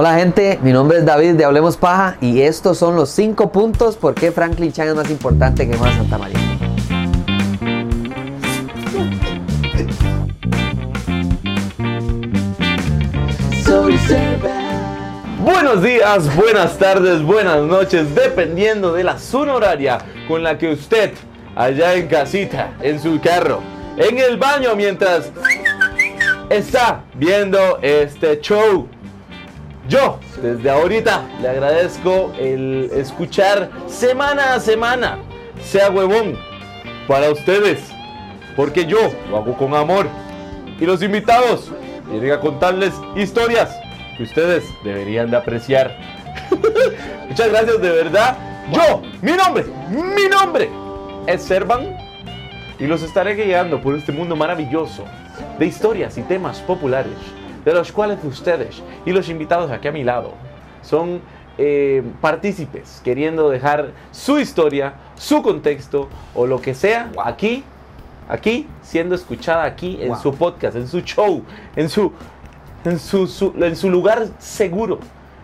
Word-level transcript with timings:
Hola 0.00 0.14
gente, 0.14 0.60
mi 0.62 0.70
nombre 0.70 0.98
es 0.98 1.04
David 1.04 1.34
de 1.34 1.44
Hablemos 1.44 1.76
Paja 1.76 2.18
y 2.20 2.42
estos 2.42 2.78
son 2.78 2.94
los 2.94 3.10
5 3.10 3.50
puntos 3.50 3.96
por 3.96 4.14
qué 4.14 4.30
Franklin 4.30 4.70
Chan 4.70 4.86
es 4.86 4.94
más 4.94 5.10
importante 5.10 5.68
que 5.68 5.76
Juan 5.76 5.92
Santa 5.92 6.18
María. 6.18 6.38
Buenos 15.44 15.82
días, 15.82 16.36
buenas 16.36 16.78
tardes, 16.78 17.20
buenas 17.20 17.62
noches, 17.62 18.14
dependiendo 18.14 18.92
de 18.92 19.02
la 19.02 19.18
zona 19.18 19.54
horaria 19.56 19.98
con 20.28 20.44
la 20.44 20.56
que 20.58 20.74
usted, 20.74 21.10
allá 21.56 21.94
en 21.94 22.06
casita, 22.06 22.74
en 22.82 23.02
su 23.02 23.20
carro, 23.20 23.62
en 23.96 24.16
el 24.18 24.36
baño, 24.36 24.76
mientras 24.76 25.32
está 26.50 27.02
viendo 27.14 27.80
este 27.82 28.40
show. 28.40 28.86
Yo, 29.88 30.20
desde 30.42 30.68
ahorita, 30.68 31.22
le 31.40 31.48
agradezco 31.48 32.32
el 32.38 32.90
escuchar 32.92 33.70
semana 33.86 34.54
a 34.54 34.60
semana, 34.60 35.18
sea 35.62 35.90
huevón, 35.90 36.36
para 37.06 37.30
ustedes, 37.30 37.80
porque 38.54 38.84
yo 38.84 38.98
lo 39.30 39.38
hago 39.38 39.56
con 39.56 39.74
amor. 39.74 40.06
Y 40.78 40.84
los 40.84 41.02
invitados, 41.02 41.72
vienen 42.10 42.32
a 42.32 42.40
contarles 42.40 42.92
historias 43.16 43.74
que 44.18 44.24
ustedes 44.24 44.64
deberían 44.84 45.30
de 45.30 45.38
apreciar. 45.38 45.96
Muchas 47.28 47.48
gracias, 47.48 47.80
de 47.80 47.90
verdad. 47.90 48.36
Yo, 48.70 49.02
mi 49.22 49.32
nombre, 49.32 49.64
mi 49.90 50.28
nombre 50.28 50.68
es 51.26 51.42
Servan 51.42 51.96
y 52.78 52.86
los 52.86 53.02
estaré 53.02 53.34
guiando 53.34 53.80
por 53.80 53.96
este 53.96 54.12
mundo 54.12 54.36
maravilloso 54.36 55.04
de 55.58 55.64
historias 55.64 56.18
y 56.18 56.22
temas 56.22 56.60
populares, 56.60 57.16
de 57.68 57.74
los 57.74 57.92
cuales 57.92 58.18
ustedes 58.24 58.82
y 59.04 59.12
los 59.12 59.28
invitados 59.28 59.70
aquí 59.70 59.88
a 59.88 59.92
mi 59.92 60.04
lado 60.04 60.32
son 60.82 61.20
eh, 61.58 62.02
partícipes 62.20 63.00
queriendo 63.04 63.50
dejar 63.50 63.90
su 64.12 64.38
historia, 64.38 64.94
su 65.16 65.42
contexto 65.42 66.08
o 66.34 66.46
lo 66.46 66.60
que 66.60 66.74
sea 66.74 67.10
aquí, 67.24 67.64
aquí, 68.28 68.66
siendo 68.82 69.14
escuchada 69.14 69.64
aquí 69.64 69.98
en 70.00 70.08
Wow. 70.08 70.22
su 70.22 70.34
podcast, 70.34 70.76
en 70.76 70.86
su 70.88 71.00
show, 71.00 71.42
en 71.76 71.88
su, 71.88 72.12
en 72.84 72.98
su, 72.98 73.26
su- 73.26 73.52
en 73.60 73.74
su 73.76 73.90
lugar 73.90 74.26
seguro, 74.38 74.98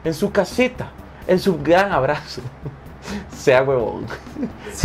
en 0.05 0.15
su 0.15 0.31
casita, 0.31 0.93
en 1.27 1.39
su 1.39 1.59
gran 1.63 1.93
abrazo. 1.93 2.41
Sea 3.37 3.63
huevón. 3.63 4.07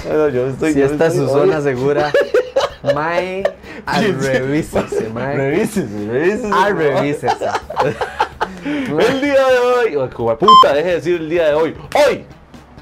Bueno, 0.05 0.27
yo 0.29 0.47
estoy- 0.47 0.73
Si 0.73 0.79
yo 0.79 0.85
esta 0.87 1.07
es 1.07 1.15
su 1.15 1.27
zona 1.29 1.61
segura, 1.61 2.11
Mae, 2.83 3.43
revísese, 4.21 5.09
Mae. 5.09 5.35
Revísese, 5.35 6.07
revísese. 6.07 6.51
Al 6.53 6.77
revísese. 6.77 7.45
El 8.65 9.21
día 9.21 9.47
de 9.47 9.59
hoy, 9.59 9.95
oh, 9.95 10.37
puta, 10.37 10.73
deje 10.73 10.89
de 10.89 10.95
decir 10.95 11.15
el 11.15 11.29
día 11.29 11.47
de 11.47 11.53
hoy. 11.53 11.75
Hoy, 12.07 12.25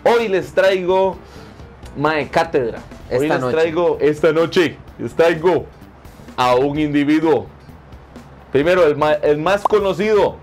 hoy 0.04 0.28
les 0.28 0.52
traigo 0.54 1.17
Mae 1.95 2.28
Cátedra. 2.30 2.80
Hoy 3.12 3.17
Esta 3.26 3.34
les 3.36 3.39
noche. 3.42 3.56
traigo 3.58 3.98
esta 4.02 4.31
noche, 4.34 4.78
les 4.98 5.14
traigo 5.14 5.66
a 6.36 6.56
un 6.56 6.80
individuo. 6.80 7.48
Primero, 8.52 8.86
el, 8.88 8.95
ma- 8.98 9.14
el 9.14 9.38
más 9.38 9.64
conocido 9.64 10.38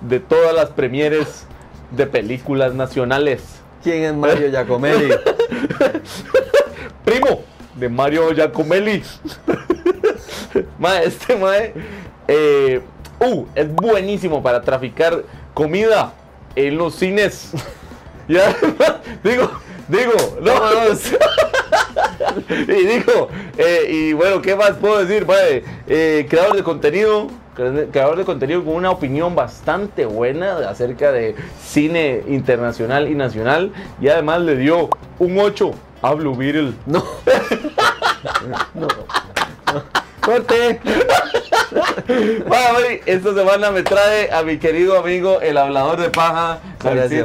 de 0.00 0.18
todas 0.18 0.54
las 0.54 0.70
premieres 0.70 1.46
de 1.92 2.06
películas 2.06 2.74
nacionales. 2.74 3.42
¿Quién 3.84 4.02
es 4.04 4.14
Mario 4.14 4.48
Giacomelli? 4.50 5.14
primo 7.04 7.42
de 7.80 7.88
Mario 7.88 8.32
Giacomelli. 8.32 9.02
mae, 10.78 11.06
este 11.06 11.36
mae 11.36 11.72
eh, 12.28 12.80
uh, 13.20 13.44
es 13.54 13.72
buenísimo 13.74 14.42
para 14.42 14.60
traficar 14.60 15.24
comida 15.54 16.12
en 16.54 16.76
los 16.76 16.94
cines. 16.94 17.50
Ya, 18.28 18.54
digo, 19.24 19.50
digo, 19.88 20.12
no, 20.40 20.52
y 22.68 22.86
digo, 22.86 23.28
eh, 23.58 23.86
y 23.90 24.12
bueno, 24.12 24.40
¿qué 24.40 24.54
más 24.54 24.72
puedo 24.72 25.04
decir? 25.04 25.26
Mae? 25.26 25.64
Eh, 25.88 26.26
creador 26.30 26.54
de 26.54 26.62
contenido, 26.62 27.26
cre- 27.56 27.90
creador 27.90 28.18
de 28.18 28.24
contenido 28.24 28.64
con 28.64 28.74
una 28.74 28.92
opinión 28.92 29.34
bastante 29.34 30.06
buena 30.06 30.58
acerca 30.68 31.10
de 31.10 31.34
cine 31.60 32.22
internacional 32.28 33.10
y 33.10 33.16
nacional, 33.16 33.72
y 34.00 34.06
además 34.06 34.42
le 34.42 34.54
dio 34.54 34.90
un 35.18 35.36
8 35.36 35.72
a 36.02 36.14
Blue 36.14 36.34
Beetle. 36.34 36.74
No. 36.86 37.04
No. 38.74 38.88
Corte. 40.20 40.80
Bueno, 42.46 42.78
esta 43.06 43.34
semana 43.34 43.70
me 43.70 43.82
trae 43.82 44.30
a 44.32 44.42
mi 44.42 44.58
querido 44.58 44.98
amigo, 44.98 45.40
el 45.40 45.56
hablador 45.56 45.98
de 46.00 46.10
paja. 46.10 46.58
Muchas 46.82 47.08
¿Qué- 47.08 47.20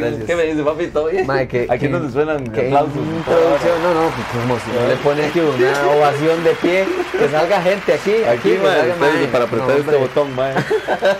gracias. 0.00 0.24
¿Qué 0.26 0.36
me 0.36 0.42
dice, 0.44 0.62
papi? 0.62 0.86
¿Todo 0.88 1.06
bien? 1.06 1.26
Mae, 1.26 1.46
que, 1.46 1.66
Aquí 1.70 1.80
que- 1.86 1.88
no 1.88 2.04
se 2.04 2.12
suenan 2.12 2.44
que 2.48 2.66
aplausos. 2.66 2.96
introducción, 2.96 3.82
no, 3.82 3.94
no, 3.94 4.10
como 4.32 4.58
si 4.58 4.70
no 4.72 4.88
le 4.88 4.96
pone 4.96 5.26
aquí 5.26 5.40
una 5.40 5.88
ovación 5.96 6.42
de 6.44 6.50
pie, 6.54 6.86
que 7.18 7.28
salga 7.28 7.62
gente 7.62 7.92
aquí, 7.94 8.14
aquí, 8.24 8.26
Aquí, 8.26 8.52
ustedes 8.54 8.98
mae. 8.98 9.26
para 9.28 9.44
apretar 9.44 9.68
No, 9.68 9.74
este 9.76 9.96
botón, 9.96 10.34
mae. 10.34 10.54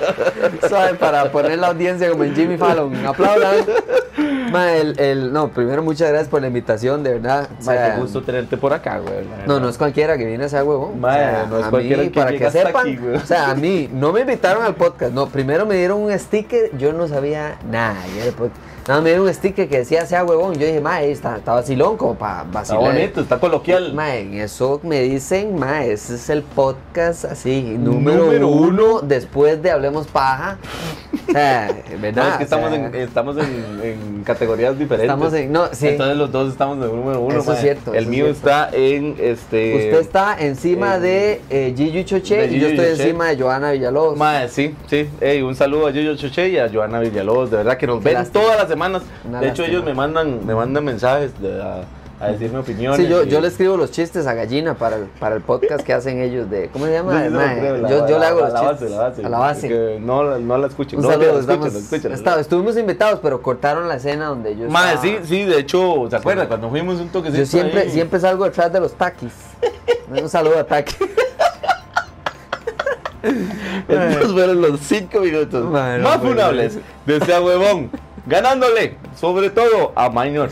suave, 0.69 0.95
para 0.95 1.31
poner 1.31 1.59
la 1.59 1.69
audiencia 1.69 2.11
como 2.11 2.25
en 2.25 2.35
Jimmy 2.35 2.57
Fallon, 2.57 3.07
aplaudan. 3.07 3.57
Mae, 4.53 4.81
el, 4.81 5.01
el- 5.01 5.33
no, 5.33 5.49
primero 5.49 5.83
muchas 5.83 6.09
gracias 6.09 6.29
por 6.29 6.41
la 6.41 6.49
invitación, 6.49 7.03
de 7.03 7.15
verdad. 7.15 7.49
O 7.59 7.63
sea, 7.63 7.95
qué 7.95 8.01
gusto 8.01 8.23
tenerte 8.23 8.57
por 8.57 8.73
acá, 8.73 8.99
güey. 8.99 9.27
No, 9.47 9.61
no 9.61 9.69
es 9.69 9.79
cualquiera 9.79 10.17
que 10.19 10.25
viene 10.25 10.45
a 10.45 10.49
ser 10.49 10.63
huevón. 10.63 11.01
Mae, 11.01 11.47
no 11.49 11.59
es 11.59 11.67
a 11.67 11.71
cualquiera 11.71 12.03
mí, 12.03 12.11
que 12.11 12.21
para 12.21 12.31
que 12.33 12.51
sepan, 12.51 12.87
aquí, 12.89 12.99
o 13.15 13.21
sea, 13.27 13.51
a 13.51 13.55
mí 13.55 13.89
no 13.93 14.13
me 14.13 14.21
invitaron 14.21 14.63
al 14.63 14.75
podcast, 14.75 15.13
no, 15.13 15.27
primero 15.29 15.67
me 15.67 15.77
dieron 15.77 16.01
un 16.01 16.19
sticker, 16.19 16.77
yo 16.79 16.93
no 16.93 17.09
sabía 17.09 17.59
nada, 17.71 17.97
era 18.19 18.31
podcast. 18.33 18.70
Nada, 18.91 19.03
me 19.03 19.11
dieron 19.11 19.27
un 19.29 19.33
sticker 19.33 19.69
que 19.69 19.79
decía 19.79 20.05
sea 20.05 20.25
huevón, 20.25 20.55
yo 20.55 20.67
dije, 20.67 20.81
mae, 20.81 21.13
está, 21.13 21.37
está 21.37 21.53
vacilón, 21.53 21.97
como 21.97 22.17
para 22.17 22.39
Está 22.41 22.53
vacilar. 22.59 22.83
bonito, 22.83 23.21
está 23.21 23.39
coloquial. 23.39 23.95
Mae, 23.95 24.23
en 24.23 24.35
eso 24.41 24.81
me 24.83 25.01
dicen, 25.03 25.57
mae, 25.57 25.93
ese 25.93 26.17
es 26.17 26.29
el 26.29 26.43
podcast 26.43 27.25
así, 27.25 27.63
número, 27.79 28.25
Número 28.25 28.49
uno, 28.49 29.01
después 29.01 29.63
de 29.63 29.71
Hablemos 29.71 30.09
Paja. 30.09 30.59
O 31.29 31.33
sea, 31.33 31.71
¿verdad? 32.01 32.25
No, 32.25 32.29
es 32.33 32.37
que 32.39 32.45
O 32.45 32.49
sea, 32.49 32.59
estamos, 32.59 32.73
en, 32.75 32.95
estamos 32.97 33.37
en, 33.37 33.81
en 33.85 34.23
categorías 34.25 34.77
diferentes. 34.77 35.05
Estamos 35.09 35.33
en- 35.35 35.53
no, 35.53 35.69
sí. 35.73 35.87
Entonces 35.87 36.17
los 36.17 36.33
dos 36.33 36.51
estamos 36.51 36.77
en 36.79 36.83
el 36.83 36.97
número 36.97 37.21
uno. 37.21 37.39
Eso 37.39 37.53
es 37.53 37.61
cierto, 37.61 37.95
El 37.95 38.05
es 38.05 38.09
mío 38.11 38.25
cierto. 38.25 38.39
está 38.49 38.71
en 38.73 39.15
este. 39.21 39.77
Usted 39.77 40.01
está 40.01 40.37
encima 40.41 40.99
de 40.99 41.41
eh, 41.49 41.73
Gigi 41.77 42.05
Choche 42.05 42.37
de 42.37 42.47
y 42.57 42.59
yo 42.59 42.67
Gigi 42.69 42.71
estoy 42.81 42.91
Choche. 42.91 43.03
encima 43.05 43.29
de 43.29 43.41
Joana 43.41 43.71
Villalobos. 43.71 44.17
Mae, 44.17 44.49
sí, 44.49 44.75
sí. 44.89 45.09
Ey, 45.21 45.43
un 45.43 45.55
saludo 45.55 45.87
a 45.87 45.91
Yoyo 45.93 46.17
Choche 46.17 46.49
y 46.49 46.59
a 46.59 46.69
Joana 46.69 46.99
Villalobos. 46.99 47.53
De 47.53 47.59
verdad 47.59 47.77
que 47.79 47.87
nos 47.87 48.03
ven 48.03 48.27
todas 48.33 48.57
las 48.59 48.67
semanas. 48.69 48.80
Una 48.87 49.41
de 49.41 49.49
hecho, 49.49 49.63
lástima. 49.63 49.67
ellos 49.69 49.85
me 49.85 49.95
mandan, 49.95 50.47
me 50.47 50.55
mandan 50.55 50.85
mensajes 50.85 51.39
de- 51.41 51.61
a, 51.63 51.83
a 52.21 52.29
decirme 52.33 52.59
opiniones. 52.59 52.99
Sí, 53.01 53.09
yo, 53.09 53.23
y- 53.25 53.29
yo 53.29 53.41
le 53.41 53.49
escribo 53.49 53.77
los 53.79 53.91
chistes 53.91 54.27
a 54.27 54.35
Gallina 54.35 54.75
para 54.75 54.97
el, 54.97 55.05
para 55.05 55.37
el 55.37 55.41
podcast 55.43 55.85
que 55.85 55.93
hacen 55.95 56.21
ellos 56.21 56.51
de... 56.51 56.69
¿Cómo 56.69 56.85
se 56.85 56.93
llama? 56.93 57.19
Creo, 57.27 57.77
la- 57.79 57.89
yo, 57.89 58.07
yo 58.07 58.15
le 58.15 58.19
la- 58.19 58.29
hago 58.29 58.41
la 58.41 58.47
los 58.51 58.53
base, 58.63 58.69
chistes. 58.71 58.91
la 58.91 58.99
base. 58.99 59.25
A 59.25 59.29
la 59.31 59.39
base. 59.39 59.99
No, 60.01 60.39
no 60.39 60.59
la 60.59 60.67
escuchen. 60.67 60.99
Un 60.99 61.05
no, 61.07 61.11
saludo, 61.11 61.33
la 61.33 61.41
escuchen, 61.41 61.73
la 61.73 62.15
escuchen. 62.17 62.41
estuvimos 62.41 62.77
invitados, 62.77 63.21
pero 63.23 63.41
cortaron 63.41 63.89
la 63.89 63.95
escena 63.97 64.27
donde 64.27 64.55
yo 64.57 64.67
estaba- 64.67 65.01
sí, 65.01 65.17
sí, 65.25 65.45
de 65.45 65.59
hecho, 65.61 66.07
¿se 66.11 66.17
acuerda? 66.17 66.47
Cuando 66.47 66.69
fuimos 66.69 67.01
un 67.01 67.09
toquecito 67.09 67.41
Yo 67.43 67.47
siempre, 67.47 67.81
ahí? 67.83 67.91
siempre 67.91 68.21
salgo 68.21 68.45
detrás 68.45 68.71
de 68.73 68.81
los 68.81 68.93
taquis. 68.93 69.33
Un 70.11 70.29
saludo 70.29 70.59
a 70.59 70.65
Taquis. 70.65 70.97
Estos 73.89 74.33
fueron 74.33 74.61
los 74.63 74.81
cinco 74.81 75.21
minutos 75.21 75.65
más 75.71 76.19
funables 76.19 76.79
de 77.07 77.17
ese 77.17 77.39
huevón. 77.39 77.91
Ganándole, 78.27 78.97
sobre 79.17 79.51
todo, 79.51 79.93
a 79.95 80.09
Minor. 80.11 80.51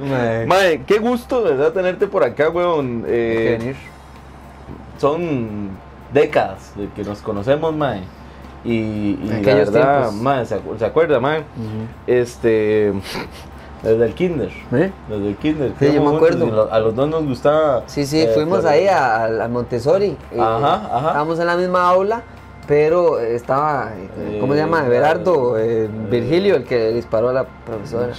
Mae, 0.46 0.82
qué 0.86 0.98
gusto, 0.98 1.42
verdad, 1.42 1.72
tenerte 1.72 2.06
por 2.06 2.24
acá, 2.24 2.50
que 2.52 3.04
Eh, 3.06 3.56
venir. 3.58 3.76
son 4.98 5.70
décadas 6.12 6.72
de 6.76 6.88
que 6.90 7.04
nos 7.04 7.20
conocemos, 7.20 7.74
mae. 7.74 8.02
Y, 8.64 9.18
y 9.22 9.40
la 9.44 9.54
verdad, 9.54 10.10
mae, 10.12 10.44
¿se, 10.46 10.56
acu- 10.56 10.78
se 10.78 10.84
acuerda, 10.84 11.20
mae? 11.20 11.44
Este, 12.06 12.92
desde 13.82 14.04
el 14.06 14.14
kinder. 14.14 14.50
¿Eh? 14.72 14.90
Desde 15.08 15.28
el 15.28 15.36
kinder. 15.36 15.72
Sí, 15.78 15.86
yo 15.92 16.00
me 16.02 16.08
juntos 16.08 16.16
acuerdo. 16.32 16.68
a 16.72 16.78
los 16.80 16.94
dos 16.94 17.08
nos 17.08 17.24
gustaba. 17.24 17.82
Sí, 17.86 18.04
sí, 18.06 18.20
eh, 18.20 18.30
fuimos 18.34 18.60
claro. 18.60 18.74
ahí 18.76 18.86
a, 18.88 19.46
Montessori. 19.48 20.16
eh, 20.32 20.40
Ajá, 20.40 20.74
ajá. 20.86 21.06
Estábamos 21.08 21.38
en 21.38 21.46
la 21.46 21.56
misma 21.56 21.88
aula, 21.88 22.22
pero 22.68 23.18
estaba, 23.18 23.92
eh, 23.96 24.36
¿cómo 24.40 24.52
se 24.52 24.60
llama? 24.60 24.82
Eh, 24.82 24.86
Everardo, 24.86 25.58
eh, 25.58 25.84
eh, 25.86 25.88
Virgilio, 26.10 26.54
el 26.54 26.64
que 26.64 26.90
disparó 26.92 27.30
a 27.30 27.32
la 27.32 27.44
profesora. 27.44 28.10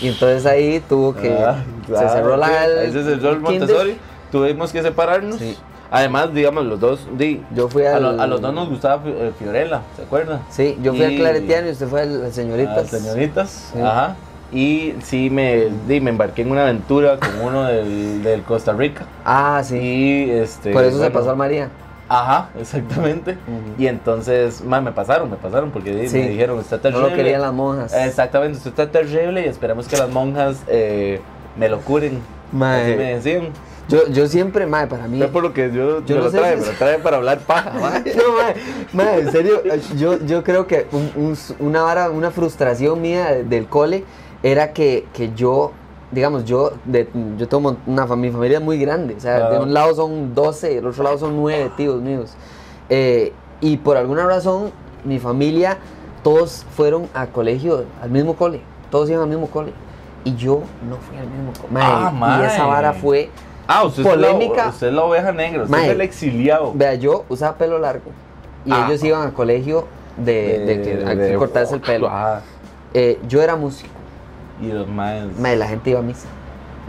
Y 0.00 0.08
entonces 0.08 0.46
ahí 0.46 0.80
tuvo 0.88 1.14
que. 1.14 1.32
Ah, 1.36 1.62
se 1.86 2.08
cerró 2.08 2.36
la. 2.36 2.64
el 2.64 2.78
Ahí 2.78 2.92
se 2.92 3.02
cerró 3.02 3.30
el 3.30 3.42
kinder. 3.42 3.58
Montessori. 3.60 3.98
Tuvimos 4.30 4.72
que 4.72 4.82
separarnos. 4.82 5.36
Sí. 5.38 5.56
Además, 5.90 6.32
digamos, 6.32 6.64
los 6.66 6.78
dos. 6.78 7.08
Di, 7.16 7.42
Yo 7.54 7.68
fui 7.68 7.82
a, 7.84 7.96
al. 7.96 8.02
lo- 8.16 8.22
a 8.22 8.26
los 8.26 8.40
dos 8.40 8.54
nos 8.54 8.68
gustaba 8.68 9.02
Fi- 9.02 9.08
eh, 9.10 9.32
Fiorella, 9.38 9.80
¿se 9.96 10.02
acuerda? 10.02 10.42
Sí, 10.50 10.78
yo 10.82 10.92
fui 10.94 11.02
al 11.04 11.12
Y- 11.12 11.16
Claretiano 11.18 11.66
y 11.68 11.70
usted 11.72 11.88
fue 11.88 12.02
al 12.02 12.24
al 12.26 12.32
Señoritas. 12.32 12.94
A 12.94 12.98
señoritas. 12.98 13.70
Sí. 13.74 13.80
Ajá. 13.80 14.16
Y 14.52 14.94
sí, 15.02 15.28
me, 15.28 15.68
di, 15.88 16.00
me 16.00 16.10
embarqué 16.10 16.42
en 16.42 16.50
una 16.52 16.62
aventura 16.62 17.18
con 17.18 17.30
uno 17.42 17.64
del, 17.64 18.22
del 18.22 18.42
Costa 18.42 18.72
Rica. 18.72 19.04
Ah, 19.24 19.60
sí. 19.64 19.76
Y 19.78 20.30
este. 20.30 20.72
Por 20.72 20.84
eso 20.84 20.98
se 21.02 21.10
pasó 21.10 21.30
al 21.30 21.36
María. 21.36 21.68
Ajá, 22.08 22.48
exactamente. 22.58 23.36
Y 23.78 23.86
entonces, 23.86 24.62
ma, 24.64 24.80
me 24.80 24.92
pasaron, 24.92 25.30
me 25.30 25.36
pasaron 25.36 25.70
porque 25.70 26.08
Sí. 26.08 26.16
me 26.18 26.28
dijeron, 26.30 26.58
está 26.58 26.76
No 26.76 26.82
terrible. 26.82 27.10
lo 27.10 27.16
querían 27.16 27.42
las 27.42 27.52
monjas. 27.52 27.92
Exactamente, 27.94 28.56
usted 28.58 28.70
está 28.70 28.90
terrible 28.90 29.42
y 29.42 29.44
esperamos 29.48 29.86
que 29.88 29.96
las 29.96 30.08
monjas 30.08 30.62
eh, 30.68 31.20
me 31.56 31.68
lo 31.68 31.80
curen. 31.80 32.20
Mae. 32.52 32.82
Así 32.82 32.96
me 32.96 33.14
decían. 33.14 33.48
Yo, 33.90 34.06
yo 34.08 34.26
siempre, 34.26 34.66
mae, 34.66 34.86
para 34.86 35.06
mí. 35.08 35.22
Es 35.22 35.28
por 35.30 35.42
lo 35.42 35.52
que 35.54 35.70
yo, 35.72 36.04
Yo 36.04 36.16
me 36.16 36.20
no 36.22 36.24
lo 36.26 36.30
trae, 36.30 36.54
si- 36.56 36.60
me 36.60 36.66
lo 36.66 36.72
trae 36.78 36.98
para 36.98 37.16
hablar 37.18 37.38
paja. 37.40 37.72
mae. 37.80 38.02
No, 38.16 38.32
mae, 38.36 38.54
mae, 38.92 39.20
en 39.20 39.32
serio, 39.32 39.62
yo, 39.96 40.18
yo 40.26 40.44
creo 40.44 40.66
que 40.66 40.86
un- 40.92 41.10
un- 41.16 41.36
una 41.58 41.82
vara, 41.82 42.10
una 42.10 42.30
frustración 42.30 43.00
mía 43.02 43.32
de- 43.32 43.44
del 43.44 43.66
cole 43.66 44.04
era 44.42 44.72
que, 44.72 45.06
que 45.14 45.32
yo, 45.34 45.72
digamos, 46.10 46.44
yo, 46.44 46.72
de, 46.84 47.08
yo 47.36 47.48
tengo 47.48 47.76
una 47.86 48.06
mi 48.16 48.30
familia 48.30 48.58
es 48.58 48.64
muy 48.64 48.78
grande, 48.78 49.14
o 49.16 49.20
sea, 49.20 49.50
de 49.50 49.56
Ah. 49.56 49.60
un 49.60 49.74
lado 49.74 49.94
son 49.94 50.34
12, 50.34 50.76
del 50.76 50.86
otro 50.86 51.04
lado 51.04 51.18
son 51.18 51.36
9 51.36 51.70
tíos 51.76 52.00
míos. 52.00 52.34
Eh, 52.88 53.32
y 53.60 53.76
por 53.76 53.96
alguna 53.96 54.24
razón, 54.26 54.70
mi 55.04 55.18
familia, 55.18 55.78
todos 56.22 56.64
fueron 56.76 57.08
a 57.14 57.26
colegio, 57.26 57.84
al 58.02 58.10
mismo 58.10 58.34
cole, 58.36 58.60
todos 58.90 59.08
iban 59.10 59.22
al 59.22 59.28
mismo 59.28 59.46
cole. 59.48 59.72
Y 60.24 60.34
yo 60.34 60.62
no 60.88 60.96
fui 60.96 61.16
al 61.16 61.26
mismo 61.28 61.52
cole. 61.60 61.68
Ah, 61.80 62.40
y 62.42 62.46
esa 62.46 62.66
vara 62.66 62.92
fue 62.92 63.30
Ah, 63.66 63.84
usted 63.84 64.02
Polémica. 64.02 64.52
Es 64.52 64.56
la, 64.64 64.68
usted 64.70 64.86
es 64.88 64.92
la 64.94 65.04
oveja 65.04 65.32
negra, 65.32 65.62
usted 65.64 65.76
Mae. 65.76 65.86
es 65.86 65.92
el 65.92 66.00
exiliado. 66.00 66.72
Vea, 66.74 66.94
yo 66.94 67.24
usaba 67.28 67.56
pelo 67.56 67.78
largo 67.78 68.10
y 68.64 68.72
Ah. 68.72 68.86
ellos 68.88 69.02
iban 69.04 69.22
al 69.22 69.32
colegio 69.34 69.86
de, 70.16 70.58
de 70.60 70.82
que 70.82 70.96
de- 70.96 71.36
cortarse 71.36 71.74
el 71.74 71.80
pelo. 71.82 72.08
Ah, 72.10 72.40
Eh, 72.94 73.18
yo 73.28 73.42
era 73.42 73.54
músico, 73.54 73.90
y 74.60 74.66
los 74.72 74.88
maes. 74.88 75.24
mae, 75.38 75.56
la 75.56 75.66
gente 75.68 75.90
iba 75.90 76.00
a 76.00 76.02
misa 76.02 76.26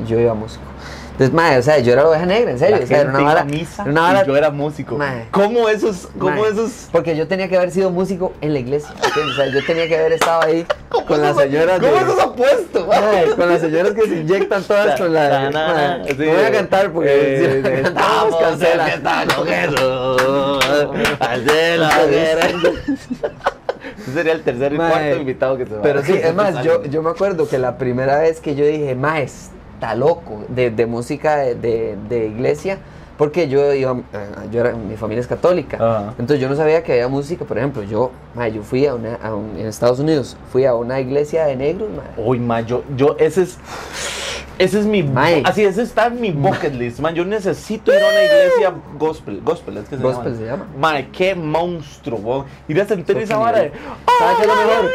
yo 0.07 0.19
iba 0.19 0.31
a 0.31 0.35
músico. 0.35 0.63
Entonces, 1.11 1.33
mae, 1.35 1.57
o 1.57 1.61
sea, 1.61 1.79
yo 1.79 1.91
era 1.91 2.03
la 2.03 2.09
oveja 2.09 2.25
negra, 2.25 2.51
en 2.51 2.59
serio. 2.59 2.77
La 2.77 2.83
o 2.85 2.87
sea, 2.87 3.01
era 3.01 3.09
una 3.09 3.19
vara, 3.21 3.43
misa 3.43 3.83
una 3.83 4.01
vara- 4.01 4.23
y 4.23 4.27
yo 4.27 4.37
era 4.37 4.49
músico. 4.51 4.97
Mae. 4.97 5.27
¿Cómo 5.31 5.67
esos, 5.67 6.07
cómo 6.17 6.39
mae, 6.41 6.51
esos 6.51 6.87
Porque 6.93 7.17
yo 7.17 7.27
tenía 7.27 7.49
que 7.49 7.57
haber 7.57 7.71
sido 7.71 7.89
músico 7.91 8.31
en 8.39 8.53
la 8.53 8.59
iglesia. 8.59 8.89
¿entiendes? 9.03 9.33
O 9.33 9.35
sea, 9.35 9.47
yo 9.47 9.65
tenía 9.65 9.89
que 9.89 9.97
haber 9.97 10.13
estado 10.13 10.43
ahí 10.43 10.65
con 11.05 11.21
las 11.21 11.35
señoras. 11.35 11.81
¿Cómo 11.81 11.95
esos 11.97 12.19
apuestos? 12.19 12.87
Mae, 12.87 13.29
con 13.35 13.49
las 13.49 13.59
señoras 13.59 13.91
que 13.91 14.01
se 14.03 14.15
inyectan 14.21 14.63
todas 14.63 14.97
con 14.97 15.13
la. 15.13 16.01
Sí, 16.07 16.15
no 16.17 16.31
voy 16.33 16.43
a 16.45 16.51
cantar 16.51 16.91
porque 16.93 17.09
eh, 17.11 17.61
si 17.65 17.69
cantamos 17.83 18.35
estamos 18.39 18.39
cancela. 18.39 18.85
con 19.35 19.47
al 21.21 21.43
sería 24.13 24.33
el 24.33 24.43
tercer 24.43 24.73
y 24.73 24.77
Mae, 24.77 24.89
cuarto 24.91 25.15
invitado 25.17 25.57
que 25.57 25.65
se 25.65 25.75
va. 25.75 25.81
Pero 25.81 26.03
sí, 26.03 26.13
es 26.13 26.33
más, 26.41 26.63
yo, 26.63 26.83
yo 26.85 27.01
me 27.03 27.09
acuerdo 27.09 27.47
que 27.47 27.57
la 27.57 27.77
primera 27.77 28.19
vez 28.19 28.39
que 28.39 28.55
yo 28.55 28.65
dije, 28.65 28.95
ma, 28.95 29.19
está 29.21 29.95
loco 29.95 30.43
de, 30.49 30.71
de 30.71 30.85
música 30.85 31.37
de, 31.37 31.55
de- 31.55 31.97
de 32.09 32.25
iglesia, 32.27 32.77
porque 33.17 33.49
yo 33.49 33.73
iba, 33.73 33.91
eh, 34.13 34.27
yo 34.51 34.61
era, 34.61 34.71
mi 34.73 34.95
familia 34.95 35.19
es 35.21 35.27
católica, 35.27 35.75
Ajá. 35.77 36.13
entonces 36.17 36.39
yo 36.39 36.47
no 36.47 36.55
sabía 36.55 36.83
que 36.83 36.93
había 36.93 37.07
música, 37.09 37.43
por 37.43 37.57
ejemplo, 37.57 37.83
yo, 37.83 38.11
ma, 38.33 38.47
yo 38.47 38.63
fui 38.63 38.85
a 38.85 38.95
una, 38.95 39.15
a 39.15 39.35
un- 39.35 39.57
en 39.57 39.67
Estados 39.67 39.99
Unidos, 39.99 40.37
fui 40.51 40.63
a 40.65 40.73
una 40.75 40.99
iglesia 41.01 41.45
de 41.45 41.55
negros, 41.57 41.89
ma, 41.89 42.03
Uy, 42.23 42.39
ma, 42.39 42.61
yo, 42.61 42.83
yo, 42.95 43.15
ese 43.19 43.43
es. 43.43 43.57
Ese 44.59 44.79
es 44.79 44.85
mi. 44.85 45.01
Mae. 45.01 45.41
Así, 45.45 45.63
ese 45.63 45.81
está 45.81 46.07
en 46.07 46.19
mi 46.21 46.31
bucket 46.31 46.73
list, 46.75 46.99
man. 46.99 47.15
Yo 47.15 47.25
necesito 47.25 47.91
ir 47.93 47.99
a 48.03 48.07
una 48.09 48.23
iglesia 48.23 48.73
gospel. 48.99 49.41
Gospel, 49.43 49.77
es 49.77 49.89
que 49.89 49.95
se 49.97 50.03
Gospel 50.03 50.33
llama. 50.33 50.37
se 50.37 50.45
llama. 50.45 50.67
Mae, 50.77 51.07
qué 51.11 51.33
monstruo, 51.33 52.19
weón. 52.19 52.45
Ir 52.67 52.79
a 52.81 52.85
sentir 52.85 53.17
esa 53.17 53.37
vara 53.37 53.59
de. 53.61 53.71
¿Sabes 54.19 54.35
qué 54.35 54.41
es 54.41 54.47
lo 54.47 54.53
"Oh, 54.53 54.57
mejor? 54.57 54.91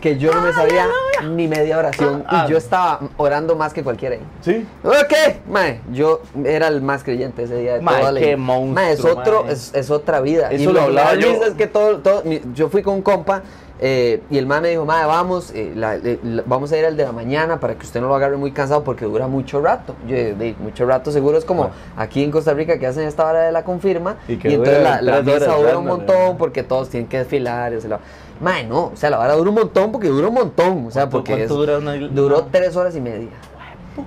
Que 0.00 0.16
yo 0.16 0.32
no 0.32 0.42
me 0.42 0.52
sabía 0.52 0.86
ni 1.30 1.48
media 1.48 1.76
oración 1.76 2.22
Ah. 2.28 2.44
y 2.46 2.52
yo 2.52 2.58
estaba 2.58 3.00
orando 3.16 3.56
más 3.56 3.72
que 3.72 3.82
cualquiera 3.82 4.14
ahí. 4.14 4.20
Sí. 4.42 4.64
Ok, 4.84 5.40
mae, 5.50 5.80
yo 5.92 6.20
era 6.44 6.68
el 6.68 6.82
más 6.82 7.02
creyente 7.02 7.42
ese 7.42 7.56
día 7.56 7.74
de 7.74 7.80
Mae, 7.80 7.98
toda 7.98 8.12
la- 8.12 8.20
qué 8.20 8.36
monstruo, 8.36 8.74
Mae, 8.74 8.92
es 8.92 9.04
otro, 9.04 9.42
mae. 9.42 9.52
Es, 9.54 9.74
es 9.74 9.90
otra 9.90 10.20
vida. 10.20 10.50
Eso 10.52 10.62
y 10.62 10.66
lo 10.66 10.72
lo 10.74 10.82
hablaba 10.82 11.14
yo. 11.16 11.30
Es 11.42 11.54
que 11.54 11.66
todo, 11.66 11.98
todo, 11.98 12.22
yo 12.54 12.68
fui 12.68 12.82
con 12.84 12.94
un 12.94 13.02
compa 13.02 13.42
eh, 13.80 14.22
y 14.30 14.38
el 14.38 14.46
mae 14.46 14.60
me 14.60 14.68
dijo, 14.70 14.84
mae, 14.84 15.06
vamos, 15.06 15.52
eh, 15.54 15.72
la- 15.76 15.96
eh, 15.96 16.18
la- 16.22 16.42
vamos 16.46 16.72
a 16.72 16.78
ir 16.78 16.84
al 16.84 16.96
de 16.96 17.04
la 17.04 17.12
mañana 17.12 17.60
para 17.60 17.74
que 17.74 17.84
usted 17.86 18.00
no 18.00 18.08
lo 18.08 18.14
agarre 18.16 18.36
muy 18.36 18.52
cansado 18.52 18.82
porque 18.84 19.04
dura 19.04 19.26
mucho 19.28 19.60
rato. 19.60 19.94
Yo, 20.06 20.16
de, 20.16 20.54
mucho 20.60 20.84
rato 20.86 21.10
seguro 21.12 21.38
es 21.38 21.44
como 21.44 21.64
Ah. 21.64 21.70
aquí 21.96 22.22
en 22.24 22.30
Costa 22.30 22.54
Rica 22.54 22.78
que 22.78 22.86
hacen 22.86 23.06
esta 23.06 23.24
hora 23.26 23.42
de 23.42 23.52
la 23.52 23.62
confirma 23.64 24.16
Y 24.26 24.32
y, 24.32 24.36
que 24.38 24.48
entonces 24.54 24.82
la, 24.82 25.00
la 25.02 25.22
misa 25.22 25.54
dura 25.56 25.78
un 25.78 25.86
montón 25.86 26.32
¿no? 26.32 26.38
porque 26.38 26.62
todos 26.62 26.88
tienen 26.88 27.08
que 27.08 27.18
desfilar. 27.18 27.72
Y 27.72 27.80
se 27.80 27.88
la- 27.88 28.00
Mae, 28.40 28.64
no, 28.64 28.86
o 28.86 28.92
sea, 28.96 29.10
la 29.10 29.16
vara 29.18 29.34
dura 29.34 29.48
un 29.50 29.56
montón 29.56 29.90
porque 29.92 30.08
dura 30.08 30.28
un 30.28 30.34
montón. 30.34 30.86
O 30.86 30.90
sea, 30.90 31.02
¿Cuánto- 31.02 31.10
porque 31.18 31.32
cuánto 31.32 31.44
es- 31.44 31.50
dura 31.58 31.78
una- 31.78 31.94
duró 32.08 32.46
tres 32.50 32.76
horas 32.76 32.94
y 32.96 33.00
media. 33.00 33.28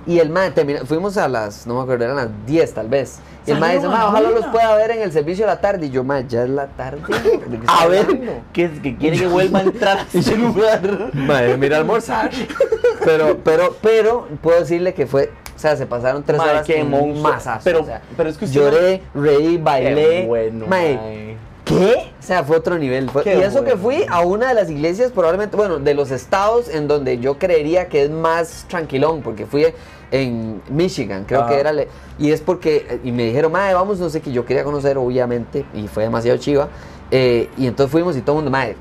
Y 0.06 0.18
el 0.18 0.30
mae 0.30 0.50
terminó, 0.50 0.80
fuimos 0.86 1.16
a 1.16 1.28
las, 1.28 1.66
no 1.66 1.74
me 1.76 1.82
acuerdo, 1.82 2.04
eran 2.04 2.16
las 2.16 2.28
10 2.46 2.74
tal 2.74 2.88
vez. 2.88 3.18
Y 3.46 3.50
el 3.50 3.58
mae 3.58 3.76
dice, 3.76 3.86
Salieron 3.86 3.92
mae, 3.98 4.06
a 4.06 4.08
ojalá 4.10 4.28
una". 4.28 4.38
los 4.40 4.46
pueda 4.48 4.76
ver 4.76 4.90
en 4.92 5.02
el 5.02 5.12
servicio 5.12 5.46
de 5.46 5.52
la 5.52 5.60
tarde. 5.60 5.86
Y 5.86 5.90
yo, 5.90 6.04
mae, 6.04 6.24
ya 6.28 6.42
es 6.44 6.50
la 6.50 6.66
tarde. 6.68 7.00
¿de 7.08 7.20
qué 7.20 7.56
está 7.56 7.82
A 7.82 7.86
ver, 7.86 8.06
hablando?" 8.06 8.32
que, 8.52 8.70
que 8.80 8.96
quiere 8.96 9.18
que 9.18 9.26
vuelva 9.26 9.58
a 9.60 9.62
entrar 9.62 9.98
a 9.98 10.06
ese 10.12 10.36
lugar. 10.36 11.10
Mae, 11.12 11.56
mira 11.56 11.78
almorzar. 11.78 12.30
pero, 13.04 13.38
pero, 13.44 13.76
pero, 13.82 14.28
puedo 14.40 14.60
decirle 14.60 14.94
que 14.94 15.06
fue, 15.06 15.30
o 15.54 15.58
sea, 15.58 15.76
se 15.76 15.86
pasaron 15.86 16.22
tres 16.22 16.40
horas 16.40 16.66
monstruo. 16.68 17.02
un 17.02 17.22
masazo, 17.22 17.60
Pero- 17.64 17.80
o 17.82 17.84
sea, 17.84 18.00
pero 18.16 18.28
es 18.28 18.36
que 18.38 18.44
usted 18.44 18.60
lloré, 18.60 19.02
reí, 19.14 19.58
bailé. 19.58 20.20
Qué 20.22 20.26
bueno, 20.26 20.66
mae, 20.66 20.94
mae. 20.96 21.36
¿Qué? 21.64 22.10
O 22.18 22.22
sea, 22.22 22.42
fue 22.44 22.56
otro 22.56 22.76
nivel. 22.78 23.08
Fue- 23.10 23.22
y 23.24 23.40
eso 23.42 23.64
que 23.64 23.76
fui 23.76 24.04
a 24.08 24.20
una 24.22 24.48
de 24.48 24.54
las 24.54 24.68
iglesias, 24.70 25.12
probablemente, 25.12 25.56
bueno, 25.56 25.78
de 25.78 25.94
los 25.94 26.10
estados 26.10 26.68
en 26.68 26.88
donde 26.88 27.18
yo 27.18 27.38
creería 27.38 27.88
que 27.88 28.02
es 28.02 28.10
más 28.10 28.66
tranquilón, 28.68 29.22
porque 29.22 29.46
fui 29.46 29.66
en 30.10 30.60
Michigan, 30.68 31.24
creo 31.24 31.46
que 31.46 31.54
era. 31.60 31.72
le- 31.72 31.88
Y 32.18 32.30
es 32.32 32.40
porque, 32.40 33.00
y 33.04 33.12
me 33.12 33.24
dijeron, 33.24 33.52
madre, 33.52 33.74
vamos, 33.74 33.98
no 34.00 34.10
sé 34.10 34.20
qué, 34.20 34.32
yo 34.32 34.44
quería 34.44 34.64
conocer, 34.64 34.98
obviamente, 34.98 35.64
y 35.74 35.88
fue 35.88 36.02
demasiado 36.04 36.38
chiva. 36.38 36.68
eh, 37.14 37.48
y 37.58 37.66
entonces 37.66 37.92
fuimos 37.92 38.16
y 38.16 38.22
todo 38.22 38.36
el 38.36 38.44
mundo, 38.44 38.50
madre, 38.50 38.74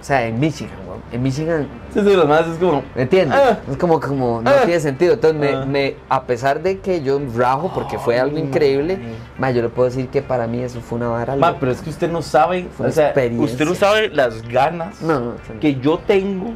o 0.00 0.04
sea, 0.04 0.24
en 0.26 0.38
Michigan, 0.38 0.76
en 1.12 1.22
Michigan, 1.22 1.68
Sí, 1.92 2.00
sí, 2.00 2.16
los 2.16 2.26
más 2.26 2.46
es 2.48 2.56
como. 2.58 2.82
¿me 2.94 3.02
entiendes? 3.02 3.38
Ah. 3.38 3.58
es 3.70 3.76
como, 3.76 4.00
como, 4.00 4.40
no 4.42 4.50
Ah. 4.50 4.62
tiene 4.64 4.80
sentido. 4.80 5.12
Entonces, 5.14 5.38
me, 5.38 5.48
Ah. 5.50 5.64
me- 5.66 5.96
a 6.08 6.22
pesar 6.24 6.62
de 6.62 6.78
que 6.80 7.02
yo 7.02 7.20
rajo, 7.36 7.70
porque 7.74 7.98
fue 7.98 8.18
algo 8.18 8.38
increíble, 8.38 8.98
madre, 9.38 9.54
yo 9.56 9.62
le 9.62 9.68
puedo 9.68 9.88
decir 9.90 10.08
que 10.08 10.22
para 10.22 10.46
mí 10.46 10.60
eso 10.62 10.80
fue 10.80 10.96
una 10.98 11.08
vara. 11.08 11.36
Ma, 11.36 11.56
pero 11.60 11.70
es 11.72 11.80
que 11.82 11.90
usted 11.90 12.10
no 12.10 12.22
sabe, 12.22 12.66
Fue 12.76 12.84
o 12.84 12.88
una 12.88 12.94
sea, 12.94 13.06
experiencia. 13.08 13.52
usted 13.52 13.64
no 13.66 13.74
sabe 13.74 14.08
las 14.08 14.42
ganas 14.48 15.00
No, 15.02 15.20
no, 15.20 15.32
que 15.60 15.74
yo 15.76 15.98
tengo 15.98 16.52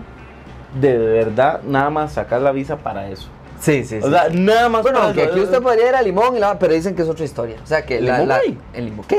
de, 0.80 0.98
de 0.98 1.06
verdad 1.24 1.60
nada 1.66 1.90
más 1.90 2.12
sacar 2.12 2.40
la 2.40 2.52
visa 2.52 2.76
para 2.76 3.08
eso. 3.10 3.28
Sí, 3.60 3.84
sí, 3.84 4.00
sí. 4.00 4.06
O 4.06 4.10
sea, 4.10 4.28
nada 4.32 4.68
más 4.68 4.82
bueno, 4.82 4.96
para 4.98 5.06
aunque 5.08 5.22
eso. 5.24 5.32
aquí 5.32 5.40
usted 5.40 5.62
podría 5.62 5.88
ir 5.88 5.94
a 5.94 6.02
Limón, 6.02 6.36
y 6.36 6.40
la- 6.40 6.58
pero 6.58 6.74
dicen 6.74 6.94
que 6.94 7.02
es 7.02 7.08
otra 7.08 7.24
historia. 7.24 7.56
O 7.62 7.66
sea, 7.66 7.84
que 7.86 8.00
la, 8.00 8.14
¿Limón 8.14 8.28
la- 8.28 8.36
hay? 8.36 8.58
¿En 8.74 8.84
Limón? 8.86 9.06
¿Qué? 9.06 9.18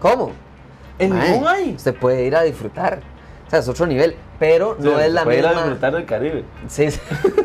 ¿Cómo? 0.00 0.32
¿En 0.98 1.18
Limón 1.18 1.46
hay? 1.48 1.74
Usted 1.76 1.94
puede 1.94 2.24
ir 2.24 2.34
a 2.34 2.42
disfrutar. 2.42 3.00
O 3.46 3.50
sea, 3.50 3.60
es 3.60 3.68
otro 3.68 3.86
nivel, 3.86 4.16
pero 4.40 4.76
no 4.80 4.98
es 4.98 5.12
la 5.12 5.22
puede 5.22 5.38
ir 5.38 5.46
a 5.46 5.50
misma. 5.50 5.62
disfrutar 5.62 5.94
del 5.94 6.04
Caribe. 6.04 6.44
Sí, 6.66 6.90
sí. 6.90 7.00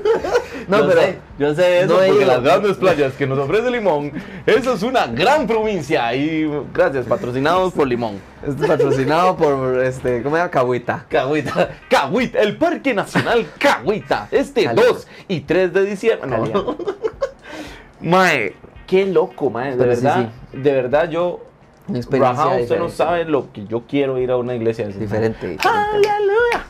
no, 0.67 0.79
yo 0.79 0.88
pero 0.88 1.01
sé, 1.01 1.17
yo 1.38 1.53
sé 1.53 1.79
eso 1.81 1.93
no 2.00 2.08
porque 2.08 2.25
las 2.25 2.41
grandes 2.41 2.77
playas 2.77 3.13
que 3.13 3.27
nos 3.27 3.38
ofrece 3.38 3.70
Limón, 3.70 4.12
eso 4.48 4.74
es 4.74 4.81
una 4.81 5.05
gran 5.05 5.46
provincia 5.46 6.13
y 6.15 6.50
gracias, 6.74 7.05
patrocinados 7.05 7.74
por 7.74 7.88
Limón. 7.88 8.20
Es 8.48 8.55
patrocinado 8.67 9.38
por 9.38 9.84
este, 9.84 10.24
¿cómo 10.24 10.36
se 10.36 10.39
llama? 10.39 10.50
Cahuita. 10.50 11.05
Cahuita, 11.08 11.70
Cahuita, 11.88 12.39
el 12.39 12.58
Parque 12.58 12.96
Nacional 12.96 13.46
Cahuita, 13.60 14.27
este 14.31 14.63
Cali. 14.63 14.81
2 14.81 15.08
y 15.27 15.41
3 15.41 15.74
de 15.74 15.86
diciembre. 15.86 16.29
Mae, 18.01 18.55
qué 18.88 19.05
loco, 19.05 19.51
mae, 19.51 19.72
de 19.72 19.77
Pero 19.77 19.96
sí, 19.96 20.01
verdad, 20.01 20.29
de 20.51 20.72
verdad 20.72 21.10
yo, 21.12 21.41
Una 21.91 22.00
experiencia 22.00 22.48
usted 22.62 22.79
no 22.79 22.89
sabe 22.89 23.25
lo 23.25 23.51
que 23.51 23.65
yo 23.67 23.83
quiero 23.88 24.17
ir 24.17 24.31
a 24.31 24.38
una 24.38 24.55
iglesia 24.55 24.88
así. 24.88 24.98
Diferente. 24.98 25.48
diferente. 25.48 25.67
Aleluya. 25.67 26.65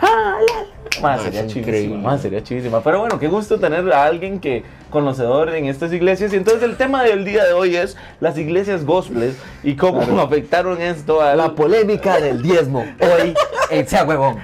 Aleluya. 0.00 0.66
Mae, 1.00 1.18
sería 1.20 1.46
chivísima, 1.46 1.96
mae, 1.96 2.18
sería 2.18 2.42
chivísima. 2.42 2.80
Pero 2.82 3.00
bueno, 3.00 3.18
qué 3.18 3.28
gusto 3.28 3.58
tener 3.58 3.90
a 3.92 4.04
alguien 4.04 4.38
que 4.40 4.62
conocedor 4.90 5.48
en 5.54 5.66
estas 5.66 5.92
iglesias. 5.92 6.32
Y 6.32 6.36
entonces 6.36 6.62
el 6.62 6.76
tema 6.76 7.02
del 7.02 7.24
día 7.24 7.44
de 7.44 7.52
hoy 7.52 7.76
es 7.76 7.96
las 8.20 8.36
iglesias 8.36 8.84
gospels 8.84 9.36
y 9.62 9.76
cómo 9.76 10.00
Claro. 10.02 10.20
afectaron 10.22 10.80
esto 10.82 11.22
a 11.22 11.34
La 11.34 11.54
polémica 11.54 12.20
del 12.20 12.42
diezmo. 12.42 12.84
Hoy 13.00 13.34
en 13.70 13.88
Sea 13.88 14.04
Huevón. 14.04 14.38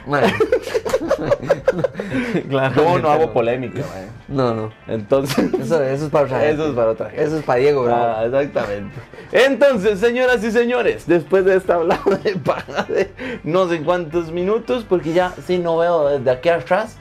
Mae. 2.50 2.70
Yo 2.74 2.98
no 2.98 3.10
hago 3.10 3.32
polémica. 3.32 3.82
No, 4.28 4.54
no. 4.54 4.72
Entonces, 4.88 5.54
Eso, 5.54 5.80
eso 5.84 6.04
es 6.06 6.10
para 6.10 6.24
otra 6.24 6.44
eso 6.44 6.66
es 6.68 6.74
para 6.74 6.90
otra 6.90 7.10
gente. 7.10 7.22
Eso 7.22 7.38
es 7.38 7.44
para 7.44 7.60
Diego, 7.60 7.84
bro. 7.84 7.94
Ah, 7.94 8.24
exactamente. 8.26 8.96
Entonces, 9.30 10.00
señoras 10.00 10.42
y 10.42 10.50
señores, 10.50 11.06
después 11.06 11.44
de 11.44 11.54
esta 11.54 11.76
hablada 11.76 12.16
de 12.24 12.34
paja 12.34 12.82
de 12.88 13.12
no 13.44 13.68
sé 13.68 13.82
cuántos 13.82 14.32
minutos, 14.32 14.84
porque 14.88 15.12
ya 15.12 15.32
sí 15.46 15.58
no 15.58 15.76
veo 15.76 16.08
desde 16.08 16.28
aquí 16.28 16.48
atrás, 16.48 16.96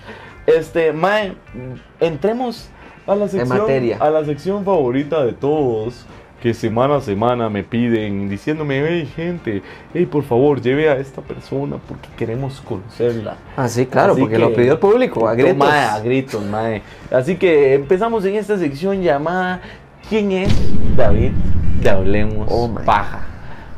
este, 0.45 0.93
Mae, 0.93 1.33
entremos 1.99 2.69
a 3.07 3.15
la 3.15 3.27
sección, 3.27 3.57
materia. 3.57 3.97
a 3.99 4.09
la 4.11 4.23
sección 4.23 4.63
favorita 4.63 5.25
de 5.25 5.33
todos. 5.33 6.05
Que 6.45 6.53
semana 6.53 6.97
a 6.97 7.01
semana 7.01 7.49
me 7.49 7.63
piden 7.63 8.29
diciéndome, 8.29 8.79
hey 8.87 9.11
gente, 9.15 9.63
hey 9.95 10.05
por 10.05 10.23
favor 10.23 10.61
lleve 10.61 10.87
a 10.87 10.95
esta 10.97 11.19
persona 11.19 11.77
porque 11.87 12.07
queremos 12.15 12.61
conocerla. 12.61 13.35
Ah, 13.57 13.67
sí, 13.67 13.87
claro, 13.87 14.11
Así 14.11 14.21
porque 14.21 14.35
que- 14.35 14.41
lo 14.41 14.53
pidió 14.53 14.73
el 14.73 14.77
público, 14.77 15.27
a 15.27 15.33
gritos. 15.33 15.57
Mae, 15.57 15.85
a 15.85 15.99
gritos, 16.01 16.45
mae. 16.45 16.83
Así 17.11 17.35
que 17.37 17.73
empezamos 17.73 18.23
en 18.25 18.35
esta 18.35 18.59
sección 18.59 19.01
llamada 19.01 19.59
¿Quién 20.07 20.31
es 20.33 20.53
David 20.95 21.31
de 21.81 21.89
Hablemos 21.89 22.47
Oh. 22.51 22.69
Paja? 22.85 23.25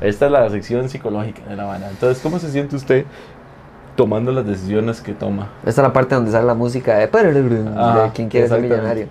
Esta 0.02 0.26
es 0.26 0.32
la 0.34 0.50
sección 0.50 0.90
psicológica 0.90 1.44
de 1.48 1.56
la 1.56 1.64
banda. 1.64 1.90
Entonces, 1.90 2.22
¿cómo 2.22 2.38
se 2.38 2.52
siente 2.52 2.76
usted 2.76 3.06
tomando 3.96 4.34
las 4.34 4.46
decisiones 4.46 5.00
que 5.00 5.14
toma 5.14 5.54
Esta 5.60 5.70
es 5.84 5.88
la 5.88 5.94
parte 5.94 6.16
donde 6.16 6.32
sale 6.32 6.46
la 6.46 6.54
música 6.54 6.98
de, 6.98 7.10
Ah, 7.78 8.02
de 8.04 8.12
quién 8.14 8.28
quiere 8.28 8.50
ser 8.50 8.60
millonario. 8.60 9.08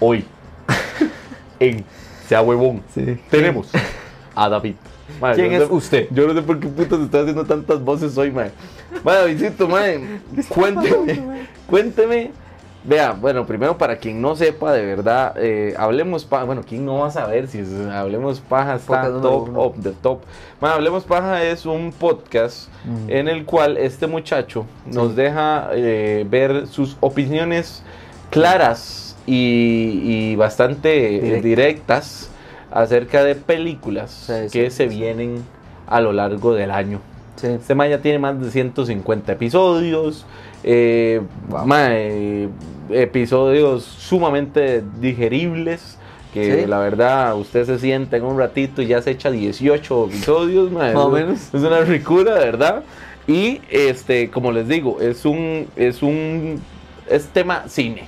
hoy 0.00 0.24
en 1.60 1.84
Sea 2.28 2.42
Huevón? 2.42 2.82
Sí. 2.94 3.18
Tenemos 3.30 3.70
a 4.34 4.48
David. 4.48 4.74
¿Quién 5.34 5.50
no 5.52 5.56
es 5.62 5.68
sé- 5.68 5.74
usted? 5.74 6.08
Yo 6.10 6.26
no 6.28 6.34
sé 6.34 6.42
por 6.42 6.60
qué 6.60 6.68
putas 6.68 7.00
está 7.00 7.20
haciendo 7.20 7.44
tantas 7.44 7.82
voces 7.82 8.16
hoy, 8.18 8.30
mae. 8.30 8.50
Mae, 9.02 9.16
Davidcito, 9.16 9.66
mae, 9.66 10.20
cuénteme, 10.48 11.46
cuénteme. 11.66 12.30
Vea, 12.84 13.12
bueno, 13.12 13.44
primero 13.44 13.76
para 13.76 13.96
quien 13.98 14.22
no 14.22 14.36
sepa, 14.36 14.72
de 14.72 14.84
verdad, 14.86 15.34
eh, 15.36 15.74
Hablemos 15.76 16.24
Paja, 16.24 16.44
bueno, 16.44 16.62
¿quién 16.66 16.86
no 16.86 16.98
va 17.00 17.08
a 17.08 17.10
saber 17.10 17.48
si 17.48 17.58
es- 17.58 17.72
Hablemos 17.92 18.40
Paja 18.40 18.76
está 18.76 19.02
Podcast 19.02 19.22
top 19.22 19.48
uno. 19.48 19.60
of 19.60 19.76
the 19.82 19.90
top? 20.00 20.20
Mae, 20.60 20.72
Hablemos 20.72 21.04
Paja 21.04 21.42
es 21.42 21.66
un 21.66 21.92
podcast 21.92 22.68
Mm. 22.84 23.10
en 23.10 23.28
el 23.28 23.44
cual 23.44 23.76
este 23.76 24.06
muchacho 24.06 24.64
nos 24.86 25.16
deja 25.16 25.70
eh, 25.72 26.24
ver 26.30 26.66
sus 26.68 26.96
opiniones 27.00 27.82
claras 28.30 29.07
y, 29.28 30.00
y 30.32 30.36
bastante 30.36 31.36
eh, 31.36 31.42
Directas. 31.42 32.30
acerca 32.70 33.24
de 33.24 33.34
películas 33.34 34.10
Sí, 34.26 34.50
que 34.52 34.70
sí, 34.70 34.76
se 34.76 34.88
sí. 34.90 34.96
vienen 34.98 35.42
a 35.86 36.00
lo 36.00 36.12
largo 36.12 36.54
del 36.54 36.70
año. 36.70 37.00
Este 37.42 37.74
ma 37.74 37.86
ya 37.86 37.98
tiene 38.00 38.18
más 38.18 38.40
de 38.40 38.50
150 38.50 39.32
episodios, 39.32 40.26
eh, 40.64 41.20
Wow. 41.48 41.66
eh, 41.72 42.48
episodios 42.90 43.84
sumamente 43.84 44.82
digeribles. 45.00 45.96
Que 46.34 46.66
la 46.66 46.78
verdad 46.78 47.36
usted 47.36 47.64
se 47.64 47.78
sienta 47.78 48.16
en 48.18 48.24
un 48.24 48.38
ratito 48.38 48.82
y 48.82 48.86
ya 48.86 49.00
se 49.00 49.12
echa 49.12 49.30
18 49.30 50.06
episodios, 50.06 50.70
Más 50.70 50.94
o 50.94 51.08
menos. 51.10 51.40
Es 51.54 51.62
una 51.62 51.80
ricura, 51.80 52.34
¿verdad? 52.34 52.82
Y 53.26 53.60
este, 53.70 54.28
como 54.30 54.52
les 54.52 54.68
digo, 54.68 55.00
es 55.00 55.24
un, 55.24 55.66
es 55.74 56.02
un, 56.02 56.60
es 57.08 57.26
tema 57.28 57.64
cine. 57.68 58.02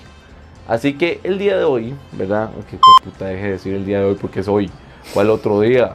Así 0.70 0.94
que 0.94 1.18
el 1.24 1.36
día 1.36 1.58
de 1.58 1.64
hoy, 1.64 1.94
¿verdad? 2.12 2.50
Que 2.70 2.78
puta 3.04 3.26
deje 3.26 3.42
de 3.42 3.50
decir 3.50 3.74
el 3.74 3.84
día 3.84 3.98
de 3.98 4.04
hoy 4.04 4.14
porque 4.20 4.38
es 4.38 4.46
hoy. 4.46 4.70
¿Cuál 5.12 5.28
otro 5.30 5.60
día? 5.60 5.94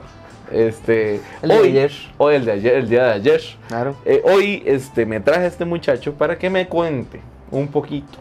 Este, 0.51 1.21
El 1.41 1.49
de 1.49 1.57
hoy, 1.57 1.67
ayer. 1.69 1.91
Hoy 2.17 2.35
el 2.35 2.43
de 2.43 2.51
ayer, 2.51 2.75
el 2.75 2.89
día 2.89 3.05
de 3.05 3.11
ayer. 3.13 3.41
Claro. 3.69 3.95
Eh, 4.03 4.21
hoy 4.25 4.61
este, 4.65 5.05
me 5.05 5.21
traje 5.21 5.45
a 5.45 5.47
este 5.47 5.63
muchacho 5.63 6.13
para 6.15 6.37
que 6.37 6.49
me 6.49 6.67
cuente 6.67 7.21
un 7.51 7.69
poquito 7.69 8.17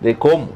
de 0.00 0.14
cómo 0.16 0.48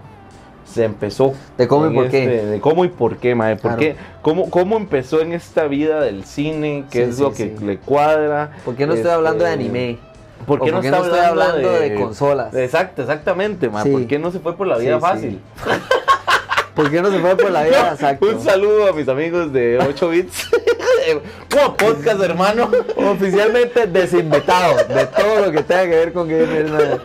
se 0.64 0.84
empezó. 0.84 1.34
De 1.58 1.68
cómo 1.68 1.90
y 1.90 1.94
por 1.94 2.08
qué. 2.08 2.22
este- 2.24 2.46
De 2.46 2.60
cómo 2.62 2.84
y 2.86 2.88
por 2.88 3.18
qué, 3.18 3.34
mae. 3.34 3.56
¿Por 3.56 3.62
Claro. 3.76 3.78
qué? 3.80 3.96
¿Cómo, 4.22 4.48
¿Cómo 4.48 4.78
empezó 4.78 5.20
en 5.20 5.34
esta 5.34 5.66
vida 5.66 6.00
del 6.00 6.24
cine? 6.24 6.84
¿Qué 6.90 7.04
Sí, 7.04 7.10
es 7.10 7.16
sí, 7.16 7.22
lo 7.22 7.32
que 7.32 7.54
sí. 7.58 7.64
le 7.66 7.76
cuadra? 7.76 8.52
¿Por 8.64 8.76
qué 8.76 8.86
no 8.86 8.94
estoy 8.94 9.10
hablando 9.10 9.44
de 9.44 9.50
Este, 9.50 9.62
anime? 9.62 9.98
¿Por 10.46 10.60
qué 10.60 10.70
¿O 10.70 10.72
no, 10.72 10.80
está 10.80 10.98
no 10.98 11.04
estoy 11.04 11.20
hablando 11.20 11.72
de 11.72 11.94
consolas? 11.94 12.54
Exacto, 12.54 13.02
exactamente. 13.02 13.70
Sí. 13.82 13.90
¿Por 13.90 14.06
qué 14.06 14.18
no 14.18 14.30
se 14.30 14.40
fue 14.40 14.56
por 14.56 14.66
la 14.66 14.76
vida 14.78 14.96
Sí, 14.96 15.00
fácil? 15.00 15.40
¿Por 16.74 16.90
qué 16.90 17.00
no 17.00 17.10
se 17.10 17.20
fue 17.20 17.36
por 17.36 17.50
la 17.50 17.62
vida? 17.62 17.90
Exacto. 17.94 18.26
Un 18.26 18.42
saludo 18.42 18.88
a 18.88 18.92
mis 18.92 19.08
amigos 19.08 19.52
de 19.52 19.78
8 19.78 20.08
bits. 20.08 20.50
Como 21.50 21.76
podcast, 21.76 22.20
hermano. 22.20 22.70
Oficialmente 22.96 23.86
desinvitado 23.86 24.76
de 24.88 25.06
todo 25.06 25.46
lo 25.46 25.52
que 25.52 25.62
tenga 25.62 25.84
que 25.84 25.96
ver 25.96 26.12
con 26.12 26.28
madre. 26.28 27.00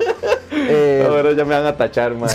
Eh, 0.52 1.06
Ahora 1.08 1.34
ya 1.34 1.46
me 1.46 1.56
van 1.56 1.66
a 1.66 1.78
tachar, 1.78 2.16
man. 2.16 2.30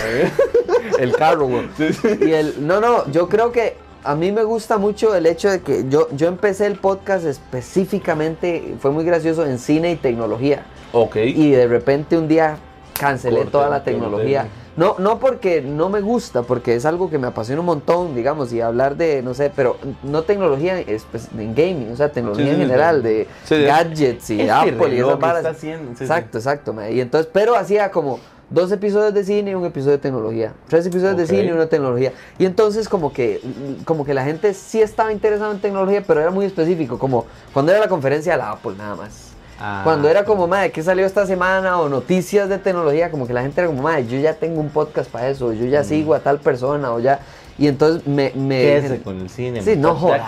el 0.97 1.15
carro, 1.15 1.47
güey. 1.47 1.67
Sí, 1.77 1.93
sí. 1.93 2.19
Y 2.21 2.31
el, 2.31 2.65
no, 2.65 2.79
no, 2.79 3.09
yo 3.11 3.27
creo 3.27 3.51
que 3.51 3.75
a 4.03 4.15
mí 4.15 4.31
me 4.31 4.43
gusta 4.43 4.77
mucho 4.77 5.15
el 5.15 5.25
hecho 5.25 5.49
de 5.49 5.61
que 5.61 5.85
yo, 5.89 6.07
yo 6.11 6.27
empecé 6.27 6.67
el 6.67 6.75
podcast 6.77 7.25
específicamente, 7.25 8.75
fue 8.79 8.91
muy 8.91 9.03
gracioso 9.03 9.45
en 9.45 9.59
cine 9.59 9.91
y 9.91 9.95
tecnología. 9.95 10.65
Ok. 10.97 11.17
Y 11.17 11.51
de 11.51 11.67
repente 11.67 12.17
un 12.17 12.27
día 12.27 12.57
cancelé 12.97 13.37
Corte, 13.37 13.51
toda 13.51 13.69
la 13.69 13.83
tecnología. 13.83 14.47
No, 14.77 14.95
no 14.99 15.19
porque 15.19 15.61
no 15.61 15.89
me 15.89 16.01
gusta, 16.01 16.41
porque 16.43 16.75
es 16.75 16.85
algo 16.85 17.09
que 17.09 17.17
me 17.17 17.27
apasiona 17.27 17.59
un 17.61 17.65
montón, 17.65 18.13
digamos, 18.15 18.51
y 18.51 18.59
hablar 18.61 18.97
de, 18.97 19.21
no 19.21 19.33
sé, 19.33 19.51
pero 19.55 19.77
no 20.03 20.23
tecnología 20.23 20.79
espe- 20.81 21.29
en 21.37 21.55
gaming, 21.55 21.91
o 21.93 21.95
sea, 21.95 22.09
tecnología 22.11 22.45
Sí, 22.45 22.51
en 22.51 22.55
sí, 22.57 22.61
general, 22.63 23.01
sí. 23.01 23.55
de 23.55 23.65
gadgets 23.65 24.29
y 24.31 24.41
El 24.41 24.49
Apple 24.49 24.95
y 24.95 24.99
esas 24.99 25.19
varas. 25.19 25.63
Exacto, 25.63 26.37
exacto. 26.37 26.75
Y 26.89 26.99
entonces, 26.99 27.29
pero 27.31 27.55
hacía 27.55 27.89
como 27.91 28.19
dos 28.49 28.71
episodios 28.71 29.13
de 29.13 29.23
cine 29.23 29.51
y 29.51 29.55
un 29.55 29.65
episodio 29.65 29.93
de 29.93 29.97
tecnología. 29.99 30.53
Tres 30.67 30.85
episodios 30.85 31.17
de 31.17 31.25
cine 31.25 31.43
y 31.45 31.51
uno 31.51 31.61
de 31.61 31.67
tecnología. 31.67 32.11
Y 32.37 32.45
entonces 32.45 32.87
como 32.89 33.11
que, 33.13 33.41
como 33.85 34.05
que 34.05 34.13
la 34.13 34.23
gente 34.25 34.53
sí 34.53 34.81
estaba 34.81 35.11
interesada 35.13 35.51
en 35.51 35.59
tecnología, 35.59 36.03
pero 36.05 36.19
era 36.21 36.31
muy 36.31 36.45
específico, 36.45 36.99
como 36.99 37.25
cuando 37.53 37.71
era 37.71 37.79
la 37.81 37.87
conferencia 37.87 38.33
de 38.33 38.37
la 38.39 38.51
Apple 38.51 38.73
nada 38.77 38.95
más. 38.95 39.24
Ah, 39.59 39.81
Cuando 39.83 40.09
era 40.09 40.25
como, 40.25 40.47
madre, 40.47 40.71
¿qué 40.71 40.83
salió 40.83 41.05
esta 41.05 41.25
semana? 41.25 41.79
O 41.79 41.87
noticias 41.87 42.49
de 42.49 42.57
tecnología, 42.57 43.09
como 43.09 43.25
que 43.25 43.33
la 43.33 43.41
gente 43.41 43.61
era 43.61 43.67
como, 43.69 43.81
madre, 43.83 44.05
yo 44.07 44.19
ya 44.19 44.33
tengo 44.33 44.59
un 44.59 44.69
podcast 44.69 45.09
para 45.09 45.29
eso, 45.29 45.53
yo 45.53 45.65
ya 45.65 45.81
Mm. 45.81 45.85
sigo 45.85 46.13
a 46.13 46.19
tal 46.19 46.39
persona, 46.39 46.91
o 46.91 46.99
ya... 46.99 47.19
Y 47.57 47.67
entonces 47.67 48.05
me... 48.05 48.33
me 48.35 48.59
Quédese 48.59 49.01
con 49.01 49.21
el 49.21 49.29
cine. 49.29 49.61
Sí, 49.61 49.77
no 49.77 49.95
jodas. 49.95 50.27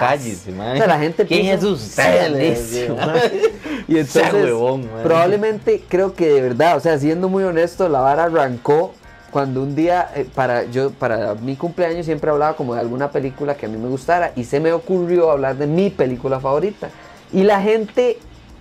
man. 0.55 0.75
O 0.75 0.77
sea, 0.77 0.88
la 0.88 0.98
gente 0.98 1.25
¿Quién 1.25 1.48
es 1.48 1.60
piensa- 1.60 1.67
usted? 1.74 2.96
Y 3.89 3.98
entonces, 4.00 4.34
huevón, 4.34 4.88
probablemente 5.03 5.84
creo 5.88 6.13
que 6.13 6.27
de 6.29 6.41
verdad, 6.41 6.77
o 6.77 6.79
sea, 6.79 6.98
siendo 6.98 7.27
muy 7.29 7.43
honesto, 7.43 7.88
la 7.89 8.00
vara 8.00 8.25
arrancó 8.25 8.93
cuando 9.31 9.62
un 9.62 9.75
día, 9.75 10.10
eh, 10.15 10.25
para, 10.34 10.63
yo, 10.65 10.91
para 10.91 11.36
mi 11.36 11.55
cumpleaños 11.57 12.05
siempre 12.05 12.29
hablaba 12.31 12.55
como 12.55 12.74
de 12.75 12.79
alguna 12.81 13.12
película 13.12 13.55
que 13.55 13.65
a 13.65 13.69
mí 13.69 13.77
me 13.77 13.88
gustara 13.89 14.31
y 14.36 14.43
se 14.46 14.60
me 14.62 14.72
ocurrió 14.74 15.29
hablar 15.31 15.57
de 15.57 15.67
mi 15.67 15.89
película 15.89 16.39
favorita. 16.39 16.89
Y 17.34 17.43
la 17.43 17.62
gente 17.62 18.19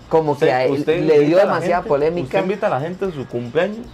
como 0.09 0.39
que 0.39 0.51
a 0.53 0.65
él 0.65 0.85
le 0.87 0.97
invita 0.99 1.19
dio 1.21 1.37
demasiada 1.39 1.77
gente- 1.77 1.89
polémica. 1.89 2.27
Usted 2.27 2.43
invita 2.43 2.67
a 2.67 2.71
la 2.71 2.81
gente 2.81 3.05
a 3.07 3.11
su 3.11 3.27
cumpleaños, 3.27 3.87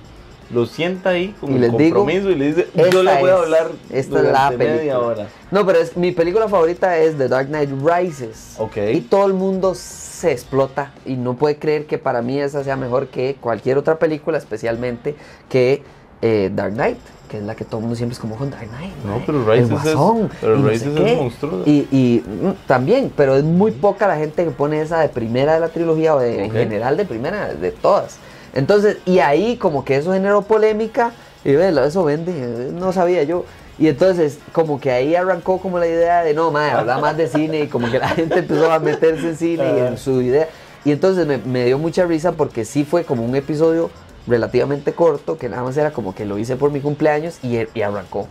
lo 0.50 0.66
sienta 0.66 1.10
ahí 1.10 1.34
con 1.40 1.52
Y 1.52 1.54
el 1.54 1.60
les 1.62 1.76
digo, 1.78 1.96
compromiso 2.00 2.30
y 2.30 2.34
le 2.34 2.46
dice, 2.48 2.68
yo 2.92 3.02
le 3.02 3.18
voy 3.18 3.30
a 3.30 3.34
es- 3.34 3.40
hablar 3.40 3.70
esta 3.90 4.18
es 4.18 4.24
la 4.24 4.28
durante 4.50 4.56
media 4.58 4.76
película. 4.76 4.98
hora. 4.98 5.26
No, 5.50 5.64
pero 5.66 5.78
es, 5.78 5.96
mi 5.96 6.12
película 6.12 6.48
favorita 6.48 6.98
es 6.98 7.16
The 7.16 7.28
Dark 7.28 7.48
Knight 7.48 7.70
Rises. 7.82 8.56
Ok. 8.58 8.76
Y 8.92 9.00
todo 9.00 9.26
el 9.26 9.32
mundo 9.34 9.74
se 9.74 10.30
explota 10.32 10.92
y 11.06 11.16
no 11.16 11.34
puede 11.34 11.56
creer 11.56 11.86
que 11.86 11.96
para 11.98 12.20
mí 12.22 12.38
esa 12.38 12.62
sea 12.62 12.76
mejor 12.76 13.06
que 13.08 13.36
cualquier 13.40 13.78
otra 13.78 13.98
película, 13.98 14.36
especialmente 14.38 15.14
que 15.48 15.82
eh, 16.20 16.50
Dark 16.54 16.74
Knight, 16.74 16.98
que 17.32 17.38
es 17.38 17.44
la 17.44 17.54
que 17.54 17.64
todo 17.64 17.78
el 17.78 17.82
mundo 17.84 17.96
siempre 17.96 18.12
es 18.12 18.18
como 18.18 18.36
Knight. 18.36 18.70
No, 19.06 19.12
mae, 19.16 19.22
pero 19.24 19.38
el 19.38 19.46
Rises 19.46 19.64
es- 19.64 19.94
Guasón, 19.94 20.30
pero 20.38 20.58
y 20.58 20.60
no 20.60 20.68
sé 20.68 21.12
es 21.12 21.18
monstruosa. 21.18 21.70
Y, 21.70 21.88
y, 21.90 22.22
mm, 22.28 22.66
también, 22.66 23.10
pero 23.16 23.36
es 23.36 23.42
muy 23.42 23.70
poca 23.70 24.06
la 24.06 24.16
gente 24.16 24.44
que 24.44 24.50
pone 24.50 24.82
esa 24.82 25.00
de 25.00 25.08
primera 25.08 25.54
de 25.54 25.60
la 25.60 25.68
trilogía 25.70 26.14
o 26.14 26.18
de, 26.20 26.44
en 26.44 26.50
general 26.50 26.98
de 26.98 27.06
primera, 27.06 27.54
de 27.54 27.70
todas. 27.70 28.18
Entonces, 28.52 28.98
y 29.06 29.20
ahí 29.20 29.56
como 29.56 29.82
que 29.82 29.96
eso 29.96 30.12
generó 30.12 30.42
polémica 30.42 31.12
y 31.42 31.54
ve, 31.54 31.70
eso 31.86 32.04
vende, 32.04 32.70
no 32.70 32.92
sabía 32.92 33.22
yo. 33.22 33.46
Y 33.78 33.88
entonces, 33.88 34.38
como 34.52 34.78
que 34.78 34.90
ahí 34.90 35.14
arrancó 35.14 35.58
como 35.58 35.78
la 35.78 35.86
idea 35.86 36.22
de, 36.22 36.34
no, 36.34 36.50
madre, 36.50 36.72
hablar 36.72 37.00
más 37.00 37.16
de 37.16 37.28
cine 37.28 37.60
y 37.60 37.66
como 37.68 37.90
que 37.90 37.98
la 37.98 38.08
gente 38.10 38.40
empezó 38.40 38.70
a 38.70 38.78
meterse 38.78 39.30
en 39.30 39.36
cine 39.38 39.64
y 39.74 39.80
en 39.86 39.96
su 39.96 40.20
idea. 40.20 40.48
Y 40.84 40.92
entonces 40.92 41.26
me, 41.26 41.38
me 41.38 41.64
dio 41.64 41.78
mucha 41.78 42.04
risa 42.04 42.32
porque 42.32 42.66
sí 42.66 42.84
fue 42.84 43.04
como 43.04 43.24
un 43.24 43.34
episodio 43.34 43.88
relativamente 44.26 44.92
corto, 44.92 45.36
que 45.38 45.48
nada 45.48 45.62
más 45.62 45.76
era 45.76 45.92
como 45.92 46.14
que 46.14 46.24
lo 46.24 46.38
hice 46.38 46.56
por 46.56 46.70
mi 46.70 46.80
cumpleaños 46.80 47.38
y, 47.42 47.58
y 47.74 47.82
arrancó. 47.82 48.28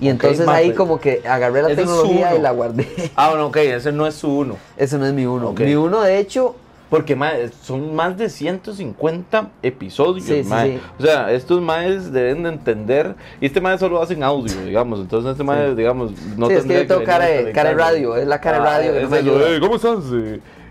Y 0.00 0.06
Ok, 0.06 0.10
entonces 0.14 0.48
ahí 0.48 0.68
pero- 0.68 0.78
como 0.78 1.00
que 1.00 1.22
agarré 1.28 1.62
la 1.62 1.68
tecnología 1.74 2.34
y 2.34 2.40
la 2.40 2.50
guardé. 2.50 2.88
Ah, 3.14 3.30
bueno, 3.30 3.46
ok, 3.46 3.56
ese 3.58 3.92
no 3.92 4.06
es 4.06 4.14
su 4.16 4.28
uno. 4.38 4.56
Ese 4.76 4.98
no 4.98 5.06
es 5.06 5.12
mi 5.12 5.26
uno. 5.26 5.50
Ok. 5.50 5.60
Mi 5.60 5.74
uno, 5.74 6.00
de 6.02 6.18
hecho, 6.18 6.56
Porque 6.90 7.16
son 7.62 7.94
más 7.94 8.18
de 8.18 8.28
150 8.28 9.48
episodios, 9.62 10.26
Sí, 10.26 10.44
sí, 10.44 10.50
sí. 10.62 10.80
O 10.98 11.02
sea, 11.02 11.32
estos 11.32 11.60
maes 11.62 12.12
deben 12.12 12.42
de 12.42 12.50
entender. 12.50 13.14
Y 13.40 13.46
este 13.46 13.62
mae 13.62 13.78
solo 13.78 14.02
hacen 14.02 14.22
audio, 14.22 14.60
digamos. 14.62 15.00
Entonces, 15.00 15.32
este 15.32 15.42
mae, 15.42 15.74
digamos, 15.74 16.12
no 16.36 16.48
Sí, 16.48 16.52
es 16.54 16.64
que 16.66 16.74
yo 16.74 16.86
tengo 16.86 17.04
cara 17.04 17.24
de- 17.26 17.52
cara 17.52 17.70
de 17.70 17.76
radio, 17.76 18.16
es 18.16 18.26
la 18.26 18.40
cara 18.42 18.58
de 18.58 18.64
radio 18.64 18.92
que 18.92 19.00
no 19.02 19.08
me 19.08 19.16
ayuda. 19.18 19.48
"Ey, 19.48 19.60
¿Cómo 19.60 19.76
estás? 19.76 19.98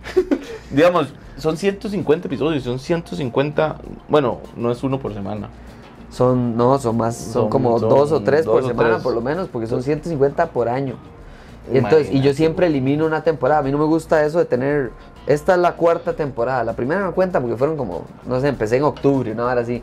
Digamos, 0.71 1.13
son 1.37 1.57
150 1.57 2.27
episodios, 2.27 2.63
son 2.63 2.79
150. 2.79 3.77
Bueno, 4.09 4.39
no 4.55 4.71
es 4.71 4.83
uno 4.83 4.99
por 4.99 5.13
semana. 5.13 5.49
son, 6.09 6.55
no, 6.57 6.77
son 6.79 6.97
más, 6.97 7.15
son, 7.15 7.33
Son- 7.33 7.49
como 7.49 7.79
son 7.79 7.89
dos 7.89 8.11
o 8.11 8.21
tres 8.21 8.45
dos 8.45 8.55
por 8.55 8.63
o 8.63 8.67
semana 8.67 8.89
tres. 8.91 9.03
por 9.03 9.13
lo 9.13 9.21
menos, 9.21 9.47
porque 9.47 9.67
son 9.67 9.81
150 9.83 10.47
por 10.47 10.69
año. 10.69 10.95
Y 11.71 11.77
entonces, 11.77 12.09
y 12.11 12.21
yo 12.21 12.33
siempre 12.33 12.67
elimino 12.67 13.05
una 13.05 13.23
temporada. 13.23 13.59
A 13.59 13.63
mí 13.63 13.71
no 13.71 13.77
me 13.77 13.85
gusta 13.85 14.25
eso 14.25 14.39
de 14.39 14.45
tener. 14.45 14.91
Esta 15.27 15.53
es 15.53 15.59
la 15.59 15.73
cuarta 15.73 16.13
temporada. 16.13 16.63
La 16.63 16.73
primera 16.73 17.01
no 17.01 17.13
cuenta 17.13 17.39
porque 17.39 17.55
fueron 17.55 17.77
como, 17.77 18.05
no 18.25 18.39
sé, 18.41 18.47
empecé 18.47 18.77
en 18.77 18.83
octubre, 18.83 19.31
una 19.31 19.45
hora 19.45 19.61
así. 19.61 19.81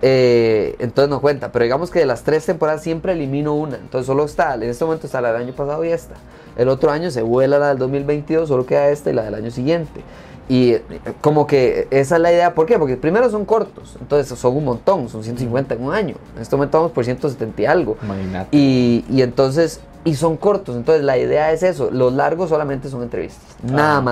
Eh, 0.00 0.74
entonces 0.78 1.10
no 1.10 1.20
cuenta. 1.20 1.52
Pero 1.52 1.64
digamos 1.64 1.90
que 1.90 1.98
de 1.98 2.06
las 2.06 2.22
tres 2.22 2.46
temporadas 2.46 2.82
siempre 2.82 3.12
elimino 3.12 3.54
una. 3.54 3.76
Entonces 3.76 4.06
solo 4.06 4.24
está, 4.24 4.54
en 4.54 4.62
este 4.64 4.84
momento 4.84 5.06
está 5.06 5.20
la 5.20 5.32
del 5.32 5.42
año 5.42 5.52
pasado 5.54 5.84
y 5.84 5.88
esta. 5.90 6.14
El 6.58 6.68
otro 6.68 6.90
año 6.90 7.10
se 7.10 7.22
vuela 7.22 7.58
la 7.58 7.68
del 7.68 7.78
2022, 7.78 8.48
solo 8.48 8.66
queda 8.66 8.88
esta 8.90 9.10
y 9.10 9.14
la 9.14 9.22
del 9.22 9.34
año 9.34 9.50
siguiente. 9.50 10.02
Y 10.48 10.72
eh, 10.72 10.82
como 11.20 11.46
que 11.46 11.88
esa 11.90 12.16
es 12.16 12.22
la 12.22 12.32
idea. 12.32 12.54
¿Por 12.54 12.66
qué? 12.66 12.78
Porque 12.78 12.96
primero 12.96 13.30
son 13.30 13.44
cortos. 13.44 13.96
Entonces 14.00 14.38
son 14.38 14.56
un 14.56 14.64
montón, 14.64 15.08
son 15.08 15.22
150 15.22 15.74
en 15.74 15.84
un 15.84 15.94
año. 15.94 16.16
En 16.36 16.42
este 16.42 16.56
momento 16.56 16.78
vamos 16.78 16.92
por 16.92 17.04
170 17.04 17.62
y 17.62 17.66
algo. 17.66 17.96
Imagínate. 18.02 18.48
Y, 18.56 19.04
y 19.10 19.22
entonces, 19.22 19.80
y 20.04 20.14
son 20.14 20.36
cortos, 20.36 20.76
entonces 20.76 21.04
la 21.04 21.18
idea 21.18 21.52
es 21.52 21.62
eso, 21.62 21.90
los 21.90 22.12
largos 22.12 22.48
solamente 22.48 22.88
son 22.88 23.02
entrevistas, 23.02 23.56
nada 23.62 23.98
Ah. 23.98 24.02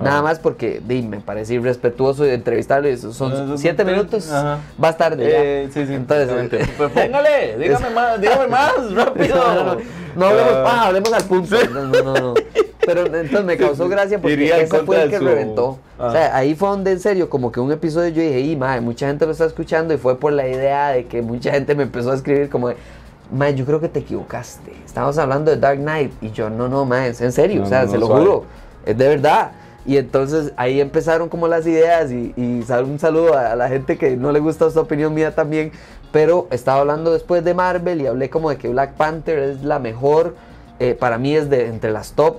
Nada 0.00 0.14
Ajá. 0.16 0.22
más 0.22 0.38
porque 0.40 0.82
di, 0.84 1.02
me 1.02 1.20
parece 1.20 1.54
irrespetuoso 1.54 2.26
y 2.26 2.42
Son 3.12 3.56
siete 3.58 3.84
minutos. 3.84 4.30
Ajá. 4.30 4.58
Va 4.82 4.88
a 4.88 4.90
estar. 4.90 5.16
Eh, 5.18 5.68
sí, 5.72 5.86
sí. 5.86 5.94
Entonces. 5.94 6.68
Pues 6.76 6.90
póngale, 6.90 7.56
dígame 7.58 7.90
más, 7.90 8.20
dígame 8.20 8.46
más, 8.48 8.72
rápido. 8.94 9.36
No, 9.36 9.54
no, 9.54 9.64
no, 9.74 9.80
no 10.16 10.26
hablemos 10.26 10.52
Ah. 10.52 10.64
paja, 10.64 10.86
hablemos 10.86 11.12
al 11.12 11.24
punto. 11.24 11.56
No, 11.72 11.84
no, 11.86 12.02
no, 12.02 12.14
no. 12.14 12.34
Pero 12.86 13.06
entonces 13.06 13.44
me 13.44 13.56
causó 13.56 13.88
gracia 13.88 14.20
porque 14.20 14.46
ese 14.62 14.78
fue 14.80 15.02
el 15.04 15.10
que 15.10 15.18
su- 15.18 15.24
reventó. 15.24 15.78
Ah. 15.98 16.06
O 16.08 16.12
sea, 16.12 16.36
ahí 16.36 16.54
fue 16.54 16.68
donde 16.68 16.90
en 16.92 17.00
serio, 17.00 17.30
como 17.30 17.50
que 17.52 17.60
un 17.60 17.70
episodio 17.72 18.08
yo 18.10 18.20
dije, 18.22 18.40
y 18.40 18.56
madre, 18.56 18.80
mucha 18.80 19.06
gente 19.06 19.24
lo 19.26 19.32
está 19.32 19.44
escuchando 19.46 19.94
y 19.94 19.96
fue 19.96 20.18
por 20.18 20.32
la 20.32 20.46
idea 20.48 20.88
de 20.88 21.06
que 21.06 21.22
mucha 21.22 21.52
gente 21.52 21.74
me 21.76 21.84
empezó 21.84 22.10
a 22.10 22.14
escribir 22.16 22.50
como 22.50 22.68
de, 22.68 22.76
madre, 23.32 23.54
yo 23.54 23.64
creo 23.64 23.80
que 23.80 23.88
te 23.88 24.00
equivocaste. 24.00 24.72
Estábamos 24.84 25.16
hablando 25.18 25.50
de 25.52 25.56
Dark 25.56 25.78
Knight 25.78 26.12
y 26.20 26.30
yo, 26.32 26.50
no, 26.50 26.68
no, 26.68 26.84
madre, 26.84 27.14
en 27.18 27.32
serio, 27.32 27.60
No, 27.60 27.66
o 27.66 27.68
sea, 27.68 27.84
no, 27.84 27.90
se 27.92 27.98
lo 27.98 28.06
juro, 28.08 28.44
es 28.84 28.98
de 28.98 29.08
verdad. 29.08 29.52
Y 29.86 29.98
entonces 29.98 30.52
ahí 30.56 30.80
empezaron 30.80 31.28
como 31.28 31.46
las 31.46 31.66
ideas 31.66 32.10
y, 32.10 32.32
y 32.36 32.64
un 32.72 32.98
saludo 32.98 33.34
a, 33.34 33.52
a 33.52 33.56
la 33.56 33.68
gente 33.68 33.98
que 33.98 34.16
no 34.16 34.32
le 34.32 34.40
gusta 34.40 34.66
esta 34.66 34.80
opinión 34.80 35.12
mía 35.12 35.34
también, 35.34 35.72
pero 36.10 36.46
estaba 36.50 36.80
hablando 36.80 37.12
después 37.12 37.44
de 37.44 37.54
Marvel 37.54 38.00
y 38.00 38.06
hablé 38.06 38.30
como 38.30 38.48
de 38.50 38.56
que 38.56 38.68
Black 38.68 38.94
Panther 38.94 39.38
es 39.38 39.62
la 39.62 39.78
mejor, 39.78 40.36
eh, 40.78 40.94
para 40.94 41.18
mí 41.18 41.34
es 41.34 41.50
de 41.50 41.66
entre 41.66 41.90
las 41.90 42.12
top. 42.12 42.36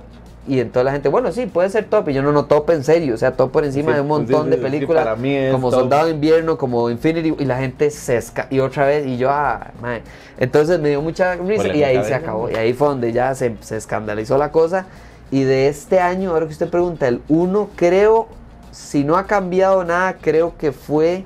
Y 0.48 0.60
entonces 0.60 0.84
la 0.84 0.92
gente, 0.92 1.08
bueno, 1.08 1.32
sí, 1.32 1.46
puede 1.46 1.68
ser 1.70 1.86
top. 1.86 2.08
Y 2.08 2.12
yo 2.14 2.22
no, 2.22 2.30
no, 2.30 2.44
top 2.44 2.70
en 2.70 2.84
serio. 2.84 3.14
O 3.14 3.16
sea, 3.16 3.32
top 3.32 3.50
por 3.50 3.64
encima 3.64 3.90
Sí, 3.90 3.94
de 3.96 4.00
un 4.00 4.06
montón 4.06 4.44
sí, 4.44 4.50
de 4.50 4.56
sí, 4.56 4.62
películas. 4.62 5.04
para 5.04 5.16
mí 5.16 5.34
es 5.34 5.52
como 5.52 5.70
top. 5.70 5.80
Soldado 5.80 6.06
de 6.06 6.12
Invierno, 6.12 6.56
como 6.56 6.88
Infinity. 6.88 7.34
Y 7.38 7.44
la 7.46 7.58
gente 7.58 7.90
se 7.90 8.16
esca 8.16 8.46
Y 8.48 8.60
otra 8.60 8.86
vez, 8.86 9.06
y 9.06 9.16
yo, 9.16 9.28
ah, 9.28 9.72
mae. 9.82 10.02
Entonces 10.38 10.78
me 10.78 10.90
dio 10.90 11.02
mucha 11.02 11.34
risa. 11.34 11.66
Y 11.74 11.82
ahí 11.82 12.02
se 12.04 12.14
acabó. 12.14 12.48
Y 12.48 12.54
ahí 12.54 12.72
fue 12.74 12.86
donde 12.86 13.12
ya 13.12 13.34
se, 13.34 13.56
se 13.60 13.76
escandalizó 13.76 14.38
la 14.38 14.52
cosa. 14.52 14.86
Y 15.30 15.42
de 15.44 15.68
este 15.68 16.00
año, 16.00 16.30
ahora 16.30 16.46
que 16.46 16.52
usted 16.52 16.68
pregunta, 16.70 17.08
el 17.08 17.20
1, 17.28 17.70
creo, 17.76 18.28
si 18.70 19.04
no 19.04 19.16
ha 19.16 19.26
cambiado 19.26 19.84
nada, 19.84 20.16
creo 20.20 20.56
que 20.56 20.72
fue 20.72 21.24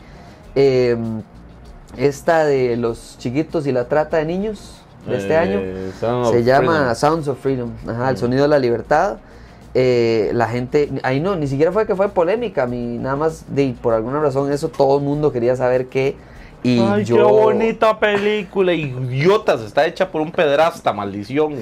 eh, 0.55 0.97
esta 1.97 2.45
de 2.45 2.77
los 2.77 3.17
chiquitos 3.19 3.67
y 3.67 3.73
la 3.73 3.89
trata 3.89 4.17
de 4.19 4.25
niños 4.25 4.83
de 5.07 5.17
este 5.19 5.33
Eh, 5.35 5.37
año. 5.37 5.61
Se 6.31 6.43
llama 6.45 6.95
Freedom. 6.95 6.95
Sounds 6.95 7.29
of 7.29 7.39
Freedom, 7.41 7.71
ajá, 7.87 8.09
el 8.11 8.15
Mm. 8.15 8.19
sonido 8.19 8.43
de 8.43 8.49
la 8.49 8.59
libertad. 8.59 9.19
Eh, 9.75 10.31
la 10.35 10.49
gente, 10.49 10.91
ahí 11.05 11.21
no, 11.21 11.37
ni 11.37 11.47
siquiera 11.47 11.71
fue 11.71 11.87
que 11.87 11.95
fue 11.95 12.09
polémica, 12.09 12.67
mi, 12.67 12.99
nada 12.99 13.17
más 13.17 13.45
de, 13.55 13.75
por 13.81 13.95
alguna 13.95 14.21
razón 14.21 14.51
eso 14.51 14.69
todo 14.69 14.99
el 14.99 15.05
mundo 15.05 15.31
quería 15.31 15.55
saber 15.57 15.87
qué. 15.87 16.17
Y 16.63 16.79
Ay, 16.79 17.05
yo, 17.05 17.17
qué 17.17 17.23
bonita 17.23 17.99
película, 17.99 18.75
idiotas, 18.75 19.63
está 19.63 19.87
hecha 19.87 20.11
por 20.11 20.21
un 20.21 20.31
pedrasta, 20.31 20.93
maldición. 20.93 21.55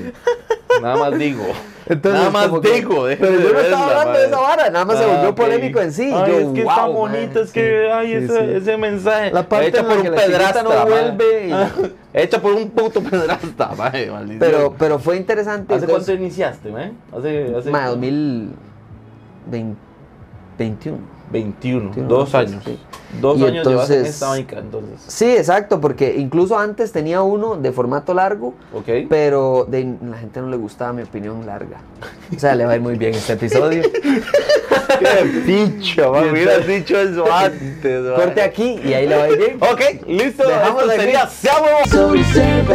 Nada 0.82 0.96
más 0.96 1.18
digo. 1.18 1.44
Entonces, 1.86 2.20
nada 2.20 2.30
más 2.30 2.48
que- 2.60 2.70
digo. 2.72 3.04
pero 3.18 3.40
yo 3.40 3.52
no 3.52 3.60
estaba 3.60 3.86
hablando 4.00 4.18
de 4.18 4.26
esa 4.26 4.38
vara, 4.40 4.70
nada 4.70 4.84
más 4.84 4.98
se 4.98 5.04
Ah, 5.04 5.06
volvió 5.06 5.28
ok. 5.30 5.36
polémico 5.36 5.80
en 5.80 5.92
sí. 5.92 6.10
Ay, 6.12 6.30
Yo, 6.32 6.38
es 6.38 6.48
que 6.48 6.60
está 6.60 6.84
wow, 6.86 6.92
bonito, 6.94 7.34
mae, 7.34 7.42
es 7.44 7.52
que, 7.52 7.60
sí, 7.86 7.90
ay, 7.92 8.06
sí, 8.08 8.12
ese, 8.14 8.26
sí. 8.38 8.52
ese 8.56 8.76
mensaje. 8.76 9.30
La 9.30 9.48
parte 9.48 9.68
hecha 9.68 9.78
en 9.80 9.86
por 9.86 9.92
la 9.94 9.98
un 9.98 10.02
que 10.04 10.10
la 10.10 10.16
chiquita 10.18 10.38
pedrasta, 10.38 10.62
no 10.64 10.86
vuelve 10.86 11.46
y- 11.48 11.52
Ah, 11.52 11.70
Hecha 12.12 12.42
por 12.42 12.52
un 12.54 12.70
puto 12.70 13.00
pedrasta, 13.00 13.70
mae, 13.78 14.10
maldición. 14.10 14.38
Pero, 14.40 14.74
pero 14.78 14.98
fue 14.98 15.16
interesante. 15.16 15.72
¿Hace 15.74 15.84
entonces- 15.84 16.06
cuánto 16.06 16.22
iniciaste, 16.22 16.70
mae? 16.70 16.92
Hace, 17.16 17.54
hace 17.56 17.70
Mae, 17.70 17.86
2021. 17.86 19.76
21, 20.58 20.98
21, 21.30 21.92
dos 22.08 22.30
sí, 22.30 22.36
años. 22.36 22.62
sí. 22.64 22.78
Dos 23.20 23.38
Y 23.38 23.44
años 23.44 23.66
llevas 23.66 23.88
en 23.90 23.96
entonces- 23.96 24.14
esta 24.14 24.28
vaina, 24.28 24.58
entonces. 24.58 25.00
Sí, 25.06 25.24
exacto, 25.36 25.80
porque 25.80 26.16
incluso 26.18 26.58
antes 26.58 26.92
tenía 26.92 27.22
uno 27.22 27.56
de 27.56 27.72
formato 27.72 28.12
largo, 28.12 28.52
Ok. 28.74 29.06
pero 29.08 29.66
de, 29.68 29.94
la 30.04 30.18
gente 30.18 30.40
no 30.40 30.48
le 30.48 30.56
gustaba 30.58 30.92
mi 30.92 31.02
opinión 31.02 31.46
larga. 31.46 31.78
O 32.36 32.38
sea, 32.38 32.54
le 32.54 32.66
va 32.66 32.72
a 32.72 32.76
ir 32.76 32.82
muy 32.82 32.96
bien 32.96 33.14
este 33.14 33.32
episodio. 33.34 33.82
Qué 34.98 35.42
picho, 35.46 36.10
hubieras 36.12 36.66
dicho 36.66 36.98
eso 36.98 37.24
antes, 37.32 38.02
mae. 38.02 38.14
Corte 38.14 38.42
aquí 38.42 38.80
y 38.84 38.92
ahí 38.94 39.06
le 39.08 39.16
va 39.16 39.24
a 39.24 39.30
ir 39.30 39.38
bien. 39.38 39.58
Ok, 39.62 39.80
listo. 40.06 40.46
Dejamos 40.46 40.82
aquí. 40.88 41.00
sería 41.00 41.26
Se 41.28 41.50
Amo. 41.50 41.66
Soy 41.88 42.24
seas 42.24 42.66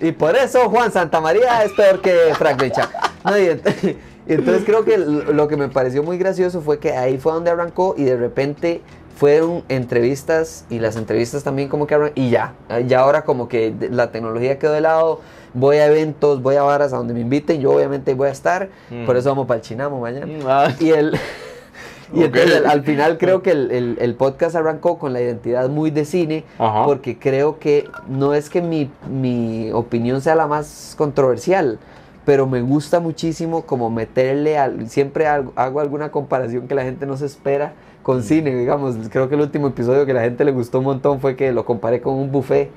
Y 0.00 0.12
por 0.12 0.36
eso 0.36 0.68
Juan 0.68 0.92
Santamaría 0.92 1.64
es 1.64 1.72
peor 1.72 2.00
que 2.00 2.14
Frank 2.36 2.60
Richa. 2.60 2.88
No, 3.26 3.38
y, 3.38 3.42
ent- 3.46 3.96
y 4.28 4.32
entonces 4.32 4.62
creo 4.64 4.84
que 4.84 4.96
lo 4.98 5.48
que 5.48 5.56
me 5.56 5.68
pareció 5.68 6.02
muy 6.02 6.18
gracioso 6.18 6.60
fue 6.62 6.78
que 6.78 6.92
ahí 6.92 7.18
fue 7.18 7.32
donde 7.32 7.50
arrancó 7.50 7.94
y 7.98 8.04
de 8.04 8.16
repente 8.16 8.80
fueron 9.16 9.62
entrevistas 9.68 10.66
y 10.68 10.78
las 10.78 10.96
entrevistas 10.96 11.42
también 11.42 11.68
como 11.68 11.86
que 11.86 11.94
arran- 11.96 12.12
y 12.14 12.30
ya, 12.30 12.54
ya 12.86 13.00
ahora 13.00 13.22
como 13.24 13.48
que 13.48 13.74
la 13.90 14.12
tecnología 14.12 14.58
quedó 14.58 14.72
de 14.72 14.82
lado, 14.82 15.20
voy 15.54 15.76
a 15.78 15.86
eventos, 15.86 16.42
voy 16.42 16.56
a 16.56 16.62
varas 16.62 16.92
a 16.92 16.98
donde 16.98 17.14
me 17.14 17.20
inviten, 17.20 17.60
yo 17.60 17.72
obviamente 17.72 18.12
voy 18.14 18.28
a 18.28 18.32
estar, 18.32 18.68
Mm. 18.90 19.06
por 19.06 19.16
eso 19.16 19.30
vamos 19.30 19.46
para 19.46 19.56
el 19.58 19.62
Chinamo 19.64 20.00
mañana. 20.00 20.26
Ah, 20.46 20.70
Y 20.78 20.90
el 20.90 21.18
y 22.12 22.22
entonces 22.24 22.56
al, 22.56 22.66
al 22.66 22.82
final 22.84 23.16
creo 23.16 23.42
que 23.42 23.52
el, 23.52 23.70
el- 23.70 23.96
el 24.00 24.14
podcast 24.16 24.54
arrancó 24.54 24.98
con 24.98 25.14
la 25.14 25.20
identidad 25.22 25.68
muy 25.70 25.90
de 25.90 26.04
cine, 26.04 26.44
Ajá. 26.58 26.84
porque 26.84 27.18
creo 27.18 27.58
que 27.58 27.88
no 28.08 28.34
es 28.34 28.50
que 28.50 28.60
mi, 28.60 28.90
mi 29.10 29.70
opinión 29.72 30.20
sea 30.20 30.34
la 30.34 30.46
más 30.46 30.94
controversial, 30.98 31.78
pero 32.26 32.46
me 32.46 32.60
gusta 32.60 33.00
muchísimo 33.00 33.62
como 33.62 33.88
meterle, 33.88 34.58
al, 34.58 34.90
siempre 34.90 35.26
hago, 35.26 35.52
hago 35.56 35.80
alguna 35.80 36.10
comparación 36.10 36.68
que 36.68 36.74
la 36.74 36.82
gente 36.82 37.06
no 37.06 37.16
se 37.16 37.24
espera 37.24 37.72
con 38.02 38.22
cine, 38.22 38.54
digamos, 38.54 38.96
creo 39.10 39.28
que 39.30 39.36
el 39.36 39.40
último 39.40 39.68
episodio 39.68 40.04
que 40.04 40.12
la 40.12 40.20
gente 40.22 40.44
le 40.44 40.52
gustó 40.52 40.80
un 40.80 40.84
montón 40.84 41.20
fue 41.20 41.36
que 41.36 41.52
lo 41.52 41.64
comparé 41.64 42.00
con 42.02 42.14
un 42.14 42.30
buffet, 42.30 42.68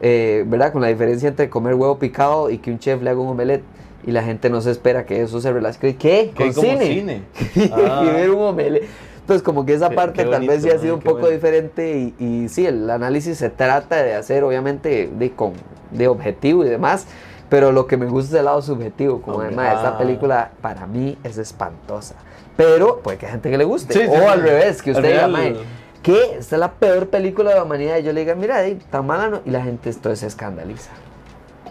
eh, 0.00 0.44
¿verdad? 0.46 0.72
Con 0.72 0.80
la 0.82 0.88
diferencia 0.88 1.28
entre 1.28 1.48
comer 1.50 1.74
huevo 1.74 1.98
picado 1.98 2.48
y 2.50 2.58
que 2.58 2.70
un 2.70 2.78
chef 2.78 3.02
le 3.02 3.10
haga 3.10 3.20
un 3.20 3.28
omelette. 3.28 3.64
Y 4.04 4.10
la 4.10 4.22
gente 4.24 4.50
no 4.50 4.60
se 4.60 4.72
espera 4.72 5.06
que 5.06 5.22
eso 5.22 5.40
se 5.40 5.52
relacione. 5.52 5.94
¿Qué? 5.96 6.32
¿Con 6.36 6.52
¿Como 6.52 6.66
cine? 6.72 6.86
cine? 6.86 7.22
y 7.54 7.70
Ah. 7.72 8.02
ver 8.12 8.30
un 8.30 8.42
omelette. 8.42 8.84
Entonces, 9.20 9.44
como 9.44 9.64
que 9.64 9.74
esa 9.74 9.90
Qué- 9.90 9.94
parte 9.94 10.24
qué 10.24 10.28
tal 10.30 10.40
vez 10.40 10.48
bonito, 10.48 10.68
sí 10.68 10.70
ha 10.70 10.78
sido 10.80 10.94
un 10.96 11.00
poco 11.02 11.20
bueno. 11.20 11.28
diferente. 11.34 12.12
Y, 12.18 12.24
y 12.24 12.48
sí, 12.48 12.66
el 12.66 12.90
análisis 12.90 13.38
se 13.38 13.48
trata 13.48 14.02
de 14.02 14.14
hacer, 14.14 14.42
obviamente, 14.42 15.08
de, 15.16 15.30
con, 15.30 15.52
de 15.92 16.08
objetivo 16.08 16.64
y 16.64 16.68
demás. 16.68 17.06
Pero 17.52 17.70
lo 17.70 17.86
que 17.86 17.98
me 17.98 18.06
gusta 18.06 18.36
es 18.36 18.38
el 18.38 18.46
lado 18.46 18.62
subjetivo. 18.62 19.20
Como 19.20 19.42
además, 19.42 19.74
esta 19.76 19.88
Ah. 19.90 19.98
película 19.98 20.52
para 20.62 20.86
mí 20.86 21.18
es 21.22 21.36
espantosa. 21.36 22.14
Pero 22.56 23.00
puede 23.00 23.18
que 23.18 23.26
hay 23.26 23.32
gente 23.32 23.50
que 23.50 23.58
le 23.58 23.64
guste. 23.64 23.92
Sí, 23.92 24.00
sí, 24.00 24.06
o 24.08 24.14
sí. 24.20 24.24
al 24.24 24.40
revés, 24.40 24.80
que 24.80 24.92
usted 24.92 25.02
diga, 25.06 25.26
final- 25.26 25.32
"Mae, 25.32 25.56
que 26.02 26.36
esta 26.38 26.56
es 26.56 26.60
la 26.60 26.72
peor 26.72 27.08
película 27.08 27.50
de 27.50 27.56
la 27.56 27.64
humanidad. 27.64 27.98
Y 27.98 28.04
yo 28.04 28.14
le 28.14 28.20
diga, 28.20 28.34
mira, 28.34 28.62
tan 28.90 29.06
mala 29.06 29.28
no. 29.28 29.40
Y 29.44 29.50
la 29.50 29.62
gente 29.62 29.90
entonces 29.90 30.20
se 30.20 30.26
escandaliza. 30.28 30.92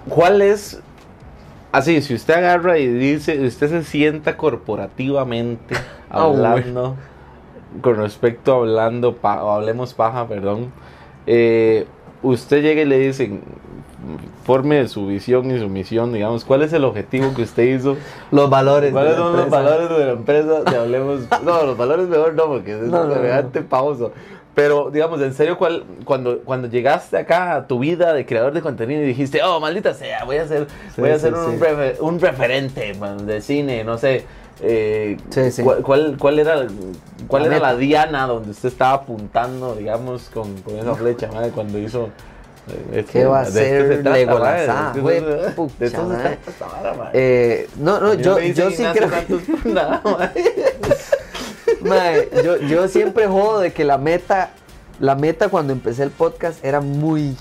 ¿Cuál 0.07 0.43
es? 0.43 0.79
Así, 1.71 1.99
si 2.03 2.13
usted 2.13 2.35
agarra 2.35 2.77
y 2.77 2.85
dice, 2.87 3.43
usted 3.43 3.69
se 3.69 3.83
sienta 3.83 4.37
corporativamente 4.37 5.73
Ah, 6.11 6.25
hablando, 6.25 6.95
con 7.81 7.95
respecto 7.95 8.53
a 8.53 8.57
hablando, 8.57 9.15
pa- 9.15 9.43
o 9.43 9.49
hablemos 9.51 9.95
paja, 9.95 10.27
perdón, 10.27 10.71
eh, 11.25 11.87
usted 12.21 12.61
llega 12.61 12.81
y 12.81 12.85
le 12.85 12.99
dicen, 12.99 13.41
forme 14.43 14.87
su 14.87 15.07
visión 15.07 15.49
y 15.51 15.59
su 15.59 15.69
misión, 15.69 16.13
digamos, 16.13 16.43
¿cuál 16.45 16.63
es 16.63 16.73
el 16.73 16.83
objetivo 16.83 17.33
que 17.35 17.43
usted 17.43 17.63
hizo? 17.63 17.97
Los 18.31 18.49
valores. 18.49 18.91
¿Cuáles 18.91 19.15
son 19.15 19.37
los 19.37 19.49
valores 19.49 19.89
de 19.89 20.05
la 20.05 20.11
empresa? 20.13 20.61
De 20.63 20.75
hablemos, 20.75 21.21
no, 21.43 21.63
los 21.63 21.77
valores 21.77 22.07
mejor 22.07 22.33
no, 22.33 22.45
porque 22.47 22.71
es 22.73 22.81
No, 22.81 23.05
no, 23.05 23.51
pauso. 23.69 24.11
Pero, 24.53 24.89
digamos, 24.91 25.21
en 25.21 25.33
serio, 25.33 25.57
¿cuál, 25.57 25.83
cuando, 26.03 26.39
cuando 26.39 26.67
llegaste 26.67 27.17
acá 27.17 27.55
a 27.55 27.67
tu 27.67 27.79
vida 27.79 28.11
de 28.13 28.25
creador 28.25 28.51
de 28.51 28.61
contenido 28.61 29.01
y 29.01 29.05
dijiste, 29.05 29.41
oh, 29.43 29.61
maldita 29.61 29.93
sea, 29.93 30.25
voy 30.25 30.37
a 30.37 30.47
ser, 30.47 30.67
Sí, 30.93 30.99
voy 30.99 31.09
a 31.11 31.15
sí, 31.15 31.21
ser 31.21 31.33
un, 31.35 31.53
sí. 31.53 31.57
refe- 31.57 31.95
un 32.01 32.19
referente 32.19 32.93
man, 32.95 33.25
de 33.25 33.39
cine, 33.41 33.85
no 33.85 33.97
sé. 33.97 34.25
eh, 34.61 35.17
Sí, 35.29 35.51
sí. 35.51 35.63
¿cuál, 35.63 35.81
cuál, 35.83 36.17
cuál 36.19 36.39
era, 36.39 36.67
cuál 37.27 37.43
La 37.43 37.55
era 37.55 37.59
la 37.59 37.75
diana 37.77 38.27
donde 38.27 38.51
usted 38.51 38.67
estaba 38.67 38.91
apuntando, 38.93 39.73
digamos, 39.75 40.29
con, 40.33 40.53
con 40.63 40.75
esa 40.77 40.95
flecha, 40.95 41.31
madre, 41.31 41.51
cuando 41.51 41.79
hizo... 41.79 42.09
eh, 42.67 42.99
este- 42.99 43.11
¿Qué 43.11 43.25
va 43.25 43.41
a 43.41 43.43
de 43.43 43.47
esto 43.49 43.59
ser 43.59 43.87
se 43.97 44.03
trata, 44.03 44.17
Legolas? 44.17 44.67
madre, 44.67 44.87
es 44.87 44.93
que 44.93 44.99
güey, 45.01 45.17
eso- 45.17 45.71
de 45.79 45.85
esto 45.87 46.07
se. 46.09 46.37
Eh, 47.13 47.69
no, 47.77 47.99
no, 47.99 48.13
yo, 48.13 48.39
yo 48.39 48.69
sí 48.71 48.83
creo 48.93 49.09
que... 49.09 49.15
Santos, 49.15 49.41
nada, 49.65 50.01
madre. 50.05 50.31
Mae, 51.81 52.29
yo, 52.43 52.57
yo 52.57 52.87
siempre 52.87 53.27
jodo 53.27 53.59
de 53.61 53.71
que 53.73 53.83
la 53.83 53.97
meta, 53.97 54.51
la 54.99 55.15
meta 55.15 55.49
cuando 55.49 55.73
empecé 55.73 56.03
el 56.03 56.11
podcast 56.11 56.63
era 56.63 56.79
muy, 56.81 57.35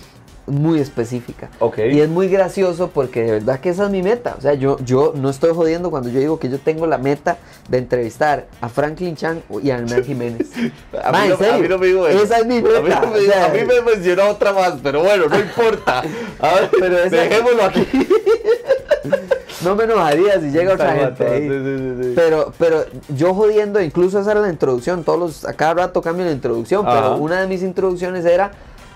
muy 0.50 0.80
específica. 0.80 1.48
Ok. 1.58 1.78
Y 1.90 2.00
es 2.00 2.08
muy 2.08 2.28
gracioso 2.28 2.90
porque 2.92 3.22
de 3.22 3.32
verdad 3.32 3.60
que 3.60 3.70
esa 3.70 3.84
es 3.84 3.90
mi 3.90 4.02
meta. 4.02 4.34
O 4.38 4.40
sea, 4.40 4.54
yo, 4.54 4.78
yo 4.84 5.12
no 5.16 5.30
estoy 5.30 5.54
jodiendo 5.54 5.90
cuando 5.90 6.08
yo 6.10 6.18
digo 6.20 6.38
que 6.38 6.48
yo 6.48 6.58
tengo 6.58 6.86
la 6.86 6.98
meta 6.98 7.38
de 7.68 7.78
entrevistar 7.78 8.46
a 8.60 8.68
Franklin 8.68 9.16
Chan 9.16 9.42
y 9.62 9.70
a 9.70 9.76
Hernán 9.78 10.04
Jiménez. 10.04 10.48
A 11.02 11.12
Ma, 11.12 11.22
mí, 11.22 11.28
no, 11.28 11.34
a 11.34 11.38
serio, 11.38 11.62
mí 11.62 11.68
no 11.68 11.78
me 11.78 11.86
dijo 11.86 12.06
eso. 12.06 12.22
Esa 12.24 12.38
es 12.38 12.46
mi 12.46 12.58
A 12.58 12.62
mí, 12.62 12.68
meta. 12.82 13.00
no 13.00 13.10
me, 13.12 13.18
o 13.18 13.22
sea, 13.22 13.46
a 13.46 13.48
mí 13.48 13.60
me 13.64 13.80
mencionó 13.80 14.28
otra 14.28 14.52
más, 14.52 14.74
pero 14.82 15.02
bueno, 15.02 15.26
no 15.28 15.38
importa. 15.38 16.02
A 16.40 16.54
ver, 16.54 16.70
Pero 16.78 16.98
esa- 16.98 17.16
dejémoslo 17.16 17.64
aquí. 17.64 17.86
no 19.64 19.74
me 19.76 19.84
enojaría 19.84 20.40
si 20.40 20.50
llega 20.50 20.74
otra 20.74 20.92
gente 20.94 21.26
ahí. 21.26 21.42
Sí, 21.42 21.48
sí, 21.48 21.76
sí, 21.78 22.04
sí. 22.04 22.12
Pero, 22.16 22.52
pero 22.58 22.84
yo 23.08 23.34
jodiendo, 23.34 23.80
incluso 23.80 24.20
esa 24.20 24.32
era 24.32 24.40
la 24.40 24.48
introducción, 24.50 25.04
todos 25.04 25.18
los, 25.18 25.44
a 25.44 25.52
cada 25.52 25.74
rato 25.74 26.00
cambio 26.02 26.24
la 26.24 26.32
introducción, 26.32 26.86
Ajá. 26.86 26.96
pero 27.00 27.16
una 27.16 27.40
de 27.40 27.46
mis 27.46 27.62
introducciones 27.62 28.24
era 28.24 28.52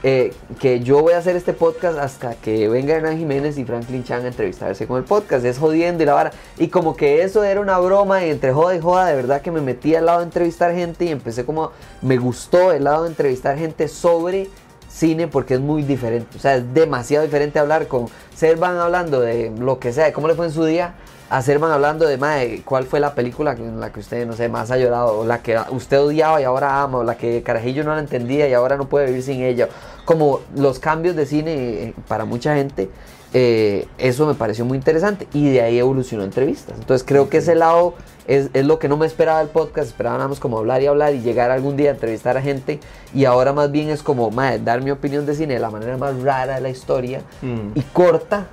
eh, 0.06 0.34
que 0.60 0.80
yo 0.80 1.00
voy 1.00 1.14
a 1.14 1.18
hacer 1.18 1.34
este 1.34 1.54
podcast 1.54 1.98
hasta 1.98 2.34
que 2.34 2.68
venga 2.68 2.94
Hernán 2.94 3.16
Jiménez 3.16 3.56
y 3.56 3.64
Franklin 3.64 4.04
Chan 4.04 4.22
a 4.22 4.28
entrevistarse 4.28 4.86
con 4.86 4.98
el 4.98 5.04
podcast. 5.04 5.46
Es 5.46 5.56
jodiendo 5.56 6.02
y 6.02 6.06
la 6.06 6.12
vara. 6.12 6.30
Y 6.58 6.68
como 6.68 6.94
que 6.94 7.22
eso 7.22 7.42
era 7.42 7.58
una 7.58 7.78
broma 7.78 8.22
y 8.22 8.28
entre 8.28 8.52
joda 8.52 8.76
y 8.76 8.80
joda, 8.80 9.06
de 9.06 9.16
verdad 9.16 9.40
que 9.40 9.50
me 9.50 9.62
metí 9.62 9.94
al 9.94 10.04
lado 10.04 10.18
de 10.18 10.26
entrevistar 10.26 10.74
gente 10.74 11.06
y 11.06 11.08
empecé 11.08 11.46
como, 11.46 11.72
me 12.02 12.18
gustó 12.18 12.70
el 12.72 12.84
lado 12.84 13.04
de 13.04 13.08
entrevistar 13.08 13.56
gente 13.56 13.88
sobre 13.88 14.50
cine 14.90 15.26
porque 15.26 15.54
es 15.54 15.60
muy 15.60 15.82
diferente. 15.82 16.36
O 16.36 16.38
sea, 16.38 16.56
es 16.56 16.74
demasiado 16.74 17.24
diferente 17.24 17.58
hablar 17.58 17.88
con 17.88 18.08
Servan 18.34 18.76
hablando 18.76 19.22
de 19.22 19.52
lo 19.58 19.78
que 19.78 19.94
sea, 19.94 20.04
de 20.04 20.12
cómo 20.12 20.28
le 20.28 20.34
fue 20.34 20.44
en 20.44 20.52
su 20.52 20.66
día, 20.66 20.96
a 21.30 21.42
hablando 21.72 22.06
de 22.06 22.16
mae, 22.18 22.62
cuál 22.64 22.84
fue 22.84 23.00
la 23.00 23.14
película 23.14 23.52
en 23.52 23.80
la 23.80 23.90
que 23.92 24.00
usted, 24.00 24.26
no 24.26 24.34
sé, 24.34 24.48
más 24.48 24.70
ha 24.70 24.76
llorado, 24.76 25.20
o 25.20 25.24
la 25.24 25.42
que 25.42 25.58
usted 25.70 26.00
odiaba 26.00 26.40
y 26.40 26.44
ahora 26.44 26.82
ama, 26.82 26.98
o 26.98 27.04
la 27.04 27.16
que 27.16 27.42
Carajillo 27.42 27.82
no 27.84 27.94
la 27.94 28.00
entendía 28.00 28.48
y 28.48 28.52
ahora 28.54 28.76
no 28.76 28.88
puede 28.88 29.06
vivir 29.06 29.22
sin 29.22 29.42
ella. 29.42 29.68
Como 30.04 30.40
los 30.54 30.78
cambios 30.78 31.16
de 31.16 31.26
cine 31.26 31.52
eh, 31.54 31.94
para 32.08 32.24
mucha 32.24 32.54
gente. 32.54 32.90
eh, 33.36 33.88
eso 33.98 34.26
me 34.26 34.34
pareció 34.34 34.64
muy 34.64 34.78
interesante 34.78 35.26
y 35.32 35.50
de 35.50 35.60
ahí 35.62 35.78
evolucionó 35.78 36.22
entrevistas. 36.22 36.76
Entonces 36.78 37.04
creo 37.04 37.28
que 37.28 37.38
ese 37.38 37.56
lado 37.56 37.94
es, 38.28 38.48
es 38.54 38.64
lo 38.64 38.78
que 38.78 38.88
no 38.88 38.96
me 38.96 39.06
esperaba 39.06 39.40
del 39.40 39.48
podcast, 39.48 39.90
más 40.28 40.38
como 40.38 40.58
hablar 40.58 40.82
y 40.82 40.86
hablar 40.86 41.14
y 41.14 41.20
llegar 41.20 41.50
algún 41.50 41.76
día 41.76 41.90
a 41.90 41.94
entrevistar 41.94 42.36
a 42.36 42.42
gente 42.42 42.78
y 43.12 43.24
ahora 43.24 43.52
más 43.52 43.72
bien 43.72 43.88
es 43.90 44.04
como 44.04 44.30
mae, 44.30 44.60
dar 44.60 44.82
mi 44.82 44.92
opinión 44.92 45.26
de 45.26 45.34
cine 45.34 45.54
de 45.54 45.60
la 45.60 45.70
manera 45.70 45.96
más 45.96 46.22
rara 46.22 46.54
de 46.54 46.60
la 46.60 46.68
historia 46.68 47.22
Mm. 47.42 47.72
y 47.74 47.80
corta. 47.92 48.46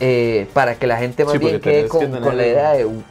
Eh, 0.00 0.46
para 0.52 0.76
que 0.76 0.86
la 0.86 0.96
gente 0.98 1.24
más 1.24 1.32
Sí, 1.32 1.38
bien 1.38 1.60
quede 1.60 1.84
tenés 1.88 1.90
que 1.92 2.10
con, 2.10 2.20
con 2.22 2.36
la 2.36 2.46
idea 2.46 2.72
de 2.72 2.86
"Uh, 2.86 3.02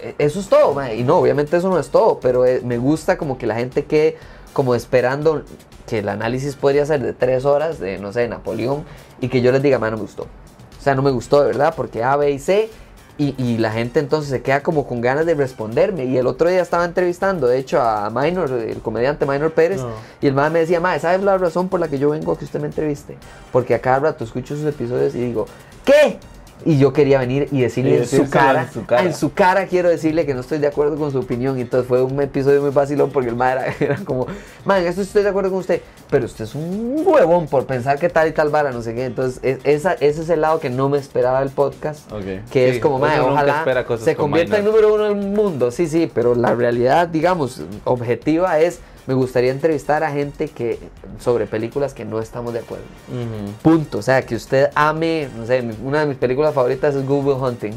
eh, 0.00 0.14
eso 0.18 0.40
es 0.40 0.48
todo, 0.48 0.74
mae". 0.74 0.96
y 0.96 1.02
no, 1.02 1.18
obviamente 1.18 1.56
eso 1.56 1.68
no 1.68 1.78
es 1.78 1.88
todo, 1.90 2.20
pero 2.20 2.44
eh, 2.46 2.60
me 2.64 2.78
gusta 2.78 3.16
como 3.18 3.38
que 3.38 3.46
la 3.46 3.54
gente 3.56 3.84
quede 3.84 4.16
como 4.52 4.74
esperando 4.74 5.42
que 5.86 5.98
el 5.98 6.08
análisis 6.08 6.54
podría 6.56 6.86
ser 6.86 7.02
de 7.02 7.12
tres 7.12 7.44
horas 7.44 7.78
de, 7.78 7.98
no 7.98 8.12
sé, 8.12 8.28
Napoleón 8.28 8.84
y 9.20 9.28
que 9.28 9.42
yo 9.42 9.52
les 9.52 9.62
diga, 9.62 9.78
mae, 9.78 9.90
no 9.90 9.96
me 9.96 10.02
gustó. 10.04 10.22
O 10.24 10.82
sea, 10.84 10.94
no 10.94 11.02
me 11.02 11.10
gustó 11.10 11.40
de 11.40 11.46
verdad 11.48 11.74
porque 11.76 12.02
A, 12.04 12.16
B 12.16 12.30
y 12.30 12.38
C 12.38 12.70
y, 13.16 13.34
y 13.42 13.58
la 13.58 13.70
gente 13.70 14.00
entonces 14.00 14.30
se 14.30 14.42
queda 14.42 14.62
como 14.62 14.86
con 14.86 15.00
ganas 15.00 15.24
de 15.26 15.34
responderme. 15.34 16.04
Y 16.04 16.16
el 16.16 16.26
otro 16.26 16.48
día 16.48 16.60
estaba 16.62 16.84
entrevistando, 16.84 17.46
de 17.46 17.58
hecho, 17.58 17.80
a 17.80 18.10
Minor, 18.10 18.50
el 18.50 18.80
comediante 18.80 19.24
Minor 19.26 19.52
Pérez, 19.52 19.80
No. 19.80 19.90
y 20.20 20.26
el 20.26 20.34
man 20.34 20.52
me 20.52 20.58
decía, 20.60 20.80
mae, 20.80 20.98
¿sabes 20.98 21.22
la 21.22 21.38
razón 21.38 21.68
por 21.68 21.78
la 21.80 21.88
que 21.88 21.98
yo 21.98 22.10
vengo 22.10 22.32
a 22.32 22.38
que 22.38 22.44
usted 22.44 22.60
me 22.60 22.66
entreviste? 22.66 23.16
Porque 23.52 23.74
a 23.74 23.80
cada 23.80 24.00
rato 24.00 24.24
escucho 24.24 24.56
sus 24.56 24.66
episodios 24.66 25.14
y 25.14 25.20
digo, 25.20 25.46
¿qué? 25.84 26.18
Y 26.66 26.78
yo 26.78 26.92
quería 26.94 27.18
venir 27.18 27.48
y 27.52 27.60
decirle 27.60 27.90
Y 27.90 27.94
en, 27.98 28.06
su 28.06 28.30
cara, 28.30 28.62
en 28.62 28.72
su 28.72 28.86
cara. 28.86 29.02
en 29.02 29.14
su 29.14 29.32
cara 29.34 29.66
quiero 29.66 29.90
decirle 29.90 30.24
que 30.24 30.32
no 30.32 30.40
estoy 30.40 30.58
de 30.58 30.66
acuerdo 30.66 30.96
con 30.96 31.12
su 31.12 31.18
opinión. 31.18 31.58
Y 31.58 31.62
entonces 31.62 31.86
fue 31.86 32.02
un 32.02 32.18
episodio 32.22 32.62
muy 32.62 32.70
vacilón 32.70 33.10
porque 33.10 33.28
el 33.28 33.36
man 33.36 33.52
era, 33.58 33.66
era 33.80 33.96
como, 34.04 34.26
man, 34.64 34.82
esto 34.86 35.02
estoy 35.02 35.22
de 35.24 35.28
acuerdo 35.28 35.50
con 35.50 35.58
usted, 35.58 35.82
pero 36.08 36.24
usted 36.24 36.44
es 36.44 36.54
un 36.54 37.02
huevón 37.04 37.48
por 37.48 37.66
pensar 37.66 37.98
que 37.98 38.08
tal 38.08 38.28
y 38.28 38.32
tal 38.32 38.48
vara, 38.48 38.70
no 38.70 38.80
sé 38.82 38.94
qué. 38.94 39.04
Entonces 39.04 39.40
es- 39.42 39.58
esa, 39.64 39.92
ese 39.94 40.22
es 40.22 40.28
el 40.30 40.40
lado 40.40 40.58
que 40.58 40.70
no 40.70 40.88
me 40.88 40.96
esperaba 40.96 41.40
del 41.40 41.50
podcast. 41.50 42.10
Ok. 42.10 42.22
Que 42.50 42.70
Sí, 42.70 42.76
es 42.76 42.78
como, 42.80 42.98
nunca 42.98 43.22
ojalá 43.24 43.84
se 43.98 44.14
con 44.16 44.30
convierta 44.30 44.56
en 44.58 44.64
número 44.64 44.94
uno 44.94 45.04
del 45.04 45.16
mundo. 45.16 45.70
Sí, 45.70 45.86
sí, 45.86 46.10
pero 46.14 46.34
la 46.34 46.54
realidad, 46.54 47.08
digamos, 47.08 47.60
objetiva 47.84 48.58
es, 48.60 48.80
me 49.06 49.14
gustaría 49.14 49.50
entrevistar 49.50 50.02
a 50.02 50.10
gente 50.10 50.48
que 50.48 50.78
sobre 51.20 51.46
películas 51.46 51.92
que 51.94 52.04
no 52.04 52.20
estamos 52.20 52.52
de 52.52 52.60
acuerdo. 52.60 52.84
Ujú. 53.08 53.52
Punto. 53.62 53.98
O 53.98 54.02
sea, 54.02 54.22
que 54.24 54.34
usted 54.34 54.70
ame, 54.74 55.28
no 55.36 55.46
sé, 55.46 55.62
una 55.82 56.00
de 56.00 56.06
mis 56.06 56.16
películas 56.16 56.54
favoritas 56.54 56.94
es 56.94 57.06
Good 57.06 57.24
Will 57.24 57.36
Hunting. 57.42 57.72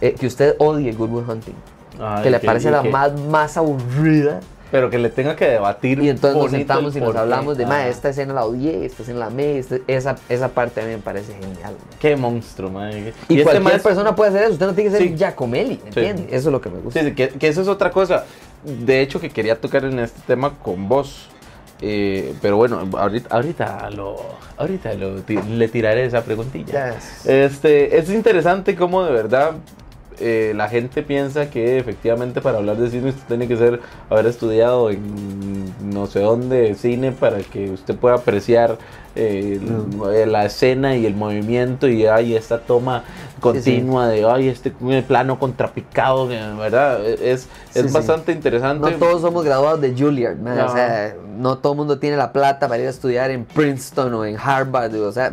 eh, 0.00 0.12
que 0.18 0.26
usted 0.26 0.56
odie 0.58 0.92
Good 0.92 1.10
Will 1.10 1.24
Hunting. 1.30 1.54
Ay, 2.00 2.24
que 2.24 2.30
le 2.30 2.40
parece 2.40 2.68
y 2.68 2.72
la 2.72 2.82
que- 2.82 2.90
más, 2.90 3.12
más 3.18 3.56
aburrida. 3.56 4.40
Pero 4.72 4.90
que 4.90 4.98
le 4.98 5.08
tenga 5.08 5.36
que 5.36 5.46
debatir. 5.46 6.00
Y 6.02 6.08
entonces 6.08 6.42
nos 6.42 6.50
sentamos 6.50 6.96
y 6.96 7.00
nos 7.00 7.14
hablamos 7.14 7.56
de, 7.56 7.64
ma, 7.64 7.76
Ajá. 7.76 7.88
esta 7.88 8.08
escena 8.08 8.34
la 8.34 8.44
odié, 8.44 8.84
esta 8.84 9.02
escena 9.02 9.20
la 9.20 9.26
amé, 9.26 9.58
este- 9.58 9.82
esa, 9.86 10.16
esa 10.28 10.48
parte 10.48 10.80
a 10.80 10.84
mí 10.84 10.90
me 10.90 10.98
parece 10.98 11.32
genial. 11.34 11.74
ma. 11.78 11.96
Qué 12.00 12.16
monstruo, 12.16 12.70
madre. 12.70 13.14
Y, 13.28 13.34
este 13.34 13.42
cualquier 13.44 13.62
mae 13.62 13.76
es- 13.76 13.82
persona 13.82 14.16
puede 14.16 14.30
hacer 14.30 14.42
eso, 14.42 14.52
usted 14.54 14.66
no 14.66 14.74
tiene 14.74 14.90
que 14.90 14.96
ser 14.98 15.06
Sí. 15.08 15.16
Giacomelli, 15.16 15.80
¿me 15.84 15.92
Sí. 15.92 16.00
Eso 16.28 16.48
es 16.48 16.52
lo 16.52 16.60
que 16.60 16.70
me 16.70 16.80
gusta. 16.80 17.00
Sí, 17.00 17.12
que, 17.14 17.28
que 17.28 17.46
eso 17.48 17.62
es 17.62 17.68
otra 17.68 17.92
cosa. 17.92 18.24
De 18.64 19.00
hecho, 19.00 19.20
que 19.20 19.30
quería 19.30 19.60
tocar 19.60 19.84
en 19.84 19.98
este 19.98 20.20
tema 20.26 20.58
con 20.58 20.88
vos. 20.88 21.28
Eh, 21.80 22.34
pero 22.40 22.56
bueno, 22.56 22.88
ahorita, 22.96 23.34
ahorita, 23.34 23.90
lo, 23.90 24.16
ahorita 24.56 24.94
lo 24.94 25.16
le 25.16 25.68
tiraré 25.68 26.06
esa 26.06 26.24
preguntilla. 26.24 26.94
Yes. 26.94 27.26
Este, 27.26 27.98
es 27.98 28.08
interesante 28.10 28.74
cómo 28.74 29.04
de 29.04 29.12
verdad 29.12 29.56
eh, 30.20 30.52
la 30.54 30.68
gente 30.68 31.02
piensa 31.02 31.50
que 31.50 31.78
efectivamente 31.78 32.40
para 32.40 32.58
hablar 32.58 32.76
de 32.76 32.88
cine 32.90 33.08
usted 33.10 33.22
tiene 33.26 33.48
que 33.48 33.56
ser 33.56 33.80
haber 34.10 34.26
estudiado 34.26 34.90
en 34.90 35.72
no 35.92 36.06
sé 36.06 36.20
dónde 36.20 36.74
cine 36.76 37.12
para 37.12 37.38
que 37.38 37.70
usted 37.70 37.96
pueda 37.96 38.14
apreciar 38.16 38.78
eh, 39.16 39.60
el- 40.14 40.32
la 40.32 40.44
escena 40.44 40.96
y 40.96 41.06
el 41.06 41.14
movimiento 41.14 41.88
y 41.88 42.06
ay 42.06 42.34
esta 42.34 42.58
toma 42.60 43.04
continua 43.40 44.08
de 44.08 44.24
ay 44.28 44.48
este 44.48 44.72
plano 45.06 45.38
contrapicado 45.38 46.28
que, 46.28 46.36
verdad 46.58 47.04
es, 47.04 47.48
es 47.74 47.86
sí. 47.86 47.92
bastante 47.92 48.32
interesante. 48.32 48.90
No 48.90 48.96
todos 48.96 49.20
somos 49.20 49.44
graduados 49.44 49.80
de 49.80 49.94
Juilliard, 49.96 50.38
man, 50.38 50.56
No. 50.56 50.66
o 50.66 50.68
sea, 50.74 51.14
no 51.36 51.58
todo 51.58 51.72
el 51.74 51.78
mundo 51.78 51.98
tiene 51.98 52.16
la 52.16 52.32
plata 52.32 52.68
para 52.68 52.80
ir 52.80 52.86
a 52.86 52.90
estudiar 52.90 53.30
en 53.30 53.44
Princeton 53.44 54.14
o 54.14 54.24
en 54.24 54.36
Harvard, 54.38 54.94
o 54.94 55.12
sea, 55.12 55.32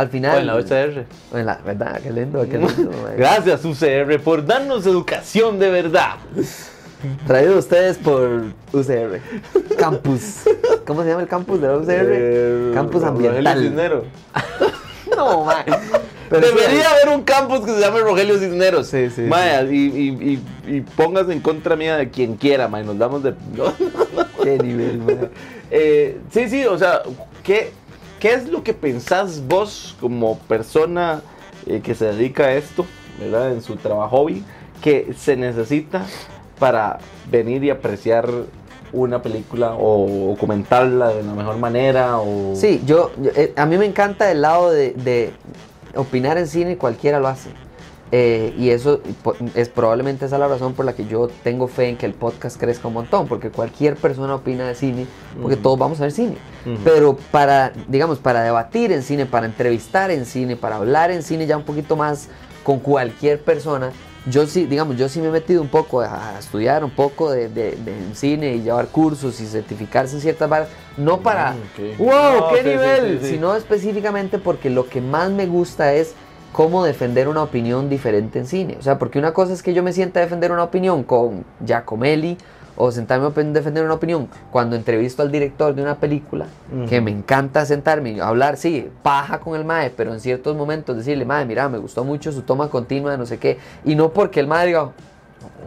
al 0.00 0.08
final... 0.08 0.36
O 0.36 0.40
en 0.40 0.46
la 0.46 0.56
UCR 0.56 1.04
o 1.32 1.38
en 1.38 1.46
la- 1.46 1.58
¿Verdad? 1.64 2.00
Qué 2.02 2.10
lindo, 2.10 2.46
qué 2.48 2.58
lindo. 2.58 2.90
man. 3.02 3.14
gracias 3.16 3.64
UCR 3.64 4.20
por 4.22 4.44
darnos 4.44 4.86
educación 4.86 5.58
de 5.58 5.70
verdad 5.70 6.16
Traído 7.26 7.54
a 7.54 7.58
ustedes 7.58 7.96
por 7.96 8.42
UCR. 8.72 9.20
Campus. 9.78 10.42
¿Cómo 10.86 11.02
se 11.02 11.08
llama 11.08 11.22
el 11.22 11.28
campus 11.28 11.60
de 11.60 11.66
la 11.68 11.76
UCR? 11.78 11.88
Eh, 11.90 12.70
campus 12.74 13.02
Rogelio 13.02 13.28
ambiental. 13.28 13.62
Cisneros. 13.62 14.04
No, 15.16 15.44
man. 15.44 15.64
Pero 16.30 16.46
sí, 16.46 16.54
Debería 16.54 16.90
haber 16.90 17.08
un 17.08 17.22
campus 17.24 17.60
que 17.60 17.72
se 17.74 17.80
llame 17.80 18.00
Rogelio 18.00 18.38
Cisneros. 18.38 18.86
Sí, 18.86 19.10
sí, 19.10 19.22
Mae, 19.22 19.64
y, 19.74 19.76
y, 19.76 20.40
y, 20.66 20.76
y 20.76 20.80
póngase 20.82 21.32
en 21.32 21.40
contra 21.40 21.74
mía 21.74 21.96
de 21.96 22.08
quien 22.10 22.36
quiera, 22.36 22.68
mae. 22.68 22.84
Nos 22.84 22.96
damos 22.96 23.22
de. 23.22 23.34
Qué 24.42 24.56
nivel, 24.58 24.98
man. 24.98 25.30
Eh, 25.70 26.18
sí, 26.30 26.48
sí, 26.48 26.64
o 26.64 26.78
sea, 26.78 27.02
¿qué, 27.42 27.72
¿qué 28.20 28.34
es 28.34 28.48
lo 28.48 28.62
que 28.62 28.74
pensás 28.74 29.42
vos 29.48 29.96
como 30.00 30.38
persona 30.40 31.22
eh, 31.66 31.80
que 31.82 31.94
se 31.94 32.06
dedica 32.12 32.44
a 32.44 32.52
esto, 32.54 32.86
¿verdad? 33.18 33.52
En 33.52 33.62
su 33.62 33.76
trabajo 33.76 34.18
hobby, 34.18 34.44
que 34.80 35.12
se 35.16 35.36
necesita 35.36 36.06
para 36.58 36.98
venir 37.30 37.64
y 37.64 37.70
apreciar 37.70 38.28
una 38.92 39.22
película 39.22 39.74
o, 39.78 40.36
comentarla 40.38 41.08
de 41.08 41.22
la 41.22 41.32
mejor 41.32 41.58
manera? 41.58 42.18
O... 42.18 42.54
Sí, 42.54 42.82
yo, 42.86 43.10
yo- 43.20 43.30
eh, 43.34 43.52
a 43.56 43.66
mí 43.66 43.78
me 43.78 43.86
encanta 43.86 44.30
el 44.30 44.42
lado 44.42 44.70
de, 44.70 45.32
opinar 45.96 46.38
en 46.38 46.46
cine, 46.46 46.76
cualquiera 46.76 47.18
lo 47.18 47.28
hace. 47.28 47.50
Eh, 48.12 48.52
y 48.58 48.70
eso 48.70 49.00
es 49.54 49.68
probablemente 49.68 50.26
esa 50.26 50.36
la 50.36 50.48
razón 50.48 50.74
por 50.74 50.84
la 50.84 50.94
que 50.94 51.06
yo 51.06 51.28
tengo 51.44 51.68
fe 51.68 51.88
en 51.90 51.96
que 51.96 52.06
el 52.06 52.14
podcast 52.14 52.58
crezca 52.58 52.88
un 52.88 52.94
montón, 52.94 53.28
porque 53.28 53.50
cualquier 53.50 53.94
persona 53.96 54.34
opina 54.34 54.66
de 54.66 54.74
cine, 54.74 55.06
porque 55.40 55.56
todos 55.56 55.78
vamos 55.78 56.00
a 56.00 56.04
ver 56.04 56.12
cine. 56.12 56.36
Pero 56.84 57.16
para, 57.30 57.72
digamos, 57.88 58.18
para 58.18 58.42
debatir 58.42 58.90
en 58.90 59.02
cine, 59.04 59.26
para 59.26 59.46
entrevistar 59.46 60.10
en 60.10 60.26
cine, 60.26 60.56
para 60.56 60.76
hablar 60.76 61.10
en 61.12 61.22
cine 61.22 61.46
ya 61.46 61.56
un 61.56 61.62
poquito 61.62 61.94
más 61.94 62.28
con 62.64 62.80
cualquier 62.80 63.40
persona, 63.42 63.92
yo 64.26 64.46
sí, 64.46 64.66
digamos, 64.66 64.96
yo 64.96 65.08
sí 65.08 65.20
me 65.20 65.28
he 65.28 65.30
metido 65.30 65.62
un 65.62 65.68
poco 65.68 66.00
a, 66.02 66.34
a 66.34 66.38
estudiar 66.40 66.84
un 66.84 66.90
poco 66.90 67.30
de, 67.30 67.48
de- 67.48 67.78
cine 68.12 68.54
y 68.56 68.60
llevar 68.62 68.88
cursos 68.88 69.40
y 69.40 69.46
certificarse 69.46 70.16
en 70.16 70.20
ciertas 70.20 70.48
varas, 70.48 70.68
no 70.98 71.20
para, 71.20 71.52
Mm, 71.52 71.96
wow, 71.98 72.40
No, 72.40 72.48
qué 72.52 72.62
sí, 72.62 72.68
nivel, 72.68 73.18
sí, 73.20 73.26
sí. 73.26 73.32
sino 73.34 73.54
específicamente 73.54 74.38
porque 74.38 74.68
lo 74.68 74.86
que 74.88 75.00
más 75.00 75.30
me 75.30 75.46
gusta 75.46 75.94
es 75.94 76.14
cómo 76.52 76.84
defender 76.84 77.28
una 77.28 77.42
opinión 77.42 77.88
diferente 77.88 78.38
en 78.38 78.46
cine. 78.46 78.76
O 78.78 78.82
sea, 78.82 78.98
porque 78.98 79.18
una 79.18 79.32
cosa 79.32 79.52
es 79.52 79.62
que 79.62 79.72
yo 79.74 79.82
me 79.82 79.92
sienta 79.92 80.20
a 80.20 80.22
defender 80.22 80.52
una 80.52 80.64
opinión 80.64 81.02
con 81.04 81.44
Giacomelli 81.64 82.36
o 82.76 82.90
sentarme 82.90 83.26
a 83.26 83.30
defender 83.30 83.84
una 83.84 83.94
opinión 83.94 84.28
cuando 84.50 84.74
entrevisto 84.74 85.22
al 85.22 85.30
director 85.30 85.74
de 85.74 85.82
una 85.82 85.96
película, 85.96 86.46
que 86.88 87.00
me 87.02 87.10
encanta 87.10 87.66
sentarme 87.66 88.12
y 88.12 88.20
hablar, 88.20 88.56
sí, 88.56 88.88
paja 89.02 89.38
con 89.40 89.54
el 89.54 89.66
mae, 89.66 89.90
pero 89.90 90.14
en 90.14 90.20
ciertos 90.20 90.56
momentos 90.56 90.96
decirle, 90.96 91.26
mae, 91.26 91.44
mira, 91.44 91.68
me 91.68 91.76
gustó 91.76 92.04
mucho 92.04 92.32
su 92.32 92.40
toma 92.42 92.68
continua 92.70 93.12
de 93.12 93.18
no 93.18 93.26
sé 93.26 93.38
qué, 93.38 93.58
y 93.84 93.94
no 93.96 94.10
porque 94.10 94.40
el 94.40 94.46
mae 94.46 94.66
diga, 94.68 94.90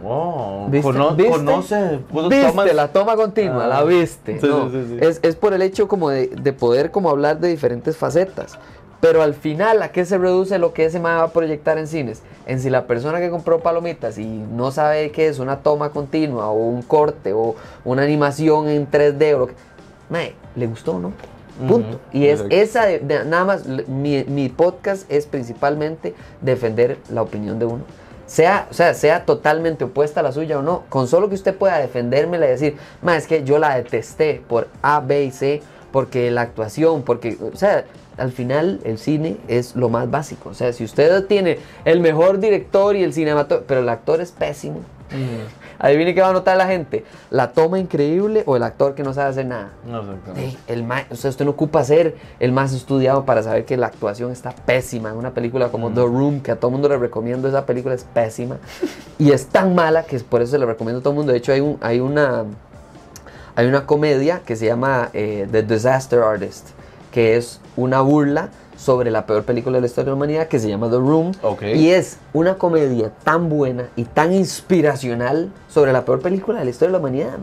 Oh, 0.06 0.66
¿Viste? 0.70 0.82
cono- 0.92 1.14
¿Viste? 1.14 1.32
conoce, 1.32 1.98
viste 2.12 2.46
tomas- 2.52 2.72
la 2.74 2.88
toma 2.88 3.16
continua, 3.16 3.64
Ah. 3.64 3.68
la 3.68 3.84
viste. 3.84 4.38
Sí, 4.40 4.46
No, 4.46 4.68
sí, 4.70 4.82
sí, 4.88 4.98
sí. 5.00 5.06
Es, 5.06 5.20
es 5.22 5.34
por 5.36 5.54
el 5.54 5.62
hecho 5.62 5.88
como 5.88 6.10
de, 6.10 6.28
de 6.28 6.52
poder 6.52 6.90
como 6.90 7.08
hablar 7.10 7.38
de 7.40 7.48
diferentes 7.48 7.96
facetas. 7.96 8.58
Pero 9.04 9.20
al 9.20 9.34
final, 9.34 9.82
¿a 9.82 9.88
qué 9.92 10.06
se 10.06 10.16
reduce 10.16 10.58
lo 10.58 10.72
que 10.72 10.86
ese 10.86 10.98
mae 10.98 11.16
va 11.16 11.24
a 11.24 11.28
proyectar 11.30 11.76
en 11.76 11.86
cines? 11.86 12.22
En 12.46 12.58
si 12.58 12.70
la 12.70 12.86
persona 12.86 13.20
que 13.20 13.28
compró 13.28 13.60
palomitas 13.60 14.16
y 14.16 14.24
no 14.24 14.70
sabe 14.70 15.10
qué 15.10 15.28
es 15.28 15.38
una 15.40 15.58
toma 15.58 15.90
continua 15.90 16.48
o 16.48 16.54
un 16.54 16.80
corte 16.80 17.34
o 17.34 17.54
una 17.84 18.00
animación 18.02 18.66
en 18.66 18.90
3D 18.90 19.34
o 19.34 19.38
lo 19.40 19.46
que... 19.48 19.54
Mae, 20.08 20.34
¿le 20.56 20.66
gustó 20.66 20.92
o 20.92 21.00
no? 21.00 21.12
Punto. 21.68 22.00
Y 22.14 22.28
es 22.28 22.44
esa, 22.48 22.86
de- 22.86 23.00
de- 23.00 23.26
nada 23.26 23.44
más, 23.44 23.66
mi, 23.66 24.24
mi 24.24 24.48
podcast 24.48 25.04
es 25.12 25.26
principalmente 25.26 26.14
defender 26.40 26.96
la 27.10 27.20
opinión 27.20 27.58
de 27.58 27.66
uno. 27.66 27.84
Sea, 28.24 28.68
o 28.70 28.72
sea, 28.72 28.94
sea 28.94 29.26
totalmente 29.26 29.84
opuesta 29.84 30.20
a 30.20 30.22
la 30.22 30.32
suya 30.32 30.58
o 30.58 30.62
no, 30.62 30.84
con 30.88 31.08
solo 31.08 31.28
que 31.28 31.34
usted 31.34 31.54
pueda 31.54 31.76
defendérmela 31.76 32.46
y 32.46 32.48
decir, 32.48 32.76
ma, 33.02 33.18
es 33.18 33.26
que 33.26 33.44
yo 33.44 33.58
la 33.58 33.76
detesté 33.76 34.42
por 34.48 34.68
A, 34.80 35.00
B 35.00 35.24
y 35.24 35.30
C, 35.30 35.60
porque 35.92 36.30
la 36.30 36.40
actuación, 36.40 37.02
porque, 37.02 37.36
o 37.52 37.54
sea, 37.54 37.84
al 38.16 38.32
final 38.32 38.80
el 38.84 38.98
cine 38.98 39.36
es 39.48 39.74
lo 39.76 39.88
más 39.88 40.10
básico. 40.10 40.50
O 40.50 40.54
sea, 40.54 40.72
si 40.72 40.84
usted 40.84 41.24
tiene 41.26 41.58
el 41.84 42.00
mejor 42.00 42.38
director 42.40 42.94
y 42.96 43.02
el 43.02 43.12
cinematógrafo, 43.12 43.64
pero 43.66 43.80
el 43.80 43.88
actor 43.88 44.20
es 44.20 44.30
pésimo, 44.32 44.80
adivine 45.78 46.14
qué 46.14 46.20
va 46.20 46.28
a 46.30 46.32
notar 46.32 46.56
la 46.56 46.66
gente, 46.66 47.04
la 47.30 47.52
toma 47.52 47.78
increíble 47.78 48.42
o 48.46 48.56
el 48.56 48.62
actor 48.62 48.94
que 48.94 49.02
no 49.02 49.12
sabe 49.12 49.30
hacer 49.30 49.46
nada. 49.46 49.70
No, 49.86 50.00
exactamente. 50.00 50.50
Sí, 50.50 50.58
el 50.68 50.82
ma- 50.84 51.04
o 51.10 51.14
sea, 51.16 51.30
usted 51.30 51.44
no 51.44 51.50
ocupa 51.52 51.84
ser 51.84 52.16
el 52.40 52.52
más 52.52 52.72
estudiado 52.72 53.24
para 53.24 53.42
saber 53.42 53.64
que 53.64 53.76
la 53.76 53.86
actuación 53.88 54.32
está 54.32 54.52
pésima. 54.52 55.10
En 55.10 55.16
una 55.16 55.32
película 55.32 55.68
como 55.68 55.90
The 55.90 56.00
Room, 56.02 56.40
que 56.40 56.52
a 56.52 56.56
todo 56.56 56.70
mundo 56.70 56.88
le 56.88 56.96
recomiendo, 56.96 57.48
esa 57.48 57.66
película 57.66 57.94
es 57.94 58.04
pésima. 58.04 58.56
y 59.18 59.32
es 59.32 59.46
tan 59.46 59.74
mala 59.74 60.04
que 60.04 60.16
es 60.16 60.22
por 60.24 60.42
eso 60.42 60.52
se 60.52 60.58
la 60.58 60.66
recomiendo 60.66 61.00
a 61.00 61.02
todo 61.02 61.12
el 61.12 61.16
mundo. 61.18 61.32
De 61.32 61.38
hecho, 61.38 61.52
hay, 61.52 61.60
un, 61.60 61.76
hay, 61.80 62.00
una, 62.00 62.44
hay 63.56 63.66
una 63.66 63.84
comedia 63.86 64.40
que 64.46 64.56
se 64.56 64.66
llama 64.66 65.10
eh, 65.12 65.46
The 65.50 65.62
Disaster 65.64 66.20
Artist, 66.20 66.68
que 67.12 67.36
es 67.36 67.60
una 67.76 68.00
burla 68.00 68.48
sobre 68.76 69.10
la 69.12 69.24
peor 69.24 69.44
película 69.44 69.76
de 69.76 69.82
la 69.82 69.86
historia 69.86 70.06
de 70.06 70.10
la 70.10 70.16
humanidad, 70.16 70.48
que 70.48 70.58
se 70.58 70.68
llama 70.68 70.90
The 70.90 70.96
Room. 70.96 71.32
Ok. 71.42 71.62
Y 71.74 71.90
es 71.90 72.18
una 72.32 72.56
comedia 72.56 73.10
tan 73.22 73.48
buena 73.48 73.84
y 73.94 74.04
tan 74.04 74.32
inspiracional 74.32 75.50
sobre 75.68 75.92
la 75.92 76.04
peor 76.04 76.20
película 76.20 76.58
de 76.58 76.64
la 76.64 76.70
historia 76.70 76.88
de 76.88 76.92
la 76.92 76.98
humanidad. 76.98 77.38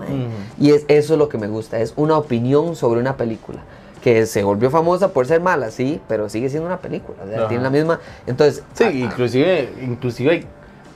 Y 0.59 0.71
es, 0.71 0.85
eso 0.87 1.13
es 1.13 1.19
lo 1.19 1.29
que 1.29 1.37
me 1.37 1.47
gusta, 1.47 1.79
es 1.79 1.93
una 1.95 2.17
opinión 2.17 2.75
sobre 2.75 2.99
una 2.99 3.15
película. 3.17 3.59
Que 4.03 4.25
se 4.25 4.43
volvió 4.43 4.71
famosa 4.71 5.13
por 5.13 5.27
ser 5.27 5.41
mala, 5.41 5.69
sí, 5.69 6.01
pero 6.07 6.27
sigue 6.27 6.49
siendo 6.49 6.65
una 6.67 6.79
película. 6.79 7.17
o 7.23 7.27
sea, 7.27 7.47
tiene 7.47 7.63
la 7.63 7.69
misma. 7.69 7.99
Entonces, 8.25 8.63
Sí, 8.73 8.83
ah, 8.85 8.91
inclusive, 8.91 9.69
inclusive 9.83 10.31
hay, 10.31 10.47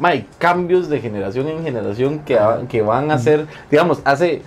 hay 0.01 0.27
cambios 0.39 0.89
de 0.89 0.99
generación 0.99 1.47
en 1.47 1.63
generación 1.63 2.19
que, 2.19 2.37
que 2.67 2.81
van 2.81 3.11
a 3.11 3.19
ser, 3.19 3.45
digamos, 3.69 3.99
hace 4.05 4.41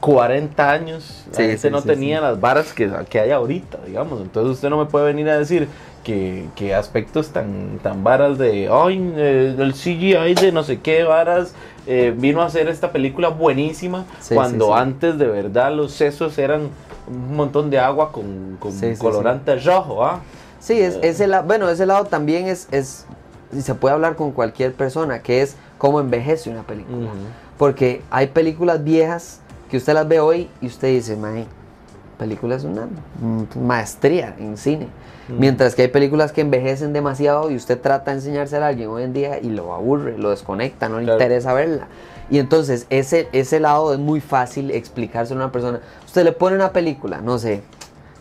40 0.00 0.70
años, 0.70 1.24
Sí, 1.32 1.42
la 1.42 1.48
gente 1.48 1.58
sí, 1.58 1.70
no 1.70 1.80
sí, 1.80 1.88
tenía 1.88 2.20
las 2.20 2.40
varas 2.40 2.72
que, 2.72 2.90
que 3.08 3.20
hay 3.20 3.30
ahorita, 3.30 3.78
digamos. 3.86 4.20
Entonces 4.20 4.52
usted 4.54 4.70
no 4.70 4.78
me 4.78 4.86
puede 4.86 5.06
venir 5.06 5.28
a 5.28 5.38
decir 5.38 5.68
que, 6.04 6.46
que 6.54 6.74
aspectos 6.74 7.30
tan, 7.30 7.78
tan 7.82 8.04
varas 8.04 8.38
de, 8.38 8.68
ay, 8.72 9.12
eh, 9.16 9.54
del 9.56 9.74
CGI 9.74 10.34
de 10.34 10.52
no 10.52 10.62
sé 10.62 10.80
qué 10.80 11.02
varas 11.02 11.52
eh, 11.86 12.14
vino 12.16 12.42
a 12.42 12.46
hacer 12.46 12.68
esta 12.68 12.92
película 12.92 13.28
buenísima, 13.28 14.04
cuando 14.34 14.74
antes 14.74 15.18
de 15.18 15.26
verdad 15.26 15.72
los 15.72 15.92
sesos 15.92 16.38
eran 16.38 16.68
un 17.08 17.36
montón 17.36 17.68
de 17.70 17.78
agua 17.78 18.12
con, 18.12 18.56
con 18.60 18.72
colorante 18.96 19.56
rojo, 19.56 20.04
¿ah? 20.04 20.20
Sí, 20.60 20.78
es, 20.80 20.98
ese 21.02 21.26
la- 21.26 21.42
bueno, 21.42 21.68
ese 21.68 21.86
lado 21.86 22.04
también 22.04 22.46
es, 22.46 22.68
es, 22.70 23.06
y 23.52 23.62
se 23.62 23.74
puede 23.74 23.94
hablar 23.94 24.16
con 24.16 24.32
cualquier 24.32 24.74
persona, 24.74 25.20
que 25.20 25.40
es 25.42 25.56
cómo 25.78 26.00
envejece 26.00 26.50
una 26.50 26.62
película. 26.62 27.10
Porque 27.56 28.02
hay 28.10 28.28
películas 28.28 28.84
viejas 28.84 29.40
que 29.68 29.76
usted 29.76 29.94
las 29.94 30.08
ve 30.08 30.20
hoy 30.20 30.50
y 30.60 30.66
usted 30.66 30.88
dice, 30.88 31.16
mae, 31.16 31.46
película 32.18 32.56
es 32.56 32.64
una 32.64 32.86
mm, 33.20 33.58
maestría 33.64 34.34
en 34.38 34.56
cine. 34.56 34.88
Mientras 35.28 35.74
que 35.74 35.82
hay 35.82 35.88
películas 35.88 36.32
que 36.32 36.40
envejecen 36.40 36.94
demasiado 36.94 37.50
y 37.50 37.56
usted 37.56 37.78
trata 37.78 38.12
de 38.12 38.16
enseñársela 38.16 38.64
a 38.64 38.68
alguien 38.70 38.88
hoy 38.88 39.02
en 39.02 39.12
día 39.12 39.38
y 39.38 39.50
lo 39.50 39.74
aburre, 39.74 40.16
lo 40.16 40.30
desconecta, 40.30 40.88
no 40.88 41.00
le 41.00 41.12
interesa 41.12 41.52
verla. 41.52 41.86
Y 42.30 42.38
entonces 42.38 42.86
ese, 42.88 43.28
ese 43.32 43.60
lado 43.60 43.92
es 43.92 43.98
muy 43.98 44.22
fácil 44.22 44.70
explicárselo 44.70 45.40
a 45.40 45.44
una 45.44 45.52
persona. 45.52 45.80
Usted 46.06 46.24
le 46.24 46.32
pone 46.32 46.56
una 46.56 46.72
película, 46.72 47.20
no 47.20 47.38
sé, 47.38 47.60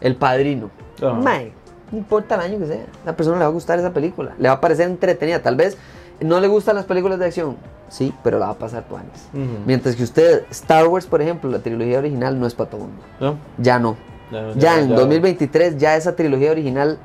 El 0.01 0.17
Padrino. 0.17 0.69
Ajá. 0.97 1.13
Mae, 1.13 1.53
no 1.91 1.97
importa 1.97 2.35
el 2.35 2.41
año 2.41 2.59
que 2.59 2.67
sea, 2.67 2.85
la 3.05 3.15
persona 3.15 3.37
le 3.37 3.43
va 3.43 3.49
a 3.49 3.53
gustar 3.53 3.79
esa 3.79 3.93
película, 3.93 4.33
le 4.37 4.49
va 4.49 4.55
a 4.55 4.61
parecer 4.61 4.87
entretenida. 4.87 5.41
Tal 5.41 5.55
vez 5.55 5.77
no 6.19 6.41
le 6.41 6.49
gustan 6.49 6.75
las 6.75 6.85
películas 6.85 7.19
de 7.19 7.25
acción, 7.25 7.55
sí, 7.89 8.13
pero 8.23 8.39
la 8.39 8.47
va 8.47 8.51
a 8.53 8.57
pasar 8.57 8.83
tuanes. 8.83 9.27
Ujú. 9.33 9.43
Mientras 9.65 9.95
que 9.95 10.03
usted, 10.03 10.43
Star 10.51 10.87
Wars, 10.87 11.05
por 11.05 11.21
ejemplo, 11.21 11.49
la 11.49 11.59
trilogía 11.59 11.99
original 11.99 12.39
no 12.39 12.45
es 12.47 12.53
para 12.53 12.69
todo 12.69 12.81
mundo. 12.81 13.01
¿No? 13.19 13.37
Ya 13.57 13.79
no. 13.79 13.95
Ya, 14.31 14.51
Ya, 14.57 14.79
en 14.81 14.89
2023, 14.95 15.77
ya 15.77 15.95
esa 15.95 16.15
trilogía 16.15 16.51
original, 16.51 16.97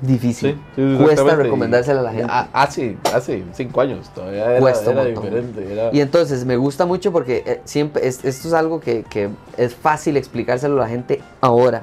difícil. 0.00 0.52
Sí, 0.76 0.82
sí, 0.96 0.96
Cuesta 1.02 1.34
recomendársela 1.34 2.00
a 2.00 2.02
la 2.04 2.12
gente. 2.12 2.32
Hace, 2.52 2.96
hace 3.12 3.42
cinco 3.52 3.80
años 3.80 4.08
todavía 4.14 4.48
era, 4.50 4.60
Cuesta 4.60 4.92
era 4.92 5.04
diferente. 5.04 5.72
era- 5.72 5.90
Y 5.92 6.00
entonces 6.00 6.44
me 6.44 6.56
gusta 6.56 6.86
mucho 6.86 7.10
porque 7.10 7.42
eh, 7.44 7.60
siempre 7.64 8.06
es- 8.06 8.24
esto 8.24 8.46
es 8.46 8.54
algo 8.54 8.78
que, 8.78 9.02
que 9.02 9.28
es 9.56 9.74
fácil 9.74 10.16
explicárselo 10.16 10.76
a 10.76 10.84
la 10.84 10.88
gente 10.88 11.20
ahora. 11.40 11.82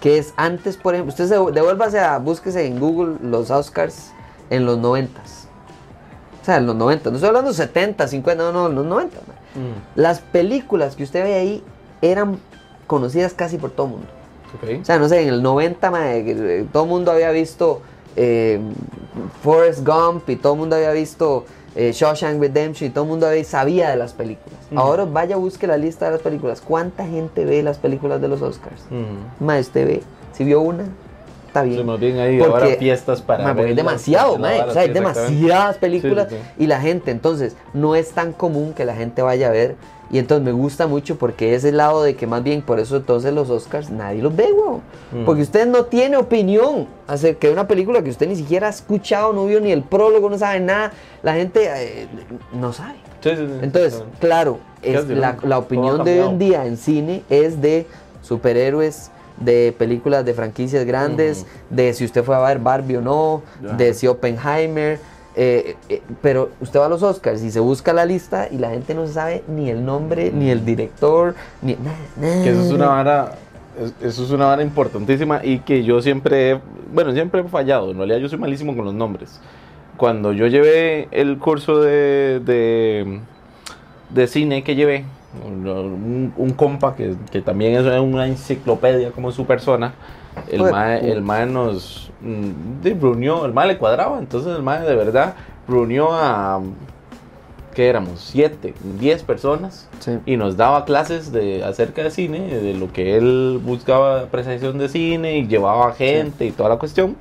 Que 0.00 0.18
es 0.18 0.32
antes, 0.36 0.76
por 0.76 0.94
ejemplo, 0.94 1.10
usted 1.10 1.26
se 1.26 1.34
devuélvase 1.34 1.98
a, 1.98 2.18
búsquese 2.18 2.66
en 2.66 2.78
Google 2.78 3.16
los 3.22 3.50
Oscars 3.50 4.12
en 4.50 4.64
los 4.64 4.78
90 4.78 5.20
O 5.20 5.45
sea, 6.46 6.56
en 6.58 6.66
los 6.66 6.76
90, 6.76 7.10
no 7.10 7.16
estoy 7.16 7.28
hablando 7.28 7.52
70, 7.52 8.08
50, 8.08 8.42
no, 8.44 8.52
no, 8.52 8.66
en 8.68 8.74
los 8.74 8.86
90. 8.86 9.16
man. 9.26 9.36
Mm, 9.66 10.00
Las 10.00 10.20
películas 10.20 10.96
que 10.96 11.02
usted 11.04 11.24
ve 11.24 11.34
ahí 11.34 11.64
eran 12.02 12.38
conocidas 12.86 13.34
casi 13.34 13.58
por 13.58 13.70
todo 13.70 13.86
el 13.86 13.92
mundo. 13.92 14.08
ok. 14.54 14.80
O 14.82 14.84
sea, 14.84 14.98
no 14.98 15.08
sé, 15.08 15.22
en 15.22 15.28
el 15.28 15.42
90 15.42 15.90
mae, 15.90 16.24
que, 16.24 16.60
eh, 16.60 16.66
todo 16.72 16.84
el 16.84 16.88
mundo 16.88 17.10
había 17.12 17.30
visto 17.30 17.82
eh, 18.16 18.60
Forrest 19.42 19.86
Gump 19.86 20.28
y 20.30 20.36
todo 20.36 20.54
el 20.54 20.58
mundo 20.60 20.76
había 20.76 20.92
visto 20.92 21.44
eh, 21.74 21.92
Shawshank 21.92 22.40
Redemption 22.40 22.88
y 22.90 22.92
todo 22.92 23.04
el 23.04 23.10
mundo 23.10 23.26
había- 23.26 23.44
sabía 23.44 23.90
de 23.90 23.96
las 23.96 24.14
películas. 24.14 24.58
Ujú. 24.70 24.80
Ahora 24.80 25.04
vaya, 25.04 25.36
busque 25.36 25.66
la 25.66 25.76
lista 25.76 26.06
de 26.06 26.12
las 26.12 26.20
películas. 26.22 26.62
¿Cuánta 26.62 27.06
gente 27.06 27.44
ve 27.44 27.62
las 27.62 27.76
películas 27.78 28.20
de 28.20 28.28
los 28.28 28.40
Oscars? 28.40 28.80
Mm. 28.90 29.44
Mae, 29.44 29.60
usted 29.60 29.86
ve, 29.86 30.02
si 30.32 30.44
vio 30.44 30.60
una, 30.62 30.84
está 31.56 31.62
bien. 31.62 31.78
Sí, 31.78 31.84
más 31.84 32.00
bien 32.00 32.18
hay 32.18 32.38
Porque- 32.38 32.52
ahora 32.52 32.76
fiestas 32.76 33.22
para 33.22 33.54
porque 33.54 33.70
es 33.70 33.76
demasiado, 33.76 34.38
varas, 34.38 34.68
O 34.68 34.72
sea, 34.72 34.82
hay 34.82 34.90
demasiadas 34.90 35.78
películas 35.78 36.28
Sí, 36.28 36.36
sí, 36.36 36.64
y 36.64 36.66
la 36.66 36.80
gente, 36.80 37.10
entonces, 37.10 37.56
no 37.72 37.94
es 37.94 38.10
tan 38.10 38.32
común 38.32 38.74
que 38.74 38.84
la 38.84 38.94
gente 38.94 39.22
vaya 39.22 39.48
a 39.48 39.50
ver. 39.50 39.76
Y 40.08 40.18
entonces 40.18 40.44
me 40.44 40.52
gusta 40.52 40.86
mucho 40.86 41.16
porque 41.16 41.56
es 41.56 41.64
el 41.64 41.78
lado 41.78 42.04
de 42.04 42.14
que 42.14 42.28
más 42.28 42.40
bien 42.44 42.62
por 42.62 42.78
eso 42.78 42.96
entonces 42.96 43.32
los 43.34 43.50
Oscars 43.50 43.90
nadie 43.90 44.22
los 44.22 44.36
ve, 44.36 44.52
weón. 44.52 44.80
Mm. 45.10 45.24
Porque 45.24 45.42
usted 45.42 45.66
no 45.66 45.86
tiene 45.86 46.16
opinión 46.16 46.86
acerca 47.08 47.48
de 47.48 47.52
una 47.52 47.66
película 47.66 48.02
que 48.04 48.10
usted 48.10 48.28
ni 48.28 48.36
siquiera 48.36 48.68
ha 48.68 48.70
escuchado, 48.70 49.32
no 49.32 49.46
vio 49.46 49.60
ni 49.60 49.72
el 49.72 49.82
prólogo, 49.82 50.30
no 50.30 50.38
sabe 50.38 50.60
nada. 50.60 50.92
La 51.24 51.34
gente 51.34 51.68
eh, 51.74 52.06
no 52.52 52.72
sabe. 52.72 52.94
Sí, 53.20 53.30
sí, 53.30 53.36
sí, 53.36 53.52
Entonces, 53.62 54.04
claro, 54.20 54.60
es 54.80 55.08
la, 55.08 55.38
la 55.42 55.58
opinión 55.58 56.04
de 56.04 56.22
hoy 56.22 56.28
en 56.28 56.38
día 56.38 56.66
en 56.66 56.76
cine 56.76 57.22
es 57.28 57.60
de 57.60 57.88
superhéroes, 58.22 59.10
de 59.38 59.74
películas 59.76 60.24
de 60.24 60.34
franquicias 60.34 60.84
grandes, 60.84 61.46
de 61.70 61.92
si 61.92 62.04
usted 62.04 62.24
fue 62.24 62.34
a 62.36 62.40
ver 62.40 62.58
Barbie 62.58 62.96
o 62.96 63.00
no, 63.02 63.42
de 63.76 63.94
si 63.94 64.06
Oppenheimer. 64.06 64.98
eh, 65.38 65.76
eh, 65.90 66.00
pero 66.22 66.48
usted 66.62 66.80
va 66.80 66.86
a 66.86 66.88
los 66.88 67.02
Oscars 67.02 67.42
y 67.42 67.50
se 67.50 67.60
busca 67.60 67.92
la 67.92 68.06
lista 68.06 68.48
y 68.50 68.56
la 68.56 68.70
gente 68.70 68.94
no 68.94 69.06
sabe 69.06 69.42
ni 69.46 69.68
el 69.68 69.84
nombre, 69.84 70.30
ni 70.32 70.48
el 70.48 70.64
director, 70.64 71.34
ni 71.60 71.74
nada. 71.74 72.40
Que 72.42 72.50
eso 72.52 72.62
es 72.62 72.70
una 72.70 72.86
vara, 72.88 73.32
es- 73.78 73.92
eso 74.12 74.24
es 74.24 74.30
una 74.30 74.46
vara 74.46 74.62
importantísima 74.62 75.44
y 75.44 75.58
que 75.58 75.84
yo 75.84 76.00
siempre, 76.00 76.52
he- 76.52 76.60
bueno, 76.90 77.12
siempre 77.12 77.42
he 77.42 77.44
fallado. 77.44 77.90
En 77.90 77.98
realidad 77.98 78.16
yo 78.16 78.30
soy 78.30 78.38
malísimo 78.38 78.74
con 78.74 78.86
los 78.86 78.94
nombres. 78.94 79.38
Cuando 79.98 80.32
yo 80.32 80.46
llevé 80.46 81.08
el 81.10 81.36
curso 81.38 81.82
de, 81.82 82.40
de, 82.40 83.20
de 84.08 84.26
cine 84.28 84.64
que 84.64 84.74
llevé, 84.74 85.04
un, 85.44 86.32
un 86.36 86.50
compa 86.50 86.94
que, 86.94 87.14
que 87.30 87.40
también 87.42 87.74
es 87.74 88.00
una 88.00 88.26
enciclopedia 88.26 89.10
como 89.10 89.32
su 89.32 89.44
persona, 89.46 89.94
el 90.50 90.58
Joder, 90.60 90.72
mae, 90.72 91.10
el 91.12 91.22
mae 91.22 91.46
nos 91.46 92.10
mm, 92.20 92.82
de- 92.82 92.94
reunió, 92.94 93.44
el 93.46 93.52
mae 93.52 93.68
le 93.68 93.78
cuadraba, 93.78 94.18
entonces 94.18 94.54
el 94.56 94.62
mae 94.62 94.82
de 94.86 94.94
verdad 94.94 95.34
reunió 95.66 96.12
a, 96.12 96.60
¿qué 97.74 97.88
éramos? 97.88 98.20
Siete, 98.20 98.74
diez 98.98 99.22
personas 99.22 99.88
Sí. 99.98 100.18
y 100.26 100.36
nos 100.36 100.56
daba 100.56 100.84
clases 100.84 101.32
de 101.32 101.64
acerca 101.64 102.02
de 102.02 102.10
cine, 102.10 102.38
de 102.54 102.74
lo 102.74 102.92
que 102.92 103.16
él 103.16 103.60
buscaba 103.64 104.20
apreciación 104.20 104.78
de 104.78 104.88
cine 104.88 105.38
y 105.38 105.46
llevaba 105.46 105.92
gente 105.92 106.44
y 106.46 106.50
toda 106.52 106.68
la 106.70 106.76
cuestión. 106.76 107.16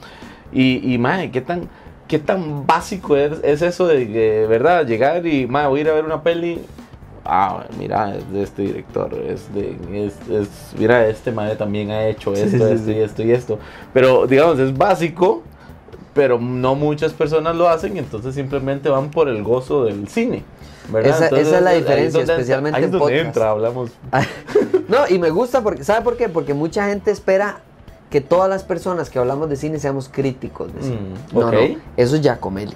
Y, 0.51 0.93
y 0.93 0.97
mae, 0.97 1.31
¿qué 1.31 1.41
tan, 1.41 1.69
qué 2.07 2.19
tan 2.19 2.65
básico 2.67 3.15
es, 3.17 3.33
es 3.43 3.61
eso 3.61 3.87
de, 3.87 4.07
que, 4.07 4.45
verdad 4.47 4.85
llegar 4.85 5.25
y 5.25 5.47
mae, 5.47 5.67
voy 5.67 5.79
a 5.79 5.83
ir 5.83 5.89
a 5.89 5.93
ver 5.93 6.05
una 6.05 6.21
peli? 6.21 6.59
Ah, 7.25 7.65
mira, 7.79 8.15
es 8.15 8.31
de 8.31 8.43
este 8.43 8.61
director, 8.61 9.11
es 9.15 9.51
de, 9.53 9.75
es, 9.91 10.13
es- 10.29 10.73
mira, 10.77 11.07
este 11.07 11.31
mae 11.31 11.55
también 11.55 11.89
ha 11.89 12.05
hecho 12.07 12.33
esto, 12.33 12.67
sí, 12.67 12.73
esto 12.73 12.85
sí. 12.85 12.91
y 12.91 12.99
esto 12.99 13.23
y 13.23 13.31
esto. 13.31 13.59
Pero 13.93 14.27
digamos, 14.27 14.59
es 14.59 14.77
básico, 14.77 15.41
pero 16.13 16.39
no 16.39 16.75
muchas 16.75 17.13
personas 17.13 17.55
lo 17.55 17.67
hacen, 17.67 17.97
entonces 17.97 18.35
simplemente 18.35 18.89
van 18.89 19.09
por 19.09 19.27
el 19.27 19.41
gozo 19.43 19.85
del 19.85 20.07
cine. 20.07 20.43
Esa- 21.03 21.27
esa 21.29 21.57
es 21.57 21.61
la 21.63 21.71
diferencia, 21.71 22.19
donde- 22.19 22.33
especialmente 22.33 22.79
en 22.83 22.91
podcast. 22.91 23.25
entra, 23.25 23.49
hablamos. 23.49 23.89
No, 24.87 24.99
y 25.09 25.17
me 25.17 25.31
gusta 25.31 25.61
porque, 25.63 25.83
¿sabe 25.83 26.03
por 26.03 26.15
qué? 26.17 26.29
Porque 26.29 26.53
mucha 26.53 26.87
gente 26.89 27.09
espera 27.09 27.61
que 28.11 28.21
todas 28.21 28.47
las 28.47 28.63
personas 28.63 29.09
que 29.09 29.17
hablamos 29.17 29.49
de 29.49 29.55
cine 29.55 29.79
seamos 29.79 30.09
críticos 30.09 30.71
de 30.75 30.81
cine. 30.83 30.99
Mm, 31.33 31.39
no, 31.39 31.47
ok. 31.47 31.53
no, 31.53 31.59
eso 31.97 32.15
es 32.15 32.21
Giacomelli. 32.21 32.75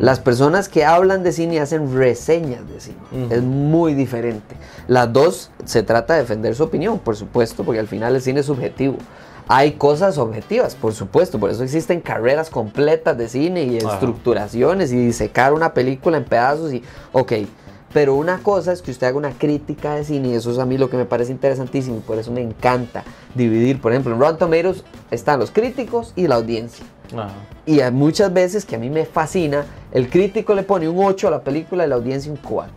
Las 0.00 0.20
personas 0.20 0.68
que 0.68 0.84
hablan 0.84 1.22
de 1.22 1.32
cine 1.32 1.60
hacen 1.60 1.94
reseñas 1.96 2.68
de 2.68 2.80
cine. 2.80 2.96
Es 3.30 3.42
muy 3.42 3.94
diferente. 3.94 4.56
Las 4.88 5.12
dos 5.12 5.50
se 5.64 5.82
trata 5.82 6.14
de 6.14 6.20
defender 6.20 6.54
su 6.54 6.64
opinión, 6.64 6.98
por 6.98 7.16
supuesto, 7.16 7.64
porque 7.64 7.80
al 7.80 7.88
final 7.88 8.14
el 8.14 8.22
cine 8.22 8.40
es 8.40 8.46
subjetivo. 8.46 8.96
Hay 9.46 9.72
cosas 9.72 10.16
objetivas, 10.16 10.74
por 10.74 10.94
supuesto, 10.94 11.38
por 11.38 11.50
eso 11.50 11.62
existen 11.62 12.00
carreras 12.00 12.48
completas 12.48 13.18
de 13.18 13.28
cine 13.28 13.64
y 13.64 13.78
Ajá. 13.78 13.94
estructuraciones 13.94 14.90
y 14.90 14.96
disecar 14.96 15.52
una 15.52 15.74
película 15.74 16.16
en 16.16 16.24
pedazos 16.24 16.72
y, 16.72 16.82
ok, 17.12 17.32
Pero 17.92 18.16
una 18.16 18.38
cosa 18.38 18.72
es 18.72 18.82
que 18.82 18.90
usted 18.90 19.06
haga 19.06 19.16
una 19.16 19.30
crítica 19.30 19.94
de 19.94 20.04
cine 20.04 20.28
y 20.30 20.34
eso 20.34 20.50
es 20.50 20.58
a 20.58 20.66
mí 20.66 20.76
lo 20.78 20.90
que 20.90 20.96
me 20.96 21.04
parece 21.04 21.30
interesantísimo 21.30 21.98
y 21.98 22.00
por 22.00 22.18
eso 22.18 22.32
me 22.32 22.40
encanta 22.40 23.04
dividir. 23.36 23.80
Por 23.80 23.92
ejemplo, 23.92 24.12
en 24.12 24.18
Rotten 24.18 24.38
Tomatoes 24.38 24.82
están 25.12 25.38
los 25.38 25.52
críticos 25.52 26.12
y 26.16 26.26
la 26.26 26.34
audiencia. 26.34 26.84
Ajá. 27.22 27.32
Y 27.66 27.80
hay 27.80 27.92
muchas 27.92 28.32
veces 28.32 28.64
que 28.64 28.76
a 28.76 28.78
mí 28.78 28.90
me 28.90 29.04
fascina, 29.06 29.64
el 29.92 30.10
crítico 30.10 30.54
le 30.54 30.62
pone 30.62 30.88
un 30.88 31.02
8 31.02 31.28
a 31.28 31.30
la 31.30 31.40
película 31.42 31.86
y 31.86 31.88
la 31.88 31.94
audiencia 31.94 32.30
un 32.30 32.38
4. 32.38 32.72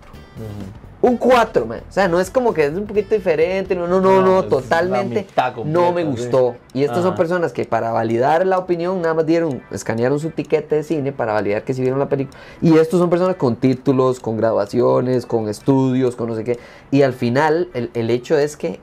Un 0.99 1.17
4, 1.17 1.65
man. 1.65 1.81
O 1.87 1.91
sea, 1.91 2.07
no 2.07 2.19
es 2.19 2.31
como 2.31 2.53
que 2.53 2.65
es 2.65 2.73
un 2.73 2.85
poquito 2.87 3.13
diferente, 3.13 3.75
no, 3.75 3.85
no, 3.87 4.01
no, 4.01 4.21
No, 4.21 4.43
totalmente 4.45 5.25
completa, 5.25 5.53
no 5.65 5.91
me 5.91 6.01
sí. 6.01 6.07
gustó. 6.07 6.55
Y 6.73 6.83
estas 6.83 7.03
son 7.03 7.15
personas 7.15 7.53
que 7.53 7.65
para 7.65 7.91
validar 7.91 8.47
la 8.47 8.57
opinión 8.57 9.01
nada 9.01 9.13
más 9.13 9.25
dieron, 9.25 9.61
escanearon 9.71 10.19
su 10.19 10.31
tiquete 10.31 10.75
de 10.75 10.83
cine 10.83 11.11
para 11.11 11.33
validar 11.33 11.63
que 11.63 11.73
si 11.75 11.81
vieron 11.81 11.99
la 11.99 12.09
película. 12.09 12.37
Y 12.61 12.77
estos 12.77 12.99
son 12.99 13.09
personas 13.11 13.35
con 13.35 13.57
títulos, 13.57 14.19
con 14.19 14.37
graduaciones, 14.37 15.25
con 15.27 15.49
estudios, 15.49 16.15
con 16.15 16.29
no 16.29 16.35
sé 16.35 16.43
qué. 16.43 16.59
Y 16.89 17.03
al 17.03 17.13
final, 17.13 17.69
el, 17.75 17.91
el 17.93 18.09
hecho 18.09 18.37
es 18.37 18.57
que 18.57 18.79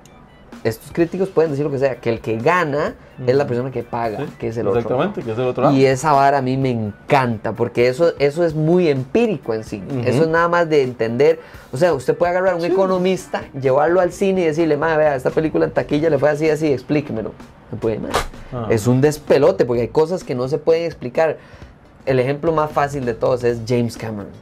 estos 0.64 0.92
críticos 0.92 1.28
pueden 1.28 1.50
decir 1.50 1.64
lo 1.64 1.70
que 1.70 1.78
sea, 1.78 1.96
que 1.96 2.08
el 2.08 2.20
que 2.20 2.38
gana 2.38 2.94
es 3.26 3.36
la 3.36 3.46
persona 3.46 3.70
que 3.70 3.82
paga, 3.82 4.18
Sí, 4.18 4.32
que 4.38 4.48
es 4.48 4.56
el 4.56 4.66
otro. 4.66 4.80
Exactamente, 4.80 5.22
que 5.22 5.32
es 5.32 5.38
el 5.38 5.44
otro 5.44 5.64
lado. 5.64 5.76
Y 5.76 5.84
esa 5.84 6.12
vara 6.12 6.38
a 6.38 6.42
mí 6.42 6.56
me 6.56 6.70
encanta, 6.70 7.52
porque 7.52 7.86
eso, 7.86 8.14
eso 8.18 8.44
es 8.44 8.54
muy 8.54 8.88
empírico 8.88 9.52
en 9.52 9.62
sí. 9.62 9.82
Eso 10.06 10.22
es 10.22 10.28
nada 10.28 10.48
más 10.48 10.68
de 10.70 10.82
entender. 10.82 11.38
O 11.70 11.76
sea, 11.76 11.92
usted 11.92 12.16
puede 12.16 12.30
agarrar 12.30 12.54
a 12.54 12.56
un 12.56 12.64
economista, 12.64 13.44
llevarlo 13.60 14.00
al 14.00 14.10
cine 14.12 14.40
y 14.40 14.44
decirle, 14.46 14.78
madre, 14.78 14.96
vea, 15.04 15.16
esta 15.16 15.30
película 15.30 15.66
en 15.66 15.70
taquilla 15.70 16.08
le 16.08 16.18
fue 16.18 16.30
así, 16.30 16.48
así, 16.48 16.72
explíquemelo. 16.72 17.32
No 17.70 17.78
puede, 17.78 17.98
madre. 17.98 18.16
Ah. 18.50 18.66
Es 18.70 18.86
un 18.86 19.02
despelote, 19.02 19.66
porque 19.66 19.82
hay 19.82 19.88
cosas 19.88 20.24
que 20.24 20.34
no 20.34 20.48
se 20.48 20.56
pueden 20.56 20.84
explicar. 20.84 21.36
El 22.06 22.18
ejemplo 22.18 22.52
más 22.52 22.70
fácil 22.70 23.04
de 23.04 23.12
todos 23.12 23.44
es 23.44 23.60
James 23.68 23.98
Cameron. 23.98 24.32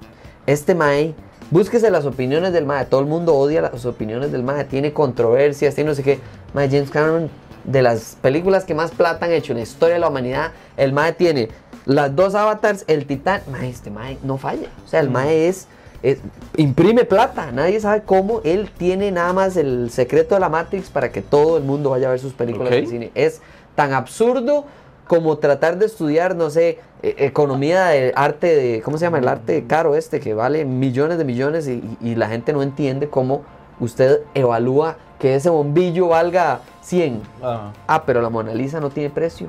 Este 0.47 0.75
mae, 0.75 1.15
búsquese 1.53 1.91
las 1.91 2.05
opiniones 2.07 2.53
del 2.53 2.67
mae. 2.67 2.87
Todo 2.87 3.01
el 3.01 3.07
mundo 3.07 3.35
odia 3.37 3.63
las 3.63 3.85
opiniones 3.87 4.33
del 4.33 4.43
mae. 4.43 4.65
Tiene 4.65 4.93
controversias, 4.93 5.75
tiene 5.77 5.91
no 5.91 5.95
sé 5.95 6.03
qué. 6.03 6.19
Mae, 6.55 6.69
James 6.69 6.91
Cameron, 6.91 7.31
de 7.65 7.83
las 7.83 8.17
películas 8.21 8.65
que 8.65 8.75
más 8.75 8.91
plata 8.91 9.27
han 9.27 9.33
hecho 9.33 9.53
en 9.53 9.59
la 9.59 9.63
historia 9.63 9.95
de 9.95 10.01
la 10.01 10.09
humanidad, 10.09 10.51
el 10.77 10.93
mae 10.93 11.13
tiene 11.13 11.49
las 11.85 12.15
dos 12.17 12.35
avatars, 12.35 12.85
el 12.89 13.07
titán. 13.07 13.43
Mae, 13.53 13.69
este 13.69 13.91
mae 13.91 14.19
no 14.25 14.37
falla. 14.39 14.69
O 14.85 14.89
sea, 14.89 14.99
el 15.01 15.11
Mm. 15.11 15.13
mae 15.13 15.49
es, 15.49 15.69
es- 16.03 16.19
imprime 16.57 17.05
plata. 17.05 17.53
Nadie 17.53 17.79
sabe 17.81 18.03
cómo. 18.05 18.41
Él 18.45 18.71
tiene 18.77 19.13
nada 19.13 19.33
más 19.33 19.57
el 19.57 19.91
secreto 19.91 20.35
de 20.35 20.41
la 20.41 20.49
Matrix 20.49 20.91
para 20.91 21.13
que 21.13 21.23
todo 21.23 21.57
el 21.59 21.63
mundo 21.63 21.91
vaya 21.91 22.09
a 22.09 22.11
ver 22.11 22.19
sus 22.19 22.33
películas 22.33 22.69
Ok. 22.73 22.79
en 22.79 22.89
cine. 22.89 23.11
Es 23.15 23.41
tan 23.77 23.93
absurdo 23.93 24.65
como 25.07 25.37
tratar 25.39 25.79
de 25.79 25.87
estudiar, 25.87 26.37
no 26.37 26.51
sé, 26.51 26.79
e- 27.03 27.15
economía 27.19 27.87
de 27.87 28.13
arte 28.17 28.55
de, 28.55 28.83
¿cómo 28.83 28.99
se 28.99 29.05
llama? 29.05 29.19
El 29.19 29.29
arte 29.29 29.65
caro 29.67 29.95
este, 29.95 30.21
que 30.21 30.35
vale 30.35 30.65
millones 30.65 31.19
de 31.19 31.25
millones 31.25 31.69
y, 31.69 31.83
y 32.01 32.15
la 32.15 32.29
gente 32.29 32.53
no 32.53 32.63
entiende 32.63 33.09
cómo 33.09 33.43
usted 33.81 34.21
evalúa 34.35 34.97
que 35.19 35.35
ese 35.35 35.51
bombillo 35.51 36.09
valga 36.09 36.61
100. 36.83 37.23
Ajá. 37.43 37.73
Ah, 37.87 38.05
pero 38.05 38.23
la 38.23 38.29
Mona 38.31 38.55
Lisa 38.55 38.81
no 38.81 38.91
tiene 38.91 39.11
precio. 39.11 39.49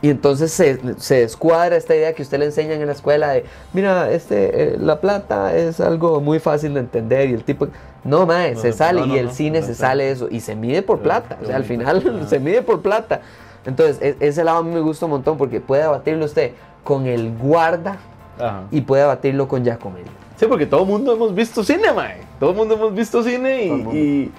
Y 0.00 0.10
entonces 0.10 0.52
se, 0.52 0.78
se 0.98 1.20
descuadra 1.20 1.76
esta 1.76 1.96
idea 1.96 2.12
que 2.12 2.22
usted 2.22 2.38
le 2.38 2.44
enseñan 2.44 2.80
en 2.80 2.86
la 2.86 2.92
escuela 2.92 3.30
de, 3.30 3.44
mira, 3.72 4.10
este, 4.12 4.74
eh, 4.74 4.76
la 4.78 5.00
plata 5.00 5.56
es 5.56 5.80
algo 5.80 6.20
muy 6.20 6.38
fácil 6.38 6.74
de 6.74 6.80
entender 6.80 7.28
y 7.30 7.34
el 7.34 7.42
tipo... 7.42 7.66
No, 8.04 8.24
mae, 8.24 8.54
No, 8.54 8.60
se 8.60 8.68
no, 8.68 8.74
sale 8.76 9.00
no, 9.04 9.14
y 9.14 9.18
el 9.18 9.32
cine 9.32 9.60
se 9.60 9.74
sale 9.74 10.12
eso 10.12 10.28
y 10.30 10.38
se 10.38 10.54
mide 10.54 10.82
por 10.82 11.00
plata. 11.00 11.36
O 11.42 11.46
sea, 11.46 11.56
al 11.56 11.64
final 11.64 12.26
se 12.28 12.38
mide 12.38 12.62
por 12.62 12.80
plata. 12.80 13.22
Entonces, 13.68 13.98
e- 14.00 14.16
ese 14.26 14.42
lado 14.42 14.58
a 14.58 14.62
mí 14.62 14.72
me 14.72 14.80
gusta 14.80 15.04
un 15.06 15.12
montón 15.12 15.36
porque 15.38 15.60
puede 15.60 15.82
debatirlo 15.82 16.24
usted 16.24 16.52
con 16.82 17.06
el 17.06 17.36
guarda 17.36 17.98
Ajá. 18.40 18.62
y 18.70 18.80
puede 18.80 19.02
debatirlo 19.02 19.46
con 19.46 19.62
Giacomelli. 19.62 20.08
Sí, 20.36 20.46
porque 20.46 20.66
todo 20.66 20.82
el 20.82 20.86
mundo 20.88 21.12
hemos 21.12 21.34
visto 21.34 21.62
cine, 21.62 21.92
mae. 21.92 22.22
Todo 22.40 22.50
el 22.50 22.56
mundo 22.56 22.74
hemos 22.74 22.94
visto 22.94 23.22
cine 23.22 23.62
y, 23.64 23.66
Todo 23.68 23.76
el 23.76 23.82
mundo. 23.84 23.98
y, 24.00 24.32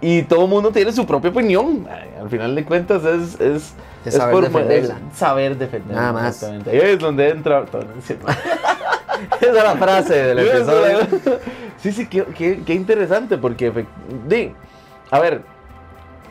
y 0.00 0.22
todo 0.24 0.46
mundo 0.46 0.70
tiene 0.72 0.92
su 0.92 1.06
propia 1.06 1.30
opinión. 1.30 1.84
mae. 1.84 2.10
Al 2.20 2.28
final 2.28 2.54
de 2.54 2.64
cuentas 2.64 3.04
es... 3.04 3.40
es 3.40 3.74
Es 4.04 4.14
saber 4.14 4.42
defenderla. 4.44 4.96
es 5.12 5.16
saber 5.18 5.56
defenderla. 5.56 6.00
Nada 6.00 6.12
más. 6.12 6.42
Ahí 6.42 6.60
es 6.82 6.98
donde 6.98 7.28
entra... 7.28 7.64
Esa 9.40 9.48
es 9.48 9.54
la 9.54 9.76
frase 9.76 10.14
del 10.14 10.38
episodio. 10.40 10.98
Sí, 11.82 11.90
sí, 11.90 12.06
qué, 12.06 12.24
qué- 12.26 12.62
qué 12.64 12.74
interesante, 12.74 13.36
porque, 13.38 13.72
di, 14.28 14.52
a 15.10 15.18
ver, 15.18 15.42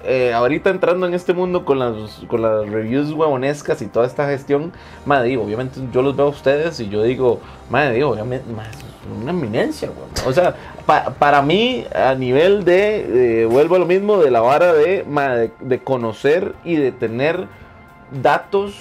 eh, 0.03 0.33
ahorita 0.33 0.69
entrando 0.69 1.05
en 1.07 1.13
este 1.13 1.33
mundo 1.33 1.65
con 1.65 1.79
las, 1.79 1.93
con 2.27 2.41
las 2.41 2.67
reviews 2.69 3.11
huevonescas 3.11 3.81
y 3.81 3.87
toda 3.87 4.05
esta 4.05 4.27
gestión, 4.27 4.71
madre, 5.05 5.29
digo, 5.29 5.43
obviamente 5.43 5.79
yo 5.91 6.01
los 6.01 6.15
veo 6.15 6.27
a 6.27 6.29
ustedes 6.29 6.79
y 6.79 6.89
yo 6.89 7.03
digo, 7.03 7.39
madre, 7.69 7.95
digo, 7.95 8.09
obviamente, 8.09 8.51
madre, 8.51 8.71
es 8.71 9.21
una 9.21 9.31
eminencia. 9.31 9.89
O 10.25 10.33
sea, 10.33 10.55
pa- 10.85 11.11
para 11.17 11.41
mí, 11.41 11.85
a 11.95 12.13
nivel 12.15 12.63
de, 12.65 13.41
eh, 13.43 13.45
vuelvo 13.45 13.75
a 13.75 13.79
lo 13.79 13.85
mismo, 13.85 14.17
de 14.17 14.31
la 14.31 14.41
vara 14.41 14.73
de, 14.73 15.03
madre, 15.07 15.51
de 15.59 15.79
conocer 15.83 16.53
y 16.63 16.75
de 16.75 16.91
tener 16.91 17.47
datos 18.21 18.75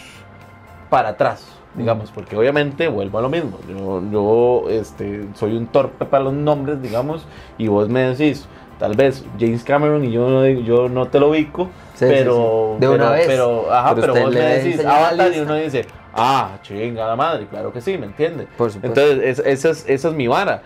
para 0.89 1.11
atrás, 1.11 1.47
digamos, 1.75 2.11
porque 2.11 2.37
obviamente 2.37 2.89
vuelvo 2.89 3.19
a 3.19 3.23
lo 3.23 3.29
mismo. 3.29 3.59
Yo, 3.69 4.03
yo 4.11 4.71
este, 4.71 5.27
soy 5.35 5.57
un 5.57 5.67
torpe 5.67 6.05
para 6.05 6.25
los 6.25 6.33
nombres, 6.33 6.83
digamos, 6.83 7.27
y 7.59 7.69
vos 7.69 7.89
me 7.89 8.01
decís, 8.01 8.47
tal 8.81 8.97
vez 8.97 9.25
James 9.39 9.63
Cameron 9.63 10.05
y 10.05 10.11
yo, 10.11 10.29
no 10.29 10.45
yo 10.49 10.89
no 10.89 11.07
te 11.07 11.21
lo 11.21 11.29
ubico, 11.31 11.69
Sí, 11.95 12.07
pero, 12.09 12.73
sí, 12.73 12.75
sí. 12.77 12.81
De 12.81 12.89
una 12.89 12.97
pero- 12.99 13.11
vez. 13.13 13.27
pero, 13.29 13.73
ajá, 13.73 13.95
Pero 13.95 14.15
vos 14.15 14.33
le 14.35 14.41
me 14.41 14.47
decís 14.57 14.85
Avatar 14.85 15.33
y 15.37 15.39
uno 15.41 15.55
dice, 15.55 15.85
ah, 16.15 16.59
chinga 16.63 17.07
la 17.07 17.15
madre, 17.15 17.47
claro 17.47 17.73
que 17.73 17.81
sí, 17.81 17.97
¿me 17.99 18.07
entiende? 18.07 18.49
Por 18.57 18.73
supuesto. 18.73 19.01
Entonces, 19.01 19.39
es- 19.39 19.47
esa, 19.47 19.71
es, 19.71 19.85
esa 19.89 20.09
es 20.09 20.15
mi 20.15 20.27
vara. 20.27 20.63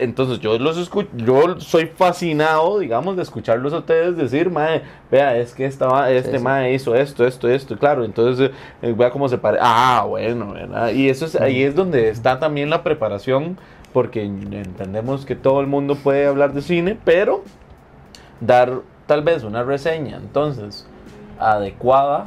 Entonces, 0.00 0.38
yo 0.38 0.56
los 0.58 0.78
escucho, 0.78 1.08
yo 1.16 1.58
soy 1.60 1.86
fascinado, 1.86 2.78
digamos, 2.78 3.16
de 3.16 3.22
escucharlos 3.22 3.72
a 3.72 3.78
ustedes 3.78 4.16
decir, 4.16 4.48
mae, 4.48 4.82
vea, 5.10 5.36
es 5.36 5.52
que 5.54 5.66
esta, 5.66 6.10
este 6.12 6.38
sí. 6.38 6.44
mae 6.44 6.72
hizo 6.72 6.94
esto, 6.94 7.26
esto, 7.26 7.48
esto, 7.48 7.76
claro, 7.76 8.04
entonces, 8.04 8.50
eh, 8.80 8.94
vea 8.96 9.10
cómo 9.10 9.28
se 9.28 9.38
parece. 9.38 9.62
Ah, 9.64 10.04
bueno, 10.08 10.52
¿verdad? 10.52 10.90
Y 10.92 11.08
eso 11.08 11.26
es, 11.26 11.34
ahí 11.34 11.62
es 11.64 11.74
donde 11.74 12.08
está 12.10 12.38
también 12.38 12.70
la 12.70 12.82
preparación, 12.84 13.58
porque 13.98 14.22
entendemos 14.22 15.26
que 15.26 15.34
todo 15.34 15.60
el 15.60 15.66
mundo 15.66 15.96
puede 15.96 16.24
hablar 16.28 16.52
de 16.52 16.62
cine, 16.62 16.96
pero 17.04 17.42
dar 18.40 18.82
tal 19.08 19.24
vez 19.24 19.42
una 19.42 19.64
reseña, 19.64 20.18
entonces, 20.18 20.86
adecuada, 21.36 22.26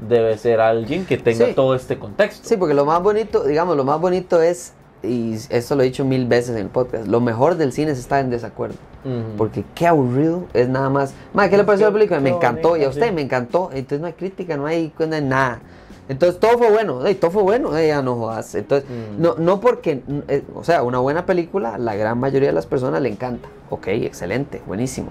debe 0.00 0.36
ser 0.38 0.60
alguien 0.60 1.06
que 1.06 1.18
tenga 1.18 1.46
Sí. 1.46 1.52
todo 1.54 1.76
este 1.76 2.00
contexto. 2.00 2.48
Sí, 2.48 2.56
porque 2.56 2.74
lo 2.74 2.84
más 2.84 3.00
bonito, 3.00 3.44
digamos, 3.44 3.76
lo 3.76 3.84
más 3.84 4.00
bonito 4.00 4.42
es, 4.42 4.72
y 5.04 5.34
esto 5.50 5.76
lo 5.76 5.82
he 5.82 5.84
dicho 5.84 6.04
mil 6.04 6.26
veces 6.26 6.56
en 6.56 6.62
el 6.62 6.68
podcast, 6.68 7.06
lo 7.06 7.20
mejor 7.20 7.54
del 7.54 7.70
cine 7.72 7.92
es 7.92 8.00
estar 8.00 8.18
en 8.18 8.30
desacuerdo. 8.30 8.74
Ujú. 9.04 9.36
Porque 9.36 9.64
qué 9.76 9.86
aburrido 9.86 10.46
es 10.52 10.68
nada 10.68 10.90
más. 10.90 11.14
Ma, 11.32 11.48
¿qué 11.48 11.56
le 11.58 11.62
pareció 11.62 11.86
la 11.86 11.92
película? 11.92 12.18
Me 12.18 12.30
encantó. 12.30 12.76
Y 12.76 12.82
a 12.82 12.88
usted 12.88 13.06
sí. 13.06 13.12
me 13.12 13.22
encantó. 13.22 13.70
Entonces 13.72 14.00
no 14.00 14.08
hay 14.08 14.14
crítica, 14.14 14.56
no 14.56 14.66
hay 14.66 14.92
no 14.98 15.14
hay 15.14 15.22
nada. 15.22 15.60
Entonces 16.08 16.40
todo 16.40 16.58
fue 16.58 16.70
bueno. 16.70 17.00
Todo 17.20 17.30
fue 17.30 17.42
bueno. 17.42 17.76
Ey, 17.76 17.88
ya 17.88 18.02
no 18.02 18.16
jodas. 18.16 18.54
Entonces, 18.54 18.88
Mm. 18.88 19.22
no, 19.22 19.34
no 19.38 19.60
porque, 19.60 20.02
mm, 20.06 20.18
eh, 20.28 20.42
o 20.54 20.64
sea, 20.64 20.82
una 20.82 20.98
buena 20.98 21.24
película, 21.26 21.78
la 21.78 21.94
gran 21.94 22.18
mayoría 22.18 22.48
de 22.48 22.54
las 22.54 22.66
personas 22.66 23.00
le 23.02 23.08
encanta. 23.08 23.48
Ok, 23.70 23.86
excelente, 23.88 24.60
buenísimo. 24.66 25.08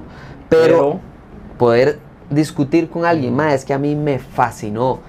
Pero, 0.50 0.66
Pero- 0.78 1.00
poder 1.58 2.00
discutir 2.30 2.90
con 2.90 3.06
alguien, 3.06 3.36
más 3.36 3.54
es 3.54 3.66
que 3.66 3.74
a 3.74 3.80
mí 3.80 3.96
me 3.96 4.20
fascinó. 4.20 5.00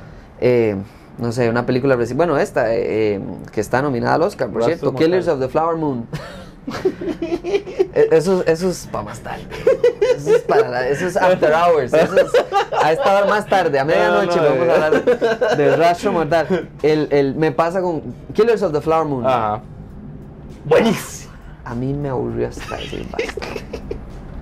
eh, 0.44 0.76
no 1.18 1.30
sé, 1.30 1.48
una 1.48 1.64
película 1.66 1.96
bueno, 2.16 2.36
esta, 2.38 2.74
eh, 2.74 3.14
eh, 3.16 3.20
que 3.52 3.60
está 3.60 3.80
nominada 3.80 4.14
al 4.14 4.22
Oscar, 4.22 4.48
por 4.48 4.64
cierto, 4.64 4.92
Killers 4.94 5.28
of 5.28 5.38
the 5.38 5.46
Flower 5.48 5.76
Moon. 5.76 6.06
Eh, 7.20 8.09
Eso, 8.12 8.44
eso 8.46 8.70
es 8.70 8.88
para 8.90 9.05
más 9.05 9.20
tarde. 9.20 9.42
Eso 10.16 10.37
es 10.37 10.42
para 10.42 10.68
la- 10.68 10.88
eso 10.88 11.07
es 11.07 11.16
after 11.16 11.53
hours. 11.53 11.92
Eso 11.92 12.16
es 12.16 12.31
a 12.83 12.92
esta 12.92 13.16
hora 13.18 13.27
más 13.27 13.46
tarde, 13.46 13.79
a 13.79 13.85
medianoche 13.85 14.37
No, 14.37 14.42
no, 14.42 14.48
vamos 14.51 14.68
a 14.68 14.87
hablar 14.87 15.57
de 15.57 15.77
rastro 15.77 16.12
mortal. 16.12 16.68
El, 16.83 17.09
el, 17.11 17.35
me 17.35 17.53
pasa 17.53 17.81
con 17.81 18.03
Killers 18.33 18.62
of 18.62 18.72
the 18.72 18.81
Flower 18.81 19.07
Moon. 19.07 19.27
Ajá. 19.27 19.61
Buenísimo. 20.64 21.33
A 21.64 21.75
mí 21.75 21.92
me 21.94 22.09
aburrió 22.09 22.48
hasta 22.48 22.77
decir 22.77 23.07
basta. 23.11 23.46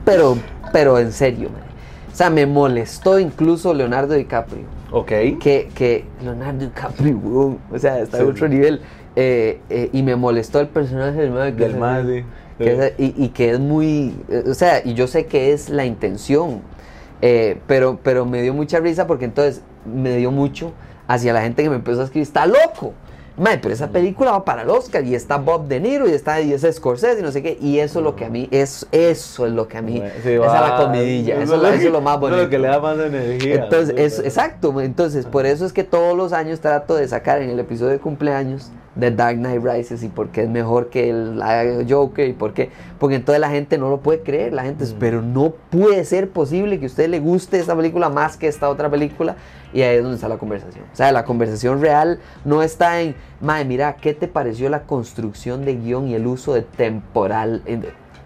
Pero, 0.05 0.37
pero 0.73 0.99
en 0.99 1.13
serio, 1.13 1.51
man. 1.51 1.63
O 2.13 2.17
sea, 2.17 2.29
me 2.31 2.45
molestó 2.47 3.19
incluso 3.19 3.73
Leonardo 3.73 4.15
DiCaprio. 4.15 4.65
Ok. 4.91 5.07
Que, 5.09 5.71
que 5.75 6.05
Leonardo 6.23 6.61
DiCaprio, 6.67 7.19
o 7.73 7.79
sea, 7.79 8.01
está 8.01 8.19
Sí. 8.19 8.23
en 8.25 8.31
otro 8.31 8.49
nivel. 8.49 8.83
Eh, 9.17 9.59
eh, 9.71 9.91
y 9.93 10.03
me 10.03 10.15
molestó 10.17 10.61
el 10.61 10.69
personaje 10.69 11.21
del 11.21 11.31
que 11.57 11.65
que 12.59 12.73
es- 12.87 12.93
y, 12.99 13.25
y 13.25 13.29
que 13.31 13.51
es 13.51 13.59
muy, 13.59 14.15
eh, 14.29 14.45
o 14.49 14.55
sea, 14.55 14.83
y 14.85 14.95
yo 14.95 15.07
sé 15.09 15.27
que 15.27 15.53
es 15.53 15.69
la 15.69 15.85
intención, 15.85 16.61
eh, 17.23 17.59
pero, 17.67 17.99
pero 18.03 18.25
me 18.25 18.41
dio 18.43 18.55
mucha 18.55 18.79
risa 18.79 19.07
porque 19.07 19.25
entonces 19.25 19.63
me 19.85 20.17
dio 20.17 20.31
mucho 20.31 20.73
hacia 21.09 21.33
la 21.33 21.43
gente 21.43 21.63
que 21.63 21.71
me 21.71 21.77
empezó 21.77 22.03
a 22.03 22.05
escribir, 22.05 22.23
está 22.27 22.47
loco. 22.47 22.95
Mae, 23.41 23.57
pero 23.59 23.73
esa 23.73 23.89
película 23.89 24.33
va 24.33 24.45
para 24.45 24.63
el 24.63 24.69
Oscar 24.71 25.03
y 25.03 25.15
está 25.15 25.39
Bob 25.39 25.67
De 25.67 25.81
Niro 25.81 26.07
y 26.07 26.13
está 26.13 26.41
y 26.43 26.53
es 26.53 26.61
Scorsese 26.71 27.21
y 27.21 27.23
no 27.23 27.33
sé 27.33 27.43
qué. 27.43 27.57
Y 27.61 27.79
eso 27.79 28.01
es 28.01 28.05
lo 28.05 28.15
que 28.15 28.27
a 28.27 28.29
mí, 28.29 28.47
es, 28.51 28.87
eso 28.93 29.47
es 29.47 29.53
lo 29.53 29.67
que 29.67 29.79
a 29.79 29.83
mí, 29.83 30.03
Sí, 30.23 30.31
esa 30.35 30.45
es 30.65 30.71
la 30.71 30.77
comidilla, 30.77 31.43
eso, 31.43 31.55
es 31.57 31.63
lo- 31.63 31.69
eso 31.69 31.87
es 31.87 31.93
lo 31.93 32.01
más 32.03 32.21
bonito. 32.21 32.43
Lo 32.43 32.51
que 32.51 32.59
le 32.59 32.69
da 32.69 32.79
más 32.81 32.99
energía. 32.99 33.55
Entonces, 33.65 33.95
Sí, 33.97 34.03
es, 34.03 34.15
pero- 34.17 34.29
exacto, 34.29 34.81
entonces 34.83 35.25
por 35.25 35.47
eso 35.47 35.65
es 35.65 35.73
que 35.73 35.85
todos 35.85 36.15
los 36.17 36.35
años 36.35 36.61
trato 36.61 36.95
de 36.97 37.09
sacar 37.09 37.41
en 37.41 37.49
el 37.49 37.59
episodio 37.59 37.93
de 37.93 37.99
cumpleaños 37.99 38.71
The 38.99 39.11
Dark 39.13 39.37
Knight 39.39 39.65
Rises 39.65 40.03
y 40.03 40.09
por 40.09 40.29
qué 40.29 40.43
es 40.43 40.49
mejor 40.51 40.91
que 40.91 41.09
el 41.09 41.87
Joker 41.89 42.29
y 42.29 42.33
por 42.35 42.53
qué. 42.53 42.69
Porque 42.99 43.15
entonces 43.15 43.41
la 43.41 43.49
gente 43.49 43.79
no 43.79 43.89
lo 43.89 44.01
puede 44.01 44.21
creer. 44.21 44.53
La 44.53 44.65
gente, 44.65 44.85
Mm. 44.85 44.97
pero 44.99 45.23
no 45.23 45.55
puede 45.71 46.05
ser 46.05 46.29
posible 46.29 46.79
que 46.79 46.87
a 46.87 46.89
usted 46.89 47.09
le 47.09 47.21
guste 47.21 47.59
esta 47.59 47.75
película 47.77 48.11
más 48.11 48.37
que 48.37 48.49
esta 48.49 48.69
otra 48.69 48.91
película. 48.91 49.37
Y 49.73 49.83
ahí 49.83 49.97
es 49.97 50.03
donde 50.03 50.17
está 50.17 50.29
la 50.29 50.39
conversación. 50.39 50.85
O 50.93 50.97
sea, 50.97 51.13
la 51.13 51.25
conversación 51.25 51.81
real 51.81 52.19
no 52.45 52.63
está 52.63 53.01
en, 53.01 53.15
madre, 53.41 53.65
mira, 53.67 53.95
¿qué 53.97 54.15
te 54.15 54.27
pareció 54.29 54.69
la 54.69 54.83
construcción 54.83 55.65
de 55.65 55.77
guion 55.77 56.09
y 56.09 56.15
el 56.15 56.27
uso 56.27 56.55
de 56.55 56.63
temporal? 56.63 57.63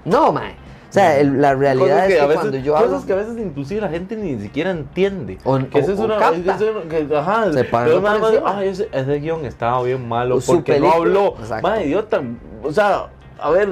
No, 0.04 0.32
madre. 0.32 0.56
O 0.88 0.92
sea, 0.94 1.18
el- 1.18 1.40
la 1.42 1.54
realidad 1.54 1.86
Cosas 2.04 2.08
es 2.10 2.14
que, 2.14 2.20
veces- 2.26 2.34
cuando 2.40 2.56
yo 2.58 2.72
cosas 2.74 2.86
hablo... 2.92 3.06
que 3.06 3.12
a 3.12 3.16
veces 3.16 3.36
inclusive 3.38 3.80
la 3.80 3.88
gente 3.88 4.16
ni 4.16 4.38
siquiera 4.38 4.70
entiende. 4.70 5.38
O- 5.44 5.58
que 5.58 5.78
eso 5.80 5.90
o- 5.90 5.94
es 5.94 6.00
o 6.00 6.04
una, 6.04 6.18
capta. 6.18 6.54
eso 6.54 6.70
es 6.70 6.76
una- 6.76 6.88
que, 6.88 7.16
ajá, 7.16 7.52
Se 7.52 7.64
pero 7.64 8.00
nada 8.00 8.40
más, 8.40 8.62
ese, 8.62 8.88
ese 8.92 9.14
guion 9.18 9.44
estaba 9.44 9.82
bien 9.82 10.06
malo 10.08 10.40
Su 10.40 10.54
porque 10.54 10.78
no 10.78 10.92
habló. 10.92 11.34
Madre, 11.62 11.86
idiota, 11.86 12.22
o 12.62 12.70
sea, 12.72 13.08
a 13.40 13.50
ver, 13.50 13.68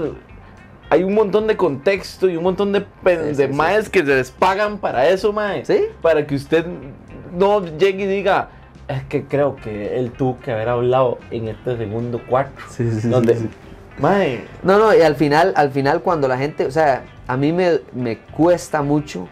hay 0.90 1.04
un 1.04 1.14
montón 1.14 1.46
de 1.46 1.56
contexto 1.56 2.28
y 2.28 2.36
un 2.36 2.42
montón 2.42 2.72
de, 2.72 2.80
pen- 2.80 3.20
Sí, 3.28 3.30
sí, 3.30 3.42
de 3.42 3.46
sí. 3.48 3.52
maes 3.54 3.88
que 3.88 4.00
se 4.00 4.14
les 4.16 4.30
pagan 4.32 4.78
para 4.78 5.08
eso, 5.08 5.32
mae. 5.32 5.64
Sí. 5.64 5.84
Para 6.02 6.26
que 6.26 6.34
usted 6.34 6.66
no 7.32 7.64
llegue 7.64 8.04
y 8.04 8.06
diga, 8.06 8.48
es 8.88 9.04
que 9.04 9.24
creo 9.24 9.56
que 9.56 9.98
él 9.98 10.12
tuvo 10.12 10.38
que 10.40 10.52
haber 10.52 10.68
hablado 10.68 11.18
en 11.30 11.48
este 11.48 11.76
segundo 11.76 12.20
cuarto. 12.26 12.60
Sí, 12.68 12.90
sí, 12.90 13.00
sí, 13.00 13.08
donde, 13.08 13.36
sí. 13.36 13.48
mae, 13.98 14.44
No, 14.62 14.78
no, 14.78 14.94
y 14.94 15.00
al 15.02 15.16
final, 15.16 15.52
al 15.56 15.70
final 15.70 16.02
cuando 16.02 16.28
la 16.28 16.36
gente, 16.38 16.66
o 16.66 16.70
sea, 16.70 17.04
a 17.26 17.36
mí 17.36 17.52
me, 17.52 17.80
me 17.94 18.18
cuesta 18.18 18.82
mucho 18.82 19.28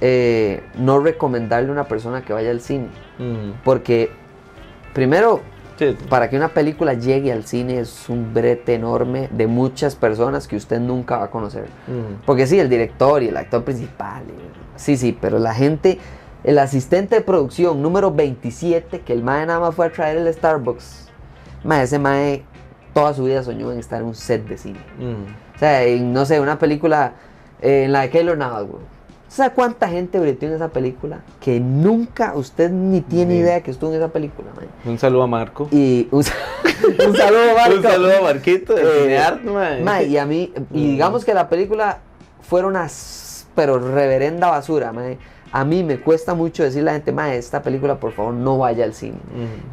eh, 0.00 0.62
no 0.76 0.98
recomendarle 1.00 1.68
a 1.70 1.72
una 1.72 1.84
persona 1.84 2.22
que 2.24 2.32
vaya 2.32 2.50
al 2.50 2.60
cine. 2.60 2.88
mm, 3.18 3.62
Porque, 3.64 4.10
primero, 4.92 5.40
sí, 5.78 5.96
para 6.08 6.28
que 6.28 6.36
una 6.36 6.48
película 6.48 6.94
llegue 6.94 7.32
al 7.32 7.44
cine 7.44 7.78
es 7.80 8.08
un 8.08 8.34
brete 8.34 8.74
enorme 8.74 9.28
de 9.32 9.46
muchas 9.46 9.94
personas 9.96 10.46
que 10.46 10.56
usted 10.56 10.78
nunca 10.80 11.18
va 11.18 11.24
a 11.24 11.30
conocer. 11.30 11.64
mm, 11.86 12.24
Porque 12.26 12.46
sí, 12.46 12.58
el 12.60 12.68
director 12.68 13.22
y 13.22 13.28
el 13.28 13.36
actor 13.36 13.64
principal, 13.64 14.22
y- 14.28 14.78
sí, 14.80 14.96
sí, 14.96 15.16
pero 15.18 15.38
la 15.38 15.54
gente, 15.54 15.98
el 16.44 16.58
asistente 16.58 17.16
de 17.16 17.20
producción 17.22 17.80
número 17.82 18.10
27, 18.12 19.00
que 19.00 19.12
el 19.12 19.22
mae 19.22 19.46
nada 19.46 19.60
más 19.60 19.74
fue 19.74 19.86
a 19.86 19.90
traer 19.92 20.18
el 20.18 20.32
Starbucks, 20.32 21.08
mae, 21.64 21.82
ese 21.84 21.98
mae 21.98 22.42
toda 22.92 23.12
su 23.14 23.24
vida 23.24 23.42
soñó 23.42 23.72
en 23.72 23.78
estar 23.78 24.00
en 24.00 24.06
un 24.08 24.14
set 24.14 24.46
de 24.46 24.56
cine. 24.58 24.78
mm. 24.98 25.56
O 25.56 25.58
sea, 25.58 25.82
en, 25.84 26.12
no 26.12 26.24
sé, 26.24 26.40
una 26.40 26.58
película 26.58 27.12
eh, 27.62 27.84
en 27.84 27.92
la 27.92 28.02
de 28.02 28.10
Keylor 28.10 28.36
Navas, 28.36 28.64
güey. 28.66 28.82
¿Sabe 29.28 29.52
cuánta 29.54 29.88
gente 29.88 30.20
breteó 30.20 30.48
en 30.48 30.54
esa 30.56 30.68
película? 30.68 31.20
Que 31.40 31.58
nunca 31.58 32.34
usted 32.36 32.70
ni 32.70 33.00
tiene 33.00 33.34
Ni- 33.34 33.40
idea 33.40 33.60
que 33.62 33.70
estuvo 33.72 33.90
en 33.90 33.96
esa 33.96 34.08
película, 34.12 34.48
mae. 34.56 34.66
Un 34.92 34.98
saludo 34.98 35.22
a 35.22 35.26
Marco. 35.26 35.66
Y 35.72 36.06
un, 36.12 36.18
un 37.08 37.16
saludo, 37.16 37.54
Marco. 37.56 37.76
Un 37.76 37.82
saludo 37.82 38.18
a 38.18 38.22
Marquito 38.22 38.74
de 38.74 38.82
Eh, 38.82 39.02
Cineart, 39.02 39.42
mae. 39.44 39.82
Mae, 39.82 40.04
y 40.06 40.18
a 40.18 40.26
mí, 40.26 40.52
y 40.72 40.78
Mm. 40.78 40.90
digamos 40.92 41.24
que 41.24 41.34
la 41.34 41.48
película 41.48 41.98
fuera 42.42 42.68
una, 42.68 42.86
pero 43.56 43.78
reverenda 43.78 44.50
basura, 44.50 44.92
mae. 44.92 45.18
A 45.56 45.64
mí 45.64 45.84
me 45.84 46.00
cuesta 46.00 46.34
mucho 46.34 46.64
decirle 46.64 46.90
a 46.90 46.92
la 46.94 46.98
gente, 46.98 47.12
mae, 47.12 47.36
esta 47.38 47.62
película 47.62 47.94
por 48.00 48.10
favor 48.10 48.34
no 48.34 48.58
vaya 48.58 48.82
al 48.84 48.92
cine. 48.92 49.18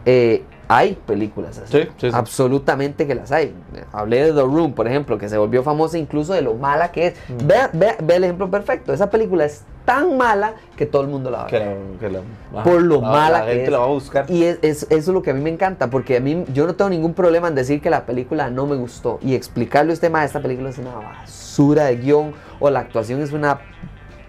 Eh, 0.05 0.43
hay 0.67 0.93
películas 1.07 1.57
así. 1.57 1.71
Sí, 1.81 1.89
sí, 1.97 2.09
sí. 2.11 2.15
Absolutamente 2.15 3.07
que 3.07 3.15
las 3.15 3.31
hay. 3.31 3.51
Hablé 3.91 4.25
de 4.25 4.31
The 4.31 4.41
Room, 4.43 4.73
por 4.73 4.87
ejemplo, 4.87 5.17
que 5.17 5.27
se 5.27 5.39
volvió 5.39 5.63
famosa 5.63 5.97
incluso 5.97 6.33
de 6.33 6.43
lo 6.43 6.53
mala 6.53 6.91
que 6.91 7.07
es. 7.07 7.13
Mm. 7.29 7.47
Vea 7.47 7.97
el 8.15 8.23
ejemplo 8.23 8.49
perfecto. 8.51 8.93
Esa 8.93 9.09
película 9.09 9.43
es 9.45 9.63
tan 9.83 10.15
mala 10.17 10.53
que 10.77 10.85
todo 10.85 11.01
el 11.01 11.07
mundo 11.07 11.31
la 11.31 11.39
va 11.39 11.43
a 11.45 11.47
Que 11.47 11.57
ver. 11.57 11.77
la- 11.93 11.99
que 11.99 12.09
la- 12.11 12.63
Por 12.63 12.81
lo 12.83 13.01
la- 13.01 13.07
mala 13.09 13.39
la 13.39 13.45
que 13.45 13.51
gente 13.53 13.65
es. 13.65 13.71
la 13.71 13.77
va 13.79 13.85
a 13.85 13.87
buscar. 13.87 14.25
Y 14.29 14.43
es, 14.43 14.59
es- 14.61 14.83
eso 14.83 14.95
es 14.95 15.07
lo 15.07 15.23
que 15.23 15.31
a 15.31 15.33
mí 15.33 15.41
me 15.41 15.49
encanta, 15.49 15.89
porque 15.89 16.17
a 16.17 16.19
mí 16.19 16.45
yo 16.53 16.67
no 16.67 16.75
tengo 16.75 16.91
ningún 16.91 17.15
problema 17.15 17.47
en 17.47 17.55
decir 17.55 17.81
que 17.81 17.89
la 17.89 18.05
película 18.05 18.51
no 18.51 18.67
me 18.67 18.75
gustó 18.75 19.17
y 19.23 19.33
explicarle 19.33 19.91
a 19.91 19.95
usted 19.95 20.11
más, 20.11 20.25
esta 20.25 20.41
película 20.41 20.69
es 20.69 20.77
una 20.77 20.93
basura 20.93 21.85
de 21.85 21.97
guion 21.97 22.33
o 22.59 22.69
la 22.69 22.81
actuación 22.81 23.19
es 23.21 23.33
una 23.33 23.59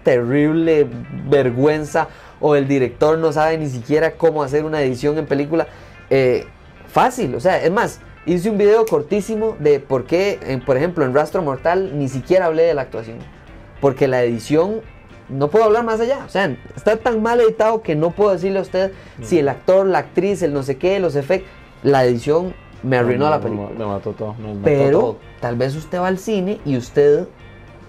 terrible 0.03 0.87
vergüenza 1.29 2.07
o 2.39 2.55
el 2.55 2.67
director 2.67 3.17
no 3.17 3.31
sabe 3.31 3.57
ni 3.57 3.69
siquiera 3.69 4.11
cómo 4.11 4.43
hacer 4.43 4.65
una 4.65 4.81
edición 4.81 5.17
en 5.17 5.25
película. 5.25 5.67
Eh, 6.09 6.45
fácil, 6.87 7.33
o 7.35 7.39
sea, 7.39 7.61
es 7.63 7.71
más, 7.71 7.99
hice 8.25 8.49
un 8.49 8.57
video 8.57 8.85
cortísimo 8.85 9.55
de 9.59 9.79
por 9.79 10.05
qué, 10.05 10.39
en- 10.45 10.59
por 10.61 10.77
ejemplo, 10.77 11.05
en 11.05 11.13
Rastro 11.13 11.41
Mortal 11.41 11.97
ni 11.97 12.07
siquiera 12.09 12.45
hablé 12.47 12.63
de 12.63 12.73
la 12.73 12.81
actuación, 12.83 13.17
porque 13.81 14.07
la 14.07 14.23
edición 14.23 14.81
no 15.29 15.47
puedo 15.47 15.65
hablar 15.65 15.83
más 15.85 15.99
allá. 16.01 16.19
O 16.25 16.29
sea, 16.29 16.55
está 16.75 16.97
tan 16.97 17.21
mal 17.23 17.39
editado 17.39 17.81
que 17.81 17.95
no 17.95 18.11
puedo 18.11 18.31
decirle 18.33 18.59
a 18.59 18.61
usted 18.61 18.91
si 19.21 19.39
el 19.39 19.47
actor, 19.49 19.85
la 19.85 19.99
actriz, 19.99 20.41
el 20.43 20.53
no 20.53 20.63
sé 20.63 20.77
qué, 20.77 20.99
los 20.99 21.15
efectos. 21.15 21.49
La 21.81 22.03
edición 22.05 22.53
me 22.83 22.97
arruinó 22.97 23.25
No, 23.25 23.29
la 23.31 23.37
no, 23.37 23.43
película. 23.43 23.69
Me 23.77 23.85
mató 23.85 24.11
todo. 24.11 24.33
me 24.35 24.49
mató 24.49 24.59
Pero 24.65 24.99
todo. 24.99 25.17
tal 25.39 25.55
vez 25.55 25.75
usted 25.75 25.99
va 25.99 26.07
al 26.07 26.17
cine 26.19 26.59
y 26.65 26.75
usted, 26.77 27.25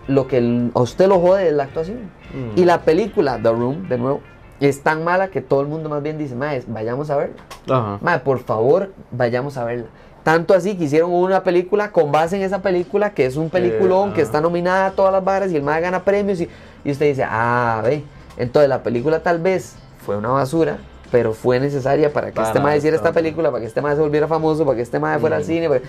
lo 0.09 0.27
que 0.27 0.71
a 0.75 0.81
usted 0.81 1.09
lo 1.09 1.21
jode 1.21 1.49
es 1.49 1.55
la 1.55 1.65
actuación. 1.65 1.99
Mm. 2.33 2.59
Y 2.59 2.65
la 2.65 2.83
película, 2.83 3.39
The 3.43 3.51
Room, 3.51 3.89
de 3.89 3.99
nuevo, 3.99 4.21
es 4.61 4.83
tan 4.83 5.05
mala 5.05 5.29
que 5.29 5.41
todo 5.41 5.61
el 5.61 5.67
mundo 5.67 5.89
más 5.89 6.03
bien 6.03 6.19
dice, 6.19 6.35
Mae, 6.35 6.63
vayamos 6.67 7.11
a 7.11 7.17
verla. 7.17 7.37
Ajá. 7.71 7.99
Mae, 8.01 8.19
por 8.21 8.39
favor, 8.41 8.93
vayamos 9.11 9.57
a 9.57 9.65
verla. 9.65 9.87
Tanto 10.23 10.55
así 10.55 10.77
que 10.77 10.85
hicieron 10.85 11.13
una 11.13 11.43
película 11.43 11.91
con 11.93 12.11
base 12.11 12.37
en 12.37 12.43
esa 12.43 12.63
película, 12.63 13.11
que 13.11 13.27
es 13.27 13.37
un 13.37 13.51
peliculón, 13.51 14.15
que 14.15 14.23
está 14.23 14.41
nominada 14.41 14.87
a 14.87 14.91
todas 14.93 15.13
las 15.13 15.23
varas 15.23 15.53
y 15.53 15.57
el 15.57 15.63
Mae 15.63 15.81
gana 15.83 16.03
premios. 16.03 16.41
Y, 16.41 16.49
y 16.83 16.91
usted 16.93 17.07
dice, 17.07 17.25
ah, 17.29 17.83
ve. 17.85 18.05
Entonces 18.39 18.69
la 18.71 18.83
película 18.83 19.23
tal 19.23 19.39
vez 19.41 19.77
fue 20.05 20.17
una 20.17 20.31
basura, 20.31 20.79
pero 21.13 21.35
fue 21.35 21.61
necesaria 21.61 22.11
para 22.13 22.29
que 22.29 22.33
Para 22.37 22.49
este 22.49 22.61
Mae 22.61 22.79
hiciera 22.79 22.97
esta 22.97 23.13
película, 23.13 23.51
para 23.51 23.61
que 23.61 23.67
este 23.67 23.83
Mae 23.83 23.95
se 23.97 24.01
volviera 24.01 24.27
famoso, 24.27 24.65
para 24.65 24.77
que 24.77 24.83
este 24.83 24.99
Mae 24.99 25.19
fuera 25.19 25.37
al 25.37 25.43
Ujú. 25.43 25.51
cine. 25.53 25.69
para- 25.69 25.83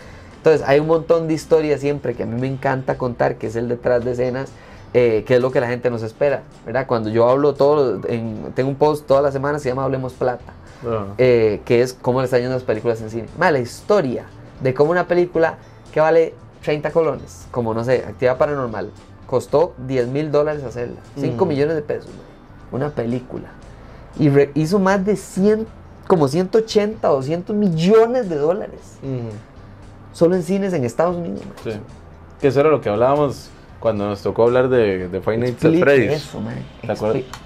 Entonces 0.46 0.68
hay 0.68 0.80
un 0.80 0.86
montón 0.86 1.28
de 1.28 1.34
historias 1.34 1.82
siempre 1.82 2.14
que 2.14 2.22
a 2.22 2.26
mí 2.28 2.39
me 2.39 2.46
encanta 2.46 3.00
contar, 3.00 3.38
que 3.38 3.48
es 3.48 3.56
el 3.56 3.68
detrás 3.68 4.06
de 4.06 4.12
escenas. 4.12 4.50
eh, 4.98 5.26
que 5.28 5.36
es 5.36 5.41
lo 5.41 5.52
que 5.52 5.60
la 5.60 5.68
gente 5.68 5.89
nos 5.89 6.04
espera, 6.04 6.43
¿verdad? 6.66 6.88
Cuando 6.88 7.10
yo 7.10 7.28
hablo 7.28 7.54
todo, 7.54 8.00
en- 8.08 8.54
tengo 8.56 8.70
un 8.70 8.76
post 8.78 9.06
toda 9.06 9.22
la 9.22 9.30
semana, 9.30 9.60
se 9.60 9.68
llama 9.68 9.84
Hablemos 9.84 10.14
Plata, 10.14 10.54
Ajá. 10.88 11.08
eh, 11.18 11.60
que 11.66 11.82
es 11.82 11.93
cómo 12.02 12.20
le 12.22 12.26
están 12.26 12.39
yendo 12.39 12.54
las 12.56 12.64
películas 12.64 13.02
en 13.02 13.10
cine. 13.10 13.26
Ma, 13.38 13.52
la 13.52 13.60
historia 13.60 14.24
de 14.62 14.74
cómo 14.74 14.91
una 14.91 15.06
película 15.06 15.58
que 15.93 16.00
vale 16.00 16.34
30 16.64 16.91
colones, 16.91 17.46
como 17.52 17.74
no 17.74 17.84
sé, 17.84 18.06
Actividad 18.08 18.38
Paranormal, 18.38 18.89
costó 19.28 19.74
10 19.86 20.08
mil 20.08 20.32
dólares 20.32 20.64
hacerla, 20.64 21.02
5 21.18 21.43
Mm. 21.43 21.48
millones 21.50 21.76
de 21.76 21.82
pesos, 21.82 22.12
una 22.72 22.89
película. 22.91 23.50
Y 24.18 24.30
hizo 24.58 24.80
más 24.80 25.04
de 25.06 25.18
100, 25.18 25.68
como 26.08 26.30
180 26.30 27.12
o 27.12 27.16
200 27.16 27.54
millones 27.54 28.30
de 28.30 28.38
dólares, 28.38 28.80
Ujú. 29.04 29.32
Solo 30.16 30.36
en 30.36 30.43
cines 30.43 30.72
en 30.72 30.86
Estados 30.86 31.18
Unidos. 31.18 31.41
Sí. 31.63 31.72
Que 32.39 32.47
eso 32.47 32.61
era 32.61 32.70
lo 32.70 32.80
que 32.80 32.88
hablábamos 32.89 33.49
cuando 33.82 34.07
nos 34.07 34.22
tocó 34.22 34.43
hablar 34.43 34.70
de, 34.70 35.09
de 35.09 35.20
Five 35.22 35.38
Nights 35.38 35.66
at 35.66 35.72
Explique 35.74 35.84
Freddy's. 35.84 36.11
eso, 36.13 36.39
ma. 36.39 36.53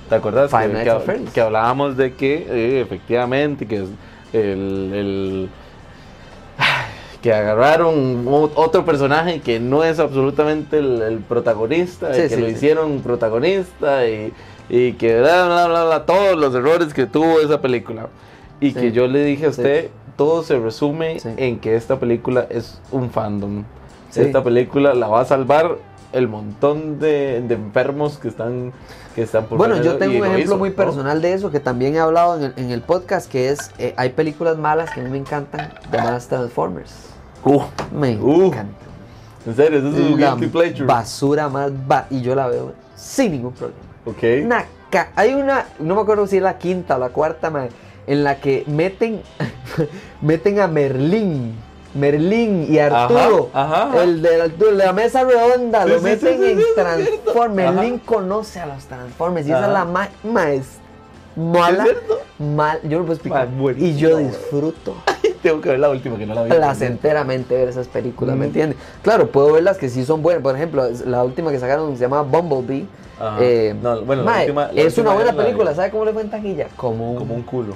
¿Te, 0.07 0.15
acuerdas 0.15 0.51
Five 0.51 0.67
que, 0.67 0.73
Nights 0.73 0.83
que- 0.83 0.89
at 0.91 1.01
Freddy's. 1.01 1.29
que 1.31 1.41
hablábamos 1.41 1.97
de 1.97 2.13
que 2.13 2.35
eh, 2.49 2.81
efectivamente 2.81 3.65
que 3.67 3.75
es 3.83 3.89
el, 4.33 4.91
el- 4.93 5.49
que 7.21 7.33
agarraron 7.33 8.25
otro 8.55 8.85
personaje 8.85 9.41
que 9.41 9.59
no 9.59 9.83
es 9.83 9.99
absolutamente 9.99 10.77
el, 10.79 11.01
el 11.01 11.17
protagonista 11.19 12.13
Sí, 12.13 12.21
y 12.21 12.23
que 12.29 12.35
sí, 12.35 12.41
lo 12.41 12.47
sí. 12.47 12.53
hicieron 12.53 12.99
protagonista 13.01 14.07
y, 14.07 14.31
y 14.69 14.93
que 14.93 15.19
bla, 15.19 15.45
bla, 15.45 15.67
bla, 15.67 15.85
bla, 15.85 16.05
todos 16.05 16.37
los 16.37 16.55
errores 16.55 16.93
que 16.93 17.05
tuvo 17.07 17.41
esa 17.41 17.59
película 17.59 18.07
y 18.61 18.71
Sí. 18.71 18.73
que 18.79 18.91
yo 18.91 19.07
le 19.07 19.23
dije 19.23 19.47
a 19.47 19.51
Sí. 19.53 19.61
usted 19.61 19.89
todo 20.15 20.43
se 20.43 20.59
resume 20.59 21.19
Sí. 21.19 21.29
en 21.37 21.59
que 21.59 21.75
esta 21.75 21.99
película 21.99 22.45
es 22.49 22.81
un 22.91 23.09
fandom 23.09 23.63
Sí. 24.09 24.21
esta 24.21 24.43
película 24.43 24.93
la 24.93 25.07
va 25.07 25.21
a 25.21 25.25
salvar 25.25 25.77
el 26.11 26.27
montón 26.27 26.99
de, 26.99 27.41
de 27.47 27.53
enfermos 27.55 28.17
que 28.17 28.27
están 28.27 28.73
que 29.15 29.21
están 29.23 29.45
por 29.45 29.57
Bueno, 29.57 29.81
yo 29.81 29.97
tengo 29.97 30.13
un 30.13 30.19
lo 30.19 30.25
ejemplo 30.25 30.43
hizo, 30.45 30.57
muy 30.57 30.69
¿no? 30.69 30.75
personal 30.75 31.21
de 31.21 31.33
eso 31.33 31.51
que 31.51 31.59
también 31.59 31.95
he 31.95 31.99
hablado 31.99 32.37
en 32.37 32.43
el, 32.45 32.53
en 32.57 32.71
el 32.71 32.81
podcast, 32.81 33.29
que 33.29 33.49
es, 33.49 33.71
eh, 33.79 33.93
hay 33.97 34.09
películas 34.09 34.57
malas 34.57 34.91
que 34.91 35.01
a 35.01 35.03
mí 35.03 35.09
me 35.09 35.17
encantan, 35.17 35.71
llamadas 35.91 36.27
Transformers. 36.27 36.91
Uh, 37.43 37.61
Me 37.93 38.17
Uh. 38.17 38.45
encantan. 38.45 38.75
en 39.45 39.55
serio, 39.55 39.79
eso 39.79 39.87
es 39.89 39.95
un 39.95 40.17
guilty 40.17 40.47
pleasure. 40.47 40.85
basura 40.85 41.49
más 41.49 41.71
ba 41.87 42.05
y 42.09 42.21
yo 42.21 42.35
la 42.35 42.47
veo 42.47 42.73
sin 42.95 43.31
ningún 43.31 43.53
problema. 43.53 43.79
Ok. 44.05 44.23
Una 44.45 44.65
hay 45.15 45.33
una, 45.35 45.65
no 45.79 45.95
me 45.95 46.01
acuerdo 46.01 46.25
si 46.27 46.37
es 46.37 46.43
la 46.43 46.57
quinta 46.57 46.95
o 46.95 46.99
la 46.99 47.09
cuarta, 47.09 47.49
mae, 47.49 47.69
en 48.09 48.23
la 48.25 48.39
que 48.41 48.63
meten, 48.67 49.21
meten 50.21 50.59
a 50.59 50.67
Merlín. 50.67 51.55
Merlín 51.95 52.67
y 52.69 52.77
Arturo, 52.77 53.49
Ajá, 53.51 53.83
ajá. 53.89 54.03
el 54.03 54.21
de, 54.21 54.37
la- 54.37 54.45
el 54.45 54.57
de 54.59 54.71
la 54.73 54.93
mesa 54.93 55.23
redonda, 55.23 55.83
Sí, 55.85 55.89
lo 55.89 55.97
sí, 55.97 56.03
meten 56.03 56.37
sí, 56.37 56.45
en 56.51 56.59
Transformers. 56.75 57.73
Merlín 57.73 57.97
conoce 57.99 58.59
a 58.59 58.67
los 58.67 58.83
Transformers 58.85 59.47
y 59.47 59.51
esa 59.51 59.65
es 59.65 59.73
la 59.73 59.85
más 59.85 60.09
más 60.23 60.59
mala, 61.35 61.85
mal, 62.37 62.79
yo 62.83 62.97
no 62.99 63.05
puedo 63.05 63.13
explicar. 63.13 63.49
Ma, 63.49 63.71
y 63.75 63.95
yo 63.97 64.17
disfruto 64.17 64.95
Tengo 65.41 65.61
que 65.61 65.69
ver 65.69 65.79
la 65.79 65.89
última 65.89 66.17
que 66.17 66.25
no 66.27 66.35
la 66.35 66.43
vi. 66.43 66.49
placenteramente 66.51 67.55
ver 67.55 67.69
esas 67.69 67.87
películas, 67.87 68.35
¿me 68.35 68.45
entiendes? 68.47 68.77
Claro, 69.01 69.27
puedo 69.31 69.53
ver 69.53 69.63
las 69.63 69.77
que 69.77 69.87
sí 69.89 70.03
son 70.05 70.21
buenas. 70.21 70.43
Por 70.43 70.55
ejemplo, 70.55 70.87
la 71.05 71.23
última 71.23 71.49
que 71.49 71.59
sacaron 71.59 71.95
se 71.95 72.01
llama 72.01 72.21
Bumblebee. 72.23 72.85
Eh, 73.39 73.73
No, 73.81 74.01
bueno, 74.03 74.23
la 74.23 74.31
mae, 74.31 74.41
última- 74.45 74.67
la 74.71 74.81
es 74.81 74.87
última 74.97 75.11
una 75.15 75.23
buena 75.23 75.33
película. 75.43 75.73
¿Sabe 75.73 75.89
cómo 75.91 76.05
le 76.05 76.11
fue 76.13 76.21
en 76.23 76.29
taquilla? 76.29 76.67
Como 76.75 77.13
un, 77.13 77.17
Como 77.17 77.33
un 77.35 77.41
culo. 77.43 77.73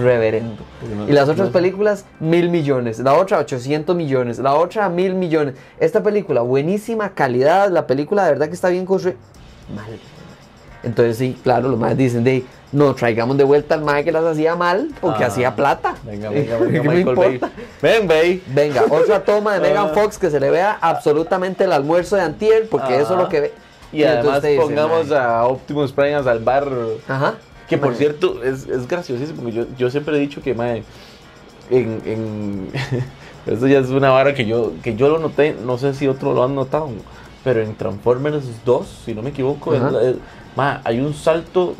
Reverendo. 0.00 0.62
No- 0.96 1.08
Y 1.08 1.12
las 1.12 1.28
otras 1.28 1.48
no- 1.48 1.52
películas, 1.52 2.04
mil 2.20 2.48
millones. 2.50 2.98
La 2.98 3.14
otra, 3.14 3.38
800 3.38 3.94
millones. 3.96 4.38
La 4.38 4.54
otra, 4.54 4.88
mil 4.88 5.14
millones. 5.14 5.54
Esta 5.80 6.02
película, 6.02 6.40
buenísima 6.42 7.10
calidad. 7.10 7.70
La 7.70 7.86
película, 7.86 8.24
de 8.24 8.30
verdad 8.32 8.48
que 8.48 8.54
está 8.54 8.68
bien 8.68 8.86
construida. 8.86 9.18
Mal. 9.74 9.98
Entonces, 10.82 11.16
sí, 11.16 11.36
claro, 11.42 11.68
los 11.68 11.78
más 11.80 11.96
dicen 11.96 12.22
de 12.22 12.44
no 12.70 12.94
traigamos 12.94 13.36
de 13.36 13.42
vuelta 13.44 13.74
al 13.74 13.80
mae 13.82 14.04
que 14.04 14.12
las 14.12 14.24
hacía 14.24 14.54
mal 14.54 14.88
porque 15.00 15.24
Ah. 15.24 15.28
hacía 15.28 15.56
plata. 15.56 15.94
Venga, 16.04 16.30
venga, 16.30 16.58
¿Qué 16.58 16.64
venga, 16.64 16.82
me 16.82 16.94
Michael 16.96 17.16
Bay. 17.16 17.40
Ven, 17.82 18.06
Bay. 18.06 18.42
Venga, 18.46 18.84
otra 18.90 19.24
toma 19.24 19.54
de 19.54 19.60
Megan. 19.68 19.92
Fox 19.94 20.16
que 20.18 20.30
se 20.30 20.38
le 20.38 20.50
vea 20.50 20.78
absolutamente 20.80 21.64
el 21.64 21.72
almuerzo 21.72 22.14
de 22.16 22.22
Antier, 22.22 22.68
porque 22.68 23.00
eso 23.00 23.14
es 23.14 23.18
lo 23.20 23.28
que 23.28 23.40
ve. 23.40 23.54
Y 23.92 24.02
entonces 24.02 24.44
además 24.44 24.64
pongamos 24.66 25.10
a 25.12 25.44
Optimus 25.46 25.92
Prime 25.92 26.14
a 26.16 26.22
salvar. 26.22 26.68
Ajá. 27.08 27.34
Que 27.68 27.78
por 27.78 27.94
cierto, 27.94 28.42
es, 28.42 28.66
es 28.68 28.86
graciosísimo. 28.86 29.42
porque 29.42 29.56
Yo, 29.56 29.64
yo 29.76 29.90
siempre 29.90 30.16
he 30.16 30.20
dicho 30.20 30.40
que, 30.42 30.54
mae, 30.54 30.82
en. 31.70 32.00
en 32.04 32.68
esto 33.46 33.66
ya 33.66 33.78
es 33.80 33.88
una 33.90 34.10
vara 34.10 34.34
que 34.34 34.44
yo, 34.46 34.72
que 34.82 34.94
yo 34.96 35.08
lo 35.08 35.18
noté. 35.18 35.56
No 35.64 35.78
sé 35.78 35.94
si 35.94 36.06
otros 36.08 36.34
lo 36.34 36.44
han 36.44 36.54
notado. 36.54 36.88
Pero 37.44 37.60
en 37.62 37.74
Transformers 37.76 38.44
2, 38.64 39.02
si 39.04 39.14
no 39.14 39.22
me 39.22 39.30
equivoco, 39.30 39.74
es 39.74 39.80
la- 39.80 40.80
hay 40.84 41.00
un 41.00 41.14
salto 41.14 41.74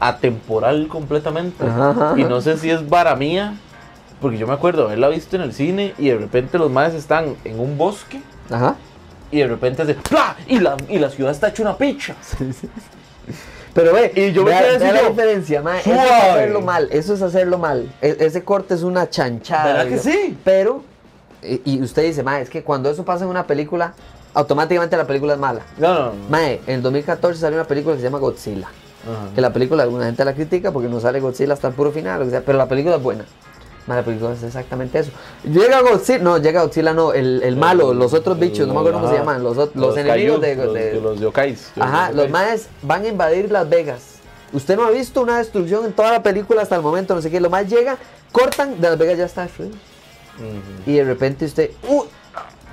atemporal 0.00 0.88
completamente. 0.88 1.64
Ajá, 1.64 1.90
ajá, 1.90 2.14
Y 2.18 2.24
no 2.24 2.40
sé 2.40 2.56
si 2.58 2.70
es 2.70 2.88
vara 2.88 3.14
mía. 3.14 3.54
Porque 4.20 4.38
yo 4.38 4.46
me 4.46 4.52
acuerdo 4.52 4.84
haberla 4.86 5.08
visto 5.08 5.34
en 5.36 5.42
el 5.42 5.52
cine 5.52 5.94
y 5.98 6.08
de 6.08 6.16
repente 6.16 6.56
los 6.56 6.70
maes 6.70 6.94
están 6.94 7.34
en 7.44 7.58
un 7.58 7.76
bosque 7.76 8.20
Ajá. 8.50 8.76
y 9.32 9.38
de 9.38 9.48
repente 9.48 9.82
hace 9.82 9.94
¡plá! 9.94 10.36
Y 10.46 10.60
la, 10.60 10.76
y 10.88 10.98
la 11.00 11.10
ciudad 11.10 11.32
está 11.32 11.48
hecha 11.48 11.62
una 11.64 11.76
picha. 11.76 12.14
Pero 13.74 13.92
ve, 13.94 14.12
Y 14.14 14.32
yo 14.32 14.44
quedé 14.44 14.54
así 14.54 14.78
vea 14.78 14.92
la 14.92 15.02
yo, 15.02 15.08
diferencia, 15.10 15.62
mae, 15.62 15.80
Eso 15.80 15.92
es 15.92 16.10
hacerlo 16.10 16.60
mal, 16.60 16.88
eso 16.90 17.14
es 17.14 17.22
hacerlo 17.22 17.58
mal. 17.58 17.92
E- 18.02 18.16
ese 18.20 18.44
corte 18.44 18.74
es 18.74 18.82
una 18.82 19.08
chanchada. 19.08 19.64
¿Verdad 19.84 19.88
que 19.88 19.98
sí? 19.98 20.36
Pero, 20.44 20.82
y, 21.42 21.60
y 21.64 21.82
usted 21.82 22.02
dice, 22.04 22.22
mae, 22.22 22.42
es 22.42 22.50
que 22.50 22.62
cuando 22.62 22.90
eso 22.90 23.04
pasa 23.04 23.24
en 23.24 23.30
una 23.30 23.46
película, 23.46 23.94
automáticamente 24.34 24.96
la 24.96 25.06
película 25.06 25.34
es 25.34 25.38
mala. 25.38 25.62
No, 25.78 25.88
no, 25.94 26.04
no. 26.06 26.12
Mae, 26.28 26.60
en 26.66 26.74
el 26.76 26.82
2014 26.82 27.40
salió 27.40 27.58
una 27.58 27.66
película 27.66 27.94
que 27.94 28.00
se 28.00 28.06
llama 28.06 28.18
Godzilla. 28.18 28.68
Ajá. 29.04 29.34
Que 29.34 29.40
la 29.40 29.52
película 29.52 29.82
alguna 29.82 30.04
gente 30.04 30.24
la 30.24 30.34
critica 30.34 30.70
porque 30.70 30.88
no 30.88 31.00
sale 31.00 31.18
Godzilla 31.20 31.54
hasta 31.54 31.68
el 31.68 31.74
puro 31.74 31.90
final, 31.90 32.22
que 32.24 32.30
sea, 32.30 32.42
pero 32.44 32.58
la 32.58 32.66
película 32.68 32.96
es 32.96 33.02
buena. 33.02 33.24
La 33.86 34.02
película 34.04 34.32
es 34.32 34.42
exactamente 34.44 35.00
eso. 35.00 35.10
Llega 35.44 35.80
Godzilla, 35.80 36.18
no, 36.20 36.38
llega 36.38 36.62
Godzilla 36.62 36.92
no, 36.92 37.12
el, 37.12 37.42
el 37.42 37.56
malo, 37.56 37.92
los 37.92 38.12
otros 38.14 38.38
bichos, 38.38 38.68
no 38.68 38.74
me 38.74 38.80
acuerdo 38.80 39.00
cómo 39.00 39.10
se 39.12 39.18
llaman, 39.18 39.42
los, 39.42 39.56
los, 39.74 39.96
enemigos 39.96 40.40
de, 40.40 40.56
kaijus, 40.56 40.74
de- 40.74 40.92
los, 40.94 41.02
los 41.02 41.20
yokais. 41.20 41.72
Ajá, 41.80 42.12
los 42.12 42.30
maes 42.30 42.68
van 42.82 43.02
a 43.04 43.08
invadir 43.08 43.50
Las 43.50 43.68
Vegas. 43.68 44.02
Usted 44.52 44.76
no 44.76 44.84
ha 44.84 44.90
visto 44.90 45.20
una 45.20 45.38
destrucción 45.38 45.84
en 45.84 45.92
toda 45.92 46.12
la 46.12 46.22
película 46.22 46.62
hasta 46.62 46.76
el 46.76 46.82
momento, 46.82 47.14
no 47.14 47.22
sé 47.22 47.30
qué. 47.30 47.40
Los 47.40 47.50
maes 47.50 47.68
llegan, 47.68 47.96
cortan, 48.30 48.80
de 48.80 48.88
Las 48.90 48.98
Vegas 48.98 49.18
ya 49.18 49.24
está 49.24 49.42
destruido. 49.42 49.74
Y 50.86 50.94
de 50.94 51.04
repente 51.04 51.44
usted, 51.44 51.70
¡uh! 51.88 52.02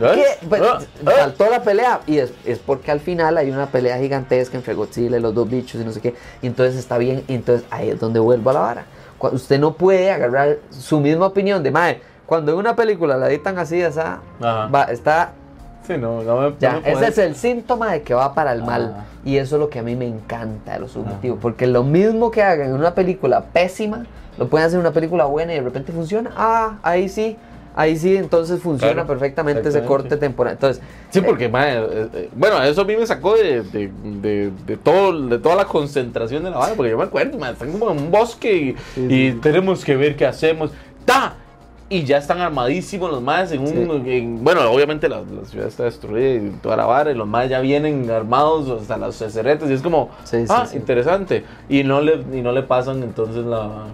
¿Eh? 0.01 0.11
¿Qué? 0.39 0.47
Pues, 0.47 0.61
Ah, 0.61 0.79
ah. 1.05 1.11
Faltó 1.19 1.49
la 1.49 1.61
pelea. 1.63 2.01
Y 2.07 2.19
es, 2.19 2.31
es 2.45 2.59
porque 2.59 2.91
al 2.91 2.99
final 2.99 3.37
hay 3.37 3.49
una 3.51 3.67
pelea 3.67 3.97
gigantesca 3.97 4.55
entre 4.57 4.73
Godzilla 4.73 5.17
y 5.17 5.19
los 5.19 5.33
dos 5.33 5.49
bichos 5.49 5.81
y 5.81 5.83
no 5.83 5.91
sé 5.91 5.99
qué. 6.01 6.15
Y 6.41 6.47
entonces 6.47 6.77
está 6.77 6.97
bien. 6.97 7.23
Y 7.27 7.33
entonces 7.33 7.65
ahí 7.69 7.89
es 7.89 7.99
donde 7.99 8.19
vuelvo 8.19 8.49
a 8.51 8.53
la 8.53 8.59
vara. 8.61 8.85
Usted 9.19 9.59
no 9.59 9.73
puede 9.73 10.11
agarrar 10.11 10.57
su 10.69 10.99
misma 10.99 11.27
opinión 11.27 11.63
de 11.63 11.71
mae. 11.71 12.01
Cuando 12.25 12.51
en 12.51 12.59
una 12.59 12.75
película 12.75 13.17
la 13.17 13.29
editan 13.29 13.57
así, 13.57 13.81
esa, 13.81 14.19
va, 14.41 14.83
está 14.85 15.33
Sí, 15.89 15.97
no, 15.97 16.21
no 16.21 16.37
me, 16.37 16.55
ya, 16.59 16.73
no 16.73 16.81
me 16.81 16.91
ese 16.91 17.07
es 17.07 17.17
el 17.17 17.35
síntoma 17.35 17.93
de 17.93 18.03
que 18.03 18.13
va 18.13 18.35
para 18.35 18.51
el 18.51 18.61
mal. 18.63 19.07
Y 19.25 19.37
eso 19.37 19.55
es 19.55 19.59
lo 19.59 19.69
que 19.71 19.79
a 19.79 19.81
mí 19.81 19.95
me 19.95 20.05
encanta 20.05 20.73
de 20.73 20.79
lo 20.81 20.87
subjetivo. 20.87 21.37
Porque 21.41 21.65
lo 21.65 21.83
mismo 21.83 22.29
que 22.29 22.43
hagan 22.43 22.67
en 22.67 22.75
una 22.75 22.93
película 22.93 23.45
pésima, 23.45 24.05
lo 24.37 24.47
pueden 24.47 24.67
hacer 24.67 24.77
en 24.77 24.81
una 24.81 24.93
película 24.93 25.25
buena 25.25 25.53
y 25.53 25.55
de 25.55 25.63
repente 25.63 25.91
funciona. 25.91 26.29
Ah, 26.37 26.77
ahí 26.83 27.09
sí. 27.09 27.37
Ahí 27.79 27.95
sí, 27.95 28.13
entonces 28.17 28.61
funciona 28.61 28.91
Claro, 28.93 29.07
perfectamente 29.07 29.69
ese 29.69 29.85
corte 29.85 30.17
temporal. 30.17 30.55
Entonces, 30.55 30.83
Sí, 31.11 31.19
eh, 31.19 31.21
porque, 31.25 31.47
mae, 31.47 31.77
eh, 31.79 32.07
eh, 32.13 32.29
bueno, 32.35 32.61
eso 32.61 32.81
a 32.81 32.83
mí 32.83 32.93
me 32.97 33.07
sacó 33.07 33.37
de, 33.37 33.61
de, 33.61 33.89
de, 34.03 34.51
de 34.67 34.75
todo, 34.75 35.27
de 35.27 35.39
toda 35.39 35.55
la 35.55 35.63
concentración 35.63 36.43
de 36.43 36.49
la 36.49 36.57
banda, 36.57 36.75
porque 36.75 36.91
yo 36.91 36.97
me 36.97 37.05
acuerdo, 37.05 37.37
están 37.45 37.71
como 37.71 37.89
en 37.91 37.97
un 37.99 38.11
bosque 38.11 38.53
y, 38.53 38.75
Sí, 38.95 39.05
y 39.05 39.31
sí. 39.31 39.37
tenemos 39.41 39.85
que 39.85 39.95
ver 39.95 40.17
qué 40.17 40.25
hacemos. 40.25 40.71
¡Ta! 41.05 41.35
Y 41.87 42.03
ya 42.03 42.17
están 42.17 42.39
armadísimos 42.41 43.09
los 43.09 43.21
maes 43.21 43.53
en 43.53 43.61
un... 43.61 44.03
Sí. 44.03 44.11
en- 44.11 44.43
bueno, 44.43 44.69
obviamente 44.69 45.07
la, 45.07 45.21
la 45.21 45.45
ciudad 45.45 45.67
está 45.69 45.85
destruida 45.85 46.33
y 46.33 46.49
toda 46.61 46.75
la 46.75 46.85
vara, 46.85 47.11
y 47.11 47.15
los 47.15 47.27
maes 47.29 47.49
ya 47.49 47.61
vienen 47.61 48.11
armados 48.11 48.81
hasta 48.81 48.97
las 48.97 49.15
ceretas 49.15 49.69
y 49.69 49.73
es 49.73 49.81
como, 49.81 50.09
Sí, 50.25 50.39
sí, 50.45 50.45
ah, 50.49 50.65
sí. 50.69 50.75
interesante. 50.75 51.45
Y 51.69 51.83
no, 51.85 52.01
le, 52.01 52.15
y 52.33 52.41
no 52.41 52.51
le 52.51 52.63
pasan 52.63 53.01
entonces 53.03 53.45
la... 53.45 53.85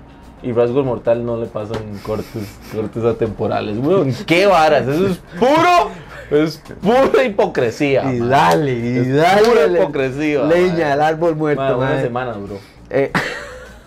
Y 0.46 0.52
Rasgos 0.54 0.86
Mortal 0.86 1.26
no 1.26 1.38
le 1.38 1.48
pasan 1.48 1.78
cortes, 2.04 2.44
cortes 2.74 3.04
atemporales. 3.04 3.78
Weón, 3.80 4.14
qué 4.28 4.46
varas, 4.46 4.88
eso 4.88 5.08
es 5.08 5.18
puro, 5.40 5.90
es 6.30 6.62
pura 6.82 7.24
hipocresía. 7.24 8.14
y 8.14 8.20
dale, 8.20 8.74
y 8.74 8.98
Es 9.00 9.16
dale. 9.16 9.42
pura 9.50 9.68
le- 9.68 9.80
hipocresía. 9.80 10.44
Leña 10.44 10.90
del 10.92 11.02
árbol 11.02 11.36
muerto, 11.36 11.62
Man, 11.62 11.76
una 11.78 12.02
semana, 12.02 12.34
bro. 12.34 12.60
Eh, 12.92 13.12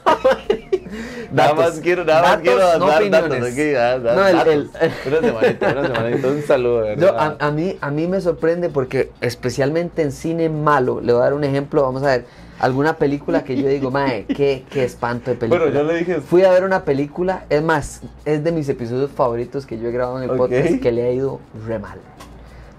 Nada 1.30 1.50
datos. 1.50 1.64
más 1.74 1.80
quiero, 1.80 2.04
nada 2.04 2.22
más 2.22 2.30
Datos, 2.30 2.42
quiero 2.42 2.58
no 2.78 2.86
dar 2.86 3.10
datos 3.10 3.26
opiniones. 3.30 3.52
aquí. 3.52 3.70
da- 3.72 3.98
da- 3.98 4.14
No, 4.14 4.26
el- 4.26 4.36
datos. 4.36 4.52
el- 4.54 4.70
Una 5.06 5.20
semanita, 5.20 5.72
una 5.72 5.86
semanita. 5.94 6.28
Un 6.28 6.42
saludo, 6.42 6.94
Yo, 6.94 7.18
a, 7.20 7.36
a 7.38 7.50
mí, 7.50 7.76
a 7.80 7.90
mí 7.90 8.06
me 8.06 8.20
sorprende 8.20 8.68
porque 8.70 9.10
especialmente 9.20 10.02
en 10.02 10.10
cine 10.12 10.48
malo, 10.48 11.00
le 11.00 11.12
voy 11.12 11.20
a 11.20 11.24
dar 11.24 11.34
un 11.34 11.44
ejemplo, 11.44 11.82
vamos 11.82 12.02
a 12.02 12.06
ver, 12.06 12.24
alguna 12.60 12.96
película 12.96 13.44
que 13.44 13.56
yo 13.60 13.68
digo, 13.68 13.90
mae, 13.90 14.24
qué, 14.26 14.64
qué 14.70 14.84
espanto 14.84 15.30
de 15.30 15.36
película. 15.36 15.64
Bueno, 15.64 15.78
yo 15.78 15.84
le 15.84 15.98
dije... 15.98 16.20
Fui 16.20 16.42
a 16.44 16.50
ver 16.50 16.64
una 16.64 16.84
película, 16.84 17.44
es 17.48 17.62
más, 17.62 18.02
es 18.24 18.42
de 18.44 18.52
mis 18.52 18.68
episodios 18.68 19.10
favoritos 19.10 19.64
que 19.66 19.78
yo 19.78 19.88
he 19.88 19.92
grabado 19.92 20.22
en 20.22 20.30
el 20.30 20.36
podcast 20.36 20.80
que 20.80 20.92
le 20.92 21.04
ha 21.06 21.12
ido 21.12 21.40
re 21.66 21.78
mal. 21.78 21.98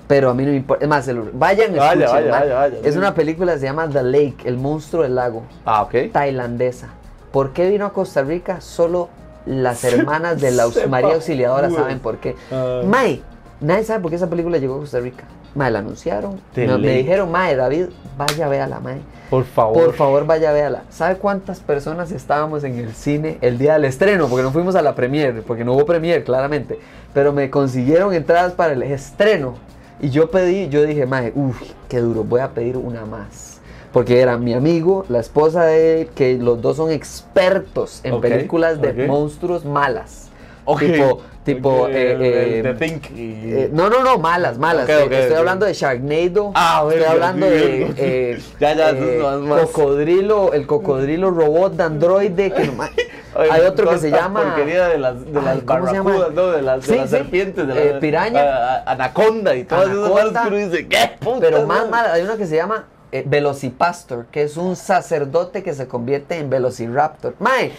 Pero 0.07 0.32
a 0.32 0.34
mí 0.34 0.43
no 0.43 0.49
me 0.51 0.57
importa. 0.57 0.84
Es 0.84 0.89
más, 0.89 1.05
vayan, 1.07 1.30
Vaya, 1.38 1.63
escuchen, 1.63 1.75
vaya, 2.09 2.32
vaya, 2.32 2.55
vaya, 2.55 2.77
Es 2.84 2.95
una 2.97 3.13
película 3.13 3.53
que 3.53 3.59
se 3.59 3.65
llama 3.67 3.88
The 3.88 4.01
Lake, 4.03 4.38
el 4.45 4.57
monstruo 4.57 5.03
del 5.03 5.13
lago, 5.15 5.43
Ah, 5.65 5.84
ok. 5.84 6.11
tailandesa. 6.11 6.89
¿Por 7.32 7.53
qué 7.53 7.69
vino 7.69 7.86
a 7.86 7.93
Costa 7.93 8.23
Rica? 8.23 8.59
Solo 8.59 9.09
las 9.45 9.84
hermanas 9.84 10.41
de 10.41 10.51
la 10.51 10.65
María 10.89 11.13
Auxiliadora 11.13 11.69
saben 11.69 11.99
por 11.99 12.17
qué. 12.17 12.36
Ah. 12.51 12.82
Mae, 12.86 13.21
nadie 13.61 13.84
sabe 13.84 13.99
por 14.01 14.09
qué 14.09 14.15
esa 14.15 14.30
película 14.30 14.57
llegó 14.57 14.77
a 14.77 14.80
Costa 14.80 14.99
Rica. 14.99 15.25
Mae, 15.56 15.72
la 15.72 15.80
anunciaron. 15.80 16.39
Me, 16.56 16.78
me 16.78 16.97
dijeron, 16.97 17.32
Mae, 17.32 17.56
David, 17.56 17.88
vaya, 18.18 18.47
véala, 18.47 18.80
Mae. 18.80 19.02
Por 19.30 19.43
favor. 19.45 19.86
Por 19.86 19.93
favor, 19.93 20.26
vaya, 20.26 20.52
véala. 20.52 20.84
¿Sabe 20.89 21.18
cuántas 21.18 21.60
personas 21.60 22.12
estábamos 22.12 22.64
en 22.64 22.78
el 22.78 22.93
cine 22.93 23.38
el 23.41 23.58
día 23.58 23.74
del 23.74 23.86
estreno? 23.86 24.28
Porque 24.28 24.43
no 24.43 24.52
fuimos 24.52 24.76
a 24.76 24.82
la 24.82 24.95
premier, 24.95 25.43
porque 25.43 25.64
no 25.64 25.74
hubo 25.74 25.86
premier, 25.86 26.24
claramente. 26.24 26.80
Pero 27.14 27.34
me 27.34 27.50
consiguieron 27.50 28.14
entradas 28.14 28.54
para 28.54 28.74
el 28.74 28.84
estreno. 28.84 29.56
Y 30.02 30.10
yo 30.10 30.32
pedí, 30.32 30.70
yo 30.70 30.84
dije, 30.84 31.06
Mae, 31.06 31.32
uff, 31.36 31.62
qué 31.88 32.00
duro, 32.00 32.24
voy 32.24 32.41
a 32.41 32.50
pedir 32.50 32.78
una 32.78 33.06
más. 33.06 33.60
Porque 33.91 34.22
era 34.22 34.38
mi 34.38 34.54
amigo, 34.54 35.06
la 35.10 35.20
esposa 35.20 35.64
de 35.64 36.02
él, 36.02 36.08
que 36.16 36.38
los 36.38 36.62
dos 36.62 36.78
son 36.78 36.91
expertos 36.91 38.02
en 38.04 38.22
películas 38.22 38.80
de 38.80 39.08
monstruos 39.08 39.66
malas. 39.66 40.28
Ok, 40.72 40.80
Tipo, 40.82 41.22
tipo, 41.43 41.70
ok, 41.84 41.89
eh, 41.89 42.17
eh, 42.20 42.59
The 42.61 42.74
Think 42.76 43.09
y- 43.15 43.53
eh, 43.53 43.70
no, 43.74 43.89
no, 43.89 44.03
no, 44.03 44.20
malas, 44.20 44.59
malas. 44.59 44.84
Ok, 44.84 45.11
Eh, 45.11 45.22
estoy 45.24 45.36
hablando 45.38 45.65
de 45.65 45.74
Sharknado. 45.74 46.51
Ah, 46.53 46.86
estoy 46.88 47.03
hablando 47.05 47.45
de 47.47 47.93
eh, 47.97 48.39
Ya, 48.59 48.74
ya, 48.76 48.89
eh, 48.91 49.20
más- 49.41 49.61
cocodrilo, 49.61 50.53
el 50.53 50.67
cocodrilo 50.67 51.32
robot 51.32 51.74
de 51.74 51.84
androide. 51.84 52.51
Que 52.51 52.65
nomás- 52.67 52.91
Oye, 53.36 53.49
hay 53.51 53.61
otro 53.61 53.89
que 53.89 53.97
se 53.97 54.11
llama. 54.11 54.43
porquería 54.43 54.89
de 54.89 54.97
las, 54.99 55.26
de 55.26 55.41
las 55.41 55.65
barracudas, 55.65 56.32
¿no? 56.34 56.47
De 56.51 56.61
las, 56.61 56.86
de 56.86 56.93
Sí, 56.93 56.99
las 56.99 57.09
sí. 57.09 57.15
serpientes, 57.17 57.67
de 57.67 57.93
la 57.93 57.99
piraña. 57.99 58.41
a- 58.41 58.76
a- 58.86 58.91
anaconda 58.91 59.55
y 59.55 59.63
todas 59.63 59.89
esas 59.89 60.09
malas 60.11 60.43
que 60.43 60.47
uno 60.49 60.57
dice, 60.57 60.88
¿qué 60.88 61.11
puta? 61.20 61.39
Pero 61.41 61.65
más 61.65 61.89
mala, 61.89 62.13
hay 62.13 62.22
una 62.24 62.38
que 62.38 62.45
se 62.45 62.55
llama 62.57 62.86
eh, 63.12 63.24
Velocipastor, 63.26 64.26
que 64.28 64.43
es 64.43 64.55
un 64.57 64.76
sacerdote 64.76 65.64
que 65.64 65.74
se 65.74 65.88
convierte 65.88 66.38
en 66.38 66.49
Velociraptor. 66.49 67.36
Mae, 67.39 67.72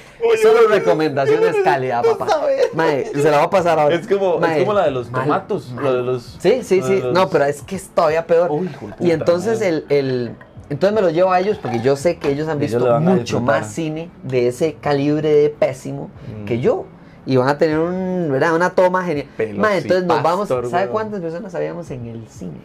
solo 0.42 0.68
recomendaciones 0.68 1.56
calidad, 1.64 2.02
papá. 2.04 2.26
Mae, 2.74 3.06
se 3.14 3.30
la 3.30 3.38
va 3.38 3.44
a 3.44 3.50
pasar 3.50 3.78
ahora. 3.78 3.94
Es 3.94 4.06
como, 4.06 4.38
Mae, 4.38 4.58
es 4.58 4.64
como 4.64 4.72
la 4.74 4.84
de 4.86 4.90
los 4.90 5.10
tomatos, 5.10 5.70
mal. 5.72 5.84
lo 5.84 5.94
de 5.94 6.02
los... 6.02 6.36
Sí, 6.40 6.62
sí, 6.62 6.80
lo 6.80 6.86
de 6.88 6.96
sí. 6.96 7.02
los- 7.02 7.14
No, 7.14 7.28
pero 7.28 7.44
es 7.44 7.62
que 7.62 7.76
es 7.76 7.88
todavía 7.88 8.26
peor. 8.26 8.50
Uy, 8.50 8.66
de 8.66 8.72
y 8.72 8.76
puta, 8.76 8.96
entonces 9.14 9.54
madre. 9.60 9.68
el, 9.68 9.86
el- 9.90 10.36
entonces 10.68 10.94
me 10.94 11.02
lo 11.02 11.10
llevo 11.10 11.32
a 11.32 11.40
ellos 11.40 11.58
porque 11.60 11.80
yo 11.80 11.96
sé 11.96 12.18
que 12.18 12.30
ellos 12.30 12.46
han 12.48 12.62
Ellos 12.62 12.80
visto 12.82 13.00
mucho 13.00 13.40
más 13.40 13.72
cine 13.72 14.08
de 14.22 14.46
ese 14.48 14.74
calibre 14.74 15.28
de 15.28 15.48
pésimo 15.50 16.10
Mm. 16.42 16.44
que 16.44 16.60
yo. 16.60 16.84
Y 17.26 17.36
van 17.36 17.48
a 17.48 17.58
tener 17.58 17.78
un, 17.78 18.28
¿verdad? 18.32 18.54
una 18.54 18.70
toma 18.70 19.04
genial. 19.04 19.26
Ma, 19.56 19.76
entonces 19.76 20.04
nos 20.06 20.22
vamos. 20.22 20.48
¿Sabe 20.48 20.66
weón. 20.70 20.88
cuántas 20.88 21.20
personas 21.20 21.54
habíamos 21.54 21.90
en 21.90 22.06
el 22.06 22.26
cine? 22.28 22.56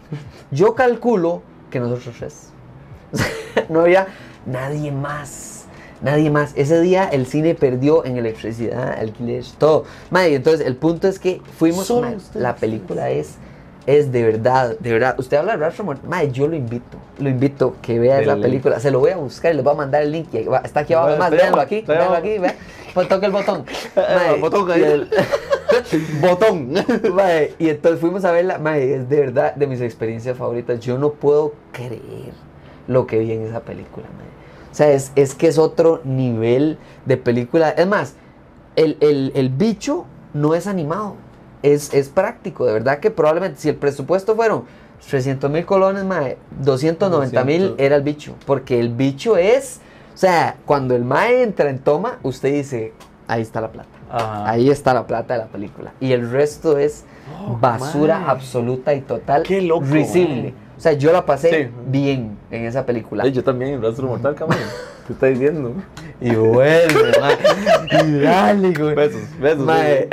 Yo 0.50 0.74
calculo 0.76 1.42
que 1.70 1.80
nosotros 1.80 2.16
tres. 2.18 2.52
no 3.70 3.82
había 3.82 4.08
nadie 4.46 4.92
más. 4.92 5.66
Nadie 6.02 6.30
más. 6.30 6.52
Ese 6.56 6.82
día 6.82 7.06
el 7.06 7.26
cine 7.26 7.56
perdió 7.56 8.06
en 8.06 8.18
electricidad, 8.18 9.00
alquiler, 9.00 9.44
todo. 9.58 9.86
Ma, 10.12 10.28
y 10.28 10.36
entonces 10.36 10.66
el 10.68 10.76
punto 10.76 11.08
es 11.08 11.20
que 11.20 11.42
fuimos. 11.58 11.88
Solo 11.88 12.10
ma, 12.10 12.16
ustedes 12.16 12.42
la 12.42 12.56
película 12.56 13.10
es 13.10 13.36
es 13.86 14.12
de 14.12 14.24
verdad, 14.24 14.76
de 14.80 14.92
verdad. 14.94 15.16
Usted 15.20 15.38
habla 15.38 15.54
de 15.54 15.60
Rastro 15.60 15.86
Muerto. 15.86 16.08
Mae, 16.08 16.32
yo 16.32 16.48
lo 16.48 16.56
invito, 16.56 16.98
lo 17.20 17.30
invito 17.30 17.76
que 17.82 18.00
vea 18.00 18.20
esa 18.20 18.36
película. 18.36 18.80
Se 18.80 18.90
lo 18.92 19.00
voy 19.00 19.12
a 19.12 19.18
buscar 19.18 19.54
y 19.54 19.56
les 19.56 19.64
voy 19.64 19.74
a 19.74 19.78
mandar 19.78 20.02
el 20.02 20.12
link. 20.12 20.34
y 20.34 20.44
va- 20.44 20.60
Está 20.60 20.82
aquí 20.82 20.94
abajo. 20.94 21.12
Está 21.14 21.30
véanlo 21.30 21.62
aquí, 21.62 21.82
véanlo 21.82 22.16
aquí. 22.16 22.38
vea. 22.40 22.56
pues 22.94 23.08
toque 23.08 23.26
el 23.28 23.32
botón. 23.32 23.66
Botón 24.40 24.70
y 24.70 24.72
ahí. 24.74 24.84
el- 24.84 25.10
Botón. 26.22 26.74
Mae, 27.14 27.54
y 27.60 27.70
entonces 27.70 28.00
fuimos 28.00 28.26
a 28.26 28.32
verla, 28.32 28.58
mae, 28.58 28.96
es 28.96 29.10
de 29.10 29.20
verdad 29.20 29.54
de 29.56 29.68
mis 29.68 29.82
experiencias 29.82 30.38
favoritas. 30.38 30.80
Yo 30.80 30.98
no 30.98 31.12
puedo 31.12 31.54
creer 31.72 32.34
lo 32.88 33.08
que 33.08 33.20
vi 33.20 33.32
en 33.32 33.44
esa 33.48 33.62
película. 33.62 34.06
O 34.72 34.76
sea, 34.76 34.92
es, 34.92 35.12
es 35.16 35.36
que 35.36 35.48
es 35.48 35.58
otro 35.58 36.02
nivel 36.04 36.78
de 37.06 37.18
película. 37.18 37.70
Es 37.70 37.88
más, 37.88 38.16
el, 38.76 38.98
el- 39.00 39.32
el 39.36 39.50
bicho 39.50 40.06
no 40.34 40.54
es 40.54 40.68
animado, 40.68 41.16
es, 41.64 41.94
es 41.94 42.10
práctico. 42.10 42.66
De 42.66 42.74
verdad 42.74 43.00
que 43.00 43.10
probablemente 43.12 43.60
si 43.62 43.70
el 43.70 43.76
presupuesto 43.76 44.36
fueron 44.36 44.64
300 45.10 45.50
mil 45.50 45.66
colones, 45.66 46.04
mae, 46.04 46.38
290 46.62 47.44
mil 47.46 47.62
200. 47.62 47.86
era 47.86 47.96
el 47.96 48.02
bicho. 48.04 48.36
Porque 48.46 48.80
el 48.80 48.90
bicho 48.90 49.38
es, 49.38 49.80
o 50.14 50.18
sea, 50.18 50.58
cuando 50.66 50.96
el 50.96 51.06
mae 51.06 51.42
entra 51.44 51.70
en 51.70 51.80
toma, 51.80 52.20
usted 52.24 52.52
dice, 52.54 52.92
ahí 53.28 53.42
está 53.42 53.62
la 53.62 53.72
plata. 53.72 53.90
Ajá. 54.12 54.50
Ahí 54.50 54.70
está 54.70 54.94
la 54.94 55.08
plata 55.08 55.36
de 55.36 55.40
la 55.40 55.48
película. 55.48 55.94
Y 56.02 56.12
el 56.12 56.30
resto 56.30 56.78
es 56.78 57.06
Oh, 57.48 57.58
basura 57.60 58.30
absoluta 58.30 58.94
y 58.94 59.02
total. 59.02 59.42
Qué 59.44 59.60
loco, 59.62 59.84
Risible. 59.90 60.54
O 60.78 60.82
sea, 60.82 60.94
yo 60.94 61.12
la 61.14 61.26
pasé 61.26 61.50
Sí. 61.66 61.72
bien 61.88 62.38
en 62.52 62.66
esa 62.66 62.86
película. 62.86 63.24
Ay, 63.24 63.32
yo 63.32 63.44
también, 63.44 63.74
el 63.76 63.82
rastro 63.82 64.08
mortal, 64.08 64.36
cabrón. 64.36 64.60
¿Qué 65.08 65.14
está 65.14 65.28
diciendo? 65.28 65.74
Y 66.20 66.32
vuelve, 66.32 67.12
mae. 67.20 68.06
Y 68.08 68.20
dale, 68.22 68.74
güey. 68.74 68.96
Besos, 68.96 69.22
besos. 69.40 69.60
Mae. 69.66 70.10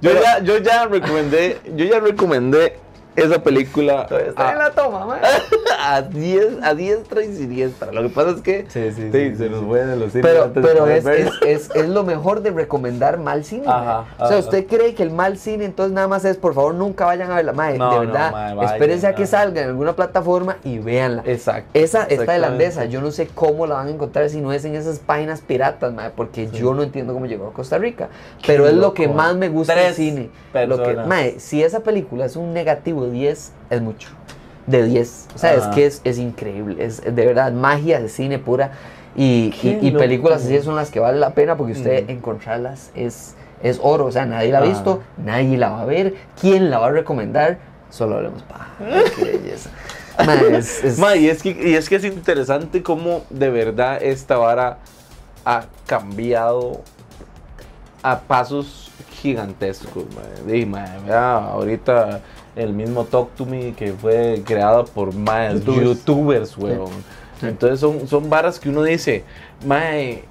Yo 0.00 0.10
ya, 0.14 0.38
yo 0.42 0.58
ya 0.58 0.86
recomendé, 0.86 1.58
yo 1.76 1.84
ya 1.84 2.00
recomendé 2.00 2.76
esa 3.24 3.42
película 3.42 4.06
Está 4.10 4.48
a, 4.48 4.52
en 4.52 4.58
la 4.58 4.70
toma, 4.70 5.06
mae. 5.06 5.20
a 5.80 6.02
10, 6.02 6.58
a 6.62 6.74
diestra 6.74 7.22
y 7.24 7.34
siniestra. 7.34 7.92
Lo 7.92 8.02
que 8.02 8.08
pasa 8.10 8.30
es 8.30 8.40
que 8.42 8.66
Sí, 8.68 8.90
sí, 8.94 9.10
sí, 9.12 9.30
sí, 9.30 9.36
se 9.36 9.50
nos 9.50 9.64
vuelven 9.64 9.98
los 9.98 10.12
cines 10.12 10.26
Pero, 10.54 10.86
es, 10.86 11.06
es, 11.06 11.30
es, 11.46 11.70
es 11.74 11.88
lo 11.88 12.04
mejor 12.04 12.42
de 12.42 12.50
recomendar 12.50 13.18
mal 13.18 13.44
cine. 13.44 13.64
Ajá, 13.66 14.04
o 14.18 14.28
sea, 14.28 14.38
usted 14.38 14.66
cree 14.66 14.94
que 14.94 15.02
el 15.02 15.10
mal 15.10 15.38
cine 15.38 15.64
entonces 15.64 15.92
nada 15.94 16.08
más 16.08 16.24
es, 16.24 16.36
por 16.36 16.54
favor, 16.54 16.74
nunca 16.74 17.06
vayan 17.06 17.30
a 17.30 17.36
verla. 17.36 17.52
Mae, 17.52 17.78
No, 17.78 17.90
de 18.00 18.06
no, 18.06 18.12
verdad, 18.12 18.54
mae, 18.54 18.66
espérense 18.66 19.06
a 19.06 19.14
que 19.14 19.26
salga 19.26 19.62
en 19.62 19.68
alguna 19.68 19.94
plataforma 19.94 20.56
y 20.64 20.78
véanla. 20.78 21.22
Exacto. 21.26 21.70
Esa 21.74 22.02
está 22.02 22.12
exactamente. 22.14 22.34
irlandesa, 22.34 22.84
yo 22.86 23.00
no 23.00 23.10
sé 23.10 23.28
cómo 23.34 23.66
la 23.66 23.74
van 23.76 23.88
a 23.88 23.90
encontrar 23.90 24.28
si 24.30 24.40
no 24.40 24.52
es 24.52 24.64
en 24.64 24.74
esas 24.74 24.98
páginas 24.98 25.40
piratas, 25.40 25.92
mae, 25.92 26.10
porque 26.10 26.48
Sí. 26.48 26.58
yo 26.58 26.74
no 26.74 26.82
entiendo 26.82 27.12
cómo 27.12 27.26
llegó 27.26 27.48
a 27.48 27.52
Costa 27.52 27.78
Rica. 27.78 28.08
Pero 28.46 28.66
es 28.66 28.74
lo 28.74 28.94
que 28.94 29.08
más 29.08 29.34
me 29.36 29.48
gusta 29.48 29.74
del 29.74 29.94
cine. 29.94 30.30
Lo 30.52 30.76
que, 30.78 30.84
personas. 30.84 31.06
mae, 31.06 31.38
si 31.38 31.62
esa 31.62 31.80
película 31.80 32.24
es 32.24 32.36
un 32.36 32.52
negativo 32.52 33.06
10, 33.12 33.52
es 33.70 33.80
mucho. 33.82 34.08
De 34.66 34.84
10. 34.84 35.28
O 35.34 35.38
sea, 35.38 35.54
es 35.54 35.62
Ajá. 35.62 35.70
que 35.72 35.86
es, 35.86 36.00
es 36.04 36.18
increíble. 36.18 36.84
Es 36.84 37.02
de 37.02 37.10
verdad 37.26 37.52
magia 37.52 38.00
de 38.00 38.08
cine 38.08 38.38
pura. 38.38 38.72
Y, 39.16 39.52
y- 39.62 39.90
películas 39.90 40.44
así 40.44 40.60
son 40.60 40.76
las 40.76 40.90
que 40.90 41.00
vale 41.00 41.18
la 41.18 41.30
pena 41.34 41.56
porque 41.56 41.72
usted 41.72 42.06
Mm. 42.06 42.10
encontrarlas 42.10 42.90
es, 42.94 43.34
es 43.62 43.80
oro. 43.82 44.06
O 44.06 44.12
sea, 44.12 44.24
nadie 44.26 44.52
la 44.52 44.58
ha 44.58 44.62
Ah. 44.62 44.66
visto, 44.66 45.02
nadie 45.18 45.56
la 45.58 45.70
va 45.70 45.82
a 45.82 45.84
ver. 45.84 46.14
¿Quién 46.40 46.70
la 46.70 46.78
va 46.78 46.86
a 46.88 46.90
recomendar? 46.92 47.58
Solo 47.90 48.16
hablemos 48.16 48.42
paja. 48.44 48.68
Qué 49.16 49.24
belleza. 49.24 49.70
Es- 50.52 50.84
es- 50.84 50.98
Ma, 50.98 51.16
y, 51.16 51.28
es 51.28 51.42
que, 51.42 51.50
y 51.50 51.74
es 51.74 51.88
que 51.88 51.96
es 51.96 52.04
interesante 52.04 52.82
cómo 52.82 53.22
de 53.30 53.50
verdad 53.50 54.00
esta 54.02 54.36
vara 54.36 54.78
ha 55.44 55.64
cambiado 55.86 56.82
a 58.02 58.20
pasos 58.20 58.90
gigantescos. 59.20 60.04
ma. 60.14 60.52
Y, 60.54 60.70
ahorita 60.72 62.20
el 62.56 62.72
mismo 62.72 63.04
Talk 63.04 63.34
to 63.36 63.46
Me 63.46 63.72
que 63.74 63.92
fue 63.92 64.42
creado 64.44 64.84
por 64.84 65.14
más 65.14 65.54
Youtubers. 65.54 65.84
youtubers, 65.84 66.58
weón. 66.58 66.88
Sí. 67.40 67.46
Entonces 67.46 67.80
son, 67.80 68.06
son 68.06 68.28
varas 68.28 68.60
que 68.60 68.68
uno 68.68 68.82
dice, 68.82 69.24
mae, 69.64 70.24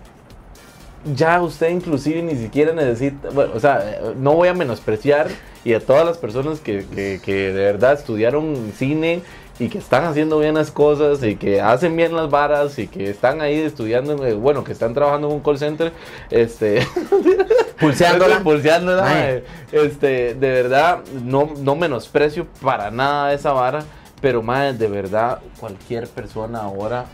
ya 1.16 1.42
usted 1.42 1.70
inclusive 1.70 2.22
ni 2.22 2.36
siquiera 2.36 2.74
necesita, 2.74 3.30
bueno, 3.30 3.54
o 3.56 3.60
sea, 3.60 4.00
no 4.18 4.34
voy 4.34 4.50
a 4.50 4.54
menospreciar 4.54 5.28
y 5.64 5.74
a 5.74 5.80
todas 5.80 6.06
las 6.06 6.18
personas 6.18 6.60
que, 6.60 6.86
que, 6.94 7.20
que 7.24 7.34
de 7.52 7.64
verdad 7.64 7.94
estudiaron 7.94 8.72
cine 8.76 9.22
y 9.60 9.68
que 9.68 9.78
están 9.78 10.06
haciendo 10.06 10.40
bien 10.40 10.56
las 10.56 10.72
cosas 10.72 11.22
y 11.22 11.36
que 11.36 11.62
hacen 11.62 11.96
bien 11.96 12.16
las 12.16 12.30
varas 12.30 12.80
y 12.80 12.88
que 12.88 13.10
están 13.10 13.42
ahí 13.42 13.60
estudiando, 13.60 14.26
eh, 14.26 14.34
bueno, 14.34 14.64
que 14.64 14.72
están 14.72 14.94
trabajando 14.94 15.28
en 15.28 15.34
un 15.34 15.40
call 15.42 15.58
center, 15.58 15.92
este, 16.30 16.88
Pulseándola. 17.80 18.40
pulseándola, 18.40 19.04
mae. 19.04 19.44
este, 19.72 20.34
de 20.34 20.50
verdad, 20.50 21.00
no, 21.24 21.50
no 21.58 21.76
menosprecio 21.76 22.48
para 22.62 22.90
nada 22.90 23.34
esa 23.34 23.52
vara, 23.52 23.84
pero 24.22 24.42
mae, 24.42 24.74
de 24.74 24.88
verdad, 24.88 25.40
cualquier 25.60 26.08
persona 26.08 26.62
ahora 26.62 27.06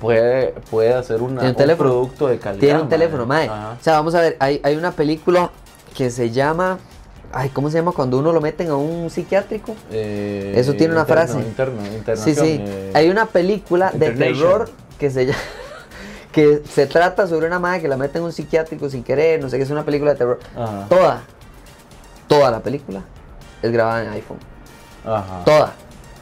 puede, 0.00 0.54
puede 0.70 0.92
hacer 0.92 1.22
una, 1.22 1.42
un 1.42 1.54
teléfono. 1.54 1.90
producto 1.90 2.26
de 2.26 2.38
calidad. 2.38 2.60
Tiene 2.60 2.80
un 2.80 2.88
teléfono. 2.88 3.32
Ajá. 3.32 3.76
O 3.80 3.82
sea, 3.82 3.94
vamos 3.94 4.14
a 4.16 4.20
ver, 4.22 4.36
hay, 4.40 4.60
hay 4.64 4.74
una 4.74 4.90
película 4.90 5.50
que 5.96 6.10
se 6.10 6.30
llama. 6.30 6.78
Ay, 7.32 7.50
¿cómo 7.50 7.70
se 7.70 7.78
llama 7.78 7.92
cuando 7.92 8.18
uno 8.18 8.32
lo 8.32 8.40
meten 8.40 8.68
a 8.70 8.76
un 8.76 9.08
psiquiátrico? 9.08 9.74
Eh, 9.92 10.52
Eso 10.56 10.72
tiene 10.74 10.92
una 10.94 11.02
interno, 11.02 11.22
frase. 11.26 11.38
Interno, 11.38 11.80
Sí, 11.82 11.94
internación, 11.96 12.46
sí. 12.46 12.56
eh, 12.60 12.90
Hay 12.94 13.08
una 13.08 13.26
película 13.26 13.92
de 13.94 14.10
terror 14.10 14.68
que 14.98 15.10
se 15.10 15.26
llama. 15.26 15.38
que 16.32 16.62
se 16.68 16.86
trata 16.86 17.26
sobre 17.28 17.46
una 17.46 17.58
madre 17.58 17.82
que 17.82 17.88
la 17.88 17.96
mete 17.96 18.18
en 18.18 18.24
un 18.24 18.32
psiquiátrico 18.32 18.88
sin 18.88 19.02
querer, 19.04 19.40
no 19.40 19.48
sé 19.48 19.56
qué, 19.58 19.62
es 19.62 19.70
una 19.70 19.84
película 19.84 20.12
de 20.12 20.18
terror. 20.18 20.40
Ajá. 20.56 20.86
Toda, 20.88 21.22
toda 22.26 22.50
la 22.50 22.60
película 22.60 23.02
es 23.62 23.70
grabada 23.72 24.02
en 24.04 24.10
iPhone. 24.10 24.38
Ajá. 25.04 25.42
Toda. 25.44 25.72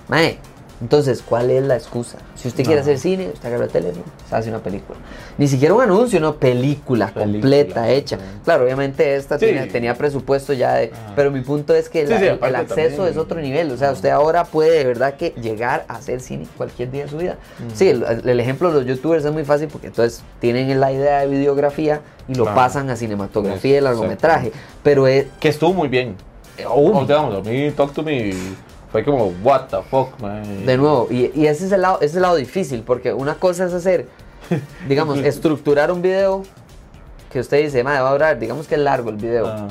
Mae, 0.09 0.39
entonces, 0.81 1.23
¿cuál 1.27 1.51
es 1.51 1.63
la 1.65 1.77
excusa? 1.77 2.19
Si 2.41 2.47
usted 2.47 2.63
quiere 2.63 2.77
No. 2.77 2.83
hacer 2.83 2.99
cine, 2.99 3.31
usted 3.35 3.49
agarra 3.49 3.65
el 3.65 3.71
teléfono, 3.71 4.05
se 4.31 4.37
hace 4.37 4.49
una 4.49 4.61
película. 4.61 4.97
Ni 5.39 5.49
siquiera 5.49 5.75
un 5.75 5.83
anuncio, 5.83 6.21
no, 6.21 6.37
película, 6.37 7.09
Película, 7.09 7.33
completa, 7.33 7.91
hecha. 7.91 8.17
sí. 8.17 8.23
Claro, 8.45 8.63
obviamente 8.63 9.17
esta 9.17 9.41
Sí. 9.41 9.47
tenía, 9.47 9.67
tenía 9.67 9.95
presupuesto 9.97 10.53
ya 10.53 10.75
de... 10.75 10.93
Pero 11.17 11.33
mi 11.33 11.41
punto 11.41 11.75
es 11.75 11.89
que 11.89 12.07
la- 12.07 12.17
el, 12.17 12.39
el 12.41 12.55
acceso 12.55 12.89
también. 12.97 13.09
es 13.11 13.17
otro 13.17 13.41
nivel. 13.41 13.73
O 13.73 13.77
sea, 13.77 13.91
usted 13.91 14.11
ahora 14.11 14.45
puede 14.45 14.71
de 14.79 14.85
verdad 14.85 15.15
que 15.15 15.31
llegar 15.43 15.85
a 15.89 15.97
hacer 15.97 16.21
cine 16.21 16.47
cualquier 16.57 16.93
día 16.93 17.05
de 17.07 17.11
su 17.11 17.17
vida. 17.17 17.39
Sí, 17.75 17.89
el, 17.89 18.05
el 18.05 18.39
ejemplo 18.39 18.69
de 18.73 18.79
los 18.83 18.87
youtubers 18.87 19.25
es 19.25 19.33
muy 19.33 19.45
fácil 19.45 19.67
porque 19.67 19.89
entonces 19.89 20.23
tienen 20.39 20.79
la 20.79 20.93
idea 20.93 21.19
de 21.21 21.27
videografía 21.27 22.03
y 22.29 22.35
lo 22.37 22.45
Claro. 22.45 22.55
pasan 22.57 22.89
a 22.91 22.95
cinematografía 22.95 23.79
y 23.79 23.81
largometraje. 23.81 24.53
Pero 24.85 25.09
es... 25.09 25.27
Que 25.41 25.49
estuvo 25.49 25.73
muy 25.75 25.89
bien. 25.89 26.15
Oh, 26.69 26.99
O, 26.99 27.01
digamos, 27.05 27.35
a 27.37 27.41
mí 27.51 27.71
Talk 27.73 27.93
to 27.93 28.03
Me 28.05 28.33
fue 28.91 29.05
como, 29.05 29.33
what 29.43 29.67
the 29.69 29.83
fuck, 29.91 30.19
man. 30.21 30.65
De 30.67 30.77
nuevo, 30.77 31.09
y, 31.11 31.31
y 31.35 31.47
ese 31.47 31.67
es 31.67 31.73
el 31.73 31.83
lado, 31.83 31.97
ese 31.99 32.07
es 32.07 32.15
el 32.17 32.23
lado 32.23 32.37
difícil, 32.37 32.83
porque 32.83 33.13
una 33.13 33.35
cosa 33.35 33.67
es 33.67 33.73
hacer, 33.75 34.07
digamos, 34.89 35.19
estructurar 35.19 35.91
un 35.93 36.01
video 36.03 36.43
que 37.31 37.41
usted 37.41 37.63
dice, 37.63 37.85
madre, 37.85 38.01
va 38.01 38.09
a 38.09 38.13
durar, 38.13 38.39
digamos 38.39 38.67
que 38.67 38.75
es 38.77 38.81
largo 38.81 39.11
el 39.11 39.17
video, 39.17 39.47
Ah. 39.47 39.67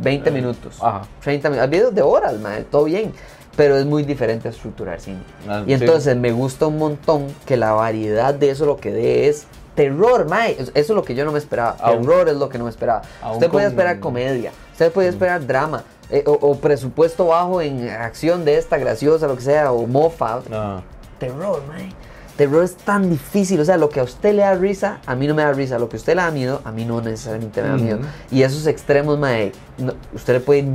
20 0.00 0.28
Eh, 0.28 0.32
minutos, 0.32 0.78
ajá. 0.80 1.02
30 1.22 1.50
minutos, 1.50 1.64
hay 1.64 1.70
videos 1.70 1.94
de 1.94 2.02
horas, 2.02 2.38
madre, 2.40 2.64
todo 2.70 2.84
bien, 2.84 3.12
pero 3.54 3.76
es 3.76 3.84
muy 3.84 4.02
diferente 4.04 4.48
a 4.48 4.50
estructurar 4.50 4.98
cine. 5.00 5.18
Ah, 5.46 5.62
y 5.66 5.76
sí. 5.76 5.84
entonces 5.84 6.16
me 6.16 6.32
gusta 6.32 6.66
un 6.66 6.78
montón 6.78 7.26
que 7.44 7.58
la 7.58 7.72
variedad 7.72 8.32
de 8.32 8.48
eso 8.50 8.64
lo 8.64 8.78
que 8.78 8.90
dé 8.92 9.28
es 9.28 9.46
terror, 9.74 10.26
mae. 10.26 10.52
Eso 10.58 10.70
es 10.74 10.88
lo 10.88 11.02
que 11.04 11.14
yo 11.14 11.26
no 11.26 11.32
me 11.32 11.38
esperaba. 11.38 11.76
Aún- 11.80 12.00
terror 12.06 12.28
es 12.30 12.36
lo 12.36 12.48
que 12.48 12.56
no 12.56 12.64
me 12.64 12.70
esperaba. 12.70 13.02
Usted 13.34 13.50
podía 13.50 13.66
esperar 13.66 14.00
comedia, 14.00 14.52
usted 14.72 14.90
podía 14.90 15.10
esperar 15.10 15.46
drama, 15.46 15.84
eh, 16.12 16.22
o, 16.26 16.32
o 16.32 16.56
presupuesto 16.58 17.26
bajo 17.26 17.60
en 17.60 17.88
acción 17.88 18.44
de 18.44 18.56
esta 18.58 18.78
graciosa, 18.78 19.26
lo 19.26 19.34
que 19.34 19.42
sea, 19.42 19.72
o 19.72 19.86
mofa. 19.88 20.40
Ah. 20.52 20.82
Terror, 21.18 21.62
mae. 21.68 21.88
Terror 22.36 22.64
es 22.64 22.74
tan 22.76 23.10
difícil, 23.10 23.60
o 23.60 23.64
sea, 23.64 23.76
lo 23.76 23.88
que 23.90 24.00
a 24.00 24.04
usted 24.04 24.32
le 24.34 24.42
da 24.42 24.54
risa, 24.54 25.00
a 25.06 25.14
mí 25.14 25.26
no 25.26 25.34
me 25.34 25.42
da 25.42 25.52
risa, 25.52 25.78
lo 25.78 25.88
que 25.88 25.96
a 25.96 25.98
usted 25.98 26.14
le 26.16 26.22
da 26.22 26.30
miedo, 26.30 26.60
a 26.64 26.72
mí 26.72 26.84
no 26.84 27.00
necesariamente 27.00 27.60
me 27.62 27.68
da 27.68 27.76
miedo. 27.76 27.98
Y 28.30 28.42
esos 28.42 28.66
extremos, 28.66 29.18
mae, 29.18 29.52
no- 29.78 29.94
usted 30.14 30.34
le 30.34 30.40
puede 30.40 30.60
ir 30.60 30.66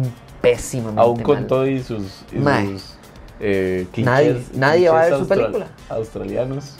pésimamente 0.42 1.02
Aún 1.02 1.22
con 1.24 1.36
mal. 1.40 1.48
todo 1.48 1.66
y 1.68 1.82
sus, 1.82 2.24
y 2.32 2.38
Mae. 2.38 2.68
sus 2.74 2.94
eh, 3.40 3.88
clichés- 3.94 4.06
Nadie- 4.06 4.44
nadie 4.54 4.90
va 4.90 5.02
a 5.02 5.06
ver 5.10 5.20
su 5.20 5.28
película. 5.28 5.68
Australianos. 5.90 6.76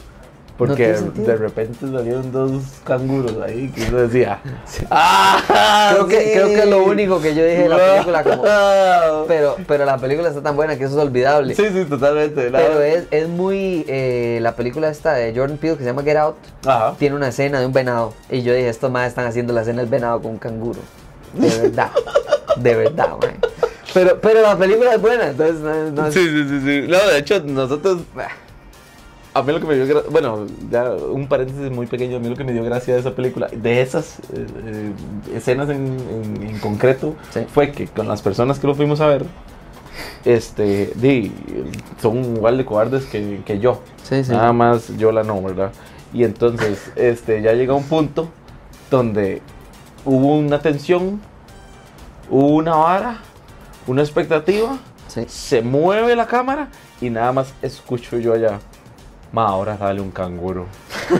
Porque 0.58 0.94
de 0.94 1.36
repente 1.36 1.78
salieron 1.92 2.32
dos 2.32 2.64
canguros 2.84 3.36
ahí 3.46 3.70
que 3.70 3.84
uno 3.90 3.98
decía. 4.00 4.40
¡Ah! 4.90 5.92
Creo 5.94 6.08
que, 6.08 6.32
creo 6.34 6.48
que 6.48 6.60
es 6.60 6.66
lo 6.68 6.84
único 6.84 7.22
que 7.22 7.36
yo 7.36 7.44
dije 7.46 7.64
de 7.64 7.70
la 7.70 7.78
película, 7.78 8.24
como, 8.24 8.44
pero, 9.28 9.56
pero 9.68 9.86
la 9.86 9.98
película 9.98 10.30
está 10.30 10.42
tan 10.42 10.56
buena 10.56 10.76
que 10.78 10.86
eso 10.86 11.00
es 11.00 11.06
olvidable. 11.08 11.54
Sí, 11.54 11.66
sí, 11.72 11.86
totalmente. 11.86 12.50
la- 12.50 12.58
Pero 12.60 12.82
es, 12.82 13.04
es 13.12 13.28
muy. 13.28 13.86
eh, 13.88 14.40
la 14.42 14.56
película 14.56 14.90
esta 14.90 15.14
de 15.14 15.32
Jordan 15.36 15.58
Peele 15.58 15.76
que 15.78 15.84
se 15.84 15.90
llama 15.90 16.02
Get 16.04 16.18
Out 16.18 16.36
Ajá. 16.66 16.96
tiene 16.98 17.16
una 17.16 17.28
escena 17.28 17.60
de 17.60 17.66
un 17.68 17.74
venado. 17.74 18.14
Y 18.32 18.42
yo 18.42 18.52
dije, 18.54 18.68
estos 18.70 18.90
más 18.90 19.08
están 19.08 19.28
haciendo 19.28 19.54
la 19.54 19.62
escena 19.62 19.82
del 19.82 19.90
venado 19.90 20.22
con 20.22 20.32
un 20.32 20.38
canguro. 20.38 20.80
De 21.34 21.50
verdad. 21.50 21.92
de 22.58 22.76
verdad, 22.76 23.10
man. 23.22 23.38
Pero, 23.94 24.20
pero 24.22 24.42
la 24.42 24.56
película 24.56 24.94
es 24.94 25.02
buena, 25.02 25.28
entonces 25.30 25.56
no, 25.60 25.74
no 25.92 26.08
es- 26.08 26.14
Sí, 26.14 26.20
sí, 26.30 26.44
sí, 26.48 26.60
sí. 26.62 26.88
No, 26.88 26.98
de 27.08 27.18
hecho, 27.20 27.40
nosotros. 27.44 28.00
A 29.38 29.44
mí 29.44 29.52
lo 29.54 29.60
que 29.60 29.68
me 29.68 29.76
dio 29.76 29.86
gracia. 29.88 30.10
Bueno, 30.12 30.46
ya 30.72 30.92
un 30.92 31.28
paréntesis 31.28 31.72
muy 31.72 31.86
pequeño. 31.88 32.18
A 32.18 32.20
mí 32.20 32.28
lo 32.30 32.36
que 32.36 32.44
me 32.44 32.54
dio 32.54 32.64
gracia 32.64 32.94
de 32.94 33.00
esa 33.00 33.14
película, 33.16 33.48
de 33.52 33.82
esas 33.82 34.20
eh, 34.34 34.46
eh, 34.66 34.92
escenas 35.36 35.70
en, 35.70 35.98
en- 36.10 36.44
en 36.50 36.60
concreto, 36.60 37.16
Sí. 37.32 37.42
fue 37.54 37.72
que 37.72 37.88
con 37.88 38.08
las 38.08 38.22
personas 38.22 38.60
que 38.60 38.68
lo 38.68 38.76
fuimos 38.76 39.00
a 39.02 39.08
ver, 39.08 39.26
este, 40.26 40.92
di, 40.96 41.32
son 42.02 42.36
igual 42.36 42.58
de 42.58 42.66
cobardes 42.66 43.06
que, 43.06 43.42
que 43.46 43.60
yo. 43.60 43.82
Sí, 44.04 44.24
sí. 44.24 44.32
Nada 44.32 44.54
más 44.54 44.96
yo 44.98 45.12
la 45.12 45.24
no, 45.24 45.42
¿verdad? 45.42 45.72
Y 46.14 46.24
entonces, 46.24 46.92
este, 46.96 47.42
ya 47.42 47.54
llega 47.54 47.74
un 47.74 47.84
punto 47.84 48.30
donde 48.90 49.42
hubo 50.06 50.38
una 50.38 50.60
tensión, 50.60 51.20
hubo 52.30 52.48
una 52.56 52.76
vara, 52.76 53.18
una 53.88 54.02
expectativa, 54.02 54.78
se 55.28 55.62
mueve 55.62 56.16
la 56.16 56.28
cámara 56.28 56.68
y 57.02 57.10
nada 57.10 57.32
más 57.32 57.54
escucho 57.62 58.18
yo 58.20 58.34
allá. 58.34 58.60
Ma, 59.32 59.48
ahora 59.48 59.78
sale 59.78 60.00
un 60.02 60.12
canguro. 60.12 60.66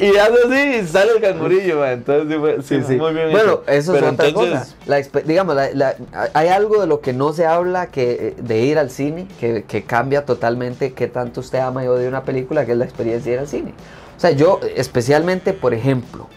y 0.00 0.16
hace 0.16 0.34
así 0.80 0.88
sale 0.88 1.12
el 1.12 1.20
cangurillo. 1.20 1.86
Entonces 1.86 2.38
sí, 2.66 2.76
sí, 2.76 2.80
Sí, 2.80 2.84
sí. 2.88 2.96
muy 2.96 3.12
bien 3.12 3.30
Bueno, 3.30 3.52
hecho. 3.52 3.64
eso 3.68 3.94
es 3.94 4.00
Pero 4.00 4.12
otra 4.12 4.28
entonces- 4.28 4.58
cosa. 4.60 4.76
La 4.86 5.20
digamos, 5.22 5.54
la- 5.54 5.70
la- 5.72 5.94
hay 6.34 6.48
algo 6.48 6.80
de 6.80 6.86
lo 6.86 7.00
que 7.00 7.12
no 7.12 7.32
se 7.32 7.46
habla 7.46 7.86
que, 7.88 8.12
eh, 8.12 8.34
de 8.38 8.58
ir 8.60 8.78
al 8.78 8.90
cine 8.90 9.28
que, 9.40 9.64
que 9.64 9.84
cambia 9.84 10.24
totalmente 10.24 10.92
qué 10.92 11.06
tanto 11.08 11.40
usted 11.40 11.58
ama 11.60 11.84
y 11.84 11.88
odia 11.88 12.08
una 12.08 12.24
película, 12.24 12.64
que 12.66 12.72
es 12.72 12.78
la 12.78 12.84
experiencia 12.84 13.30
de 13.30 13.34
ir 13.36 13.40
al 13.40 13.48
cine. 13.48 13.74
O 14.16 14.20
sea, 14.20 14.30
yo 14.30 14.60
especialmente, 14.76 15.52
por 15.52 15.74
ejemplo, 15.74 16.28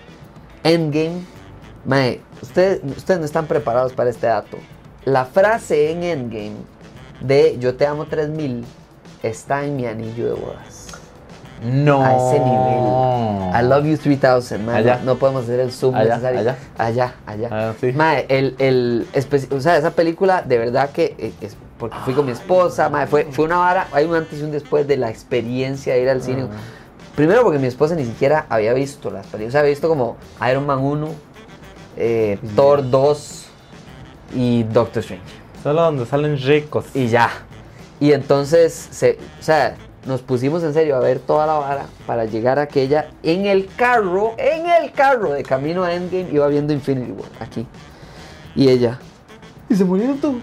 Endgame, 0.63 1.21
ustedes, 2.41 2.81
ustedes 2.97 3.19
no 3.19 3.25
están 3.25 3.45
preparados 3.47 3.93
para 3.93 4.09
este 4.09 4.27
dato. 4.27 4.57
La 5.05 5.25
frase 5.25 5.91
en 5.91 6.03
Endgame 6.03 6.53
de 7.21 7.57
Yo 7.59 7.75
te 7.75 7.85
amo 7.85 8.05
3000 8.05 8.65
está 9.27 9.65
en 9.65 9.75
mi 9.75 9.85
anillo 9.85 10.27
de 10.27 10.33
bodas. 10.33 10.87
No. 11.63 12.03
A 12.03 12.15
ese 12.15 12.39
nivel. 12.39 13.55
I 13.55 13.67
love 13.67 13.85
you 13.85 13.97
3000, 13.97 14.59
mae. 14.59 14.77
Allá. 14.77 15.01
No, 15.03 15.15
podemos 15.15 15.43
hacer 15.43 15.59
el 15.59 15.71
zoom 15.71 15.95
Allá, 15.95 16.17
necesario. 16.17 16.39
allá. 16.39 16.57
Allá, 16.77 17.15
allá. 17.25 17.49
Ah, 17.51 17.73
sí. 17.79 17.91
Mae, 17.93 18.25
el, 18.29 18.55
el 18.59 19.07
o 19.51 19.59
sea, 19.61 19.77
esa 19.77 19.91
película 19.91 20.41
de 20.41 20.57
verdad 20.57 20.89
que 20.91 21.15
eh, 21.17 21.33
es 21.41 21.55
porque 21.77 21.97
fui 22.05 22.13
con 22.13 22.25
mi 22.25 22.31
esposa, 22.31 22.89
mae, 22.89 23.07
fue, 23.07 23.27
fue 23.31 23.45
una 23.45 23.57
vara, 23.57 23.87
hay 23.91 24.05
un 24.05 24.15
antes 24.15 24.39
y 24.39 24.43
un 24.43 24.51
después 24.51 24.87
de 24.87 24.97
la 24.97 25.09
experiencia 25.09 25.93
de 25.93 26.01
ir 26.01 26.09
al 26.09 26.21
cine. 26.21 26.43
Ah. 26.43 26.55
Primero 27.15 27.43
porque 27.43 27.59
mi 27.59 27.67
esposa 27.67 27.95
ni 27.95 28.05
siquiera 28.05 28.45
había 28.49 28.73
visto 28.73 29.09
las 29.09 29.25
películas, 29.27 29.49
o 29.49 29.51
sea, 29.53 29.59
había 29.61 29.71
visto 29.71 29.87
como 29.87 30.17
Iron 30.49 30.65
Man 30.65 30.79
1, 30.79 31.07
eh, 31.97 32.37
Thor 32.55 32.89
2 32.89 33.45
y 34.35 34.63
Doctor 34.63 35.01
Strange. 35.01 35.23
Solo 35.63 35.81
donde 35.81 36.05
salen 36.05 36.37
ricos. 36.37 36.85
Y 36.93 37.07
ya. 37.07 37.29
Y 38.05 38.13
entonces, 38.13 38.87
se, 38.91 39.17
o 39.39 39.43
sea, 39.43 39.77
nos 40.05 40.21
pusimos 40.21 40.61
en 40.61 40.75
serio 40.75 40.95
a 40.95 40.99
ver 40.99 41.17
toda 41.17 41.47
la 41.47 41.53
vara 41.53 41.85
para 42.05 42.25
llegar 42.25 42.59
a 42.59 42.61
aquella 42.61 43.09
en 43.23 43.47
el 43.47 43.67
carro, 43.75 44.35
en 44.37 44.69
el 44.69 44.91
carro 44.91 45.31
de 45.31 45.41
camino 45.41 45.83
a 45.83 45.91
Endgame, 45.91 46.29
iba 46.31 46.47
viendo 46.47 46.71
Infinity 46.71 47.11
War 47.13 47.31
aquí. 47.39 47.65
Y 48.55 48.69
ella, 48.69 48.99
y 49.67 49.73
se 49.73 49.83
murieron 49.83 50.19
todos, 50.19 50.35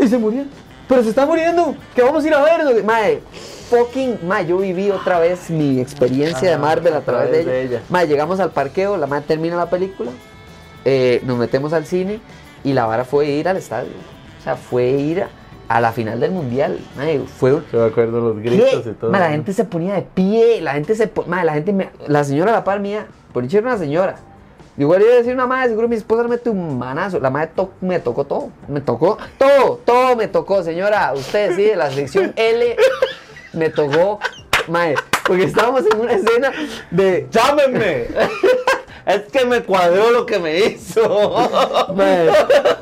y 0.00 0.08
se 0.08 0.18
murieron, 0.18 0.50
pero 0.88 1.04
se 1.04 1.10
está 1.10 1.26
muriendo, 1.26 1.76
que 1.94 2.02
vamos 2.02 2.24
a 2.24 2.26
ir 2.26 2.34
a 2.34 2.42
ver. 2.42 2.82
Mae, 2.82 3.22
fucking, 3.70 4.26
mae, 4.26 4.44
yo 4.44 4.58
viví 4.58 4.90
otra 4.90 5.20
vez 5.20 5.48
mi 5.48 5.78
experiencia 5.78 6.50
de 6.50 6.58
Marvel 6.58 6.94
a 6.94 7.02
través, 7.02 7.30
de, 7.30 7.42
ella. 7.42 7.52
de 7.52 7.62
ella. 7.62 7.82
Mae, 7.88 8.08
llegamos 8.08 8.40
al 8.40 8.50
parqueo, 8.50 8.96
la 8.96 9.06
madre 9.06 9.26
termina 9.28 9.54
la 9.54 9.70
película, 9.70 10.10
eh, 10.84 11.20
nos 11.24 11.38
metemos 11.38 11.72
al 11.72 11.86
cine 11.86 12.18
y 12.64 12.72
la 12.72 12.84
vara 12.86 13.04
fue 13.04 13.26
ir 13.26 13.46
al 13.46 13.58
estadio. 13.58 13.92
O 14.40 14.42
sea, 14.42 14.56
fue 14.56 14.88
ir 14.88 15.22
a, 15.22 15.28
a 15.70 15.80
la 15.80 15.92
final 15.92 16.18
del 16.18 16.32
mundial. 16.32 16.80
Fue. 17.38 17.52
Yo 17.52 17.78
me 17.78 17.84
acuerdo 17.84 18.20
los 18.20 18.42
¿Qué? 18.42 18.50
gritos 18.50 18.86
y 18.86 18.90
todo. 18.90 19.12
La 19.12 19.30
gente 19.30 19.52
se 19.52 19.64
ponía 19.64 19.94
de 19.94 20.02
pie, 20.02 20.60
la 20.60 20.72
gente 20.72 20.96
se 20.96 21.08
mae, 21.28 21.44
la 21.44 21.52
gente 21.54 21.72
me- 21.72 21.90
la 22.08 22.24
señora 22.24 22.50
a 22.50 22.54
la 22.56 22.64
par 22.64 22.80
mía, 22.80 23.06
por 23.32 23.44
dicho 23.44 23.56
era 23.58 23.68
una 23.68 23.78
señora. 23.78 24.16
Igual 24.76 25.02
iba 25.02 25.12
a 25.12 25.16
decir 25.16 25.32
una 25.32 25.46
madre, 25.46 25.68
seguro 25.68 25.86
mi 25.86 25.94
esposa 25.94 26.24
le 26.24 26.28
mete 26.30 26.50
un 26.50 26.76
manazo. 26.76 27.20
La 27.20 27.30
madre 27.30 27.52
to- 27.54 27.70
me 27.82 28.00
tocó 28.00 28.24
todo, 28.24 28.48
me 28.66 28.80
tocó 28.80 29.16
todo, 29.38 29.80
todo 29.84 30.16
me 30.16 30.26
tocó, 30.26 30.64
señora. 30.64 31.12
Usted 31.14 31.54
sí, 31.54 31.62
de 31.62 31.76
la 31.76 31.88
sección 31.92 32.32
L 32.34 32.76
me 33.52 33.68
tocó, 33.68 34.18
mae, 34.66 34.96
porque 35.24 35.44
estábamos 35.44 35.84
en 35.86 36.00
una 36.00 36.12
escena 36.14 36.50
de 36.90 37.28
¡Llámenme! 37.30 38.06
es 39.06 39.22
que 39.32 39.44
me 39.46 39.62
cuadró 39.62 40.10
lo 40.10 40.26
que 40.26 40.38
me 40.38 40.58
hizo. 40.58 41.02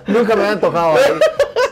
Nunca 0.06 0.36
me 0.36 0.42
habían 0.42 0.60
tocado. 0.60 0.94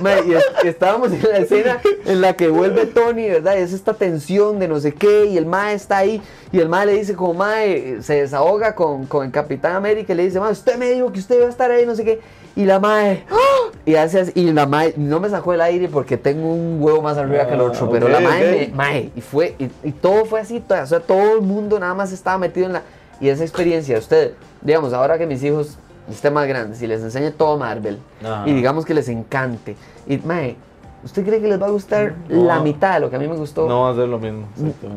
Mae, 0.00 0.26
y, 0.26 0.34
es- 0.34 0.44
y 0.62 0.68
estábamos 0.68 1.10
en 1.10 1.22
la 1.22 1.38
escena 1.38 1.80
en 2.04 2.20
la 2.20 2.34
que 2.34 2.48
vuelve 2.48 2.84
Tony, 2.84 3.30
¿verdad? 3.30 3.56
Y 3.56 3.60
es 3.62 3.72
esta 3.72 3.94
tensión 3.94 4.58
de 4.58 4.68
no 4.68 4.78
sé 4.78 4.92
qué, 4.92 5.24
y 5.24 5.38
el 5.38 5.46
Mae 5.46 5.72
está 5.74 5.96
ahí, 5.98 6.20
y 6.52 6.60
el 6.60 6.68
Mae 6.68 6.84
le 6.84 6.92
dice 6.92 7.14
como 7.14 7.32
Mae, 7.32 8.02
se 8.02 8.16
desahoga 8.20 8.74
con, 8.74 9.06
con 9.06 9.24
el 9.24 9.32
Capitán 9.32 9.74
América 9.74 10.12
y 10.12 10.16
le 10.16 10.24
dice, 10.24 10.38
Mae, 10.38 10.52
usted 10.52 10.76
me 10.76 10.90
dijo 10.90 11.10
que 11.12 11.20
usted 11.20 11.36
iba 11.36 11.46
a 11.46 11.48
estar 11.48 11.70
ahí, 11.70 11.86
no 11.86 11.94
sé 11.94 12.04
qué. 12.04 12.20
Y 12.56 12.66
la 12.66 12.78
Mae, 12.78 13.24
y 13.86 13.94
hace 13.94 14.20
así, 14.20 14.32
y 14.34 14.52
la 14.52 14.66
Mae, 14.66 14.92
no 14.98 15.18
me 15.18 15.30
sacó 15.30 15.54
el 15.54 15.62
aire 15.62 15.88
porque 15.88 16.18
tengo 16.18 16.52
un 16.52 16.76
huevo 16.78 17.00
más 17.00 17.16
arriba 17.16 17.46
que 17.46 17.54
el 17.54 17.60
otro, 17.62 17.86
Ah, 17.86 17.88
pero 17.90 18.08
la 18.08 18.20
Mae, 18.20 18.68
me- 18.68 18.74
Mae, 18.74 19.10
y 19.16 19.20
fue, 19.22 19.54
y, 19.58 19.70
y 19.82 19.92
todo 19.92 20.26
fue 20.26 20.40
así, 20.40 20.60
todo, 20.60 20.82
o 20.82 20.86
sea, 20.86 21.00
todo 21.00 21.36
el 21.36 21.40
mundo 21.40 21.80
nada 21.80 21.94
más 21.94 22.12
estaba 22.12 22.36
metido 22.36 22.66
en 22.66 22.74
la, 22.74 22.82
y 23.20 23.28
esa 23.28 23.42
experiencia, 23.44 23.98
usted, 23.98 24.32
digamos, 24.62 24.92
ahora 24.92 25.18
que 25.18 25.26
mis 25.26 25.42
hijos 25.42 25.78
estén 26.10 26.32
más 26.34 26.46
grandes 26.46 26.80
y 26.82 26.86
les 26.86 27.02
enseñe 27.02 27.30
todo 27.32 27.56
Marvel, 27.58 27.98
Ajá. 28.24 28.44
y 28.46 28.52
digamos 28.52 28.84
que 28.84 28.94
les 28.94 29.08
encante, 29.08 29.76
y 30.06 30.18
Mae, 30.18 30.56
¿usted 31.04 31.24
cree 31.24 31.40
que 31.40 31.48
les 31.48 31.60
va 31.60 31.66
a 31.66 31.70
gustar 31.70 32.14
No. 32.28 32.44
la 32.44 32.60
mitad 32.60 32.94
de 32.94 33.00
lo 33.00 33.10
que 33.10 33.16
a 33.16 33.18
mí 33.18 33.26
me 33.28 33.34
gustó? 33.36 33.66
No 33.68 33.82
va 33.82 33.90
a 33.90 33.94
ser 33.94 34.08
lo 34.08 34.18
mismo. 34.18 34.46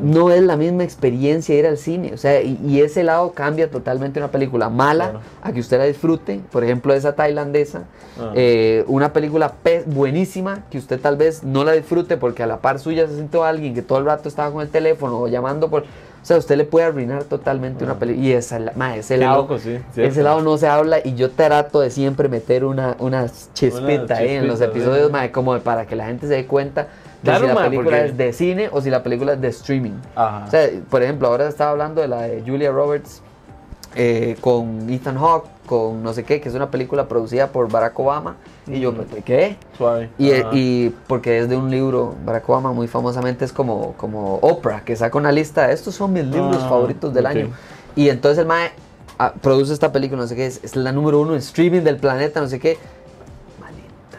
No 0.01 0.31
es 0.31 0.41
la 0.43 0.55
misma 0.55 0.83
experiencia 0.83 1.55
ir 1.55 1.65
al 1.67 1.77
cine, 1.77 2.13
o 2.13 2.17
sea, 2.17 2.41
y, 2.41 2.59
y 2.65 2.81
ese 2.81 3.03
lado 3.03 3.31
cambia 3.31 3.69
totalmente 3.71 4.19
una 4.19 4.29
película 4.29 4.69
mala 4.69 5.05
Claro. 5.11 5.19
a 5.41 5.51
que 5.51 5.59
usted 5.59 5.77
la 5.79 5.85
disfrute, 5.85 6.41
por 6.51 6.63
ejemplo 6.63 6.93
esa 6.93 7.13
tailandesa, 7.15 7.83
Ah. 8.21 8.31
eh, 8.35 8.83
una 8.87 9.13
película 9.13 9.53
pe- 9.63 9.83
buenísima 9.85 10.63
que 10.69 10.77
usted 10.77 10.99
tal 10.99 11.15
vez 11.15 11.43
no 11.43 11.63
la 11.63 11.71
disfrute 11.71 12.17
porque 12.17 12.43
a 12.43 12.47
la 12.47 12.57
par 12.57 12.77
suya 12.79 13.07
se 13.07 13.15
sentó 13.15 13.45
alguien 13.45 13.73
que 13.73 13.81
todo 13.81 13.99
el 13.99 14.05
rato 14.05 14.27
estaba 14.27 14.51
con 14.51 14.61
el 14.61 14.67
teléfono 14.69 15.19
o 15.21 15.27
llamando 15.29 15.69
por, 15.69 15.85
sea, 16.29 16.37
usted 16.37 16.55
le 16.57 16.63
puede 16.65 16.85
arruinar 16.85 17.23
totalmente 17.25 17.83
una 17.83 17.95
película 17.99 18.25
y 18.27 18.31
esa, 18.31 18.59
la- 18.59 18.71
ma, 18.75 18.95
ese 18.95 19.15
Ah. 19.15 19.17
Qué 19.17 19.23
lado, 19.25 19.41
loco, 19.41 19.59
sí, 19.59 19.77
ese 19.97 20.23
lado 20.23 20.41
no 20.41 20.57
se 20.57 20.67
habla 20.67 20.99
y 21.03 21.15
yo 21.15 21.31
trato 21.31 21.81
de 21.81 21.89
siempre 21.89 22.29
meter 22.29 22.63
una, 22.65 22.95
una 22.99 23.27
chispita 23.53 24.15
ahí 24.17 24.35
en 24.35 24.47
los 24.47 24.61
episodios, 24.61 25.11
ma, 25.11 25.31
como 25.31 25.57
para 25.59 25.85
que 25.85 25.95
la 25.95 26.05
gente 26.05 26.27
se 26.27 26.33
dé 26.35 26.45
cuenta 26.45 26.83
de 26.83 26.87
Claro, 27.23 27.41
si 27.41 27.47
la 27.47 27.53
ma, 27.55 27.63
película 27.65 27.89
porque- 27.97 28.05
es 28.05 28.17
de 28.17 28.33
cine 28.33 28.69
o 28.71 28.79
si 28.81 28.89
la 28.89 29.03
película 29.03 29.33
es 29.33 29.41
de 29.41 29.47
streaming. 29.49 29.93
Ajá. 30.15 30.45
O 30.47 30.51
sea, 30.51 30.69
por 30.89 31.03
ejemplo, 31.03 31.27
ahora 31.27 31.47
estaba 31.49 31.71
hablando 31.71 31.99
de 32.01 32.07
la 32.07 32.21
de 32.21 32.41
Julia 32.45 32.71
Roberts 32.71 33.21
eh, 33.95 34.37
con 34.39 34.89
Ethan 34.89 35.17
Hawke, 35.17 35.47
con 35.69 36.01
no 36.01 36.13
sé 36.13 36.23
qué, 36.23 36.41
que 36.41 36.49
es 36.49 36.55
una 36.55 36.71
película 36.71 37.07
producida 37.07 37.49
por 37.49 37.71
Barack 37.71 37.99
Obama. 37.99 38.37
Y 38.65 38.79
yo, 38.79 38.91
¿qué? 39.23 39.55
Suave. 39.77 40.09
Y, 40.17 40.31
y 40.51 40.95
porque 41.05 41.37
es 41.37 41.47
de 41.47 41.55
un 41.55 41.69
libro, 41.69 42.15
Barack 42.25 42.49
Obama 42.49 42.73
muy 42.73 42.87
famosamente 42.87 43.45
es 43.45 43.53
como, 43.53 43.93
como 43.93 44.37
Oprah, 44.37 44.83
que 44.83 44.95
saca 44.95 45.15
una 45.19 45.31
lista 45.31 45.67
de 45.67 45.73
estos 45.75 45.93
son 45.93 46.11
mis 46.13 46.25
libros 46.25 46.57
Ah, 46.63 46.69
favoritos 46.69 47.13
del 47.13 47.27
año. 47.27 47.49
Y 47.95 48.09
entonces 48.09 48.39
el 48.39 48.47
Mae 48.47 48.71
ah, 49.19 49.31
produce 49.39 49.71
esta 49.71 49.91
película, 49.91 50.19
no 50.23 50.27
sé 50.27 50.35
qué, 50.35 50.47
es, 50.47 50.59
es 50.63 50.75
la 50.75 50.91
número 50.91 51.21
uno 51.21 51.33
en 51.33 51.37
streaming 51.39 51.81
del 51.81 51.97
planeta, 51.97 52.41
no 52.41 52.47
sé 52.47 52.59
qué. 52.59 52.79
Malita 53.61 54.17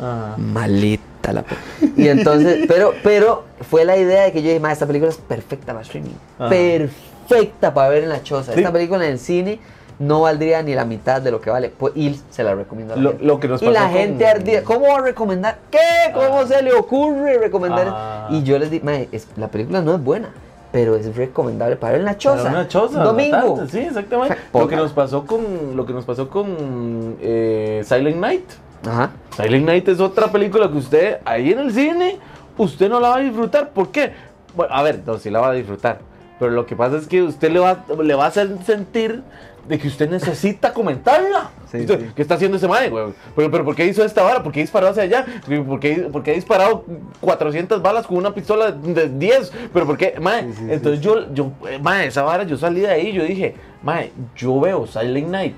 Ajá. 0.00 0.36
malita 0.38 1.32
la 1.34 1.42
película. 1.42 1.92
Y 2.02 2.08
entonces, 2.08 2.64
pero, 2.68 2.94
pero 3.02 3.44
fue 3.68 3.84
la 3.84 3.98
idea 3.98 4.22
de 4.22 4.32
que 4.32 4.40
yo 4.40 4.48
dije, 4.48 4.60
"Ma, 4.60 4.72
esta 4.72 4.86
película 4.86 5.10
es 5.10 5.18
perfecta 5.18 5.72
para 5.74 5.82
streaming. 5.82 6.14
Ajá. 6.38 6.48
Perfecta 6.48 7.74
para 7.74 7.90
ver 7.90 8.04
en 8.04 8.08
la 8.08 8.22
choza. 8.22 8.54
Sí. 8.54 8.60
Esta 8.60 8.72
película 8.72 9.04
en 9.04 9.12
el 9.12 9.18
cine 9.18 9.60
no 9.98 10.22
valdría 10.22 10.62
ni 10.62 10.74
la 10.74 10.84
mitad 10.84 11.20
de 11.22 11.30
lo 11.30 11.40
que 11.40 11.50
vale. 11.50 11.70
Pues, 11.76 11.92
y 11.96 12.18
se 12.30 12.42
la 12.44 12.54
recomiendo 12.54 12.94
a 12.94 12.96
la 12.96 13.02
Lo- 13.02 13.10
gente. 13.10 13.24
lo 13.24 13.40
que 13.40 13.48
nos 13.48 13.62
y 13.62 13.66
la 13.66 13.72
pasó 13.72 13.84
con- 13.86 13.92
gente 13.96 14.26
ardía. 14.26 14.64
¿Cómo 14.64 14.86
va 14.88 14.96
a 14.98 15.00
recomendar? 15.02 15.58
¿Qué? 15.70 15.78
¿Cómo 16.14 16.40
Ah. 16.40 16.46
se 16.46 16.62
le 16.62 16.72
ocurre 16.72 17.38
recomendar? 17.38 17.86
Ah. 17.90 18.28
Y 18.30 18.42
yo 18.42 18.58
les 18.58 18.70
dije, 18.70 18.84
"Ma, 18.84 18.96
es- 18.96 19.28
la 19.36 19.48
película 19.48 19.80
no 19.82 19.94
es 19.94 20.02
buena, 20.02 20.30
pero 20.72 20.96
es 20.96 21.14
recomendable 21.16 21.76
para 21.76 21.96
en 21.96 22.04
la 22.04 22.16
choza. 22.18 22.42
Para 22.44 22.50
una 22.60 22.68
choza. 22.68 23.02
Domingo. 23.02 23.64
Sí, 23.70 23.78
exactamente. 23.80 24.36
Lo 24.52 24.66
que 24.68 24.76
nos 24.76 24.92
pasó 24.92 25.26
con, 25.26 25.76
lo 25.76 25.84
que 25.86 25.92
nos 25.92 26.04
pasó 26.04 26.28
con 26.30 27.16
eh, 27.20 27.82
Silent 27.84 28.16
Night. 28.16 28.44
Ajá. 28.86 29.10
Silent 29.36 29.64
Night 29.66 29.88
es 29.88 30.00
otra 30.00 30.28
película 30.32 30.68
que 30.68 30.76
usted 30.78 31.18
ahí 31.24 31.52
en 31.52 31.58
el 31.60 31.72
cine, 31.72 32.18
usted 32.58 32.88
no 32.88 32.98
la 32.98 33.10
va 33.10 33.16
a 33.16 33.20
disfrutar. 33.20 33.68
¿Por 33.70 33.90
qué? 33.92 34.12
Bueno, 34.56 34.74
a 34.74 34.82
ver, 34.82 35.00
no, 35.06 35.18
sí 35.18 35.30
la 35.30 35.40
va 35.40 35.50
a 35.50 35.52
disfrutar. 35.52 35.98
Pero 36.38 36.50
lo 36.50 36.66
que 36.66 36.74
pasa 36.74 36.96
es 36.96 37.06
que 37.06 37.22
usted 37.22 37.52
le 37.52 37.60
va, 37.60 37.84
le 38.02 38.14
va 38.14 38.24
a 38.24 38.28
hacer 38.28 38.50
sentir 38.66 39.22
de 39.68 39.78
que 39.78 39.88
usted 39.88 40.10
necesita 40.10 40.72
comentarla. 40.72 41.50
Sí, 41.70 41.78
Usted, 41.80 42.00
sí. 42.00 42.06
¿Qué 42.14 42.22
está 42.22 42.34
haciendo 42.34 42.56
ese 42.56 42.68
mae, 42.68 42.90
güey? 42.90 43.12
¿Pero, 43.34 43.50
pero 43.50 43.64
por 43.64 43.74
qué 43.74 43.86
hizo 43.86 44.04
esta 44.04 44.22
vara? 44.22 44.42
¿Por 44.42 44.52
qué 44.52 44.60
disparó 44.60 44.88
hacia 44.88 45.04
allá? 45.04 45.24
¿Por 45.66 45.80
qué, 45.80 46.08
por 46.12 46.22
qué 46.22 46.32
ha 46.32 46.34
disparado 46.34 46.84
400 47.20 47.80
balas 47.80 48.06
con 48.06 48.18
una 48.18 48.34
pistola 48.34 48.72
de 48.72 49.08
10? 49.08 49.52
¿Pero 49.72 49.86
por 49.86 49.96
qué? 49.96 50.14
Mae, 50.20 50.52
Sí, 50.52 50.66
entonces 50.68 51.00
yo, 51.00 51.32
yo, 51.32 51.52
eh, 51.68 51.78
mae, 51.80 52.08
esa 52.08 52.22
vara, 52.22 52.44
yo 52.44 52.56
salí 52.58 52.80
de 52.80 52.90
ahí, 52.90 53.12
yo 53.12 53.24
dije, 53.24 53.54
mae, 53.82 54.12
yo 54.36 54.60
veo 54.60 54.86
Silent 54.86 55.28
Night 55.28 55.54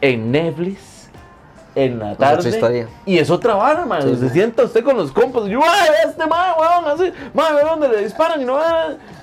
en 0.00 0.30
Netflix 0.30 0.93
en 1.74 1.98
la 1.98 2.14
tarde. 2.16 2.48
historia. 2.48 2.88
Y 3.04 3.18
es 3.18 3.30
otra 3.30 3.54
vara, 3.54 3.84
man. 3.84 4.02
Sí, 4.02 4.16
se 4.16 4.30
sienta 4.30 4.64
usted 4.64 4.84
con 4.84 4.96
los 4.96 5.10
compas. 5.12 5.44
Yo, 5.46 5.60
ay, 5.62 5.88
este 6.08 6.26
man, 6.26 6.54
weón, 6.58 6.86
así. 7.00 7.12
Man, 7.32 7.54
ve 7.56 7.62
dónde 7.62 7.88
le 7.88 8.04
disparan 8.04 8.40
y 8.40 8.44
no 8.44 8.56
ve. 8.56 8.62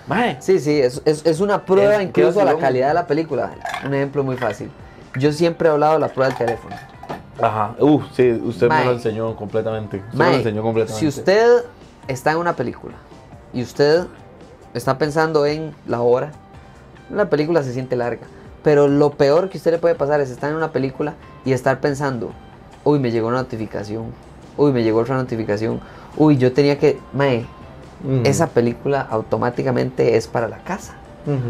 Mae. 0.08 0.38
Sí, 0.42 0.60
sí, 0.60 0.80
es, 0.82 1.02
es, 1.06 1.26
es 1.26 1.40
una 1.40 1.64
prueba 1.66 1.96
Es- 1.96 2.04
incluso 2.04 2.42
a 2.42 2.46
la 2.46 2.58
calidad 2.58 2.90
de 2.90 2.94
la 2.96 3.08
película. 3.08 3.52
Un 3.86 3.94
ejemplo 3.94 4.24
muy 4.24 4.38
fácil. 4.38 4.70
Yo 5.18 5.32
siempre 5.32 5.68
he 5.68 5.72
hablado 5.72 5.94
de 5.94 6.00
la 6.00 6.08
prueba 6.10 6.30
del 6.30 6.38
teléfono. 6.38 6.76
Ajá. 7.42 7.76
Uh, 7.80 8.02
sí, 8.14 8.32
usted 8.44 8.70
me 8.70 8.86
lo 8.86 8.92
enseñó 8.92 9.36
completamente. 9.36 9.98
Usted 9.98 10.18
me 10.18 10.30
lo 10.30 10.36
enseñó 10.38 10.62
completamente. 10.62 11.00
si 11.00 11.08
usted 11.08 11.64
está 12.08 12.32
en 12.32 12.38
una 12.38 12.54
película 12.56 12.96
y 13.54 13.64
usted 13.64 14.06
está 14.74 14.98
pensando 14.98 15.46
en 15.46 15.74
la 15.88 16.02
hora, 16.02 16.32
la 17.10 17.30
película 17.30 17.64
se 17.64 17.74
siente 17.74 17.96
larga. 17.96 18.22
Pero 18.64 18.88
lo 18.88 19.12
peor 19.12 19.50
que 19.50 19.58
usted 19.58 19.72
le 19.72 19.78
puede 19.78 19.96
pasar 19.96 20.22
es 20.22 20.30
estar 20.30 20.50
en 20.50 20.56
una 20.56 20.72
película 20.72 21.16
y 21.46 21.54
estar 21.54 21.80
pensando, 21.80 22.32
uy, 22.84 23.00
me 23.00 23.12
llegó 23.12 23.28
una 23.28 23.38
notificación, 23.38 24.06
uy, 24.58 24.72
me 24.72 24.84
llegó 24.84 25.00
otra 25.00 25.16
notificación, 25.16 25.82
uy, 26.18 26.38
yo 26.38 26.54
tenía 26.54 26.78
que, 26.78 27.00
mae, 27.14 27.46
esa 28.24 28.48
película 28.48 29.02
automáticamente 29.02 30.16
es 30.18 30.28
para 30.28 30.48
la 30.48 30.58
casa. 30.64 30.96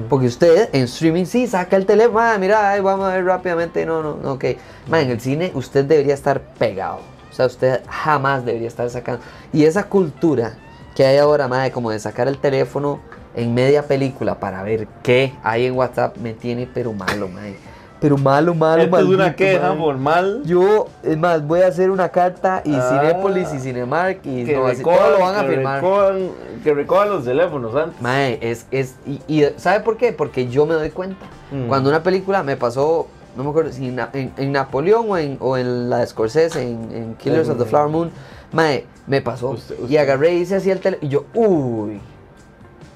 Porque 0.09 0.27
usted 0.27 0.69
en 0.73 0.83
streaming 0.83 1.23
sí 1.23 1.47
saca 1.47 1.77
el 1.77 1.85
teléfono, 1.85 2.21
mira, 2.39 2.71
ay, 2.71 2.81
vamos 2.81 3.05
a 3.05 3.13
ver 3.13 3.23
rápidamente, 3.23 3.85
no, 3.85 4.03
no, 4.03 4.17
no, 4.21 4.33
ok. 4.33 4.45
Ma, 4.89 4.99
en 4.99 5.11
el 5.11 5.21
cine 5.21 5.51
usted 5.55 5.85
debería 5.85 6.13
estar 6.13 6.41
pegado. 6.41 6.99
O 7.29 7.33
sea, 7.33 7.45
usted 7.45 7.81
jamás 7.87 8.43
debería 8.43 8.67
estar 8.67 8.89
sacando. 8.89 9.21
Y 9.53 9.63
esa 9.63 9.85
cultura 9.85 10.57
que 10.93 11.05
hay 11.05 11.17
ahora, 11.17 11.47
madre, 11.47 11.71
como 11.71 11.89
de 11.89 11.99
sacar 11.99 12.27
el 12.27 12.37
teléfono 12.37 12.99
en 13.35 13.53
media 13.53 13.83
película 13.87 14.35
para 14.39 14.63
ver 14.63 14.87
qué 15.03 15.33
hay 15.43 15.65
en 15.65 15.75
WhatsApp, 15.75 16.17
me 16.17 16.33
tiene 16.33 16.67
pero 16.73 16.93
malo, 16.93 17.27
madre. 17.27 17.55
Pero 17.99 18.17
malo, 18.17 18.55
malo, 18.55 18.81
Esto 18.81 18.97
es 18.97 19.05
una 19.05 19.35
queja 19.35 19.69
mae. 19.69 19.77
formal. 19.77 20.41
Yo, 20.43 20.87
es 21.03 21.15
más, 21.19 21.45
voy 21.45 21.61
a 21.61 21.67
hacer 21.67 21.91
una 21.91 22.09
carta 22.09 22.63
y 22.65 22.73
Ah. 22.73 22.89
Cinépolis 22.99 23.53
y 23.53 23.59
Cinemark 23.59 24.21
y 24.23 24.43
que 24.45 24.55
no, 24.55 24.67
recojan- 24.67 24.97
todo 24.97 25.11
lo 25.11 25.19
van 25.19 25.35
a 25.35 25.41
que 25.41 25.47
firmar. 25.49 25.81
recojan- 25.83 26.29
que 26.63 26.73
recojan 26.73 27.09
los 27.09 27.23
teléfonos 27.25 27.75
antes. 27.75 28.01
Mae, 28.01 28.39
es, 28.41 28.65
es, 28.71 28.95
y, 29.05 29.21
y 29.27 29.45
¿sabe 29.57 29.81
por 29.81 29.97
qué? 29.97 30.13
Porque 30.13 30.47
yo 30.47 30.65
me 30.65 30.73
doy 30.73 30.89
cuenta. 30.89 31.27
Mm. 31.51 31.67
Cuando 31.67 31.89
una 31.91 32.01
película 32.01 32.41
me 32.41 32.57
pasó, 32.57 33.05
no 33.37 33.43
me 33.43 33.49
acuerdo 33.51 33.71
si 33.71 33.87
en, 33.89 33.95
Na- 33.97 34.09
en- 34.13 34.33
en 34.35 34.51
Napoleón 34.51 35.05
o 35.07 35.17
en, 35.19 35.37
o 35.39 35.55
en 35.57 35.91
la 35.91 35.99
de 35.99 36.07
Scorsese, 36.07 36.63
en, 36.63 37.15
Killers 37.19 37.49
of 37.49 37.59
the 37.59 37.65
Flower 37.65 37.89
Moon, 37.89 38.09
mae, 38.51 38.87
me 39.05 39.21
pasó. 39.21 39.51
Usted- 39.51 39.75
Y 39.87 39.97
agarré 39.97 40.33
y 40.33 40.37
hice 40.41 40.55
así 40.55 40.71
el 40.71 40.79
teléfono, 40.79 41.07
y 41.07 41.11
yo, 41.11 41.25
uy, 41.35 42.01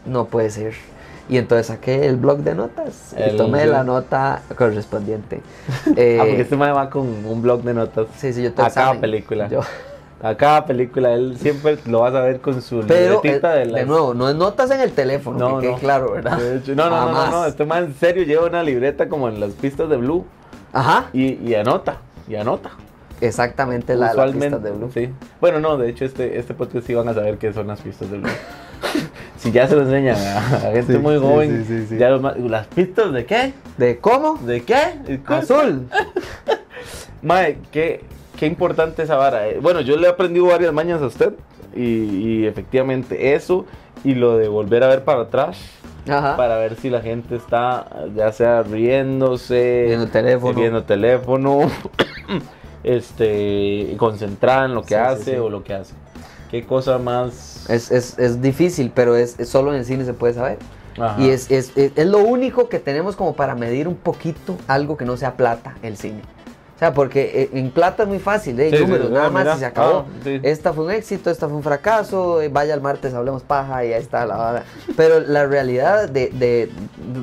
no 0.06 0.26
puede 0.26 0.50
ser. 0.50 0.74
Y 1.28 1.38
entonces 1.38 1.68
saqué 1.68 2.06
el 2.06 2.18
blog 2.18 2.40
de 2.40 2.54
notas 2.54 3.16
y 3.18 3.36
tomé 3.36 3.66
la 3.66 3.84
nota 3.84 4.44
correspondiente. 4.56 5.42
Eh, 5.96 6.18
ah, 6.22 6.24
porque 6.26 6.42
este 6.42 6.56
man 6.56 6.76
va 6.76 6.90
con 6.90 7.08
un 7.26 7.42
blog 7.42 7.64
de 7.64 7.74
notas. 7.74 8.08
sí, 8.18 8.32
sí, 8.32 8.44
yo 8.44 8.54
tengo 8.54 8.68
a 8.68 8.72
cada 8.72 9.00
película. 9.00 9.48
Yo- 9.50 9.62
A 10.22 10.36
cada 10.36 10.66
película, 10.66 11.14
él 11.14 11.36
siempre 11.38 11.78
lo 11.86 12.00
vas 12.02 12.14
a 12.16 12.22
ver 12.22 12.40
con 12.42 12.62
su 12.62 12.84
pero, 12.88 13.22
libretita 13.22 13.56
eh, 13.56 13.60
de 13.60 13.66
de, 13.66 13.72
las- 13.72 13.86
nuevo, 13.88 14.14
no 14.14 14.30
es 14.30 14.36
notas 14.36 14.72
en 14.72 14.80
el 14.82 14.92
teléfono, 14.92 15.38
No, 15.38 15.56
que 15.58 15.62
quede 15.64 15.72
no. 15.74 15.78
claro, 15.80 16.12
¿verdad? 16.14 16.38
De 16.38 16.58
hecho, 16.58 16.74
no, 16.76 16.90
no, 16.90 17.12
no, 17.12 17.26
no, 17.26 17.32
no, 17.32 17.46
este 17.46 17.66
man 17.66 17.84
en 17.86 17.96
serio 17.96 18.24
lleva 18.24 18.46
una 18.48 18.64
libreta 18.64 19.10
como 19.10 19.28
en 19.28 19.40
las 19.40 19.52
pistas 19.54 19.90
de 19.90 19.98
Blue 19.98 20.26
Ajá, 20.74 21.08
y, 21.12 21.34
y 21.48 21.54
anota, 21.56 21.98
y 22.28 22.36
anota. 22.36 22.72
exactamente 23.20 23.96
la 23.96 24.12
de 24.14 24.18
las 24.18 24.32
pistas 24.32 24.64
de 24.64 24.72
Blue. 24.72 24.90
sí. 24.94 25.10
Bueno, 25.42 25.60
no, 25.60 25.78
de 25.78 25.90
hecho 25.90 26.06
este, 26.06 26.40
este 26.40 26.54
podcast 26.54 26.88
sí 26.88 26.94
van 26.94 27.10
a 27.10 27.14
saber 27.14 27.38
qué 27.38 27.52
son 27.54 27.68
las 27.68 27.82
pistas 27.82 28.10
de 28.10 28.18
Blue. 28.20 28.30
si 29.38 29.52
ya 29.52 29.68
se 29.68 29.76
lo 29.76 29.82
enseñan 29.84 30.16
a, 30.18 30.38
a 30.58 30.72
gente 30.72 30.94
Sí, 30.94 31.00
muy 31.00 31.18
joven, 31.18 31.66
sí, 31.68 31.80
sí, 31.82 31.86
sí. 31.90 31.98
ya 31.98 32.10
los 32.10 32.38
¿las 32.40 32.68
pistas 32.68 33.12
de 33.14 33.26
qué? 33.26 33.54
¿De 33.78 33.98
cómo? 34.00 34.38
¿De 34.44 34.64
qué? 34.64 35.20
Azul. 35.28 35.88
Mae, 37.22 37.58
qué, 37.72 38.02
qué 38.38 38.46
importante 38.46 39.04
esa 39.04 39.16
vara. 39.16 39.48
eh. 39.48 39.60
Bueno, 39.62 39.82
yo 39.82 39.98
le 39.98 40.08
he 40.08 40.10
aprendido 40.10 40.46
varias 40.48 40.72
mañas 40.74 41.02
a 41.02 41.08
usted 41.08 41.34
y, 41.76 41.82
y 41.84 42.46
efectivamente 42.46 43.34
eso 43.34 43.66
y 44.04 44.14
lo 44.16 44.38
de 44.38 44.48
volver 44.48 44.84
a 44.84 44.88
ver 44.88 45.04
para 45.04 45.22
atrás 45.22 45.58
Ajá. 46.08 46.38
para 46.38 46.58
ver 46.58 46.76
si 46.76 46.90
la 46.92 47.02
gente 47.02 47.36
está 47.36 47.88
ya 48.16 48.32
sea 48.32 48.62
riéndose, 48.64 49.86
Viendo 49.88 50.08
teléfono. 50.08 50.60
viendo 50.60 50.84
teléfono, 50.84 51.60
este, 52.84 53.96
concentrada 53.98 54.66
en 54.66 54.76
lo 54.76 54.82
que 54.84 54.90
Sí, 54.90 54.94
sí, 54.94 54.98
hace 55.00 55.32
sí. 55.32 55.38
o 55.38 55.50
lo 55.50 55.64
que 55.64 55.74
hace. 55.74 55.94
Qué 56.50 56.66
cosa 56.66 56.98
más. 56.98 57.70
Es, 57.70 57.92
es, 57.92 58.18
es 58.20 58.42
difícil, 58.42 58.92
pero 58.94 59.16
es, 59.16 59.40
es 59.40 59.50
solo 59.50 59.74
en 59.74 59.80
el 59.80 59.86
cine 59.86 60.06
se 60.06 60.14
puede 60.14 60.34
saber. 60.34 60.60
Ajá. 61.00 61.22
Y 61.22 61.30
es, 61.30 61.52
es, 61.52 61.76
es, 61.76 61.92
es 61.96 62.08
lo 62.08 62.20
único 62.20 62.70
que 62.70 62.80
tenemos 62.80 63.16
como 63.16 63.36
para 63.36 63.56
medir 63.56 63.88
un 63.88 63.96
poquito 63.96 64.58
algo 64.68 64.96
que 64.96 65.06
no 65.06 65.18
sea 65.18 65.36
plata, 65.36 65.76
el 65.82 65.98
cine. 65.98 66.22
O 66.76 66.78
sea, 66.78 66.94
porque 66.94 67.32
eh, 67.34 67.50
en 67.58 67.72
plata 67.72 68.04
es 68.04 68.10
muy 68.10 68.20
fácil, 68.20 68.60
¿eh? 68.60 68.70
Sí, 68.70 68.80
números, 68.84 69.08
sí, 69.08 69.14
nada 69.14 69.30
más 69.30 69.56
y 69.56 69.60
se 69.60 69.66
acabó. 69.66 70.00
ah, 70.00 70.06
sí. 70.26 70.40
Esta 70.44 70.74
fue 70.74 70.84
un 70.84 70.92
éxito, 70.92 71.30
esta 71.30 71.48
fue 71.48 71.56
un 71.56 71.64
fracaso, 71.64 72.42
eh, 72.42 72.50
vaya 72.50 72.74
el 72.74 72.82
martes, 72.82 73.14
hablemos 73.14 73.44
paja 73.44 73.86
y 73.86 73.94
ahí 73.94 74.02
está 74.02 74.26
la 74.26 74.36
vara. 74.36 74.64
Pero 74.98 75.22
la 75.22 75.46
realidad 75.46 76.10
de, 76.10 76.28
de 76.32 76.70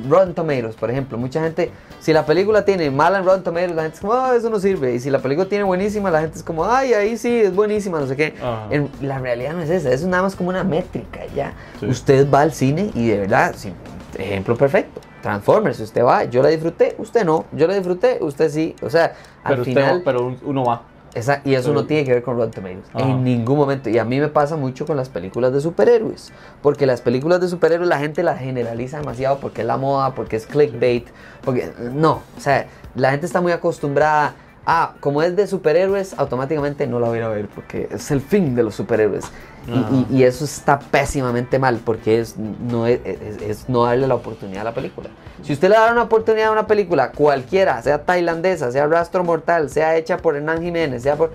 Rotten 0.09 0.33
Tomatoes, 0.33 0.75
por 0.75 0.89
ejemplo, 0.89 1.19
mucha 1.19 1.43
gente, 1.43 1.69
si 1.99 2.13
la 2.13 2.25
película 2.25 2.65
tiene 2.65 2.89
mala 2.89 3.19
en 3.19 3.25
Rotten 3.25 3.43
Tomatoes, 3.43 3.75
la 3.75 3.81
gente 3.83 3.95
es 3.97 4.01
como, 4.01 4.13
ah, 4.13 4.33
eso 4.35 4.49
no 4.49 4.59
sirve. 4.59 4.95
Y 4.95 4.99
si 4.99 5.11
la 5.11 5.19
película 5.19 5.47
tiene 5.47 5.63
buenísima, 5.65 6.09
la 6.09 6.21
gente 6.21 6.39
es 6.39 6.43
como, 6.43 6.65
ay, 6.65 6.93
ahí 6.93 7.15
sí, 7.15 7.41
es 7.41 7.53
buenísima, 7.53 7.99
no 7.99 8.07
sé 8.07 8.15
qué. 8.15 8.33
En- 8.71 8.89
la 9.01 9.19
realidad 9.19 9.53
no 9.53 9.61
es 9.61 9.69
esa, 9.69 9.89
eso 9.89 10.05
es 10.05 10.09
nada 10.09 10.23
más 10.23 10.35
como 10.35 10.49
una 10.49 10.63
métrica 10.63 11.19
ya. 11.35 11.53
Usted 11.87 12.27
va 12.27 12.41
al 12.41 12.53
cine 12.53 12.89
y 12.95 13.07
de 13.07 13.19
verdad, 13.19 13.53
sí, 13.55 13.71
ejemplo 14.17 14.55
perfecto. 14.55 14.99
Transformers, 15.23 15.79
usted 15.79 16.03
va, 16.03 16.25
yo 16.25 16.43
la 16.43 16.49
disfruté, 16.49 16.95
usted 16.99 17.23
no, 17.25 17.45
yo 17.53 17.65
la 17.65 17.73
disfruté, 17.75 18.17
usted 18.21 18.49
sí. 18.49 18.75
O 18.81 18.89
sea, 18.89 19.13
pero, 19.41 19.55
al 19.55 19.59
usted 19.61 19.71
final, 19.73 19.99
va- 19.99 20.01
pero 20.03 20.25
un- 20.27 20.37
uno 20.43 20.65
va. 20.65 20.81
esa- 21.13 21.41
y 21.45 21.53
eso 21.53 21.69
no 21.69 21.75
pero- 21.75 21.87
tiene 21.87 22.03
que 22.03 22.11
ver 22.13 22.23
con 22.23 22.35
Rotten 22.35 22.51
Tomatoes, 22.63 22.89
Ajá. 22.93 23.05
en 23.09 23.23
ningún 23.23 23.57
momento. 23.57 23.89
Y 23.89 23.97
a 23.99 24.03
mí 24.03 24.19
me 24.19 24.27
pasa 24.27 24.57
mucho 24.57 24.85
con 24.85 24.97
las 24.97 25.07
películas 25.07 25.53
de 25.53 25.61
superhéroes, 25.61 26.33
porque 26.61 26.85
las 26.85 26.99
películas 27.01 27.39
de 27.39 27.47
superhéroes 27.47 27.87
la 27.87 27.99
gente 27.99 28.21
las 28.21 28.37
generaliza 28.39 28.99
demasiado 28.99 29.37
porque 29.39 29.61
es 29.61 29.67
la 29.67 29.77
moda, 29.77 30.13
porque 30.13 30.35
es 30.35 30.45
clickbait, 30.45 31.07
porque 31.41 31.71
no, 31.93 32.21
o 32.37 32.39
sea, 32.41 32.67
la 32.95 33.11
gente 33.11 33.25
está 33.25 33.39
muy 33.39 33.53
acostumbrada 33.53 34.33
a, 34.65 34.93
como 34.99 35.21
es 35.21 35.35
de 35.37 35.47
superhéroes, 35.47 36.15
automáticamente 36.17 36.85
no 36.87 36.99
la 36.99 37.07
voy 37.07 37.19
a 37.19 37.27
ver 37.29 37.47
porque 37.47 37.87
es 37.91 38.11
el 38.11 38.19
fin 38.21 38.55
de 38.55 38.63
los 38.63 38.75
superhéroes. 38.75 39.25
Y- 39.67 39.71
Ajá. 39.71 39.89
Y, 40.11 40.17
y 40.17 40.23
eso 40.23 40.43
está 40.45 40.79
pésimamente 40.79 41.57
mal 41.59 41.79
porque 41.83 42.19
es 42.19 42.35
no, 42.37 42.85
es, 42.87 42.99
es- 43.05 43.41
es 43.41 43.69
no 43.69 43.83
darle 43.85 44.07
la 44.07 44.15
oportunidad 44.15 44.61
a 44.61 44.65
la 44.65 44.73
película. 44.73 45.09
Si 45.41 45.53
usted 45.53 45.69
le 45.69 45.75
da 45.75 45.91
una 45.91 46.03
oportunidad 46.03 46.49
a 46.49 46.51
una 46.51 46.67
película, 46.67 47.11
cualquiera, 47.11 47.81
sea 47.81 48.03
tailandesa, 48.03 48.71
sea 48.71 48.87
Rastro 48.87 49.23
Mortal, 49.23 49.69
sea 49.69 49.95
hecha 49.97 50.17
por 50.17 50.35
Hernán 50.35 50.61
Jiménez, 50.61 51.03
sea 51.03 51.15
por... 51.15 51.31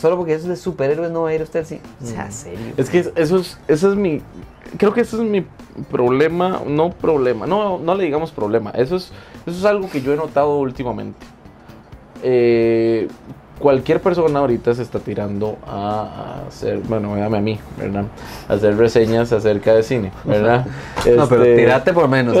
Solo 0.00 0.16
porque 0.16 0.34
eso 0.34 0.42
es 0.44 0.48
de 0.48 0.56
superhéroes 0.56 1.10
no 1.12 1.22
va 1.22 1.28
a 1.30 1.34
ir 1.34 1.42
usted 1.42 1.60
así. 1.60 1.80
O 2.02 2.06
sea, 2.06 2.26
Mm. 2.26 2.32
serio. 2.32 2.74
Es 2.76 2.90
que 2.90 2.98
eso 3.14 3.38
es, 3.38 3.58
eso 3.68 3.90
es 3.92 3.96
mi. 3.96 4.20
Creo 4.76 4.92
que 4.92 5.02
eso 5.02 5.22
es 5.22 5.28
mi 5.28 5.46
problema. 5.88 6.60
No 6.66 6.90
problema. 6.90 7.46
No, 7.46 7.78
no 7.78 7.94
le 7.94 8.02
digamos 8.04 8.32
problema. 8.32 8.70
Eso 8.70 8.96
es, 8.96 9.12
eso 9.46 9.56
es 9.56 9.64
algo 9.64 9.88
que 9.88 10.02
yo 10.02 10.12
he 10.12 10.16
notado 10.16 10.58
últimamente. 10.58 11.24
Eh, 12.24 13.06
cualquier 13.58 14.00
persona 14.00 14.40
ahorita 14.40 14.74
se 14.74 14.82
está 14.82 14.98
tirando 14.98 15.56
a, 15.66 16.42
a 16.42 16.48
hacer. 16.48 16.78
Bueno, 16.80 17.14
véame 17.14 17.38
a 17.38 17.40
mí, 17.40 17.58
¿verdad? 17.78 18.04
A 18.48 18.54
hacer 18.54 18.76
reseñas 18.76 19.32
acerca 19.32 19.74
de 19.74 19.82
cine, 19.82 20.12
¿verdad? 20.24 20.66
No, 21.16 21.28
pero 21.28 21.44
Este, 21.44 21.56
tirate 21.56 21.92
por 21.92 22.08
menos. 22.08 22.36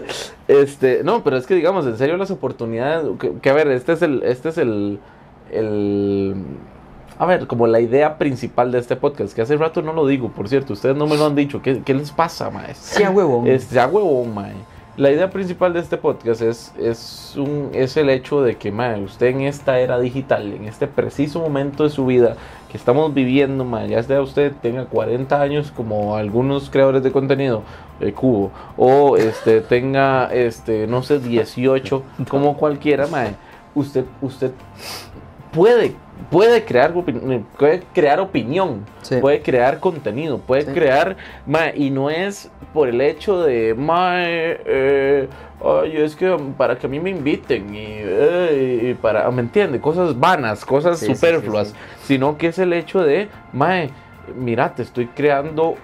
este, 0.48 1.02
no, 1.04 1.22
pero 1.22 1.36
es 1.36 1.46
que 1.46 1.54
digamos, 1.54 1.86
en 1.86 1.96
serio 1.96 2.16
las 2.16 2.30
oportunidades, 2.30 3.06
que, 3.18 3.32
que, 3.40 3.50
a 3.50 3.54
ver, 3.54 3.68
este 3.68 3.92
es 3.92 4.02
el, 4.02 4.22
este 4.24 4.48
es 4.48 4.58
el, 4.58 4.98
el, 5.52 6.34
a 7.18 7.26
ver, 7.26 7.46
como 7.46 7.66
la 7.66 7.80
idea 7.80 8.18
principal 8.18 8.72
de 8.72 8.78
este 8.78 8.96
podcast, 8.96 9.34
que 9.34 9.42
hace 9.42 9.56
rato 9.56 9.82
no 9.82 9.92
lo 9.92 10.06
digo, 10.06 10.30
por 10.30 10.48
cierto, 10.48 10.72
ustedes 10.72 10.96
no 10.96 11.06
me 11.06 11.16
lo 11.16 11.26
han 11.26 11.34
dicho, 11.34 11.62
¿qué, 11.62 11.82
qué 11.82 11.94
les 11.94 12.10
pasa, 12.10 12.50
maestro? 12.50 12.98
Sí, 12.98 13.02
a 13.02 13.10
huevón. 13.10 13.46
Es, 13.46 13.70
ya 13.70 13.86
huevón, 13.86 14.34
mae. 14.34 14.54
La 14.98 15.12
idea 15.12 15.30
principal 15.30 15.72
de 15.72 15.78
este 15.78 15.96
podcast 15.96 16.42
es, 16.42 16.74
es, 16.76 17.34
un, 17.36 17.70
es 17.72 17.96
el 17.96 18.10
hecho 18.10 18.42
de 18.42 18.56
que, 18.56 18.72
usted 18.72 19.28
en 19.28 19.42
esta 19.42 19.78
era 19.78 20.00
digital, 20.00 20.52
en 20.52 20.64
este 20.64 20.88
preciso 20.88 21.38
momento 21.38 21.84
de 21.84 21.90
su 21.90 22.04
vida 22.04 22.34
que 22.68 22.76
estamos 22.76 23.14
viviendo, 23.14 23.64
ya 23.86 24.02
sea 24.02 24.20
usted 24.20 24.52
tenga 24.60 24.86
40 24.86 25.40
años 25.40 25.70
como 25.70 26.16
algunos 26.16 26.68
creadores 26.68 27.04
de 27.04 27.12
contenido, 27.12 27.62
de 28.00 28.12
Cubo, 28.12 28.50
o 28.76 29.16
este, 29.16 29.60
tenga, 29.60 30.34
este, 30.34 30.88
no 30.88 31.04
sé, 31.04 31.20
18, 31.20 32.02
como 32.28 32.56
cualquiera, 32.56 33.06
mae, 33.06 33.36
usted, 33.76 34.04
usted 34.20 34.50
puede, 35.52 35.94
puede 36.30 36.64
crear, 36.64 36.92
puede 36.92 37.82
crear 37.94 38.20
opinión, 38.20 38.84
Sí. 39.02 39.16
puede 39.20 39.40
crear 39.42 39.80
contenido, 39.80 40.38
puede 40.38 40.62
Sí. 40.62 40.72
crear, 40.72 41.16
mae, 41.46 41.72
y 41.76 41.90
no 41.90 42.10
es 42.10 42.50
por 42.72 42.88
el 42.88 43.00
hecho 43.00 43.40
de, 43.42 43.74
mae, 43.74 44.60
eh, 44.66 45.28
ay, 45.64 45.96
es 45.96 46.14
que 46.14 46.36
para 46.56 46.76
que 46.76 46.86
a 46.86 46.90
mí 46.90 47.00
me 47.00 47.10
inviten 47.10 47.74
y, 47.74 47.86
eh, 47.86 48.90
y 48.90 48.94
para, 48.94 49.30
¿me 49.30 49.40
entiende? 49.42 49.80
Cosas 49.80 50.18
vanas, 50.18 50.64
cosas 50.64 50.98
Sí, 50.98 51.06
superfluas, 51.14 51.74
sino 52.04 52.36
que 52.36 52.48
es 52.48 52.58
el 52.58 52.72
hecho 52.72 53.02
de, 53.02 53.28
mae, 53.52 53.90
mira, 54.36 54.74
te 54.74 54.82
estoy 54.82 55.06
creando, 55.06 55.76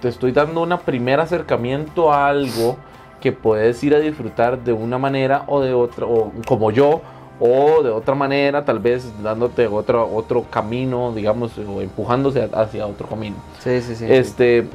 te 0.00 0.08
estoy 0.08 0.32
dando 0.32 0.62
un 0.62 0.78
primer 0.78 1.18
acercamiento 1.20 2.12
a 2.12 2.28
algo 2.28 2.76
que 3.20 3.32
puedes 3.32 3.82
ir 3.82 3.94
a 3.96 3.98
disfrutar 3.98 4.60
de 4.60 4.72
una 4.72 4.96
manera 4.96 5.42
o 5.48 5.60
de 5.60 5.74
otra, 5.74 6.06
o 6.06 6.32
como 6.46 6.70
yo, 6.70 7.00
o 7.40 7.82
de 7.82 7.90
otra 7.90 8.14
manera, 8.14 8.64
tal 8.64 8.78
vez 8.78 9.10
dándote 9.22 9.66
otro, 9.66 10.08
otro 10.12 10.44
camino, 10.50 11.12
digamos, 11.14 11.56
o 11.58 11.80
empujándose 11.80 12.48
hacia 12.52 12.86
otro 12.86 13.06
camino. 13.08 13.36
Sí, 13.60 13.80
sí, 13.80 13.94
sí. 13.94 14.06
sí. 14.06 14.12
Este, 14.12 14.66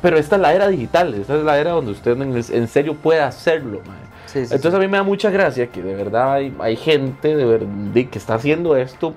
pero 0.00 0.18
esta 0.18 0.36
es 0.36 0.42
la 0.42 0.52
era 0.52 0.68
digital, 0.68 1.14
esta 1.14 1.36
es 1.36 1.44
la 1.44 1.58
era 1.58 1.72
donde 1.72 1.92
usted 1.92 2.20
en, 2.20 2.36
en 2.36 2.68
serio 2.68 2.94
puede 2.94 3.20
hacerlo. 3.20 3.80
Sí, 4.26 4.46
sí, 4.46 4.54
Entonces 4.54 4.74
a 4.74 4.78
mí 4.78 4.88
me 4.88 4.96
da 4.96 5.02
mucha 5.02 5.30
gracia 5.30 5.66
que 5.66 5.82
de 5.82 5.94
verdad 5.94 6.34
hay, 6.34 6.54
hay 6.60 6.76
gente 6.76 7.36
de 7.36 7.44
verdad 7.44 8.10
que 8.10 8.18
está 8.18 8.34
haciendo 8.34 8.76
esto. 8.76 9.14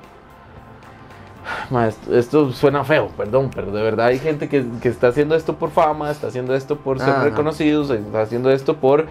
Esto, 1.88 2.16
esto 2.16 2.51
suena 2.53 2.84
feo, 2.84 3.10
perdón, 3.16 3.51
pero 3.53 3.72
de 3.72 3.84
verdad 3.84 4.08
hay 4.08 4.18
gente 4.18 4.49
que, 4.49 4.66
que 4.82 4.89
está 4.89 5.10
haciendo 5.10 5.36
esto 5.36 5.56
por 5.56 5.70
fama, 5.70 6.10
está 6.10 6.28
haciendo 6.28 6.56
esto 6.56 6.78
por 6.78 6.99
ser 6.99 7.12
Ajá. 7.12 7.24
reconocidos, 7.24 7.91
está 7.91 8.24
haciendo 8.24 8.49
esto 8.49 8.78
por 8.78 9.06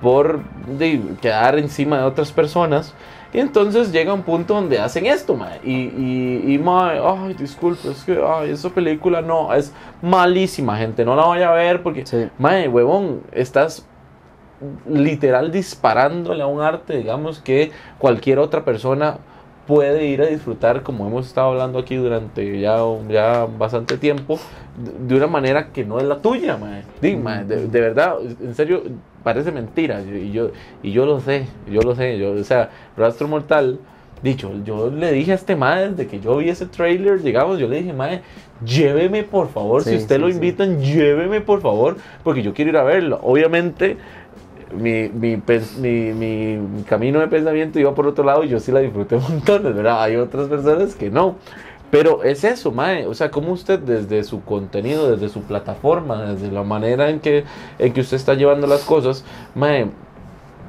por 0.00 0.42
de, 0.66 1.00
quedar 1.20 1.58
encima 1.58 1.98
de 1.98 2.04
otras 2.04 2.32
personas. 2.32 2.94
Y 3.32 3.40
entonces 3.40 3.92
llega 3.92 4.12
un 4.14 4.22
punto 4.22 4.54
donde 4.54 4.78
hacen 4.78 5.04
esto, 5.04 5.34
mae. 5.34 5.60
Y, 5.62 5.72
y, 5.72 6.54
y 6.54 6.58
mae, 6.58 6.98
ay, 7.02 7.34
disculpe, 7.34 7.90
es 7.90 8.02
que 8.04 8.18
ay, 8.26 8.50
esa 8.50 8.70
película 8.70 9.20
no, 9.20 9.52
es 9.52 9.72
malísima, 10.00 10.78
gente. 10.78 11.04
No 11.04 11.14
la 11.14 11.26
vaya 11.26 11.50
a 11.50 11.54
ver 11.54 11.82
porque, 11.82 12.06
Sí. 12.06 12.28
mae, 12.38 12.68
huevón, 12.68 13.22
estás 13.32 13.86
literal 14.88 15.52
disparándole 15.52 16.42
a 16.42 16.46
un 16.46 16.60
arte, 16.60 16.96
digamos, 16.96 17.40
que 17.40 17.70
cualquier 17.98 18.38
otra 18.38 18.64
persona 18.64 19.18
puede 19.68 20.06
ir 20.06 20.22
a 20.22 20.26
disfrutar, 20.26 20.82
como 20.82 21.06
hemos 21.06 21.26
estado 21.26 21.50
hablando 21.50 21.78
aquí 21.78 21.94
durante 21.94 22.58
ya, 22.58 22.78
ya 23.08 23.46
bastante 23.46 23.98
tiempo, 23.98 24.40
de, 24.82 25.06
de 25.06 25.14
una 25.14 25.26
manera 25.28 25.68
que 25.72 25.84
no 25.84 25.98
es 25.98 26.04
la 26.04 26.20
tuya, 26.20 26.56
mae. 26.56 26.82
Di, 27.02 27.14
mae, 27.16 27.44
de, 27.44 27.68
de 27.68 27.80
verdad, 27.80 28.16
en 28.42 28.54
serio, 28.54 28.82
parece 29.22 29.52
mentira. 29.52 30.00
Y 30.00 30.32
yo, 30.32 30.50
y 30.82 30.90
yo 30.90 31.04
lo 31.04 31.20
sé, 31.20 31.46
yo 31.70 31.82
lo 31.82 31.94
sé. 31.94 32.18
Yo, 32.18 32.32
o 32.32 32.44
sea, 32.44 32.70
Rastro 32.96 33.28
Mortal, 33.28 33.78
dicho, 34.22 34.50
yo 34.64 34.90
le 34.90 35.12
dije 35.12 35.32
a 35.32 35.34
este 35.36 35.54
mae 35.54 35.90
desde 35.90 36.06
que 36.08 36.18
yo 36.18 36.38
vi 36.38 36.48
ese 36.48 36.66
trailer, 36.66 37.22
digamos, 37.22 37.58
yo 37.58 37.68
le 37.68 37.76
dije, 37.82 37.92
mae, 37.92 38.22
lléveme 38.64 39.22
por 39.22 39.48
favor, 39.48 39.84
si 39.84 39.90
Sí, 39.90 39.96
usted 39.96 40.16
sí, 40.16 40.20
lo 40.22 40.28
sí. 40.28 40.34
invitan, 40.34 40.80
lléveme 40.80 41.40
por 41.42 41.60
favor, 41.60 41.96
porque 42.24 42.42
yo 42.42 42.54
quiero 42.54 42.70
ir 42.70 42.76
a 42.78 42.84
verlo. 42.84 43.20
Obviamente, 43.22 43.96
mi, 44.74 45.08
mi, 45.08 45.36
mi, 45.80 46.12
mi- 46.12 46.56
mi 46.58 46.82
camino 46.84 47.20
de 47.20 47.28
pensamiento 47.28 47.78
iba 47.78 47.94
por 47.94 48.06
otro 48.06 48.24
lado 48.24 48.44
y 48.44 48.48
yo 48.48 48.60
sí 48.60 48.72
la 48.72 48.80
disfruté 48.80 49.16
un 49.16 49.22
montón, 49.22 49.62
¿verdad? 49.62 50.02
Hay 50.02 50.16
otras 50.16 50.48
personas 50.48 50.94
que 50.94 51.10
no. 51.10 51.36
Pero 51.90 52.22
es 52.22 52.44
eso, 52.44 52.70
Mae. 52.70 53.06
O 53.06 53.14
sea, 53.14 53.30
como 53.30 53.52
usted 53.52 53.78
desde 53.78 54.22
su 54.24 54.42
contenido, 54.44 55.10
desde 55.10 55.30
su 55.30 55.42
plataforma, 55.42 56.22
desde 56.34 56.52
la 56.52 56.62
manera 56.62 57.08
en 57.08 57.18
que, 57.20 57.44
en 57.78 57.92
que 57.94 58.00
usted 58.02 58.16
está 58.18 58.34
llevando 58.34 58.66
las 58.66 58.84
cosas, 58.84 59.24
Mae, 59.54 59.86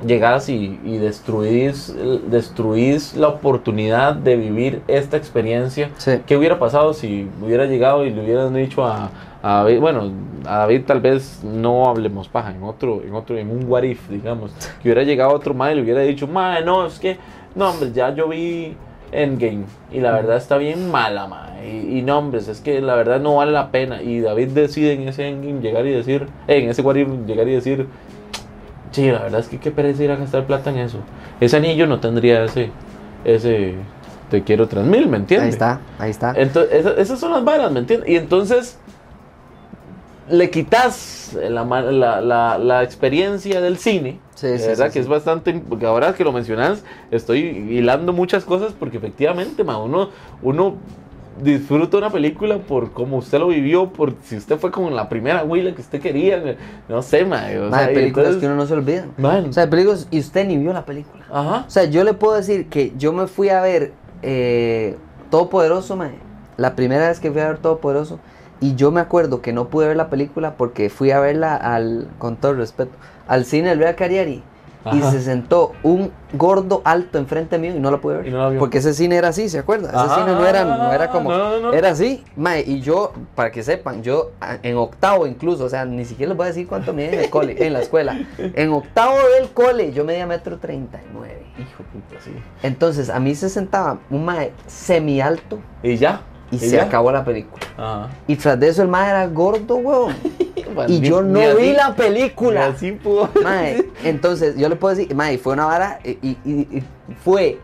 llegás 0.05 0.47
y, 0.47 0.79
y 0.85 0.97
destruís, 0.97 1.93
destruís 2.29 3.15
la 3.17 3.27
oportunidad 3.27 4.13
de 4.15 4.37
vivir 4.37 4.81
esta 4.87 5.17
experiencia. 5.17 5.89
Sí. 5.97 6.21
¿Qué 6.25 6.37
hubiera 6.37 6.57
pasado 6.57 6.93
si 6.93 7.27
hubiera 7.41 7.65
llegado 7.65 8.05
y 8.05 8.11
le 8.11 8.23
hubieran 8.23 8.53
dicho 8.53 8.85
a, 8.85 9.11
a 9.41 9.63
David, 9.63 9.79
bueno, 9.79 10.11
a 10.45 10.57
David 10.59 10.81
tal 10.85 10.99
vez 11.01 11.41
no 11.43 11.87
hablemos 11.89 12.27
paja, 12.27 12.51
en 12.51 12.61
otro, 12.63 13.01
en 13.03 13.13
otro, 13.13 13.37
en 13.37 13.49
un 13.49 13.65
what 13.69 13.83
if, 13.83 14.09
digamos, 14.09 14.51
que 14.81 14.89
hubiera 14.89 15.03
llegado 15.03 15.31
otro 15.33 15.53
mae 15.53 15.73
y 15.73 15.75
le 15.77 15.81
hubiera 15.83 16.01
dicho, 16.01 16.27
mae, 16.27 16.63
no, 16.63 16.85
es 16.85 16.99
que, 16.99 17.17
no, 17.55 17.69
hombre, 17.69 17.91
ya 17.93 18.13
yo 18.13 18.27
vi 18.27 18.75
Endgame 19.11 19.63
y 19.91 20.01
la 20.01 20.11
verdad 20.11 20.37
está 20.37 20.57
bien 20.57 20.91
mala, 20.91 21.27
mae, 21.27 21.67
y, 21.69 21.99
y 21.99 22.01
no, 22.01 22.17
hombre, 22.19 22.39
es 22.39 22.59
que 22.61 22.81
la 22.81 22.95
verdad 22.95 23.19
no 23.21 23.37
vale 23.37 23.51
la 23.51 23.71
pena, 23.71 24.01
y 24.01 24.19
David 24.19 24.49
decide 24.49 24.93
en 24.93 25.07
ese 25.07 25.27
Endgame 25.29 25.61
llegar 25.61 25.85
y 25.85 25.91
decir, 25.91 26.27
eh, 26.47 26.57
en 26.63 26.69
ese 26.69 26.81
what 26.81 26.95
if 26.95 27.07
llegar 27.25 27.47
y 27.47 27.53
decir, 27.53 27.87
sí, 28.91 29.09
la 29.11 29.19
verdad 29.19 29.39
es 29.39 29.47
que 29.47 29.57
qué 29.59 29.71
pereza 29.71 30.03
ir 30.03 30.11
a 30.11 30.15
gastar 30.15 30.45
plata 30.45 30.69
en 30.69 30.79
eso, 30.79 30.97
ese 31.39 31.57
anillo 31.57 31.87
no 31.87 31.99
tendría 31.99 32.43
ese, 32.43 32.71
ese, 33.23 33.75
te 34.29 34.43
quiero 34.43 34.67
tras 34.67 34.85
mil, 34.85 35.07
¿me 35.07 35.17
entiendes? 35.17 35.47
Ahí 35.47 35.53
está, 35.53 35.79
ahí 35.97 36.09
está. 36.11 36.33
Entonces, 36.35 36.73
esa- 36.73 36.93
esas 37.01 37.19
son 37.19 37.31
las 37.31 37.43
varas, 37.43 37.71
¿me 37.71 37.79
entiendes? 37.79 38.09
Y 38.09 38.15
entonces 38.15 38.77
le 40.29 40.49
quitas 40.49 41.37
la, 41.49 41.63
ma- 41.63 41.81
la, 41.81 42.21
la, 42.21 42.57
la 42.57 42.83
experiencia 42.83 43.61
del 43.61 43.77
cine, 43.77 44.19
Sí, 44.35 44.57
sí, 44.57 44.67
¿verdad? 44.67 44.87
sí, 44.87 44.93
que 44.93 44.99
es 44.99 45.07
bastante, 45.07 45.53
porque 45.67 45.85
ahora 45.85 46.13
que 46.13 46.23
lo 46.23 46.31
mencionas, 46.31 46.83
estoy 47.11 47.39
hilando 47.39 48.13
muchas 48.13 48.45
cosas 48.45 48.73
porque 48.77 48.97
efectivamente, 48.97 49.63
ma, 49.63 49.77
uno, 49.77 50.09
uno 50.41 50.75
disfruta 51.41 51.97
una 51.97 52.09
película 52.09 52.57
por 52.57 52.91
cómo 52.91 53.17
usted 53.17 53.39
lo 53.39 53.47
vivió, 53.47 53.89
por 53.93 54.13
si 54.23 54.35
usted 54.37 54.57
fue 54.57 54.71
con 54.71 54.93
la 54.95 55.07
primera 55.07 55.43
huila 55.43 55.73
que 55.73 55.81
usted 55.81 56.01
quería, 56.01 56.57
no 56.89 57.01
sé, 57.01 57.23
ma. 57.25 57.43
o 57.65 57.69
Ma, 57.69 57.77
sea, 57.79 57.87
películas 57.87 58.27
entonces- 58.27 58.39
que 58.41 58.45
uno 58.47 58.55
no 58.55 58.65
se 58.67 58.73
olvida. 58.73 59.05
Man, 59.17 59.45
O 59.49 59.53
sea, 59.53 59.63
hay 59.63 59.69
películas 59.69 60.07
y 60.11 60.19
usted 60.19 60.45
ni 60.47 60.57
vio 60.57 60.73
la 60.73 60.85
película. 60.85 61.25
ajá. 61.31 61.65
O 61.67 61.69
sea, 61.71 61.85
yo 61.85 62.03
le 62.03 62.13
puedo 62.13 62.35
decir 62.35 62.67
que 62.67 62.93
yo 62.97 63.13
me 63.13 63.27
fui 63.27 63.49
a 63.49 63.61
ver 63.61 63.93
eh, 64.21 64.95
Todopoderoso, 65.29 65.95
mae. 65.95 66.11
La 66.57 66.75
primera 66.75 67.07
vez 67.07 67.19
que 67.19 67.31
fui 67.31 67.39
a 67.41 67.47
ver 67.47 67.57
Todopoderoso. 67.59 68.19
Y 68.61 68.75
yo 68.75 68.91
me 68.91 68.99
acuerdo 68.99 69.41
que 69.41 69.53
no 69.53 69.69
pude 69.69 69.87
ver 69.87 69.97
la 69.97 70.09
película 70.09 70.55
porque 70.55 70.89
fui 70.89 71.11
a 71.11 71.19
verla 71.19 71.55
al, 71.55 72.07
con 72.17 72.35
todo 72.35 72.51
el 72.51 72.57
respeto, 72.57 72.91
al 73.27 73.45
cine 73.45 73.69
del 73.69 73.79
Real 73.79 73.95
Cariari. 73.95 74.43
Y 74.85 74.99
Ajá. 75.01 75.11
se 75.11 75.21
sentó 75.21 75.73
un 75.83 76.09
gordo 76.31 76.81
alto 76.85 77.17
enfrente 77.17 77.57
mío 77.57 77.75
y 77.75 77.79
no 77.81 77.91
la 77.91 77.97
pude 77.97 78.17
ver. 78.17 78.27
Y 78.27 78.31
no 78.31 78.37
la 78.37 78.49
vio. 78.49 78.59
porque 78.59 78.77
ese 78.77 78.93
cine 78.93 79.17
era 79.17 79.27
así, 79.27 79.49
¿se 79.49 79.59
acuerda? 79.59 79.89
Ese 79.89 79.97
Ajá. 79.97 80.15
cine 80.15 80.31
no 80.31 80.45
era, 80.47 80.63
no 80.63 80.93
era 80.93 81.09
como... 81.09 81.29
No, 81.29 81.37
no, 81.37 81.59
no. 81.59 81.73
Era 81.73 81.89
así, 81.89 82.23
mae, 82.37 82.63
y 82.65 82.79
yo, 82.79 83.11
para 83.35 83.51
que 83.51 83.61
sepan, 83.61 84.03
yo 84.03 84.31
en 84.63 84.77
octavo 84.77 85.27
incluso, 85.27 85.65
o 85.65 85.69
sea, 85.69 85.83
ni 85.83 86.05
siquiera 86.05 86.29
les 86.29 86.37
voy 86.37 86.45
a 86.45 86.47
decir 86.47 86.65
cuánto 86.65 86.93
medía 86.93 87.11
en 87.11 87.19
el 87.25 87.29
cole, 87.29 87.57
en 87.59 87.73
la 87.73 87.81
escuela. 87.81 88.17
En 88.37 88.71
octavo 88.71 89.17
del 89.37 89.49
cole, 89.49 89.91
yo 89.91 90.05
medía 90.05 90.25
metro 90.25 90.57
treinta 90.57 90.97
y 90.97 91.09
nueve. 91.13 91.43
Hijo 91.57 91.83
puta, 91.91 92.21
sí. 92.23 92.31
Entonces, 92.63 93.09
a 93.09 93.19
mí 93.19 93.35
se 93.35 93.49
sentaba 93.49 93.99
un 94.09 94.23
mae 94.23 94.53
semi 94.65 95.19
alto 95.19 95.59
Y 95.83 95.97
ya. 95.97 96.21
Y, 96.51 96.57
se 96.59 96.69
ya? 96.71 96.83
acabó 96.83 97.11
la 97.11 97.23
película. 97.23 97.63
Ajá. 97.77 98.09
Y 98.27 98.35
tras 98.35 98.59
de 98.59 98.67
eso 98.69 98.81
el 98.81 98.87
mae 98.87 99.09
era 99.09 99.27
gordo, 99.27 99.75
weón. 99.75 100.15
Y 100.87 100.99
Ni- 100.99 101.09
yo 101.09 101.21
no 101.23 101.39
vi 101.39 101.69
así- 101.69 101.73
la 101.73 101.95
película. 101.95 102.67
así 102.67 102.91
pudo. 102.91 103.27
Mae, 103.43 103.83
entonces 104.03 104.55
yo 104.55 104.69
le 104.69 104.75
puedo 104.75 104.95
decir, 104.95 105.13
mae, 105.15 105.37
fue 105.39 105.53
una 105.53 105.65
vara 105.65 105.99
y, 106.03 106.37
y- 106.45 106.83
fue 107.23 107.57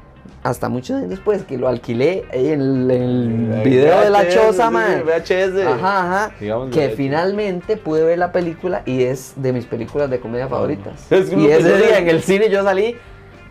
hasta 0.43 0.69
muchos 0.69 0.97
años 0.97 1.09
después 1.11 1.43
que 1.43 1.57
lo 1.57 1.67
alquilé 1.67 2.25
en 2.31 2.61
el, 2.61 2.91
en 2.91 3.53
el 3.53 3.61
video 3.63 4.01
de 4.01 4.09
la 4.09 4.27
choza, 4.27 4.71
mae. 4.71 5.03
VHS. 5.03 5.65
Ajá, 5.67 5.99
ajá. 6.25 6.31
Digamos, 6.39 6.71
que 6.71 6.87
VHS. 6.87 6.95
finalmente 6.95 7.77
pude 7.77 8.03
ver 8.03 8.17
la 8.17 8.31
película 8.31 8.81
y 8.85 9.03
es 9.03 9.33
de 9.35 9.53
mis 9.53 9.65
películas 9.65 10.09
de 10.09 10.19
comedia 10.19 10.47
favoritas. 10.47 11.05
Es 11.11 11.29
que 11.29 11.35
y 11.39 11.45
ese 11.47 11.77
día 11.77 11.99
en 11.99 12.09
el 12.09 12.21
cine 12.23 12.49
yo 12.49 12.63
salí, 12.63 12.95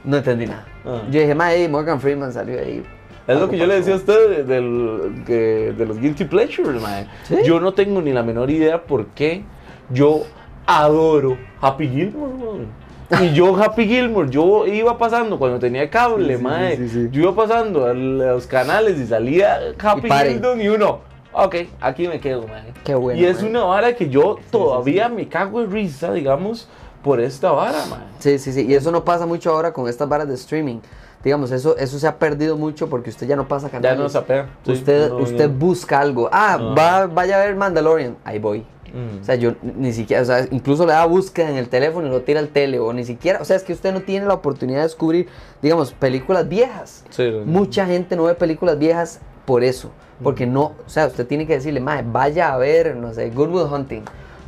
no 0.02 0.16
entendí 0.16 0.46
nada. 0.46 0.66
Ah. 0.84 1.02
Yo 1.10 1.20
dije, 1.20 1.34
mae, 1.34 1.68
Morgan 1.68 2.00
Freeman 2.00 2.32
salió 2.32 2.58
ahí. 2.58 2.82
Es 3.26 3.38
lo 3.40 3.48
que 3.48 3.56
yo 3.58 3.66
le 3.66 3.74
pasó". 3.78 3.78
decía 3.90 3.94
a 3.94 3.96
usted 3.96 4.30
de, 4.30 4.44
del- 4.44 5.24
que- 5.26 5.74
de 5.76 5.86
los 5.86 5.98
Guilty 5.98 6.24
Pleasures, 6.24 6.80
mae. 6.80 7.06
¿Sí? 7.24 7.36
Yo 7.44 7.58
no 7.60 7.72
tengo 7.72 8.02
ni 8.02 8.12
la 8.12 8.22
menor 8.22 8.50
idea 8.50 8.82
por 8.82 9.06
qué 9.08 9.42
yo 9.90 10.22
adoro 10.66 11.36
Happy 11.60 11.88
Gilmore, 11.88 12.32
weón. 12.34 12.84
Y 13.22 13.34
yo, 13.34 13.54
Happy 13.62 13.86
Gilmore, 13.86 14.30
yo 14.30 14.66
iba 14.66 14.96
pasando 14.98 15.38
cuando 15.38 15.58
tenía 15.58 15.88
cable, 15.90 16.36
Sí, 16.38 16.42
mae. 16.42 16.88
sí. 16.88 17.08
Yo 17.12 17.22
iba 17.22 17.34
pasando 17.34 17.86
a 17.86 17.92
los 17.94 18.46
canales 18.46 18.98
y 18.98 19.06
salía 19.06 19.58
Happy. 19.78 20.08
Gilmore 20.10 20.64
y 20.64 20.68
uno, 20.68 21.00
ok, 21.32 21.54
aquí 21.80 22.08
me 22.08 22.18
quedo, 22.18 22.46
mae. 22.48 22.72
Qué 22.82 22.94
bueno. 22.94 23.20
y 23.20 23.24
es 23.26 23.42
una 23.42 23.62
vara 23.64 23.94
que 23.94 24.08
yo 24.08 24.38
todavía 24.50 25.08
me 25.08 25.28
cago 25.28 25.60
en 25.62 25.70
risa, 25.70 26.12
digamos, 26.12 26.68
por 27.02 27.20
esta 27.20 27.52
vara, 27.52 27.84
mae. 27.90 28.00
Sí, 28.18 28.38
sí, 28.38 28.52
sí. 28.52 28.66
Y 28.66 28.74
eso 28.74 28.90
no 28.90 29.04
pasa 29.04 29.26
mucho 29.26 29.50
ahora 29.50 29.72
con 29.72 29.86
estas 29.88 30.08
varas 30.08 30.26
de 30.26 30.34
streaming. 30.34 30.78
Digamos, 31.24 31.50
eso, 31.50 31.76
eso 31.78 31.98
se 31.98 32.06
ha 32.06 32.18
perdido 32.18 32.56
mucho 32.56 32.88
porque 32.88 33.08
usted 33.10 33.26
ya 33.26 33.34
no 33.34 33.48
pasa 33.48 33.68
Ya 33.68 33.72
canales. 33.72 33.98
no 33.98 34.08
sapea. 34.08 34.50
Sí, 34.64 34.72
usted 34.72 35.08
no, 35.08 35.16
usted 35.16 35.48
no. 35.48 35.54
busca 35.58 35.98
algo. 35.98 36.28
Ah, 36.30 36.58
va, 36.78 37.06
vaya 37.06 37.40
a 37.40 37.44
ver 37.46 37.56
Mandalorian. 37.56 38.16
Ahí 38.24 38.38
voy. 38.38 38.66
Mm. 38.92 39.22
O 39.22 39.24
sea, 39.24 39.34
yo 39.34 39.54
ni 39.62 39.92
siquiera, 39.92 40.22
o 40.22 40.24
sea, 40.24 40.46
incluso 40.52 40.86
le 40.86 40.92
da 40.92 41.04
búsqueda 41.06 41.50
en 41.50 41.56
el 41.56 41.68
teléfono 41.68 42.06
y 42.06 42.10
lo 42.10 42.20
tira 42.22 42.38
al 42.38 42.48
tele, 42.48 42.78
o 42.78 42.92
ni 42.92 43.04
siquiera, 43.04 43.40
o 43.40 43.44
sea, 43.44 43.56
es 43.56 43.64
que 43.64 43.72
usted 43.72 43.92
no 43.92 44.02
tiene 44.02 44.24
la 44.26 44.34
oportunidad 44.34 44.78
de 44.78 44.84
descubrir, 44.84 45.26
digamos, 45.60 45.92
películas 45.92 46.48
viejas. 46.48 47.04
Sí, 47.10 47.28
Mucha 47.44 47.86
gente 47.86 48.14
no 48.14 48.22
ve 48.24 48.34
películas 48.34 48.78
viejas 48.78 49.18
por 49.46 49.64
eso, 49.64 49.90
porque 50.22 50.46
no, 50.46 50.74
o 50.86 50.88
sea, 50.88 51.08
usted 51.08 51.26
tiene 51.26 51.44
que 51.44 51.54
decirle, 51.54 51.80
mae, 51.80 52.04
vaya 52.06 52.54
a 52.54 52.56
ver, 52.56 52.94
no 52.94 53.12
sé, 53.12 53.30
Good 53.30 53.48
Will 53.48 53.66
Hunting, 53.72 54.02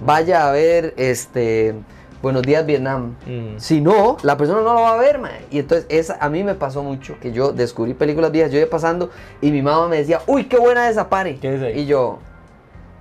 vaya 0.05 0.49
a 0.49 0.53
ver, 0.53 0.95
este, 0.97 1.75
Buenos 2.27 2.43
Días 2.43 2.67
Vietnam. 2.67 3.15
Mm. 3.25 3.57
Si 3.59 3.81
no, 3.81 4.17
la 4.25 4.37
persona 4.37 4.61
no 4.61 4.75
lo 4.75 4.81
va 4.81 4.95
a 4.95 4.97
ver, 4.97 5.21
mae. 5.21 5.43
Y 5.49 5.61
entonces, 5.61 5.87
esa, 5.89 6.19
a 6.21 6.29
mí 6.29 6.43
me 6.43 6.57
pasó 6.57 6.83
mucho 6.83 7.15
que 7.21 7.31
yo 7.31 7.53
descubrí 7.53 7.95
películas 7.95 8.33
viejas, 8.33 8.51
yo 8.51 8.59
iba 8.59 8.69
pasando 8.69 9.11
y 9.41 9.53
mi 9.53 9.63
mamá 9.63 9.87
me 9.87 9.99
decía, 9.99 10.21
uy, 10.27 10.47
qué 10.47 10.59
buena 10.59 10.89
esa 10.89 11.09
pare. 11.09 11.37
¿Qué 11.37 11.55
es 11.55 11.63
ahí? 11.63 11.83
Y 11.83 11.87
yo, 11.87 12.19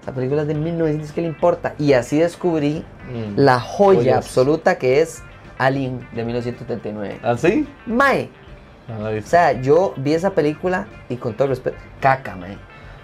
la 0.06 0.14
película 0.14 0.44
es 0.44 0.48
de 0.48 0.54
1900, 0.54 1.12
¿qué 1.12 1.22
le 1.22 1.28
importa? 1.28 1.74
Y 1.80 1.94
así 1.94 2.20
descubrí 2.20 2.86
Mm. 3.10 3.40
la 3.40 3.60
joya 3.60 4.00
Joyas. 4.00 4.18
absoluta 4.18 4.78
que 4.78 5.02
es 5.02 5.24
Alien 5.58 6.08
de 6.14 6.24
1979. 6.24 7.20
¿Ah, 7.24 7.36
sí? 7.36 7.68
Mae, 7.88 8.30
No 8.88 9.10
o 9.10 9.22
sea, 9.24 9.54
yo 9.60 9.96
vi 9.98 10.14
esa 10.14 10.36
película 10.36 10.86
y 11.10 11.16
con 11.16 11.34
todo 11.34 11.48
respeto, 11.48 11.78
caca, 12.00 12.36
mae. 12.36 12.60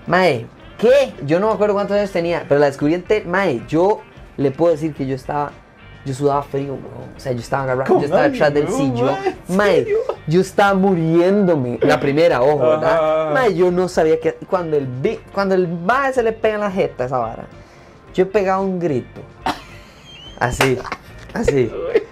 Mae, 0.05 0.45
¿qué? 0.78 1.13
Yo 1.26 1.39
no 1.39 1.47
me 1.47 1.53
acuerdo 1.53 1.74
cuántos 1.74 1.97
años 1.97 2.11
tenía, 2.11 2.45
pero 2.47 2.59
la 2.59 2.67
descubrí 2.67 2.93
en 2.93 3.05
mae, 3.26 3.63
yo 3.67 4.01
le 4.38 4.51
puedo 4.51 4.72
decir 4.74 4.93
que 4.93 5.07
yo 5.07 5.15
estaba, 5.15 5.51
yo 6.06 6.14
sudaba 6.14 6.43
frío, 6.43 6.74
weón. 6.74 7.12
O 7.16 7.20
sea, 7.20 7.32
yo 7.32 7.39
estaba 7.39 7.64
agarrado, 7.64 7.88
¿Cómo 7.88 7.99
yo 7.99 8.06
estaba 8.06 8.30
detrás 8.30 8.54
del 8.54 8.68
sillón. 8.70 9.16
mae? 9.49 9.88
Yo 10.28 10.41
estaba 10.41 10.74
muriéndome. 10.74 11.80
La 11.82 11.99
primera, 11.99 12.41
ojo, 12.41 12.60
¿verdad? 12.60 13.34
Mae, 13.34 13.54
yo 13.54 13.72
no 13.72 13.88
sabía 13.88 14.20
que, 14.20 14.34
cuando 14.49 14.78
el, 14.78 14.88
cuando 15.34 15.56
el 15.56 15.68
mae 15.68 16.14
se 16.14 16.24
le 16.24 16.32
pega 16.32 16.56
en 16.56 16.62
la 16.62 16.72
jeta 16.72 17.06
esa 17.06 17.18
vara, 17.18 17.45
yo 18.14 18.24
he 18.24 18.28
pegado 18.28 18.64
un 18.64 18.80
grito. 18.80 19.22
Así, 20.39 20.78
así. 21.34 21.72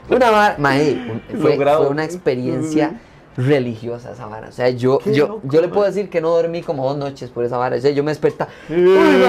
Una 0.09 0.29
vara, 0.29 0.55
mae, 0.59 1.21
fue, 1.39 1.57
una 1.87 2.03
experiencia 2.03 2.99
religiosa 3.37 4.11
esa 4.11 4.27
vara. 4.27 4.49
O 4.49 4.51
sea, 4.51 4.69
yo, 4.69 4.99
yo, 5.05 5.27
loco, 5.27 5.41
yo 5.45 5.61
le 5.61 5.67
puedo 5.69 5.85
decir 5.85 6.09
que 6.09 6.21
no 6.21 6.29
dormí 6.29 6.61
como 6.61 6.87
dos 6.87 6.97
noches 6.97 7.29
por 7.29 7.43
esa 7.43 7.57
vara. 7.57 7.77
O 7.77 7.79
sea, 7.79 7.91
yo 7.91 8.03
me 8.03 8.11
desperta 8.11 8.47
Uy, 8.69 8.87
uy, 8.87 9.23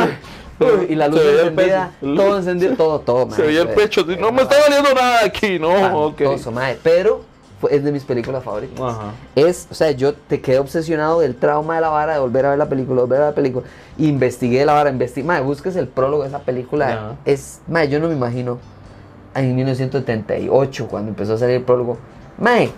y 0.88 0.94
la 0.94 1.08
luz 1.08 1.20
Se 1.20 1.40
encendida, 1.40 1.92
todo 2.00 2.36
encendido, 2.38 2.76
todo, 2.76 3.00
todo. 3.00 3.30
Se 3.30 3.38
mae, 3.42 3.46
veía 3.48 3.62
el 3.62 3.68
pecho. 3.68 4.04
No 4.18 4.30
me 4.32 4.42
está 4.42 4.56
valiendo 4.60 4.92
nada 4.94 5.24
aquí. 5.24 5.58
No, 5.58 5.68
ok. 6.06 6.20
espantoso, 6.20 6.52
mae. 6.52 6.78
Pero 6.82 7.22
fue- 7.60 7.74
es 7.74 7.82
de 7.84 7.92
mis 7.92 8.04
películas 8.04 8.42
favoritas. 8.44 8.78
Ajá. 8.80 9.12
Es, 9.34 9.66
o 9.70 9.74
sea, 9.74 9.90
yo 9.92 10.14
te 10.14 10.40
quedé 10.40 10.58
obsesionado 10.58 11.20
del 11.20 11.34
trauma 11.36 11.74
de 11.76 11.80
la 11.80 11.88
vara, 11.88 12.14
de 12.14 12.20
volver 12.20 12.46
a 12.46 12.50
ver 12.50 12.58
la 12.58 12.68
película, 12.68 13.02
volver 13.02 13.18
a 13.18 13.24
ver 13.26 13.30
la 13.30 13.34
película. 13.34 13.66
Investigué 13.98 14.64
la 14.66 14.72
vara, 14.74 14.90
investigué. 14.90 15.26
Mae, 15.26 15.40
busques 15.42 15.76
el 15.76 15.88
prólogo 15.88 16.22
de 16.22 16.28
esa 16.28 16.40
película. 16.40 17.16
Es, 17.24 17.60
mae, 17.68 17.88
yo 17.88 17.98
no 18.00 18.08
me 18.08 18.14
imagino 18.14 18.58
en 19.34 19.54
1978, 19.56 20.88
cuando 20.88 21.10
empezó 21.10 21.34
a 21.34 21.38
salir 21.38 21.56
el 21.56 21.62
prólogo. 21.62 21.98
Mae, 22.38 22.70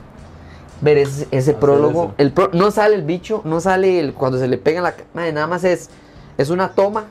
ver 0.81 0.99
ese, 0.99 1.55
prólogo. 1.55 2.13
El 2.19 2.33
pro- 2.33 2.51
no 2.53 2.71
sale 2.71 2.95
el 2.97 3.03
bicho, 3.03 3.41
no 3.45 3.61
sale 3.61 4.01
el, 4.01 4.15
cuando 4.15 4.39
se 4.39 4.49
le 4.49 4.59
pega 4.59 4.79
en 4.79 4.85
la. 4.85 4.95
Mae, 5.15 5.33
nada 5.33 5.47
más 5.47 5.63
es, 5.65 5.91
es 6.39 6.51
una 6.51 6.71
toma, 6.73 7.05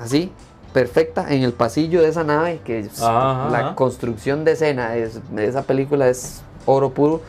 así, 0.00 0.30
perfecta, 0.72 1.32
en 1.32 1.42
el 1.42 1.52
pasillo 1.52 2.02
de 2.02 2.08
esa 2.08 2.24
nave, 2.24 2.60
que 2.64 2.88
Ajá, 3.00 3.48
la 3.50 3.58
ajá. 3.58 3.74
construcción 3.76 4.44
de 4.44 4.52
escena 4.52 4.96
es- 4.96 5.20
de 5.34 5.46
esa 5.46 5.62
película 5.62 6.08
es 6.08 6.42
oro 6.66 6.90
puro. 6.90 7.20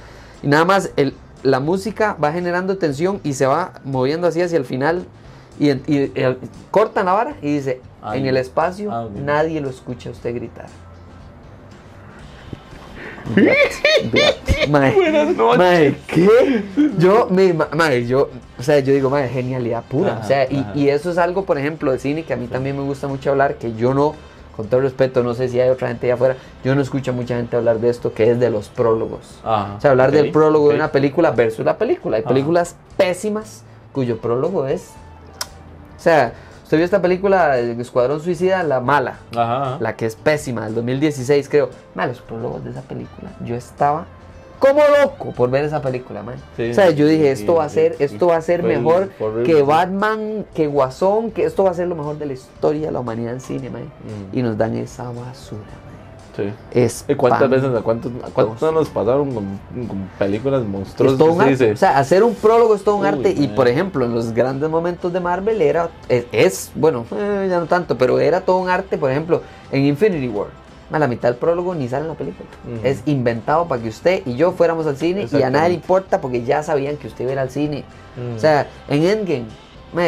Y 0.41 0.47
nada 0.47 0.66
más 0.66 0.91
el, 0.95 1.13
la 1.43 1.59
música 1.59 2.18
va 2.24 2.32
generando 2.32 2.78
tensión 2.78 3.20
y 3.24 3.34
se 3.34 3.45
va 3.45 3.74
moviendo 3.84 4.28
así 4.28 4.41
hacia 4.41 4.57
el 4.57 4.66
final. 4.66 5.05
Y, 5.59 5.70
y 5.72 6.11
cortan 6.72 7.05
la 7.05 7.13
vara 7.13 7.36
y 7.41 7.53
dice, 7.53 7.82
Ay, 8.01 8.20
en 8.20 8.26
el 8.28 8.36
espacio 8.38 8.91
ah, 8.91 9.07
nadie 9.13 9.61
lo 9.61 9.70
escucha 9.70 10.09
a 10.09 10.11
usted 10.11 10.34
gritar. 10.36 10.66
Buenas 14.69 15.36
noches. 15.36 15.57
mae, 15.57 15.95
¿qué? 16.07 16.63
Yo, 16.97 17.28
mi, 17.30 17.53
ma- 17.53 17.69
mae, 17.73 18.05
yo, 18.05 18.30
o 18.57 18.63
sea, 18.63 18.80
yo 18.80 18.93
digo, 18.93 19.09
mae, 19.09 19.28
genialidad 19.30 19.84
pura. 19.84 20.13
Ajá, 20.13 20.21
o 20.23 20.28
sea, 20.28 20.47
y, 20.51 20.57
ajá. 20.59 20.71
y 20.76 20.89
eso 20.89 21.11
es 21.11 21.17
algo, 21.17 21.45
por 21.45 21.57
ejemplo, 21.57 21.91
de 21.91 21.99
cine 21.99 22.23
que 22.23 22.34
a 22.34 22.38
mí 22.38 22.47
también 22.47 22.78
me 22.78 22.84
gusta 22.84 23.07
mucho 23.07 23.32
hablar, 23.32 23.55
que 23.55 23.73
yo 23.76 23.93
no, 23.93 24.15
con 24.55 24.67
todo 24.67 24.82
respeto, 24.82 25.23
no 25.23 25.34
sé 25.34 25.49
si 25.49 25.59
hay 25.59 25.69
otra 25.69 25.88
gente 25.89 26.07
allá 26.07 26.15
afuera, 26.15 26.36
yo 26.63 26.76
no 26.76 26.82
escucho 26.82 27.11
a 27.11 27.13
mucha 27.13 27.36
gente 27.36 27.55
hablar 27.55 27.80
de 27.80 27.89
esto, 27.89 28.13
que 28.13 28.32
es 28.32 28.39
de 28.39 28.49
los 28.49 28.69
prólogos. 28.69 29.39
Ajá. 29.43 29.76
O 29.78 29.82
sea, 29.82 29.91
hablar 29.91 30.11
del 30.11 30.32
prólogo 30.32 30.69
de 30.69 30.76
una 30.76 30.91
película 30.91 31.32
versus 31.32 31.65
la 31.65 31.78
película. 31.78 32.17
Hay 32.17 32.23
Ajá. 32.23 32.30
películas 32.30 32.76
pésimas 32.97 33.63
cuyo 33.91 34.17
prólogo 34.17 34.67
es. 34.67 34.91
O 35.97 35.99
sea, 35.99 36.34
usted 36.76 36.78
vio 36.78 36.86
esta 36.86 37.01
película, 37.01 37.57
el 37.57 37.80
Escuadrón 37.80 38.19
Suicida, 38.19 38.61
la 38.63 38.82
mala, 38.82 39.19
Ajá. 39.32 39.61
ajá. 39.61 39.78
la 39.80 39.95
que 39.95 40.05
es 40.05 40.15
pésima, 40.15 40.65
del 40.65 40.76
2016, 40.76 41.47
creo. 41.47 41.69
Man, 41.93 42.09
los 42.09 42.21
prólogos 42.21 42.63
de 42.63 42.71
esa 42.71 42.82
película, 42.82 43.32
yo 43.43 43.55
estaba 43.55 44.05
como 44.59 44.82
loco 45.01 45.32
por 45.32 45.49
ver 45.49 45.65
esa 45.65 45.82
película, 45.82 46.23
man. 46.23 46.36
Sí, 46.55 46.71
o 46.71 46.73
sea, 46.73 46.89
yo 46.89 47.07
dije, 47.07 47.32
esto 47.32 47.55
va 47.55 47.65
a 47.65 47.69
ser, 47.69 47.95
esto 47.99 48.28
va 48.28 48.38
a 48.38 48.41
ser 48.41 48.63
mejor 48.63 49.09
horrible, 49.19 49.53
que. 49.53 49.61
Batman, 49.61 50.45
que 50.53 50.67
Guasón, 50.67 51.32
que 51.32 51.45
esto 51.45 51.63
va 51.63 51.71
a 51.71 51.73
ser 51.73 51.88
lo 51.88 51.95
mejor 51.95 52.17
de 52.17 52.26
la 52.26 52.34
historia 52.34 52.88
de 52.88 52.91
la 52.91 52.99
humanidad 52.99 53.34
en 53.34 53.41
cine, 53.41 53.69
man. 53.69 53.84
Mm. 53.84 54.38
Y 54.38 54.41
nos 54.41 54.57
dan 54.57 54.76
esa 54.76 55.03
basura. 55.03 55.61
Sí. 56.36 56.52
Es 56.72 57.06
¿Y 57.08 57.16
cuántas 57.16 57.50
veces, 57.50 57.74
a 57.74 57.82
cuántos, 57.82 58.12
a 58.24 58.30
cuántos 58.30 58.74
nos 58.74 58.90
pasaron 58.90 59.34
con, 59.34 59.60
con 59.88 60.10
películas 60.20 60.64
monstruosas? 60.66 61.18
todo 61.18 61.32
un 61.32 61.40
arte. 61.42 61.52
dice, 61.52 61.72
O 61.72 61.78
sea, 61.78 61.98
hacer 61.98 62.24
un 62.24 62.36
prólogo 62.36 62.76
es 62.76 62.84
todo 62.84 62.96
un 62.96 63.04
Uy, 63.04 63.08
arte. 63.08 63.32
Y 63.38 63.48
man. 63.48 63.56
por 63.56 63.68
ejemplo, 63.68 64.06
en 64.06 64.14
los 64.14 64.34
grandes 64.34 64.70
momentos 64.70 65.14
de 65.14 65.20
Marvel 65.20 65.62
era. 65.62 65.90
Es, 66.10 66.26
es, 66.32 66.72
bueno, 66.76 67.06
eh, 67.16 67.48
ya 67.50 67.60
no 67.60 67.68
tanto, 67.68 67.98
pero 67.98 68.20
era 68.20 68.42
todo 68.42 68.58
un 68.58 68.70
arte. 68.70 68.98
Por 68.98 69.12
ejemplo, 69.12 69.42
en 69.72 69.86
Infinity 69.86 70.28
War. 70.28 70.48
ma, 70.90 71.00
La 71.00 71.08
mitad 71.08 71.30
del 71.30 71.38
prólogo 71.38 71.74
ni 71.74 71.88
sale 71.88 72.04
en 72.04 72.10
la 72.10 72.16
película. 72.16 72.50
Ujú. 72.66 72.86
Es 72.86 73.02
inventado 73.06 73.68
para 73.68 73.82
que 73.82 73.90
usted 73.90 74.22
y 74.26 74.36
yo 74.36 74.52
fuéramos 74.52 74.86
al 74.88 74.98
cine 74.98 75.28
y 75.32 75.42
a 75.42 75.50
nadie 75.50 75.70
le 75.70 75.76
importa 75.76 76.20
porque 76.20 76.44
ya 76.44 76.64
sabían 76.64 76.98
que 76.98 77.08
usted 77.08 77.24
iba 77.24 77.32
a 77.32 77.34
ir 77.34 77.40
al 77.40 77.50
cine. 77.50 77.84
Mm. 78.18 78.36
O 78.36 78.40
sea, 78.40 78.68
en 78.90 79.04
Endgame, 79.04 79.46
ma, 79.94 80.04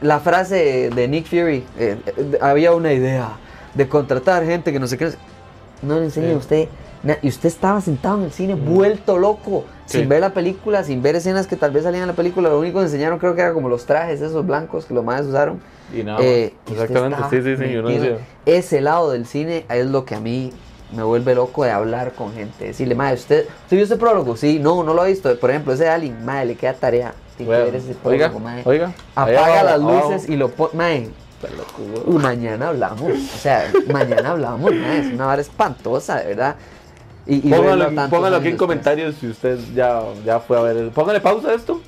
la 0.00 0.18
frase 0.20 0.90
de 0.90 1.08
Nick 1.08 1.26
Fury, 1.26 1.64
eh, 1.78 1.96
eh, 2.06 2.38
había 2.40 2.72
una 2.74 2.92
idea 2.92 3.28
de 3.74 3.88
contratar 3.88 4.44
gente 4.44 4.72
que 4.72 4.78
no 4.80 4.86
sé 4.86 4.98
qué. 4.98 5.10
No 5.82 5.98
le 5.98 6.04
enseña 6.04 6.34
a 6.34 6.36
usted. 6.36 6.68
Y 7.20 7.28
usted 7.28 7.48
estaba 7.48 7.80
sentado 7.80 8.18
en 8.18 8.24
el 8.24 8.32
cine, 8.32 8.54
vuelto 8.54 9.18
loco, 9.18 9.64
Sí. 9.86 9.98
sin 9.98 10.08
ver 10.08 10.20
la 10.20 10.32
película, 10.32 10.84
sin 10.84 11.02
ver 11.02 11.16
escenas 11.16 11.48
que 11.48 11.56
tal 11.56 11.72
vez 11.72 11.82
salían 11.82 12.02
en 12.02 12.08
la 12.08 12.14
película. 12.14 12.48
Lo 12.48 12.60
único 12.60 12.78
que 12.78 12.84
enseñaron 12.84 13.18
creo 13.18 13.34
que 13.34 13.40
era 13.42 13.52
como 13.52 13.68
los 13.68 13.84
trajes 13.86 14.20
esos 14.20 14.46
blancos 14.46 14.84
que 14.84 14.94
los 14.94 15.04
más 15.04 15.22
usaron. 15.26 15.60
y 15.92 16.04
nada 16.04 16.20
Eh, 16.22 16.54
más. 16.64 16.72
Exactamente, 16.72 17.16
sí, 17.30 17.42
sí, 17.42 17.56
sí. 17.66 17.72
Yo 17.72 17.82
no 17.82 17.88
decía. 17.88 18.18
Ese 18.46 18.80
lado 18.80 19.10
del 19.10 19.26
cine 19.26 19.66
es 19.68 19.86
lo 19.86 20.04
que 20.04 20.14
a 20.14 20.20
mí 20.20 20.52
me 20.96 21.02
vuelve 21.02 21.34
loco 21.34 21.64
de 21.64 21.70
hablar 21.72 22.12
con 22.12 22.32
gente. 22.32 22.66
Decirle, 22.66 22.94
madre, 22.94 23.14
¿usted, 23.16 23.46
¿usted 23.64 23.76
vio 23.76 23.84
ese 23.84 23.96
prólogo? 23.96 24.36
Sí, 24.36 24.58
no, 24.60 24.84
no 24.84 24.94
lo 24.94 25.02
ha 25.02 25.06
visto. 25.06 25.36
Por 25.40 25.50
ejemplo, 25.50 25.72
ese 25.72 25.84
de 25.84 25.90
Alien, 25.90 26.24
madre, 26.24 26.46
le 26.46 26.54
queda 26.54 26.74
tarea. 26.74 27.12
Tiene 27.36 27.52
que 27.52 27.58
ver 27.64 27.74
ese 27.74 27.96
Oiga, 28.04 28.28
prólogo, 28.30 28.50
oiga. 28.64 28.86
ahí 28.86 29.34
Apaga 29.34 29.60
abajo, 29.60 29.64
las 29.84 30.04
luces 30.04 30.28
y 30.30 30.36
lo 30.36 30.48
pone. 30.50 31.08
Y 32.06 32.10
mañana 32.12 32.68
hablamos. 32.68 33.10
O 33.12 33.38
sea, 33.38 33.70
mañana 33.92 34.30
hablamos. 34.30 34.72
mae, 34.74 35.00
es 35.00 35.12
una 35.12 35.26
vara 35.26 35.42
espantosa, 35.42 36.16
de 36.20 36.26
verdad. 36.28 36.56
Y, 37.26 37.36
y 37.48 37.50
Póngalo, 37.52 37.88
póngalo 38.10 38.36
aquí 38.36 38.46
en 38.46 38.52
años 38.52 38.58
comentarios 38.58 39.14
si 39.20 39.28
usted 39.28 39.58
ya, 39.74 40.02
ya 40.24 40.40
fue 40.40 40.58
a 40.58 40.62
ver. 40.62 40.76
el- 40.76 40.90
Póngale 40.90 41.20
pausa 41.20 41.48
a 41.48 41.54
esto. 41.54 41.80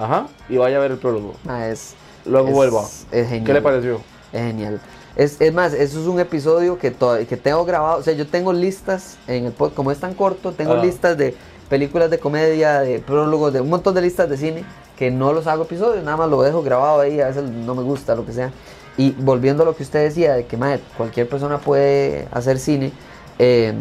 Ajá. 0.00 0.28
Y 0.48 0.56
vaya 0.56 0.76
a 0.76 0.80
ver 0.80 0.92
el 0.92 0.98
prólogo. 0.98 1.34
Mae, 1.44 1.72
es, 1.72 1.94
Luego 2.24 2.48
es- 2.48 2.54
vuelva. 2.54 2.82
Es 3.10 3.28
genial. 3.28 3.44
¿Qué 3.46 3.52
le 3.52 3.62
pareció? 3.62 4.00
Es 4.32 4.40
genial. 4.42 4.80
Es, 5.16 5.40
es 5.40 5.52
más, 5.52 5.72
eso 5.74 6.00
es 6.00 6.06
un 6.06 6.20
episodio 6.20 6.78
que, 6.78 6.94
que 7.28 7.36
tengo 7.36 7.64
grabado. 7.64 7.98
O 7.98 8.02
sea, 8.02 8.14
yo 8.14 8.26
tengo 8.28 8.52
listas 8.52 9.18
en 9.26 9.46
el 9.46 9.52
pod, 9.52 9.72
como 9.72 9.90
es 9.90 9.98
tan 9.98 10.14
corto, 10.14 10.52
tengo 10.52 10.74
Ah. 10.74 10.82
listas 10.84 11.18
de 11.18 11.36
películas 11.68 12.10
de 12.10 12.18
comedia, 12.20 12.80
de 12.80 13.00
prólogos, 13.00 13.52
de 13.52 13.60
un 13.60 13.68
montón 13.70 13.94
de 13.94 14.02
listas 14.02 14.28
de 14.30 14.36
cine 14.36 14.64
que 14.96 15.10
no 15.10 15.32
los 15.32 15.46
hago 15.46 15.62
episodios, 15.64 16.04
nada 16.04 16.16
más 16.16 16.28
lo 16.30 16.42
dejo 16.42 16.62
grabado 16.62 17.00
ahí, 17.00 17.20
a 17.20 17.28
veces 17.28 17.42
no 17.44 17.74
me 17.74 17.82
gusta, 17.82 18.14
lo 18.14 18.24
que 18.26 18.32
sea. 18.32 18.52
Y 18.96 19.12
volviendo 19.12 19.62
a 19.62 19.66
lo 19.66 19.76
que 19.76 19.82
usted 19.82 20.04
decía, 20.04 20.34
de 20.34 20.46
que 20.46 20.56
madre, 20.56 20.80
cualquier 20.96 21.28
persona 21.28 21.58
puede 21.58 22.28
hacer 22.32 22.58
cine, 22.58 22.92
eh, 23.38 23.74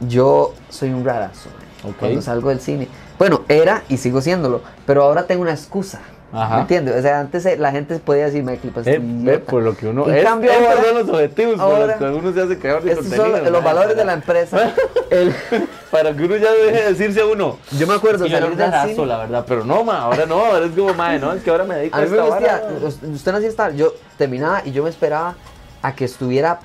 yo 0.00 0.54
soy 0.68 0.90
un 0.90 1.04
rarazo 1.04 1.50
cuando 1.98 2.22
salgo 2.22 2.50
del 2.50 2.60
cine. 2.60 2.88
Bueno, 3.18 3.42
era 3.48 3.82
y 3.88 3.96
sigo 3.96 4.20
siéndolo, 4.20 4.62
pero 4.86 5.02
ahora 5.02 5.26
tengo 5.26 5.42
una 5.42 5.52
excusa. 5.52 6.00
Ajá. 6.32 6.54
¿Me 6.56 6.60
entiendes? 6.62 6.96
O 6.96 7.02
sea, 7.02 7.20
antes 7.20 7.44
eh, 7.46 7.56
la 7.56 7.72
gente 7.72 7.98
podía 7.98 8.26
decir, 8.26 8.42
Michael, 8.44 8.72
pues, 8.72 8.86
Eh, 8.86 9.00
idiota". 9.02 9.44
por 9.50 9.62
lo 9.62 9.76
que 9.76 9.88
uno 9.88 10.06
En 10.08 10.14
es. 10.18 10.24
cambio, 10.24 10.50
esos 10.50 10.62
ahora- 10.66 10.82
son 10.84 10.94
los 10.98 11.08
objetivos 11.08 11.54
por 11.54 11.62
ahora- 11.62 11.86
los 11.86 11.96
que 11.96 12.04
uno 12.18 12.32
se 12.32 12.40
hace 12.42 12.58
creador 12.58 12.82
de 12.84 12.92
Estos 12.92 13.06
son 13.08 13.16
contenido. 13.18 13.50
los, 13.50 13.64
valores 13.64 13.96
de 13.96 14.04
la 14.04 14.12
empresa. 14.12 14.72
El- 15.10 15.34
Para 15.90 16.14
que 16.14 16.22
uno 16.24 16.36
ya 16.36 16.52
deje 16.52 16.82
de 16.82 16.88
decirse 16.92 17.20
a 17.20 17.26
uno. 17.26 17.58
yo 17.76 17.86
me 17.88 17.94
acuerdo 17.94 18.18
"Es 18.18 18.22
que 18.22 18.30
yo 18.30 18.36
era 18.36 18.46
salir 18.46 18.58
del 18.86 18.94
cine. 18.94 19.06
la 19.06 19.16
verdad. 19.18 19.44
Pero 19.48 19.64
no, 19.64 19.82
ma, 19.82 20.02
ahora 20.02 20.24
no. 20.26 20.44
Ahora 20.44 20.66
es 20.66 20.72
como, 20.72 20.94
madre, 20.94 21.18
no, 21.18 21.32
es 21.32 21.42
que 21.42 21.50
ahora 21.50 21.64
me 21.64 21.74
dedico 21.74 21.96
A 21.96 22.00
a, 22.00 22.04
mí 22.04 22.10
me 22.10 22.16
esta 22.18 22.28
vara. 22.30 22.62
usted 23.12 23.32
no 23.32 23.38
hacía 23.38 23.48
estar, 23.48 23.74
yo 23.74 23.92
terminaba 24.16 24.62
y 24.64 24.70
yo 24.70 24.84
me 24.84 24.90
esperaba 24.90 25.34
a 25.82 25.94
que 25.96 26.04
estuviera 26.04 26.60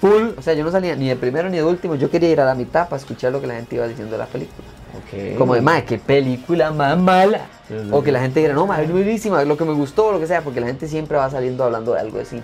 full, 0.00 0.28
o 0.38 0.40
sea, 0.40 0.54
yo 0.54 0.64
no 0.64 0.70
salía 0.70 0.96
ni 0.96 1.08
de 1.10 1.16
primero 1.16 1.50
ni 1.50 1.58
de 1.58 1.64
último, 1.64 1.94
yo 1.94 2.10
quería 2.10 2.30
ir 2.30 2.40
a 2.40 2.46
la 2.46 2.54
mitad 2.54 2.88
para 2.88 2.98
escuchar 2.98 3.32
lo 3.32 3.40
que 3.42 3.46
la 3.46 3.54
gente 3.56 3.76
iba 3.76 3.86
diciendo 3.86 4.12
de 4.12 4.18
la 4.18 4.26
película. 4.26 4.66
Ok. 4.96 5.36
Como 5.36 5.54
de, 5.54 5.60
madre, 5.60 5.84
qué 5.84 5.98
película 5.98 6.70
más 6.70 6.96
mala. 6.96 7.40
Sí, 7.70 7.76
sí, 7.84 7.88
O 7.92 8.02
que 8.02 8.10
la 8.10 8.20
gente 8.20 8.40
diga, 8.40 8.52
no, 8.52 8.66
madre, 8.66 8.86
es 8.86 8.90
buenísima, 8.92 9.44
lo 9.44 9.56
que 9.56 9.64
me 9.64 9.72
gustó, 9.72 10.10
lo 10.10 10.18
que 10.18 10.26
sea, 10.26 10.42
porque 10.42 10.60
la 10.60 10.66
gente 10.66 10.88
siempre 10.88 11.16
va 11.16 11.30
saliendo 11.30 11.62
hablando 11.62 11.92
de 11.94 12.00
algo 12.00 12.18
de 12.18 12.24
cine. 12.24 12.42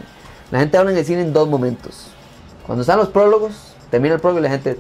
La 0.53 0.61
gente 0.61 0.79
habla 0.79 0.93
en 0.93 0.99
el 0.99 1.05
cine 1.05 1.23
en 1.23 1.33
dos 1.33 1.49
momentos. 1.49 2.07
Cuando 2.65 2.83
están 2.83 2.99
los 2.99 3.09
prólogos, 3.09 3.75
termina 3.91 4.15
el 4.15 4.21
prólogo 4.21 4.39
y 4.39 4.43
la 4.45 4.51
gente, 4.51 4.79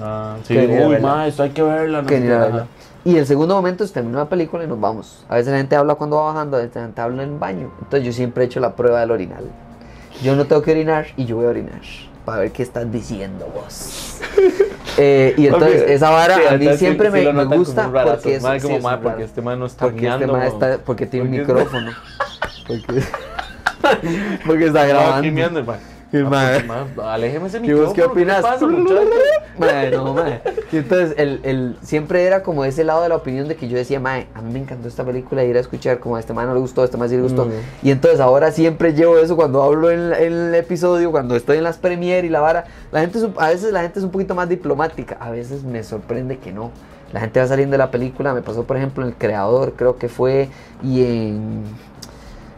Ah, 0.00 0.36
sí, 0.44 0.56
uy, 0.56 0.98
ma, 0.98 1.26
esto 1.26 1.42
hay 1.44 1.50
que 1.50 1.62
verla. 1.62 2.02
no 2.02 2.08
que 2.08 2.18
verla. 2.20 2.66
Y 3.04 3.16
el 3.16 3.26
segundo 3.26 3.54
momento 3.54 3.84
es 3.84 3.92
terminó 3.92 4.18
la 4.18 4.28
película 4.28 4.64
y 4.64 4.66
nos 4.66 4.80
vamos. 4.80 5.24
A 5.28 5.36
veces 5.36 5.52
la 5.52 5.58
gente 5.58 5.76
habla 5.76 5.94
cuando 5.94 6.16
va 6.16 6.32
bajando, 6.32 6.56
a 6.56 6.60
veces 6.60 6.74
la 6.76 6.82
gente 6.82 7.00
habla 7.00 7.22
en 7.22 7.30
el 7.30 7.38
baño. 7.38 7.70
Entonces 7.80 8.04
yo 8.04 8.12
siempre 8.12 8.44
he 8.44 8.46
hecho 8.46 8.60
la 8.60 8.74
prueba 8.76 9.00
del 9.00 9.10
orinal. 9.10 9.44
Yo 10.22 10.36
no 10.36 10.44
tengo 10.46 10.60
que 10.62 10.72
orinar 10.72 11.06
y 11.16 11.24
yo 11.24 11.36
voy 11.36 11.46
a 11.46 11.48
orinar. 11.48 11.80
Para 12.30 12.42
ver 12.42 12.52
qué 12.52 12.62
estás 12.62 12.90
diciendo 12.92 13.50
vos. 13.52 14.20
Eh, 14.96 15.34
y 15.38 15.46
entonces 15.46 15.82
Ok. 15.82 15.88
esa 15.88 16.10
vara 16.10 16.34
Sí, 16.36 16.42
a 16.50 16.58
mí 16.58 16.76
siempre 16.76 17.06
sí 17.10 17.12
me, 17.12 17.32
me 17.32 17.44
gusta 17.44 17.86
rarazo. 17.88 18.16
porque 18.16 18.34
es, 18.34 18.42
como, 18.42 18.54
es 18.54 18.64
un 18.64 19.02
porque 19.02 19.22
este 19.24 19.40
mae 19.40 19.56
no 19.56 19.66
está 19.66 19.84
porque 19.86 19.96
este 19.96 20.06
guiando, 20.06 20.32
mae 20.32 20.48
no. 20.48 20.52
está 20.52 20.78
porque 20.84 21.06
tiene 21.06 21.26
un 21.26 21.30
micrófono. 21.30 21.92
porque, 22.66 23.02
porque 24.46 24.66
está 24.66 24.84
grabando. 24.86 25.64
mae. 25.64 25.78
Y 26.12 26.16
el 26.16 26.26
Ah, 26.26 26.28
mae- 26.30 26.60
pues, 26.94 27.06
Aléjeme 27.06 27.46
ese 27.46 27.58
¿Y 27.58 27.60
micrófono. 27.60 27.86
vos 27.86 27.94
qué 27.94 28.02
opinas? 28.02 28.42
pasa, 28.42 28.66
muchacho? 28.66 29.00
Mae, 29.58 29.90
no, 29.90 30.14
mae. 30.14 30.40
Y 30.72 30.78
entonces, 30.78 31.14
el, 31.18 31.40
el- 31.44 31.76
siempre 31.82 32.24
era 32.24 32.42
como 32.42 32.64
ese 32.64 32.82
lado 32.82 33.02
de 33.02 33.08
la 33.10 33.16
opinión 33.16 33.46
de 33.46 33.56
que 33.56 33.68
yo 33.68 33.76
decía, 33.76 34.00
mae, 34.00 34.26
a 34.34 34.40
mí 34.42 34.52
me 34.52 34.58
encantó 34.58 34.88
esta 34.88 35.04
película 35.04 35.44
y 35.44 35.48
ir 35.50 35.56
a 35.56 35.60
escuchar 35.60 35.98
como 36.00 36.16
a 36.16 36.20
este 36.20 36.32
mae 36.32 36.46
no 36.46 36.54
le 36.54 36.60
gustó, 36.60 36.82
a 36.82 36.84
este 36.86 36.96
mae 36.96 37.08
sí 37.08 37.16
le 37.16 37.22
gustó. 37.22 37.44
Mm. 37.46 37.50
Y 37.82 37.90
entonces 37.90 38.20
ahora 38.20 38.50
siempre 38.52 38.94
llevo 38.94 39.18
eso 39.18 39.36
cuando 39.36 39.62
hablo 39.62 39.90
en, 39.90 40.12
en 40.14 40.32
el 40.32 40.54
episodio, 40.54 41.10
cuando 41.10 41.36
estoy 41.36 41.58
en 41.58 41.64
las 41.64 41.76
premiere 41.78 42.26
y 42.26 42.30
la 42.30 42.40
vara. 42.40 42.64
La 42.90 43.00
gente 43.00 43.18
es 43.18 43.24
un- 43.24 43.34
a 43.38 43.48
veces 43.48 43.72
la 43.72 43.82
gente 43.82 43.98
es 43.98 44.04
un 44.04 44.10
poquito 44.10 44.34
más 44.34 44.48
diplomática, 44.48 45.16
a 45.20 45.30
veces 45.30 45.62
me 45.62 45.82
sorprende 45.84 46.38
que 46.38 46.52
no. 46.52 46.70
La 47.12 47.20
gente 47.20 47.40
va 47.40 47.46
saliendo 47.46 47.72
de 47.74 47.78
la 47.78 47.90
película, 47.90 48.32
me 48.32 48.40
pasó 48.40 48.64
por 48.64 48.76
ejemplo 48.76 49.02
en 49.04 49.10
El 49.10 49.14
Creador, 49.16 49.72
creo 49.76 49.96
que 49.96 50.08
fue, 50.08 50.48
y 50.82 51.02
en... 51.04 51.64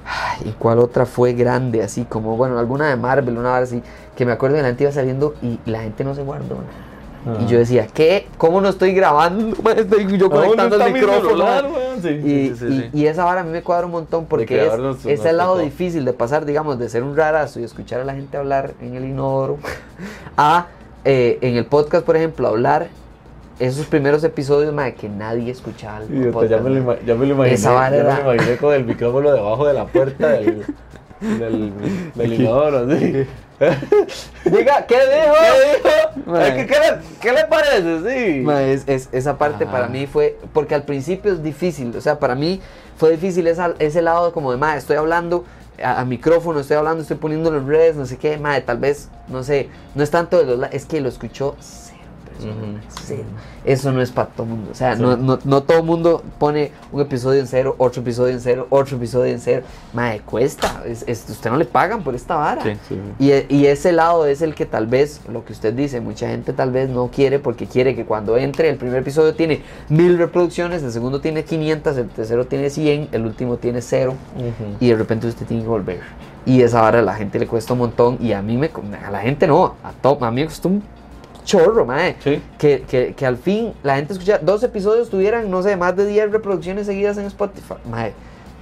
ay, 0.07 0.49
¿Y 0.49 0.53
cuál 0.53 0.79
otra 0.79 1.07
fue 1.07 1.33
grande? 1.33 1.83
Así 1.83 2.05
como, 2.05 2.37
bueno, 2.37 2.59
alguna 2.59 2.89
de 2.89 2.97
Marvel, 2.97 3.39
una 3.39 3.57
así, 3.57 3.83
que 4.17 4.27
me 4.27 4.33
acuerdo 4.33 4.57
que 4.57 4.63
la 4.63 4.69
gente 4.69 4.85
iba 4.85 4.93
saliendo 4.93 5.35
y 5.43 5.59
la 5.67 5.83
gente 5.83 6.05
no 6.05 6.15
se 6.15 6.23
guardó 6.23 6.57
nada. 6.57 7.39
Y 7.41 7.47
yo 7.47 7.57
decía, 7.57 7.87
¿qué? 7.87 8.27
¿Cómo 8.37 8.61
no 8.61 8.69
estoy 8.69 8.95
grabando? 8.95 9.55
Estoy 9.77 10.19
yo 10.19 10.29
conectando 10.29 10.75
el 10.85 10.93
micrófono. 10.93 11.45
Sí, 12.03 12.09
Y, 12.09 12.49
sí, 12.49 12.57
sí, 12.57 12.67
y- 12.67 12.81
sí. 12.81 12.91
y 12.93 13.07
esa 13.07 13.25
vara 13.25 13.43
a 13.43 13.45
mí 13.45 13.51
me 13.53 13.63
cuadra 13.63 13.87
un 13.87 13.93
montón 13.93 14.27
porque 14.27 14.67
es, 14.67 15.07
es 15.07 15.25
el 15.25 15.37
lado 15.37 15.57
difícil 15.59 16.05
de 16.05 16.13
pasar, 16.15 16.45
digamos, 16.45 16.81
de 16.81 16.89
ser 16.89 17.05
un 17.05 17.17
rarazo 17.17 17.61
y 17.61 17.65
escuchar 17.65 18.01
a 18.01 18.05
la 18.05 18.15
gente 18.15 18.37
hablar 18.37 18.73
en 18.81 18.97
el 18.97 19.05
inodoro 19.05 19.59
a 20.37 20.67
eh, 21.05 21.39
en 21.43 21.57
el 21.57 21.67
podcast, 21.67 22.05
por 22.05 22.17
ejemplo, 22.17 22.49
hablar 22.49 22.89
esos 23.67 23.87
primeros 23.87 24.23
episodios 24.25 24.73
mae, 24.75 24.95
que 24.95 25.09
nadie 25.09 25.51
escuchaba. 25.53 26.01
el 26.05 26.29
podcast, 26.31 26.51
ya, 26.51 26.59
me 26.59 26.71
lo, 26.71 27.01
ya 27.05 27.15
me 27.15 27.27
lo 27.27 27.35
imaginé. 27.35 27.55
Esa 27.55 27.91
ya 27.91 28.03
me 28.03 28.23
lo 28.25 28.35
imaginé 28.35 28.57
con 28.57 28.75
el 28.75 28.85
micrófono 28.85 29.33
debajo 29.33 29.67
de 29.67 29.75
la 29.75 29.87
puerta 29.87 30.29
del, 30.29 30.65
del, 31.21 31.73
del 32.15 32.33
inodoro, 32.33 32.89
sí. 32.97 33.27
Diga, 34.45 34.85
¿qué 34.87 34.97
dijo? 34.97 35.35
¿Qué 35.41 36.57
dijo? 36.57 36.67
¿qué, 36.67 36.75
le, 36.81 36.99
¿Qué 37.21 37.33
le 37.33 37.45
parece? 37.45 38.01
Sí. 38.01 38.45
Es- 38.73 38.85
es- 38.89 39.09
esa 39.13 39.39
parte 39.39 39.65
Ajá. 39.65 39.73
para 39.73 39.87
mí 39.89 40.07
fue, 40.07 40.37
porque 40.53 40.75
al 40.75 40.83
principio 40.83 41.33
es 41.33 41.43
difícil, 41.43 41.95
o 41.97 42.01
sea, 42.01 42.19
para 42.19 42.35
mí 42.35 42.61
fue 42.97 43.13
difícil 43.13 43.47
esa- 43.47 43.75
ese 43.79 44.03
lado 44.03 44.33
como 44.33 44.51
de, 44.51 44.59
mae, 44.59 44.79
estoy 44.79 44.97
hablando 44.97 45.45
a, 45.83 46.01
a 46.01 46.05
micrófono, 46.05 46.59
estoy 46.61 46.77
hablando, 46.77 47.03
estoy 47.03 47.19
poniendo 47.19 47.51
los 47.53 47.65
redes, 47.65 47.95
no 47.95 48.05
sé 48.07 48.17
qué, 48.17 48.37
mae, 48.37 48.61
tal 48.63 48.79
vez, 48.79 49.09
no 49.29 49.45
sé, 49.45 49.69
no 49.95 50.03
es 50.03 50.11
tanto 50.11 50.45
de 50.45 50.57
los, 50.57 50.69
es 50.73 50.85
que 50.85 51.01
lo 51.01 51.09
escuchó 51.09 51.55
cero. 53.05 53.25
Eso 53.65 53.93
no 53.93 54.03
es 54.03 54.11
para 54.11 54.29
todo 54.29 54.47
mundo, 54.47 54.71
o 54.73 54.75
sea, 54.75 54.97
Sí. 54.97 55.03
no, 55.03 55.17
no, 55.17 55.39
no 55.45 55.63
todo 55.63 55.83
mundo 55.83 56.23
pone 56.39 56.73
un 56.91 57.01
episodio 57.01 57.41
en 57.41 57.47
cero, 57.47 57.75
otro 57.79 58.03
episodio 58.03 58.33
en 58.35 58.41
cero, 58.41 58.67
otro 58.71 58.97
episodio 58.97 59.33
en 59.33 59.41
cero, 59.41 59.63
mae, 59.93 60.21
cuesta, 60.21 60.83
es, 60.87 61.05
es- 61.07 61.25
usted 61.29 61.51
no 61.51 61.57
le 61.57 61.65
pagan 61.65 62.03
por 62.03 62.15
esta 62.15 62.37
vara. 62.37 62.63
Sí, 62.63 62.73
sí. 62.89 62.99
Y, 63.19 63.55
y 63.57 63.67
ese 63.67 63.93
lado 63.93 64.27
es 64.27 64.43
el 64.43 64.55
que 64.55 64.67
tal 64.67 64.87
vez, 64.87 65.21
lo 65.33 65.45
que 65.45 65.53
usted 65.53 65.73
dice, 65.75 66.01
mucha 66.01 66.29
gente 66.29 66.53
tal 66.53 66.71
vez 66.73 66.89
no 66.91 67.09
quiere 67.09 67.39
porque 67.39 67.67
quiere 67.67 67.95
que 67.95 68.05
cuando 68.05 68.37
entre 68.37 68.69
el 68.69 68.77
primer 68.77 68.99
episodio 69.03 69.35
tiene 69.35 69.63
mil 69.89 70.19
reproducciones, 70.19 70.83
el 70.83 70.91
segundo 70.93 71.21
tiene 71.21 71.45
500, 71.45 71.97
el 71.97 72.09
tercero 72.09 72.47
tiene 72.47 72.71
100, 72.71 73.09
el 73.13 73.25
último 73.25 73.57
tiene 73.57 73.81
cero 73.83 74.15
y 74.81 74.89
de 74.89 74.97
repente 74.97 75.27
usted 75.27 75.47
tiene 75.47 75.63
que 75.63 75.69
volver. 75.69 76.01
Y 76.45 76.63
esa 76.63 76.81
vara 76.81 76.99
a 76.99 77.03
la 77.03 77.15
gente 77.15 77.39
le 77.39 77.47
cuesta 77.47 77.73
un 77.75 77.79
montón 77.79 78.19
y 78.21 78.33
a 78.33 78.43
mí 78.43 78.57
me, 78.57 78.69
a 79.07 79.11
la 79.13 79.21
gente 79.21 79.47
no, 79.47 79.77
a, 79.85 79.93
to- 79.93 80.19
a 80.25 80.31
mí 80.33 80.41
me 80.41 80.47
costó 80.49 80.69
un 80.69 80.83
chorro, 81.45 81.85
mae. 81.85 82.17
Sí. 82.23 82.43
Que, 82.59 82.83
que, 82.83 83.15
que 83.15 83.27
al 83.27 83.37
fin 83.37 83.73
la 83.83 83.97
gente 83.97 84.13
escucha, 84.13 84.39
dos 84.39 84.63
episodios 84.63 85.11
tuvieran, 85.11 85.51
no 85.51 85.63
sé, 85.63 85.77
más 85.77 85.97
de 85.97 86.07
10 86.07 86.33
reproducciones 86.33 86.87
seguidas 86.87 87.19
en 87.19 87.27
Spotify. 87.27 87.75
Mae, 87.91 88.13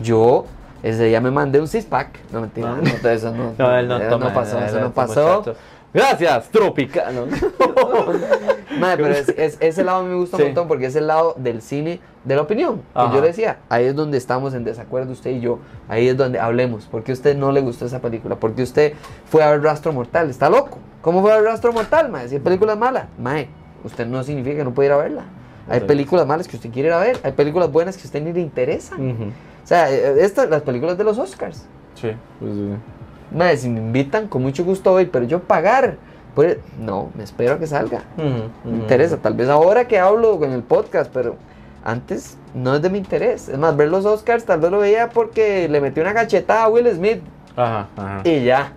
yo 0.01 0.47
ese 0.83 1.05
día 1.05 1.21
me 1.21 1.31
mandé 1.31 1.61
un 1.61 1.69
six 1.69 1.85
pack. 1.85 2.19
No 2.33 2.41
mentira, 2.41 2.75
Ah. 2.77 2.81
no, 3.03 3.09
eso 3.11 3.33
no, 3.35 3.53
No, 3.59 3.77
él 3.79 3.87
no 3.89 3.99
eso 3.99 4.09
toma. 4.11 4.29
no 4.29 4.35
pasó, 4.35 4.59
eso 4.61 4.81
no 4.81 4.93
pasó. 4.93 5.39
muchacho. 5.41 5.57
Gracias, 5.93 6.49
Tropicano. 6.51 7.27
Mae, 8.79 8.97
pero 8.97 9.09
es- 9.09 9.29
es- 9.31 9.57
ese 9.61 9.83
lado 9.85 10.05
me 10.05 10.15
gusta 10.15 10.37
Sí. 10.37 10.43
un 10.45 10.49
montón 10.51 10.69
porque 10.69 10.87
es 10.87 10.95
el 10.97 11.07
lado 11.09 11.35
del 11.37 11.63
cine 11.63 12.01
de 12.25 12.37
la 12.37 12.43
opinión. 12.43 12.77
Que 12.77 12.83
Ajá. 13.01 13.15
yo 13.15 13.21
le 13.21 13.27
decía, 13.29 13.59
ahí 13.69 13.87
es 13.87 13.95
donde 13.97 14.17
estamos 14.19 14.55
en 14.55 14.63
desacuerdo 14.65 15.13
usted 15.13 15.31
y 15.33 15.41
yo. 15.41 15.59
Ahí 15.89 16.09
es 16.09 16.17
donde 16.17 16.39
hablemos. 16.39 16.87
¿Por 16.87 17.03
qué 17.03 17.13
usted 17.13 17.37
no 17.37 17.51
le 17.53 17.61
gustó 17.61 17.87
esa 17.87 17.99
película? 18.01 18.37
¿Por 18.37 18.53
qué 18.55 18.63
usted 18.63 18.93
fue 19.27 19.43
a 19.43 19.51
ver 19.51 19.63
Rastro 19.63 19.93
Mortal? 19.93 20.31
¿Está 20.31 20.49
loco? 20.49 20.79
¿Cómo 21.03 21.21
fue 21.23 21.33
a 21.33 21.37
ver 21.37 21.45
Rastro 21.45 21.73
Mortal, 21.73 22.09
mae? 22.11 22.29
Si 22.29 22.39
la 22.39 22.45
película 22.45 22.75
es 22.75 22.79
mala. 22.79 23.09
Mae, 23.19 23.49
usted 23.85 24.07
no 24.07 24.23
significa 24.23 24.57
que 24.59 24.65
no 24.65 24.73
puede 24.73 24.89
ir 24.89 24.93
a 24.93 24.97
verla. 24.99 25.25
Hay 25.69 25.81
películas 25.81 26.27
malas 26.27 26.49
que 26.49 26.57
usted 26.57 26.71
quiere 26.71 26.89
ir 26.89 26.95
a 26.95 26.99
ver. 27.01 27.19
Hay 27.23 27.33
películas 27.33 27.71
buenas 27.71 27.97
que 27.97 28.03
a 28.03 28.07
usted 28.07 28.23
ni 28.23 28.33
le 28.33 28.41
interesan. 28.41 29.11
Ujú. 29.11 29.25
O 29.25 29.67
sea, 29.67 29.91
eh, 29.91 30.25
estas, 30.25 30.49
las 30.51 30.63
películas 30.63 30.99
de 30.99 31.05
los 31.05 31.19
Oscars. 31.19 31.65
Sí, 31.95 32.11
pues 32.41 32.55
sí. 32.55 32.71
Mae, 33.33 33.57
si 33.57 33.69
me 33.69 33.81
invitan, 33.81 34.27
con 34.29 34.43
mucho 34.43 34.65
gusto 34.65 34.91
voy, 34.93 35.07
pero 35.07 35.25
yo 35.25 35.41
pagar. 35.41 35.97
el- 36.37 36.59
No, 36.81 37.11
me 37.17 37.25
espero 37.25 37.55
a 37.55 37.59
que 37.59 37.67
salga. 37.67 38.03
Me 38.65 38.71
interesa, 38.77 39.19
tal 39.19 39.35
vez 39.35 39.49
ahora 39.49 39.87
que 39.87 39.99
hablo 39.99 40.43
en 40.45 40.53
el 40.53 40.63
podcast, 40.63 41.11
pero 41.13 41.37
antes 41.85 42.37
no 42.55 42.75
es 42.77 42.83
de 42.83 42.91
mi 42.91 42.99
interés. 42.99 43.49
Es 43.49 43.59
más, 43.59 43.77
ver 43.77 43.89
los 43.89 44.05
Oscars 44.05 44.45
tal 44.45 44.61
vez 44.61 44.71
lo 44.71 44.79
veía 44.79 45.11
porque 45.11 45.69
le 45.69 45.81
metió 45.81 46.03
una 46.03 46.15
cachetada 46.15 46.65
a 46.65 46.69
Will 46.69 46.89
Smith 46.95 47.21
Ajá, 47.57 47.89
ajá. 47.97 48.21
y 48.25 48.45
ya. 48.45 48.73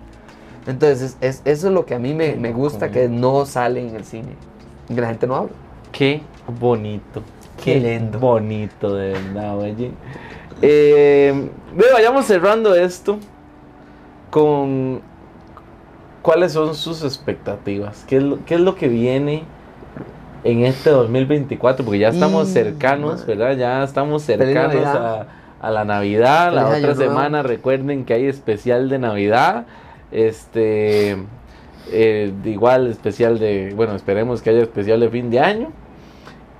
Entonces, 0.68 1.18
es, 1.22 1.42
eso 1.46 1.68
es 1.68 1.74
lo 1.74 1.86
que 1.86 1.96
a 1.96 2.00
mí 2.00 2.14
me, 2.14 2.36
me 2.36 2.52
gusta, 2.54 2.90
que 2.92 3.10
no 3.10 3.46
sale 3.46 3.88
en 3.88 3.96
el 3.96 4.06
cine. 4.06 4.36
Que 4.88 5.00
la 5.02 5.08
gente 5.08 5.28
no 5.28 5.36
habla. 5.36 5.52
Qué 5.92 6.22
bonito. 6.60 7.22
Qué 7.64 7.80
lindo. 7.80 8.20
bonito, 8.20 8.96
de 8.96 9.12
verdad, 9.14 9.58
oye. 9.58 9.92
Eh, 10.62 11.50
vayamos 11.94 12.26
cerrando 12.26 12.76
esto 12.76 13.20
con 14.34 15.02
cuáles 16.24 16.54
son 16.54 16.74
sus 16.74 17.04
expectativas. 17.04 18.04
¿Qué 18.08 18.18
es 18.18 18.24
lo, 18.24 18.44
qué 18.46 18.56
es 18.56 18.62
lo 18.62 18.74
que 18.74 18.88
viene 18.88 19.44
en 20.44 20.66
este 20.66 20.90
2024? 20.90 21.86
Porque 21.86 22.00
ya 22.00 22.10
estamos 22.10 22.50
Y, 22.50 22.54
cercanos. 22.54 23.28
¿verdad? 23.28 23.56
Ya 23.56 23.84
estamos 23.84 24.24
cercanos 24.24 24.84
a, 24.88 25.28
a 25.62 25.70
la 25.70 25.86
Navidad. 25.86 26.52
La 26.52 26.66
otra 26.66 26.80
Nuevo. 26.80 26.96
semana 26.96 27.44
recuerden 27.44 28.06
que 28.06 28.16
hay 28.16 28.26
especial 28.26 28.90
de 28.90 28.98
Navidad. 28.98 29.68
Este. 30.12 31.16
eh, 31.92 32.34
igual 32.44 32.88
especial 32.88 33.38
de. 33.38 33.74
Bueno, 33.76 33.94
esperemos 33.96 34.42
que 34.42 34.50
haya 34.50 34.64
especial 34.64 35.00
de 35.02 35.10
fin 35.12 35.30
de 35.30 35.42
año. 35.42 35.72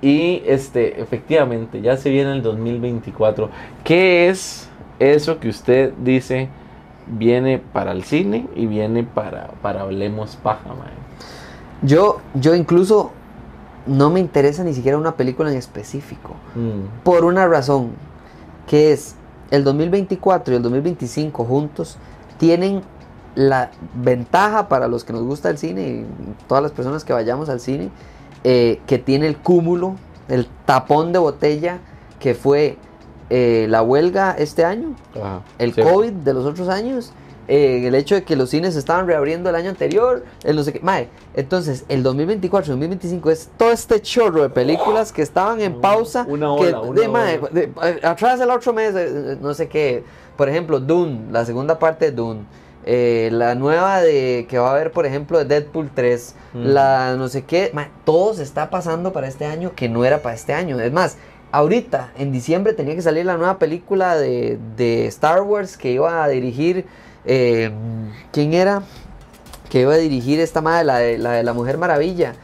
Y 0.00 0.44
este, 0.46 1.00
efectivamente, 1.02 1.80
ya 1.80 1.96
se 1.96 2.10
viene 2.10 2.30
el 2.34 2.42
2024. 2.42 3.50
¿Qué 3.82 4.28
es 4.28 4.70
eso 5.00 5.40
que 5.40 5.48
usted 5.48 5.92
dice 5.98 6.50
viene 7.06 7.58
para 7.58 7.92
el 7.92 8.04
cine 8.04 8.48
y 8.54 8.66
viene 8.66 9.02
para, 9.04 9.48
para 9.62 9.82
Hablemos 9.82 10.36
Paja? 10.36 10.74
Yo, 11.82 12.20
yo 12.34 12.54
incluso 12.54 13.12
no 13.86 14.10
me 14.10 14.20
interesa 14.20 14.64
ni 14.64 14.72
siquiera 14.72 14.96
una 14.96 15.16
película 15.16 15.50
en 15.50 15.58
específico. 15.58 16.30
Mm, 16.54 17.02
Por 17.02 17.24
una 17.24 17.46
razón, 17.46 17.90
que 18.66 18.92
es 18.92 19.16
el 19.50 19.64
2024 19.64 20.54
y 20.54 20.56
el 20.56 20.62
2025 20.62 21.44
juntos 21.44 21.98
tienen 22.38 22.82
la 23.34 23.70
ventaja 23.94 24.68
para 24.68 24.88
los 24.88 25.04
que 25.04 25.12
nos 25.12 25.22
gusta 25.22 25.50
el 25.50 25.58
cine 25.58 25.82
y 25.88 26.06
todas 26.46 26.62
las 26.62 26.72
personas 26.72 27.04
que 27.04 27.12
vayamos 27.12 27.48
al 27.48 27.60
cine, 27.60 27.90
eh, 28.44 28.80
que 28.86 28.98
tiene 28.98 29.26
el 29.26 29.36
cúmulo, 29.36 29.96
el 30.28 30.46
tapón 30.64 31.12
de 31.12 31.18
botella 31.18 31.78
que 32.20 32.34
fue 32.34 32.78
eh, 33.30 33.66
la 33.68 33.82
huelga 33.82 34.34
este 34.38 34.64
año, 34.64 34.94
ajá, 35.14 35.42
el 35.58 35.72
sí. 35.74 35.82
COVID 35.82 36.12
de 36.12 36.34
los 36.34 36.44
otros 36.46 36.68
años, 36.68 37.12
eh, 37.46 37.86
el 37.86 37.94
hecho 37.94 38.14
de 38.14 38.22
que 38.24 38.36
los 38.36 38.50
cines 38.50 38.74
estaban 38.76 39.06
reabriendo 39.06 39.50
el 39.50 39.56
año 39.56 39.68
anterior, 39.70 40.24
el 40.44 40.56
no 40.56 40.62
sé 40.62 40.72
qué. 40.72 40.80
Mae, 40.80 41.08
entonces, 41.34 41.84
el 41.88 42.02
2024, 42.02 42.72
2025 42.72 43.30
es 43.30 43.50
todo 43.58 43.70
este 43.70 44.00
chorro 44.00 44.42
de 44.42 44.48
películas 44.50 45.12
que 45.12 45.20
estaban 45.22 45.60
en 45.60 45.80
pausa. 45.80 46.24
Una 46.28 46.46
que, 46.56 46.68
ola, 46.68 46.80
una 46.80 47.00
de, 47.00 47.08
mae, 47.08 47.38
ola. 47.38 47.48
de- 47.52 47.70
eh, 47.82 48.00
atrás 48.02 48.40
el 48.40 48.48
otro 48.50 48.72
mes, 48.72 48.94
no 49.40 49.52
sé 49.52 49.68
qué. 49.68 50.04
Por 50.36 50.48
ejemplo, 50.48 50.80
Dune, 50.80 51.30
la 51.32 51.44
segunda 51.44 51.78
parte 51.78 52.06
de 52.06 52.12
Dune. 52.12 52.40
eh, 52.86 53.30
la 53.32 53.54
nueva 53.54 54.02
de 54.02 54.46
que 54.46 54.58
va 54.58 54.68
a 54.68 54.72
haber, 54.72 54.90
por 54.92 55.06
ejemplo, 55.06 55.38
de 55.38 55.46
Deadpool 55.46 55.90
3. 55.94 56.34
Mm. 56.52 56.64
La 56.66 57.14
no 57.16 57.28
sé 57.28 57.42
qué. 57.44 57.70
mae, 57.72 57.88
todo 58.04 58.34
se 58.34 58.42
está 58.42 58.68
pasando 58.68 59.10
para 59.12 59.26
este 59.26 59.46
año 59.46 59.72
que 59.74 59.88
no 59.88 60.04
era 60.04 60.18
para 60.20 60.34
este 60.34 60.52
año. 60.52 60.78
Es 60.78 60.92
más, 60.92 61.16
ahorita, 61.54 62.10
en 62.18 62.32
diciembre, 62.32 62.72
tenía 62.72 62.94
que 62.94 63.02
salir 63.02 63.24
la 63.24 63.36
nueva 63.36 63.58
película 63.58 64.16
de, 64.16 64.58
de 64.76 65.06
Star 65.06 65.42
Wars 65.42 65.76
que 65.76 65.92
iba 65.92 66.22
a 66.24 66.28
dirigir. 66.28 66.84
eh, 67.24 67.70
¿Quién 68.32 68.52
era? 68.54 68.82
Que 69.70 69.80
iba 69.82 69.94
a 69.94 69.96
dirigir 69.96 70.40
esta 70.40 70.60
madre, 70.60 70.84
la 70.84 70.98
de 70.98 71.18
la, 71.18 71.32
de 71.32 71.42
la 71.42 71.52
Mujer 71.52 71.78
Maravilla. 71.78 72.34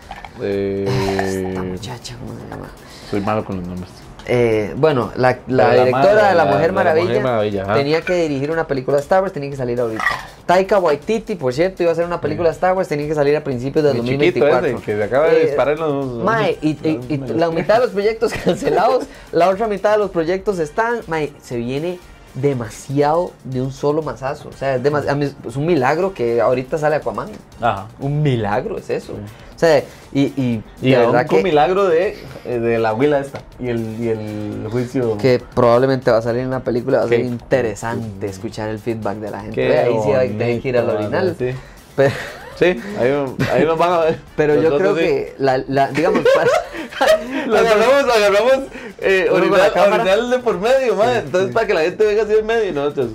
Eh, 0.40 1.48
Esta 1.48 1.62
muchacha, 1.62 2.16
¿cómo 2.18 2.38
se 2.40 2.48
llama? 2.48 2.68
soy 3.10 3.20
malo 3.20 3.44
con 3.44 3.56
los 3.58 3.66
nombres. 3.66 3.90
Eh, 4.32 4.74
bueno, 4.76 5.10
la, 5.16 5.38
la 5.48 5.74
la 5.74 5.84
directora 5.84 5.90
madre, 6.14 6.28
de 6.28 6.34
La 6.36 6.44
la- 6.44 6.44
Mujer 6.44 6.66
la 6.68 6.72
Maravilla, 6.72 7.06
Mujer 7.08 7.22
Maravilla, 7.24 7.62
ajá. 7.64 7.74
tenía 7.74 8.00
que 8.02 8.14
dirigir 8.14 8.50
una 8.52 8.64
película 8.68 8.96
de 8.98 9.02
Star 9.02 9.22
Wars, 9.22 9.32
tenía 9.32 9.50
que 9.50 9.56
salir 9.56 9.80
ahorita. 9.80 10.04
Taika 10.46 10.78
Waititi, 10.78 11.34
por 11.34 11.52
cierto, 11.52 11.82
iba 11.82 11.90
a 11.90 11.92
hacer 11.94 12.04
una 12.04 12.20
película 12.20 12.48
de 12.48 12.54
Star 12.54 12.74
Wars, 12.76 12.86
tenía 12.86 13.08
que 13.08 13.14
salir 13.16 13.36
a 13.36 13.42
principios 13.42 13.84
del 13.84 13.94
Mi 13.94 14.08
chiquito 14.10 14.38
2024. 14.46 14.66
ese, 14.68 14.84
que 14.84 14.96
se 14.96 15.02
acaba 15.02 15.26
de 15.26 15.36
Eh, 15.42 15.46
disparar 15.46 15.78
los... 15.80 16.06
Mae, 16.22 16.58
y, 16.62 16.68
y- 16.70 17.00
y 17.08 17.16
la 17.34 17.50
mitad 17.50 17.74
de 17.74 17.80
los 17.80 17.90
proyectos 17.90 18.32
cancelados, 18.44 19.06
la 19.32 19.48
otra 19.48 19.66
mitad 19.66 19.90
de 19.92 19.98
los 19.98 20.10
proyectos 20.10 20.60
están, 20.60 21.00
mae, 21.08 21.32
se 21.42 21.56
viene 21.56 21.98
demasiado 22.34 23.32
de 23.44 23.60
un 23.60 23.72
solo 23.72 24.02
mazazo. 24.02 24.48
O 24.48 24.52
sea, 24.52 24.76
es, 24.76 25.34
es 25.46 25.56
un 25.56 25.66
milagro 25.66 26.14
que 26.14 26.40
ahorita 26.40 26.78
sale 26.78 26.96
Aquaman. 26.96 27.30
Ajá. 27.60 27.88
Un 27.98 28.22
milagro 28.22 28.78
es 28.78 28.90
eso. 28.90 29.12
O 29.12 29.58
sea, 29.60 29.82
y, 30.12 30.22
y, 30.22 30.62
Y 30.80 30.94
un 30.94 31.00
verdad 31.00 31.26
que, 31.26 31.42
milagro 31.42 31.86
de, 31.86 32.16
eh, 32.46 32.58
de 32.58 32.78
la 32.78 32.94
huila 32.94 33.20
esta. 33.20 33.42
Y 33.58 33.68
el, 33.68 33.96
y 34.00 34.08
el 34.08 34.68
juicio... 34.70 35.18
que 35.18 35.42
probablemente 35.54 36.10
va 36.10 36.18
a 36.18 36.22
salir 36.22 36.42
en 36.42 36.50
la 36.50 36.60
película, 36.60 37.00
va 37.00 37.04
a 37.04 37.08
ser 37.08 37.20
interesante 37.20 38.26
escuchar 38.26 38.70
el 38.70 38.78
feedback 38.78 39.18
de 39.18 39.30
la 39.30 39.40
gente. 39.40 39.54
Qué 39.56 39.78
ahí 39.78 39.98
sí 40.02 40.12
hay 40.12 40.60
que 40.60 40.68
ir 40.68 40.78
al 40.78 40.86
bonito, 40.86 41.04
orinal. 41.04 41.36
Sí, 41.38 41.50
Pero, 41.94 42.14
sí 42.60 42.80
ahí, 43.00 43.24
ahí 43.52 43.64
nos 43.64 43.76
van 43.78 43.92
a 43.92 43.98
ver. 44.00 44.18
pero 44.36 44.54
yo 44.62 44.76
creo 44.78 44.94
sí. 44.94 45.00
que, 45.00 45.34
la, 45.38 45.64
la- 45.66 45.88
digamos, 45.88 46.22
para- 46.34 47.46
Lo 47.46 47.56
agarramos, 47.58 48.14
agarramos 48.16 48.52
eh, 49.00 49.28
orinal, 49.32 49.72
la 49.74 49.82
orinal 49.84 50.30
de 50.30 50.38
por 50.38 50.58
medio, 50.60 50.94
madre. 50.94 51.18
Entonces, 51.20 51.52
para 51.52 51.66
que 51.66 51.74
la 51.74 51.80
gente 51.80 52.06
venga 52.06 52.22
así 52.22 52.34
en 52.34 52.46
medio 52.46 52.68
y 52.68 52.72
nosotros. 52.72 53.08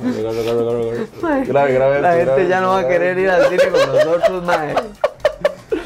Grave, 0.00 1.44
grave, 1.46 1.74
grave, 1.74 2.00
la 2.00 2.12
gente 2.12 2.48
ya 2.48 2.60
no 2.60 2.68
va 2.70 2.80
a 2.80 2.88
querer 2.88 3.18
ir 3.18 3.28
al 3.30 3.46
cine 3.48 3.62
con 3.68 3.94
nosotros, 3.96 4.44
mae. 4.44 4.74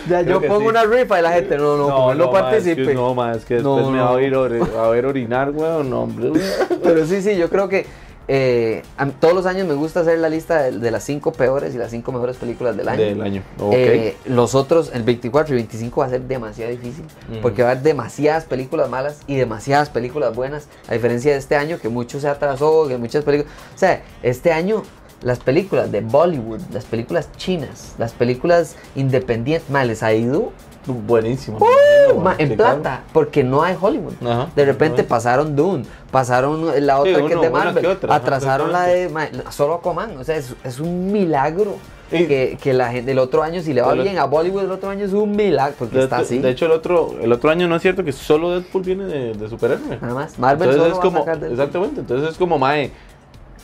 Ya 0.09 0.25
Creo 0.25 0.41
yo 0.41 0.49
pongo 0.49 0.63
sí. 0.63 0.67
una 0.67 0.85
rifa 0.85 1.21
y 1.21 1.23
la 1.23 1.33
gente, 1.33 1.57
no, 1.57 1.77
no, 1.77 2.13
no, 2.15 2.25
es 2.25 2.31
participe. 2.31 2.87
que 2.87 2.95
no, 2.95 3.15
ma, 3.15 3.33
es 3.35 3.45
que 3.45 3.61
No, 3.61 3.77
después 3.77 3.95
me 3.95 4.01
va 4.01 4.11
no. 4.11 4.17
a 4.17 4.23
ir 4.23 4.35
a 4.35 4.89
ver 4.89 5.07
orinar, 5.07 5.51
weón. 5.51 5.91
No, 5.91 6.03
hombre. 6.03 6.33
Pero 6.83 7.07
sí, 7.07 7.23
sí, 7.23 7.37
yo 7.37 7.49
creo 7.49 7.69
que 7.69 7.87
eh, 8.35 8.83
a 8.97 9.07
todos 9.11 9.35
los 9.35 9.45
años 9.45 9.69
me 9.69 9.75
gusta 9.75 10.01
hacer 10.01 10.19
la 10.19 10.31
lista 10.31 10.63
de, 10.63 10.79
de 10.79 10.91
las 10.91 11.05
cinco 11.05 11.33
peores 11.33 11.75
y 11.75 11.77
las 11.77 11.91
cinco 11.91 12.13
mejores 12.13 12.39
películas 12.39 12.75
del 12.75 12.89
año. 12.89 13.03
Del 13.03 13.21
año. 13.21 13.43
Ok. 13.59 13.75
Eh, 13.75 14.17
los 14.25 14.55
otros, 14.55 14.91
el 14.95 15.03
24 15.03 15.53
y 15.53 15.57
25 15.57 16.01
va 16.01 16.07
a 16.07 16.09
ser 16.09 16.23
demasiado 16.23 16.71
difícil 16.71 17.05
Ujú. 17.31 17.43
porque 17.43 17.63
va 17.63 17.69
a 17.69 17.73
haber 17.73 17.83
demasiadas 17.83 18.47
películas 18.47 18.89
malas 18.89 19.21
y 19.27 19.37
demasiadas 19.37 19.91
películas 19.91 20.35
buenas, 20.35 20.67
a 20.89 20.95
diferencia 20.95 21.33
de 21.33 21.37
este 21.37 21.57
año 21.57 21.79
que 21.79 21.91
mucho 21.91 22.21
se 22.21 22.29
atrasó, 22.29 22.89
que 22.89 22.97
muchas 22.97 23.23
películas... 23.23 23.53
O 23.75 23.79
sea, 23.79 24.03
este 24.23 24.51
año 24.51 24.83
las 25.21 25.39
películas 25.39 25.93
de 25.93 26.01
Bollywood, 26.01 26.63
las 26.73 26.87
películas 26.87 27.29
chinas, 27.37 27.95
las 27.99 28.13
películas 28.13 28.77
independientes, 28.95 29.69
mal 29.69 29.89
les 29.89 30.03
ha 30.03 30.15
ido 30.15 30.53
Buenísimo. 30.87 31.59
Uh, 31.59 32.19
ma, 32.21 32.35
en 32.39 32.57
plata, 32.57 33.03
porque 33.13 33.45
no 33.45 33.63
hay 33.63 33.77
Hollywood. 33.81 34.15
Ajá. 34.27 34.49
De 34.57 34.65
repente 34.65 35.05
pasaron 35.05 35.55
Dune, 35.55 35.85
pasaron 36.11 36.67
la 36.87 37.03
Sí, 37.03 37.11
otra 37.15 37.27
que 37.27 37.35
es 37.35 37.41
de 37.41 37.51
Marvel, 37.51 37.87
ajá, 37.87 38.15
atrasaron 38.15 38.73
la 38.73 38.83
de 38.85 39.09
ma, 39.09 39.29
solo 39.51 39.75
Aquaman, 39.75 40.17
o 40.19 40.25
sea, 40.25 40.37
es, 40.37 40.55
es 40.65 40.81
un 40.81 41.13
milagro 41.13 41.77
Y- 42.11 42.27
que, 42.27 42.59
que 42.61 42.73
la 42.75 42.91
gente 42.91 43.13
el 43.13 43.19
otro 43.19 43.43
año 43.43 43.63
si 43.63 43.73
le 43.73 43.81
va 43.81 43.95
bien 43.95 44.19
a 44.19 44.25
Bollywood 44.25 44.65
el 44.65 44.71
otro 44.73 44.91
año 44.91 45.05
es 45.07 45.13
un 45.13 45.35
milagro 45.35 45.75
porque 45.79 45.97
De, 45.99 46.05
está 46.05 46.19
así. 46.19 46.39
de 46.41 46.51
hecho, 46.51 46.67
el 46.67 46.73
otro, 46.73 47.15
el 47.23 47.33
otro 47.33 47.49
año 47.51 47.69
no 47.69 47.77
es 47.77 47.83
cierto 47.83 48.05
que 48.05 48.13
solo 48.13 48.51
Deadpool 48.51 48.83
viene 48.83 49.05
de, 49.05 49.33
de 49.35 49.49
superhéroe. 49.49 49.99
nada 50.01 50.15
más. 50.15 50.39
Marvel 50.39 50.69
Entonces 50.71 50.95
solo 50.99 51.13
es 51.13 51.15
como, 51.15 51.47
exactamente, 51.53 52.01
entonces 52.01 52.31
es 52.31 52.37
como 52.39 52.59
Mae. 52.59 52.91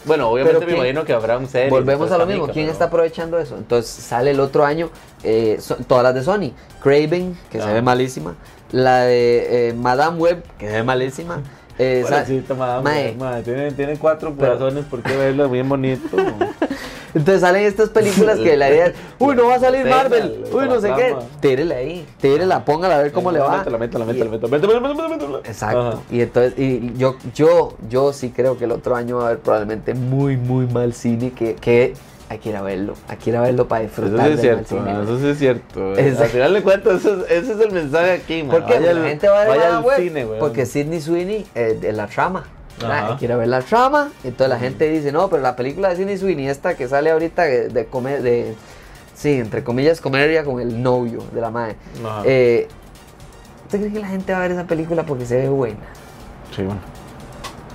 Bueno, 0.08 0.28
obviamente 0.30 0.58
Pero 0.58 0.60
me 0.60 0.66
¿quién- 0.66 0.78
imagino 0.78 1.04
que 1.04 1.12
habrá 1.12 1.38
un 1.38 1.46
serie. 1.46 1.70
Volvemos 1.70 2.10
a 2.10 2.18
lo 2.18 2.26
mismo, 2.26 2.48
¿quién 2.48 2.68
está 2.68 2.86
aprovechando 2.86 3.38
eso? 3.38 3.56
Entonces 3.56 3.90
sale 3.92 4.32
el 4.32 4.40
otro 4.40 4.64
año 4.64 4.90
eh, 5.22 5.58
so- 5.60 5.76
todas 5.86 6.02
las 6.02 6.14
de 6.14 6.22
Sony, 6.24 6.52
Craven, 6.82 7.38
que 7.50 7.58
se 7.60 7.68
Ah. 7.68 7.72
ve 7.72 7.82
malísima, 7.82 8.34
la 8.72 9.02
de 9.02 9.68
eh, 9.68 9.72
Madame 9.74 10.18
Web, 10.18 10.42
que 10.58 10.66
se 10.66 10.72
ve 10.72 10.82
malísima. 10.82 11.42
eh, 11.80 12.02
sa- 12.08 12.24
Mae. 13.16 13.42
Tiene, 13.44 13.70
tiene 13.70 13.96
cuatro 13.98 14.34
Pero- 14.36 14.58
corazones, 14.58 14.84
¿por 14.86 15.00
qué 15.02 15.16
verlo 15.16 15.48
bien 15.48 15.68
bonito? 15.68 16.16
Entonces 17.14 17.40
salen 17.40 17.64
estas 17.64 17.88
películas 17.90 18.38
que 18.38 18.56
la 18.56 18.68
idea 18.70 18.86
es, 18.86 18.94
uy, 19.18 19.34
no 19.34 19.46
va 19.48 19.54
a 19.56 19.60
salir 19.60 19.84
Marvel, 19.86 20.44
uy, 20.52 20.68
no 20.68 20.80
sé 20.80 20.88
qué. 20.96 21.14
Tírele 21.40 21.74
ahí, 21.74 22.06
tírela, 22.20 22.64
póngala 22.64 22.96
a 22.98 23.02
ver 23.02 23.12
cómo 23.12 23.30
le 23.32 23.38
va. 23.40 23.56
Métela. 24.06 25.38
Exacto. 25.44 26.02
Y 26.10 26.20
entonces, 26.20 26.58
y 26.58 26.92
yo, 26.96 27.16
yo, 27.34 27.74
yo 27.88 28.12
sí 28.12 28.30
creo 28.30 28.58
que 28.58 28.64
el 28.64 28.72
otro 28.72 28.94
año 28.96 29.16
va 29.18 29.22
a 29.24 29.26
haber 29.28 29.38
probablemente 29.38 29.94
muy, 29.94 30.36
muy 30.36 30.66
mal 30.66 30.92
cine 30.92 31.32
que, 31.32 31.54
que 31.54 31.94
hay 32.30 32.38
que 32.40 32.50
ir 32.50 32.56
a 32.56 32.62
verlo, 32.62 32.92
hay 33.08 33.16
que 33.16 33.30
ir 33.30 33.36
a 33.36 33.40
verlo 33.40 33.66
para 33.68 33.84
Eso 33.84 34.02
disfrutar 34.02 34.26
sí 34.28 34.34
es 34.34 34.40
cierto, 34.42 34.64
cine. 34.68 35.02
eso 35.02 35.18
sí 35.18 35.26
es 35.28 35.38
cierto. 35.38 35.92
Es- 35.94 36.20
Al 36.20 36.28
final 36.28 36.52
de 36.52 36.62
cuentas, 36.62 37.00
eso 37.00 37.24
es- 37.24 37.30
ese 37.44 37.52
es 37.54 37.60
el 37.60 37.72
mensaje 37.72 38.12
aquí, 38.12 38.42
man. 38.42 38.50
Porque 38.58 38.78
la 38.80 39.08
gente 39.08 39.28
va 39.28 39.42
a 39.42 39.44
ver 39.48 39.60
al 39.62 39.84
cine, 39.96 40.26
weón. 40.26 40.38
Porque 40.38 40.66
Sidney 40.66 41.00
Sweeney 41.00 41.46
eh, 41.54 41.78
de 41.80 41.92
la 41.92 42.06
trama. 42.06 42.44
A 42.86 43.36
ver 43.36 43.48
la 43.48 43.60
trama. 43.62 44.10
Entonces 44.24 44.48
la 44.48 44.58
gente 44.58 44.88
dice, 44.88 45.12
no, 45.12 45.28
pero 45.28 45.42
la 45.42 45.56
película 45.56 45.88
de 45.90 45.96
Sidney 45.96 46.16
Sweeney, 46.18 46.48
esta 46.48 46.74
que 46.76 46.88
sale 46.88 47.10
ahorita 47.10 47.42
de, 47.42 47.68
de, 47.68 47.86
come- 47.86 48.20
de 48.20 48.54
sí, 49.14 49.32
entre 49.32 49.64
comillas, 49.64 50.00
comedia 50.00 50.44
con 50.44 50.60
el 50.60 50.82
novio 50.82 51.22
de 51.32 51.40
la 51.40 51.50
madre. 51.50 51.76
Eh, 52.24 52.68
¿Usted 53.64 53.80
cree 53.80 53.92
que 53.92 53.98
la 54.00 54.08
gente 54.08 54.32
va 54.32 54.38
a 54.38 54.42
ver 54.42 54.52
esa 54.52 54.64
película 54.64 55.02
porque 55.04 55.26
se 55.26 55.36
ve 55.36 55.48
buena? 55.48 55.76
Sí, 56.54 56.62
bueno. 56.62 56.80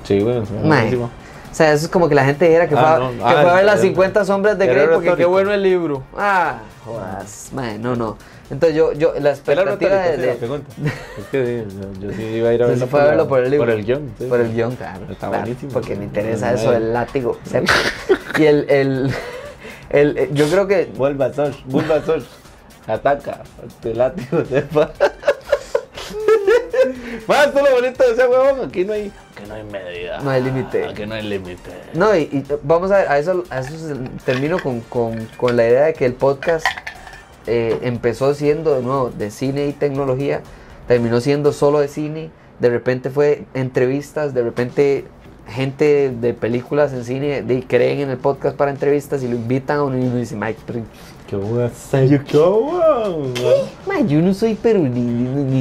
Sí, 0.04 0.20
bueno. 0.20 0.44
buenísimo. 0.64 1.06
O 1.52 1.56
sea, 1.56 1.72
eso 1.72 1.86
es 1.86 1.92
como 1.92 2.10
que 2.10 2.16
la 2.16 2.26
gente 2.26 2.46
dijera 2.46 2.68
que, 2.68 2.74
Ah, 2.76 2.80
fue, 2.80 2.88
a- 2.90 3.00
no. 3.12 3.12
que 3.12 3.24
Ah, 3.24 3.42
fue 3.44 3.52
a 3.52 3.54
ver 3.56 3.66
las 3.66 3.76
el- 3.76 3.82
50 3.90 4.26
sombras 4.26 4.58
de 4.58 4.66
Grey 4.68 4.88
porque 4.92 5.16
qué 5.16 5.26
bueno 5.26 5.52
el 5.54 5.62
libro. 5.62 6.02
Ah, 6.18 6.60
jodas, 6.84 7.50
mae, 7.54 7.78
no, 7.78 7.96
no. 7.96 8.18
Entonces 8.50 8.76
yo, 8.78 8.92
yo 8.94 9.14
la 9.20 9.32
expectativa 9.32 9.96
de, 10.04 10.18
de- 10.18 10.28
la 10.28 10.34
pregunta. 10.36 10.70
Es 11.18 11.26
que 11.32 11.46
sí, 11.46 11.78
yo, 12.02 12.08
yo 12.08 12.14
sí 12.16 12.24
iba 12.24 12.50
a 12.50 12.54
ir 12.54 12.64
a 12.64 12.68
verlo 12.68 12.88
fue 12.88 13.02
a 13.02 13.06
verlo 13.06 13.28
por 13.28 13.40
el 13.44 13.50
libro. 13.52 13.66
Por 13.66 13.74
el 13.76 13.86
guion. 13.86 14.14
sí. 14.20 14.26
Por 14.26 14.40
el 14.42 14.54
guion, 14.54 14.76
claro. 14.76 15.00
Está 15.10 15.28
claro, 15.30 15.44
buenísimo. 15.46 15.72
Porque 15.72 15.96
me 15.96 16.04
interesa 16.06 16.54
eso 16.54 16.72
del 16.72 16.94
látigo. 16.94 17.40
sepa. 17.46 17.74
y 18.38 18.46
el, 18.46 18.70
el, 18.70 19.12
el, 19.90 20.18
eh, 20.18 20.30
yo 20.34 20.48
creo 20.50 20.68
que 20.68 20.86
Bulbasaur, 20.96 21.54
Bulbasaur. 21.66 22.22
Ataca. 22.86 23.42
Te 23.82 23.94
látigo, 23.96 24.44
sepa. 24.46 24.92
Más, 27.28 27.54
todo 27.54 27.64
lo 27.64 27.72
bonito 27.76 28.04
de 28.04 28.12
ese 28.12 28.28
huevón. 28.28 28.68
Aquí 28.68 28.84
no 28.84 28.94
hay. 28.94 29.12
Aquí 29.36 29.44
no 29.48 29.54
hay 29.56 29.64
medida. 29.64 30.20
No 30.20 30.30
hay 30.30 30.44
límite. 30.44 30.86
Aquí 30.86 31.06
no 31.06 31.16
hay 31.16 31.24
límite. 31.24 31.72
No, 31.94 32.14
y, 32.16 32.22
y 32.24 32.44
vamos 32.64 32.92
a 32.92 32.98
ver, 32.98 33.08
a 33.08 33.18
eso, 33.18 33.44
a 33.50 33.60
eso 33.60 33.72
se- 33.78 33.96
termino 34.26 34.60
con, 34.60 34.82
con- 34.82 35.28
con 35.38 35.56
la 35.56 35.66
idea 35.68 35.84
de 35.86 35.94
que 35.94 36.06
el 36.06 36.14
podcast 36.14 36.66
eh, 37.48 37.80
empezó 37.82 38.34
siendo 38.34 38.76
de 38.76 38.82
nuevo 38.82 39.10
de 39.10 39.32
cine 39.32 39.68
y 39.68 39.74
tecnología, 39.74 40.42
terminó 40.88 41.20
siendo 41.22 41.52
solo 41.52 41.80
de 41.80 41.88
cine, 41.88 42.30
de 42.60 42.70
repente 42.70 43.10
fue 43.10 43.46
entrevistas, 43.54 44.34
de 44.34 44.44
repente 44.44 45.06
gente 45.48 46.12
de 46.12 46.34
películas 46.34 46.94
en 46.94 47.04
cine 47.04 47.42
de, 47.42 47.64
creen 47.64 48.00
en 48.00 48.10
el 48.10 48.18
podcast 48.18 48.56
para 48.56 48.72
entrevistas 48.72 49.24
y 49.24 49.28
lo 49.28 49.36
invitan 49.36 49.80
a 49.80 49.84
uno 49.84 49.98
y 49.98 50.02
uno 50.02 50.16
dice, 50.16 50.36
Mike, 50.36 50.62
pero 51.34 51.46
¿Qué 51.48 51.52
voy 51.54 51.64
a 51.64 51.66
hacer 51.66 52.10
yo? 52.10 52.24
¿Qué 52.24 52.38
voy 52.38 52.82
a 52.82 53.88
Ma, 53.88 54.02
yo 54.02 54.22
no 54.22 54.34
soy 54.34 54.58
pero 54.62 54.80
ni, 54.80 55.02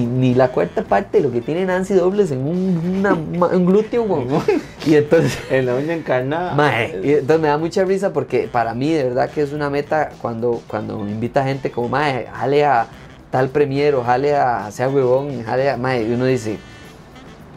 ni, 0.05 0.35
la 0.35 0.49
cuarta 0.49 0.83
parte 0.83 1.19
de 1.19 1.25
lo 1.25 1.33
que 1.33 1.41
tiene 1.41 1.65
Nancy 1.65 1.95
Dobles 1.95 2.31
en 2.31 2.47
un, 2.47 2.99
una- 2.99 3.15
un 3.15 3.65
glúteo. 3.67 4.07
Y 4.87 4.97
entonces, 4.97 5.39
En 5.51 5.67
la 5.67 5.75
uña 5.77 5.95
encarnada. 5.95 6.55
y 7.03 7.13
entonces 7.13 7.41
me 7.41 7.49
da 7.49 7.57
mucha 7.57 7.85
risa 7.85 8.13
porque 8.13 8.49
para 8.51 8.75
mí 8.75 8.93
de 8.93 9.05
verdad 9.05 9.31
que 9.31 9.43
es 9.43 9.53
una 9.53 9.71
meta 9.71 10.11
cuando, 10.21 10.61
cuando 10.67 10.99
me 10.99 11.11
invita 11.11 11.45
gente 11.45 11.71
como, 11.71 11.89
mae, 11.89 12.27
jale 12.33 12.65
a 12.65 12.87
tal 13.31 13.49
premiero, 13.49 14.03
jale 14.03 14.35
a 14.35 14.71
sea 14.73 14.89
huevón, 14.89 15.43
jale 15.45 15.71
a, 15.71 15.77
mae, 15.77 16.03
y 16.03 16.13
uno 16.13 16.27
dice, 16.27 16.59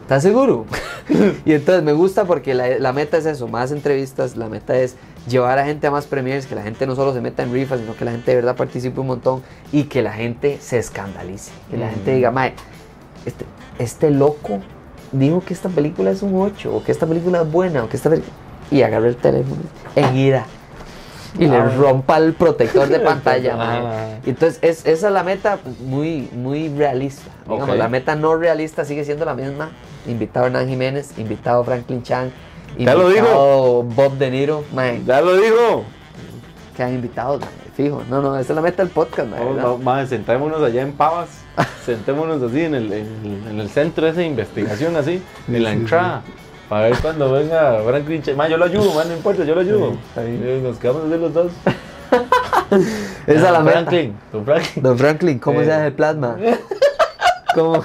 ¿estás 0.02 0.22
seguro? 0.22 0.64
y 1.44 1.52
entonces 1.52 1.82
me 1.84 1.92
gusta 1.92 2.24
porque 2.24 2.54
la, 2.54 2.78
la 2.78 2.92
meta 2.92 3.18
es 3.18 3.26
eso, 3.26 3.46
más 3.48 3.72
entrevistas, 3.72 4.36
la 4.36 4.48
meta 4.48 4.78
es 4.78 4.96
llevar 5.28 5.58
a 5.58 5.64
gente 5.64 5.86
a 5.86 5.90
más 5.90 6.06
premiers, 6.06 6.46
que 6.46 6.54
la 6.54 6.62
gente 6.62 6.86
no 6.86 6.94
solo 6.94 7.12
se 7.12 7.20
meta 7.20 7.42
en 7.42 7.52
rifas, 7.52 7.80
sino 7.80 7.94
que 7.96 8.04
la 8.04 8.12
gente 8.12 8.30
de 8.30 8.36
verdad 8.36 8.56
participe 8.56 9.00
un 9.00 9.08
montón 9.08 9.42
y 9.72 9.84
que 9.84 10.02
la 10.02 10.12
gente 10.12 10.58
se 10.60 10.78
escandalice, 10.78 11.50
que 11.70 11.76
la 11.76 11.86
Mm. 11.86 11.90
gente 11.90 12.14
diga, 12.14 12.30
mae, 12.30 12.54
este, 13.24 13.44
este 13.78 14.10
loco 14.10 14.60
dijo 15.12 15.42
que 15.44 15.52
esta 15.54 15.68
película 15.68 16.10
es 16.10 16.22
un 16.22 16.40
8, 16.40 16.74
o 16.74 16.82
que 16.84 16.92
esta 16.92 17.06
película 17.06 17.42
es 17.42 17.50
buena, 17.50 17.84
o 17.84 17.88
que 17.88 17.96
esta 17.96 18.10
película... 18.10 18.32
Y 18.70 18.82
agarra 18.82 19.06
el 19.06 19.16
teléfono 19.16 19.62
en 19.94 20.16
ira. 20.16 20.44
Y 21.38 21.46
le 21.46 21.56
Ah. 21.56 21.72
rompa 21.76 22.16
el 22.18 22.32
protector 22.32 22.88
de 22.88 22.98
pantalla, 23.10 23.56
mae. 23.56 23.80
Ah. 23.84 24.18
Entonces, 24.26 24.58
es, 24.62 24.86
esa 24.86 25.06
es 25.08 25.12
la 25.12 25.22
meta 25.22 25.58
pues, 25.62 25.78
muy, 25.80 26.28
muy 26.32 26.68
realista. 26.70 27.30
Digamos, 27.48 27.76
la 27.76 27.88
meta 27.88 28.16
no 28.16 28.36
realista 28.36 28.84
sigue 28.84 29.04
siendo 29.04 29.24
la 29.24 29.34
misma. 29.34 29.70
Invitado 30.08 30.46
Hernán 30.46 30.66
Jiménez, 30.68 31.12
invitado 31.18 31.62
Franklin 31.64 32.02
Chang, 32.02 32.30
Ya 32.78 32.94
lo 32.94 33.08
invitado 33.10 33.82
Bob 33.84 34.12
De 34.18 34.30
Niro, 34.30 34.64
Ya 35.06 35.20
lo 35.20 35.36
dijo. 35.36 35.84
que 36.76 36.82
han 36.82 36.94
invitado, 36.94 37.38
fijo. 37.74 38.02
No, 38.10 38.20
no, 38.20 38.38
esa 38.38 38.52
es 38.52 38.56
la 38.56 38.62
meta 38.62 38.82
del 38.82 38.92
podcast, 38.92 39.30
Vamos, 39.30 39.56
¿verdad? 39.56 39.70
va- 39.70 39.78
madre, 39.78 40.06
sentémonos 40.08 40.62
allá 40.62 40.82
en 40.82 40.92
Pavas. 40.92 41.28
sentémonos 41.86 42.42
así 42.42 42.60
en 42.62 42.74
el, 42.74 42.92
en, 42.92 43.06
el- 43.24 43.50
en 43.50 43.60
el 43.60 43.68
centro 43.70 44.12
de 44.12 44.24
investigación, 44.26 44.94
así, 44.96 45.22
en 45.48 45.62
la 45.62 45.72
entrada. 45.72 46.22
Para 46.68 46.88
ver 46.88 46.96
cuando 47.00 47.30
venga 47.32 47.80
Franklin 47.86 48.22
Ch- 48.22 48.34
Ma, 48.34 48.48
yo 48.48 48.56
lo 48.56 48.64
ayudo, 48.64 48.92
man, 48.92 49.08
no 49.08 49.14
importa, 49.14 49.44
yo 49.44 49.54
lo 49.54 49.60
ayudo. 49.60 49.92
Sí. 49.92 50.20
Eh, 50.20 50.60
Nos 50.62 50.76
quedamos 50.78 51.04
así 51.04 51.18
los 51.20 51.32
dos. 51.32 51.52
Esa 53.26 53.32
es 53.36 53.42
la 53.42 53.50
Don 53.52 53.64
meta. 53.64 53.78
Franklin, 53.78 54.16
don 54.32 54.44
Franklin. 54.44 54.82
Don 54.82 54.98
Franklin, 54.98 55.38
¿cómo 55.38 55.60
Eh. 55.60 55.64
se 55.64 55.72
hace 55.72 55.86
el 55.86 55.92
plasma? 55.92 56.36
¿Cómo? 57.56 57.82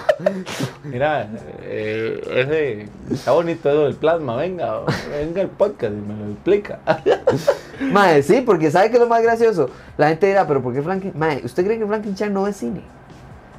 Mira, 0.83 1.29
eh, 1.61 2.21
ese, 2.29 2.89
está 3.13 3.31
bonito 3.31 3.69
eso 3.69 3.85
del 3.85 3.95
plasma, 3.95 4.35
venga, 4.35 4.81
venga 5.09 5.41
el 5.41 5.47
podcast 5.47 5.93
y 5.93 6.01
me 6.01 6.13
lo 6.25 6.31
explica. 6.33 6.79
Mae, 7.79 8.21
sí, 8.21 8.41
porque 8.41 8.69
¿sabe 8.69 8.89
qué 8.89 8.95
es 8.97 9.01
lo 9.01 9.07
más 9.07 9.23
gracioso? 9.23 9.69
La 9.97 10.09
gente 10.09 10.27
dirá, 10.27 10.45
pero 10.45 10.61
¿por 10.61 10.73
qué 10.73 10.81
Franklin? 10.81 11.13
Mae, 11.15 11.41
¿usted 11.45 11.63
cree 11.63 11.79
que 11.79 11.85
Franklin 11.85 12.15
Chang 12.15 12.33
no 12.33 12.45
es 12.47 12.57
cine? 12.57 12.81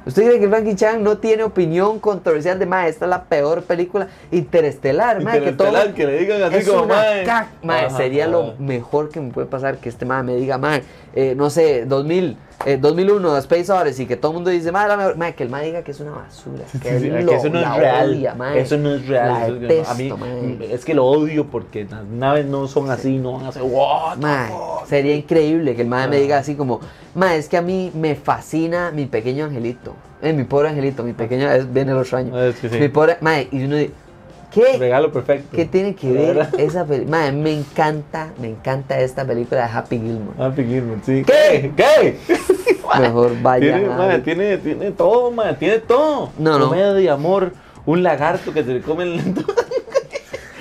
¿Usted 0.05 0.23
cree 0.23 0.39
que 0.39 0.47
Franklin 0.49 0.75
Chang 0.75 1.01
no 1.01 1.17
tiene 1.17 1.43
opinión 1.43 1.97
controversial 1.99 2.59
de, 2.59 2.65
mae, 2.67 2.89
esta 2.89 3.05
es 3.05 3.09
la 3.09 3.23
peor 3.23 3.63
película 3.63 4.07
interestelar, 4.31 5.23
mae, 5.23 5.41
que 5.41 5.53
todo... 5.53 5.69
Interestelar, 5.69 5.95
que 5.95 6.05
le 6.05 6.19
digan 6.19 6.43
así 6.43 6.57
es 6.57 6.69
como, 6.69 6.83
una 6.83 6.95
mae. 6.95 7.25
cac- 7.25 7.47
mae, 7.63 7.85
Ajá, 7.85 7.97
sería 7.97 8.27
lo 8.27 8.53
mejor 8.59 9.09
que 9.09 9.19
me 9.19 9.31
puede 9.31 9.47
pasar 9.47 9.77
que 9.77 9.89
este 9.89 10.05
mae 10.05 10.21
me 10.21 10.35
diga, 10.35 10.57
mae, 10.59 10.83
eh, 11.15 11.33
no 11.35 11.49
sé, 11.49 11.85
2000, 11.85 12.37
eh, 12.65 12.77
2001, 12.77 13.37
Space 13.39 13.71
Odyssey, 13.71 14.05
que 14.05 14.15
todo 14.17 14.31
el 14.31 14.35
mundo 14.35 14.49
dice, 14.49 14.71
la 14.71 14.97
mejor, 14.97 15.17
mae, 15.17 15.35
que 15.35 15.43
el 15.43 15.49
mae 15.49 15.65
diga 15.65 15.83
que 15.83 15.91
es 15.91 15.99
una 15.99 16.11
basura, 16.11 16.63
que, 16.71 16.77
Sí, 16.91 16.99
sí, 16.99 17.07
él 17.07 17.17
que 17.17 17.23
lo- 17.23 17.31
eso 17.33 17.49
no 17.49 17.59
es 17.59 17.75
real. 17.77 18.09
odia, 18.11 18.35
mae. 18.35 18.59
eso 18.59 18.77
no 18.77 18.93
es 18.95 19.07
real. 19.07 19.31
Eso 19.31 19.51
no- 19.51 19.55
a 19.55 19.59
mí 19.59 19.67
detesto, 19.67 20.17
mae. 20.17 20.73
es 20.73 20.85
que 20.85 20.93
lo 20.93 21.05
odio 21.05 21.45
porque 21.47 21.85
las 21.89 22.05
naves 22.05 22.45
no 22.45 22.67
son 22.67 22.89
así, 22.91 23.17
no 23.17 23.33
van 23.33 23.45
a 23.47 23.51
ser 23.51 23.61
fuck?" 23.63 24.87
sería 24.87 25.15
increíble 25.15 25.75
que 25.75 25.81
el 25.81 25.87
mae 25.87 26.07
me 26.07 26.17
Ah. 26.17 26.19
diga 26.19 26.37
así 26.37 26.55
como, 26.55 26.79
mae, 27.15 27.37
es 27.37 27.47
que 27.49 27.57
a 27.57 27.61
mí 27.61 27.91
me 27.93 28.15
fascina 28.15 28.91
mi 28.91 29.05
pequeño 29.05 29.45
angelito. 29.45 29.93
Eh, 30.21 30.31
mi 30.33 30.43
pobre 30.45 30.69
angelito, 30.69 31.03
mi 31.03 31.13
pequeño, 31.13 31.51
es, 31.51 31.71
viene 31.71 31.91
el 31.91 31.97
otro 31.97 32.17
año. 32.17 32.41
Es 32.41 32.55
que 32.59 32.69
sí. 32.69 32.77
Mi 32.79 32.87
pobre, 32.87 33.17
mae, 33.21 33.47
y 33.51 33.63
uno 33.65 33.75
dice, 33.75 33.91
¿qué? 34.53 34.77
Regalo 34.77 35.11
perfecto. 35.11 35.55
¿Qué 35.55 35.65
tiene 35.65 35.95
que 35.95 36.11
ver 36.11 36.47
esa 36.57 36.85
película? 36.85 37.31
Me 37.31 37.51
encanta, 37.51 38.31
me 38.39 38.49
encanta 38.49 38.99
esta 38.99 39.25
película 39.25 39.67
de 39.67 39.77
Happy 39.77 39.97
Gilmore. 39.97 40.43
Happy 40.43 40.63
Gilmore, 40.63 40.99
sí. 41.05 41.23
¿Qué? 41.25 41.71
¿Qué? 41.75 42.17
Mejor 42.99 43.41
vaya. 43.41 43.79
Tiene, 43.79 44.19
tiene, 44.19 44.57
tiene 44.57 44.91
todo, 44.91 45.31
mae, 45.31 45.53
tiene 45.55 45.79
todo. 45.79 46.31
No, 46.37 46.59
no. 46.59 46.69
Comedia, 46.69 47.13
amor, 47.13 47.51
un 47.85 48.03
lagarto 48.03 48.53
que 48.53 48.63
se 48.63 48.73
le 48.73 48.81
come 48.81 49.03
el... 49.03 49.35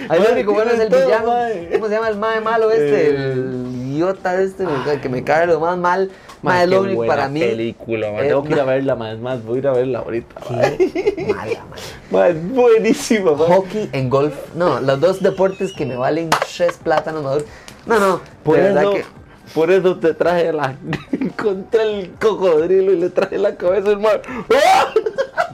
Ahí 0.09 0.21
lo 0.21 0.33
único 0.33 0.53
bueno 0.53 0.73
es 0.73 0.81
el 0.81 0.89
todo, 0.89 1.05
villano. 1.05 1.33
¿Cómo 1.73 1.87
se 1.87 1.95
llama 1.95 2.09
el 2.09 2.17
mae 2.17 2.41
malo 2.41 2.71
este? 2.71 3.11
Eh. 3.11 3.33
El 3.33 3.67
idiota 3.93 4.41
este, 4.41 4.67
que 5.01 5.09
me 5.09 5.23
cae 5.23 5.47
lo 5.47 5.61
más 5.61 5.79
mal. 5.79 6.11
Es 6.43 6.69
qué 6.69 6.79
buena 6.79 7.07
para 7.07 7.29
mí. 7.29 7.41
película, 7.41 8.09
Tengo 8.21 8.43
que 8.43 8.53
ir 8.53 8.61
a 8.61 8.65
verla. 8.65 9.13
Es 9.13 9.21
más, 9.21 9.45
voy 9.45 9.57
a 9.57 9.59
ir 9.59 9.69
a 9.69 9.73
verla 9.73 9.99
ahorita. 10.01 10.35
Qué 10.49 11.35
mala, 12.11 12.35
buenísima, 12.35 13.33
mae. 13.33 13.47
Hockey 13.49 13.91
en 13.93 14.11
golf. 14.11 14.35
No, 14.55 14.81
los 14.81 15.01
dos 15.01 15.23
deportes 15.23 15.73
que 15.73 15.87
me 15.87 15.97
valen 15.97 16.31
tres 16.31 16.79
plátanos. 16.83 17.45
No, 17.87 17.99
no. 17.99 18.21
Por 18.43 18.57
de 18.57 18.63
verdad 18.63 18.83
eso, 18.83 18.93
que. 18.93 19.05
por 19.55 19.71
eso 19.71 19.99
te 19.99 20.15
traje 20.15 20.53
la... 20.53 20.77
Contra 21.41 21.83
el 21.83 22.11
cocodrilo 22.21 22.93
y 22.93 22.97
le 22.99 23.11
traje 23.11 23.39
la 23.39 23.57
cabeza 23.57 23.91
al 23.91 24.01
mar. 24.01 24.23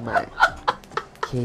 Mae. 0.03 0.25
¿Qué? 1.31 1.45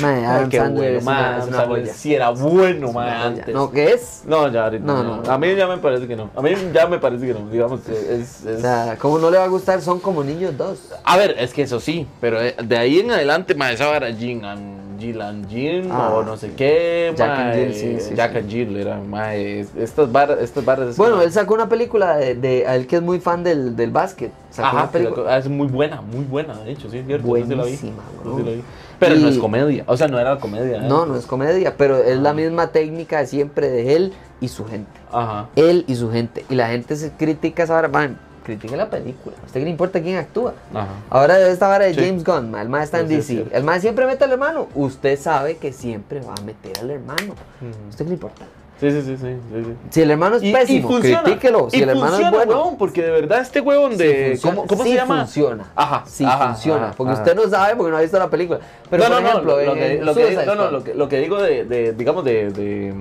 Mae, 0.00 0.18
Ay, 0.18 0.24
Adam 0.24 0.48
qué 0.50 0.56
Sandler 0.58 0.92
bueno, 0.92 0.98
es 0.98 1.02
una, 1.04 1.20
es 1.20 1.26
Adam 1.36 1.48
una 1.48 1.56
Sandler 1.56 1.80
joya. 1.82 1.94
sí 1.94 2.14
era 2.14 2.30
bueno, 2.30 2.92
joya. 2.92 3.22
antes. 3.24 3.54
No, 3.54 3.70
¿qué 3.70 3.92
es? 3.92 4.22
No, 4.26 4.48
ya 4.52 4.64
ahorita 4.64 4.84
No, 4.84 5.02
no, 5.02 5.16
no, 5.16 5.22
no. 5.22 5.30
A 5.32 5.38
mí 5.38 5.54
ya 5.56 5.66
me 5.66 5.78
parece 5.78 6.06
que 6.06 6.16
no. 6.16 6.30
A 6.36 6.42
mí 6.42 6.50
ya 6.72 6.86
me 6.86 6.98
parece 6.98 7.26
que 7.26 7.34
no. 7.34 7.48
Digamos, 7.50 7.80
es... 7.88 8.44
es- 8.44 8.58
O 8.58 8.60
sea, 8.60 8.96
¿cómo 8.98 9.18
no 9.18 9.30
le 9.30 9.38
va 9.38 9.44
a 9.44 9.48
gustar? 9.48 9.80
Son 9.80 9.98
como 10.00 10.22
niños 10.24 10.56
dos. 10.56 10.78
A 11.04 11.16
ver, 11.16 11.34
es 11.38 11.52
que 11.52 11.62
eso 11.62 11.80
sí, 11.80 12.06
pero 12.20 12.40
eh, 12.40 12.54
de 12.62 12.76
ahí 12.78 13.00
en 13.00 13.10
adelante, 13.10 13.54
mae, 13.54 13.74
esa 13.74 13.94
era 13.96 14.12
Jin 14.12 14.44
and 14.44 15.00
Jill 15.00 15.22
and 15.22 15.48
Jim 15.48 15.88
Ah. 15.92 16.10
o 16.14 16.24
no 16.24 16.36
sé 16.36 16.50
qué, 16.56 17.12
Jack 17.16 17.30
and 17.30 17.48
mae, 17.50 17.64
Jill, 17.66 17.74
sí, 17.74 18.00
sí, 18.08 18.14
Jack 18.16 18.32
sí. 18.32 18.38
and 18.38 18.50
Jill 18.50 18.76
era, 18.76 19.34
es- 19.36 19.68
estas 19.76 20.10
barras, 20.10 20.38
estas 20.40 20.64
barras. 20.64 20.96
Bueno, 20.96 21.12
como- 21.14 21.24
él 21.24 21.32
sacó 21.32 21.54
una 21.54 21.68
película 21.68 22.16
de, 22.16 22.34
de 22.34 22.66
a 22.66 22.74
él 22.74 22.86
que 22.88 22.96
es 22.96 23.02
muy 23.02 23.20
fan 23.20 23.44
del, 23.44 23.76
del 23.76 23.90
básquet. 23.92 24.32
Sacó 24.50 24.68
Ajá, 24.68 24.76
una 24.78 24.90
película. 24.90 25.22
pero 25.26 25.36
es 25.36 25.48
muy 25.48 25.68
buena, 25.68 26.00
muy 26.00 26.24
buena, 26.24 26.54
de 26.56 26.72
hecho, 26.72 26.90
sí, 26.90 26.98
es 26.98 27.06
cierto. 27.06 27.26
Buenísima, 27.28 28.02
yo 28.24 28.30
bro. 28.30 28.36
sí 28.38 28.42
la 28.42 28.50
vi. 28.52 28.62
Pero 28.98 29.14
no 29.16 29.28
es 29.28 29.38
comedia, 29.38 29.84
o 29.86 29.96
sea, 29.96 30.08
no 30.08 30.18
era 30.18 30.38
comedia. 30.38 30.78
¿eh? 30.78 30.88
No, 30.88 31.06
no 31.06 31.16
es 31.16 31.26
comedia, 31.26 31.76
pero 31.76 31.98
es 31.98 32.18
Ah. 32.18 32.20
la 32.20 32.32
misma 32.34 32.68
técnica 32.68 33.18
de 33.20 33.26
siempre 33.26 33.68
de 33.70 33.94
él 33.96 34.12
y 34.40 34.48
su 34.48 34.64
gente. 34.66 34.90
Ajá. 35.12 35.48
Él 35.56 35.84
y 35.86 35.94
su 35.94 36.10
gente. 36.10 36.44
Y 36.48 36.54
la 36.54 36.68
gente 36.68 36.96
se 36.96 37.12
critica 37.12 37.62
esa 37.62 37.74
vara. 37.74 37.88
Man, 37.88 38.18
critique 38.44 38.76
la 38.76 38.88
película. 38.90 39.36
¿A 39.42 39.46
usted 39.46 39.60
qué 39.60 39.64
le 39.64 39.70
importa 39.70 40.00
quién 40.02 40.16
actúa? 40.16 40.54
Ajá. 40.74 40.88
Ahora 41.10 41.38
esta 41.48 41.68
vara 41.68 41.84
de 41.84 41.94
Sí. 41.94 42.00
James 42.00 42.24
Gunn, 42.24 42.54
el 42.56 42.68
más 42.68 42.84
está 42.84 43.00
en 43.00 43.08
Sí, 43.08 43.22
sí, 43.22 43.38
es 43.38 43.44
DC. 43.44 43.56
el 43.56 43.64
más 43.64 43.80
siempre 43.82 44.06
mete 44.06 44.24
al 44.24 44.32
hermano. 44.32 44.68
Usted 44.74 45.18
sabe 45.18 45.56
que 45.58 45.72
siempre 45.72 46.20
va 46.20 46.34
a 46.38 46.42
meter 46.42 46.78
al 46.80 46.90
hermano. 46.90 47.34
¿A 47.62 47.88
usted 47.90 48.04
qué 48.04 48.08
le 48.10 48.14
importa? 48.14 48.46
Sí, 48.80 48.90
sí, 48.92 49.02
sí, 49.02 49.16
sí, 49.16 49.26
sí, 49.52 49.64
sí. 49.64 49.74
Si 49.90 50.02
el 50.02 50.10
hermano 50.12 50.36
es 50.36 50.42
pésimo, 50.52 51.00
critíquelo. 51.00 51.68
Si 51.68 51.78
y 51.78 51.82
el 51.82 51.88
hermano 51.88 52.08
funciona, 52.10 52.28
es 52.28 52.34
bueno. 52.46 52.52
huevón, 52.58 52.78
porque 52.78 53.02
de 53.02 53.10
verdad 53.10 53.40
este 53.40 53.60
huevón 53.60 53.92
sí 53.92 53.98
de... 53.98 54.28
funciona, 54.30 54.54
¿Cómo, 54.56 54.66
cómo 54.68 54.84
sí 54.84 54.90
se 54.90 54.96
llama? 54.96 55.16
funciona. 55.24 55.64
Ajá, 55.74 56.04
Sí 56.06 56.24
ajá, 56.24 56.46
funciona. 56.54 56.84
ajá, 56.86 56.94
porque 56.96 57.12
ajá. 57.12 57.22
usted 57.22 57.34
no 57.36 57.48
sabe 57.48 57.74
porque 57.76 57.90
no 57.90 57.96
ha 57.96 58.00
visto 58.02 58.18
la 58.18 58.30
película. 58.30 58.60
Pero 58.88 59.02
no, 59.08 59.14
por 59.14 59.22
no, 59.22 59.28
ejemplo, 59.28 59.56
no, 59.56 59.64
lo, 59.64 59.74
que, 59.74 59.92
en 59.94 60.06
lo, 60.06 60.14
que, 60.14 60.22
Suicide 60.22 60.46
no, 60.46 60.54
no, 60.54 60.62
Squad. 60.66 60.72
lo, 60.72 60.84
que, 60.84 60.94
lo 60.94 61.08
que 61.08 61.18
digo 61.18 61.42
de, 61.42 61.64
de 61.64 61.92
digamos, 61.92 62.24
de, 62.24 62.50
de, 62.50 62.94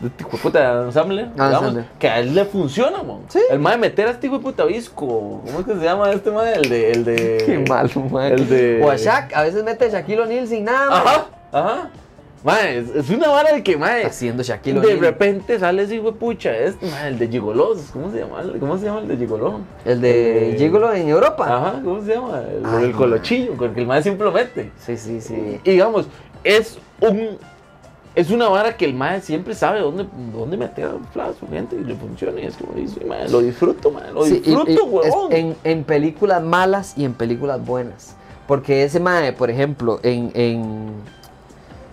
de 0.00 0.06
este 0.08 0.22
hijo 0.22 0.30
de 0.32 0.38
puta 0.38 0.58
Adam 0.70 0.92
Sandler, 0.92 1.24
Adam 1.26 1.34
digamos, 1.34 1.60
Sandler. 1.60 1.84
que 1.98 2.08
a 2.08 2.18
él 2.20 2.34
le 2.34 2.44
funciona, 2.46 3.02
mon. 3.02 3.22
Sí. 3.28 3.40
El 3.50 3.58
mae 3.58 3.76
meter 3.76 4.08
a 4.08 4.12
este 4.12 4.28
hijo 4.28 4.38
de 4.38 4.42
puta 4.44 4.64
visco, 4.64 5.42
¿cómo 5.44 5.60
es 5.60 5.66
que 5.66 5.74
se 5.74 5.84
llama 5.84 6.10
este 6.10 6.30
mae? 6.30 6.54
El 6.54 6.68
de, 6.70 6.92
el 6.92 7.04
de... 7.04 7.42
Qué 7.46 7.64
malo, 7.68 8.00
man. 8.10 8.32
El 8.32 8.48
de... 8.48 8.80
O 8.82 8.90
a 8.90 8.96
Shaq, 8.96 9.34
a 9.34 9.42
veces 9.42 9.62
mete 9.62 9.84
a 9.84 9.88
Shaquille 9.88 10.20
O'Neal 10.22 10.48
sin 10.48 10.64
nada. 10.64 10.88
man. 10.88 11.02
Ajá, 11.06 11.26
ajá. 11.52 11.90
Mae, 12.46 12.78
es, 12.78 12.88
es 12.94 13.10
una 13.10 13.28
vara 13.28 13.52
de 13.52 13.62
que, 13.64 13.76
mae, 13.76 14.04
Haciendo 14.04 14.44
Shaquille 14.44 14.78
de 14.78 14.94
repente 14.94 15.58
sale 15.58 15.82
ese 15.82 15.96
hijo 15.96 16.14
pucha, 16.14 16.52
mae, 16.80 17.08
el 17.08 17.18
de 17.18 17.26
Gigolos, 17.26 17.90
¿cómo 17.92 18.08
se 18.12 18.20
llama? 18.20 18.40
¿Cómo 18.60 18.78
se 18.78 18.84
llama 18.84 19.00
el 19.00 19.08
de 19.08 19.16
Gigoló? 19.16 19.60
El 19.84 20.00
de 20.00 20.52
Eh, 20.54 20.56
Gigolo 20.56 20.92
en 20.92 21.08
Europa. 21.08 21.44
Ajá, 21.44 21.80
¿cómo 21.82 22.00
se 22.04 22.14
llama? 22.14 22.40
El, 22.48 22.62
Ay, 22.64 22.84
el 22.84 22.92
colochillo, 22.92 23.56
con 23.56 23.70
el 23.70 23.74
que 23.74 23.80
el 23.80 23.88
mae 23.88 24.00
siempre 24.00 24.24
lo 24.24 24.30
mete. 24.32 24.70
Sí, 24.78 24.96
sí, 24.96 25.20
sí. 25.20 25.60
Y 25.64 25.70
digamos, 25.72 26.06
es 26.44 26.78
un 27.00 27.30
es 28.14 28.30
una 28.30 28.48
vara 28.48 28.76
que 28.76 28.84
el 28.84 28.94
mae 28.94 29.20
siempre 29.20 29.52
sabe 29.54 29.80
dónde, 29.80 30.06
dónde 30.32 30.56
meter 30.56 30.86
a 30.86 31.32
su 31.38 31.48
gente 31.48 31.74
y 31.76 31.84
le 31.84 31.96
funciona. 31.96 32.40
Y 32.40 32.46
es 32.46 32.56
como 32.56 32.74
dice, 32.74 33.04
mae, 33.04 33.28
lo 33.28 33.40
disfruto, 33.40 33.90
mae, 33.90 34.12
lo 34.12 34.24
Sí, 34.24 34.34
disfruto, 34.38 34.70
y 34.70 34.74
es 34.74 34.80
huevón. 35.12 35.32
en, 35.32 35.56
en 35.64 35.82
películas 35.84 36.42
malas 36.44 36.96
y 36.96 37.04
en 37.04 37.12
películas 37.12 37.62
buenas. 37.66 38.14
Porque 38.46 38.84
ese 38.84 39.00
mae, 39.00 39.32
por 39.32 39.50
ejemplo, 39.50 39.98
en, 40.04 40.30
en, 40.34 40.92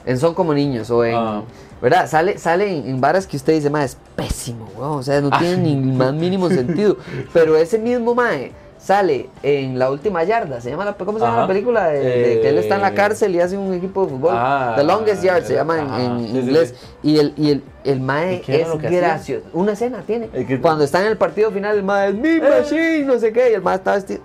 en 0.05 0.17
Son 0.17 0.33
como 0.33 0.53
niños 0.53 0.89
o 0.91 1.03
en... 1.05 1.15
Ah. 1.15 1.43
¿Verdad? 1.81 2.07
Sale, 2.09 2.37
sale 2.37 2.77
en, 2.77 2.87
en 2.87 3.01
varas 3.01 3.27
que 3.27 3.35
usted 3.35 3.53
dice, 3.53 3.69
mae, 3.69 3.83
es 3.85 3.97
pésimo, 4.15 4.69
weón. 4.77 4.99
O 4.99 5.03
sea, 5.03 5.19
no 5.19 5.27
Ah. 5.31 5.39
tiene 5.39 5.57
ni 5.57 5.75
más 5.75 6.13
mínimo 6.13 6.47
sentido. 6.49 6.95
Pero 7.33 7.57
ese 7.57 7.77
mismo 7.77 8.15
mae 8.15 8.53
sale 8.77 9.29
en 9.43 9.77
La 9.79 9.91
Última 9.91 10.23
Yarda. 10.23 10.61
¿Se 10.61 10.69
llama 10.69 10.85
la, 10.85 10.93
¿Cómo 10.93 11.13
se 11.17 11.25
llama 11.25 11.33
Ajá. 11.33 11.41
la 11.41 11.47
película? 11.47 11.87
De, 11.87 11.99
de 11.99 12.41
que 12.41 12.49
él 12.49 12.57
está 12.57 12.75
en 12.75 12.81
la 12.83 12.89
Eh. 12.89 12.93
cárcel 12.93 13.35
y 13.35 13.41
hace 13.41 13.57
un 13.57 13.73
equipo 13.73 14.03
de 14.05 14.11
fútbol. 14.11 14.31
Ah. 14.33 14.75
The 14.77 14.83
Longest 14.85 15.23
Yard 15.23 15.43
se 15.43 15.55
llama 15.55 15.77
en, 15.79 15.87
Ajá. 15.87 16.03
en 16.03 16.19
Sí, 16.19 16.31
sí, 16.31 16.39
inglés. 16.39 16.75
sí. 16.77 16.87
Y 17.09 17.17
el, 17.17 17.33
y 17.35 17.49
el, 17.51 17.63
el 17.83 17.99
mae 17.99 18.41
¿Y 18.47 18.51
es 18.53 18.67
gracioso. 18.81 19.45
Una 19.51 19.73
escena 19.73 20.03
tiene. 20.07 20.29
Cuando 20.61 20.85
está 20.85 21.01
en 21.01 21.07
el 21.07 21.17
partido 21.17 21.51
final, 21.51 21.75
el 21.77 21.83
mae 21.83 22.09
es 22.09 22.15
mi 22.15 22.39
machine, 22.39 23.03
no 23.03 23.19
sé 23.19 23.33
qué, 23.33 23.51
y 23.51 23.53
el 23.55 23.61
mae 23.61 23.75
está 23.75 23.95
vestido. 23.95 24.21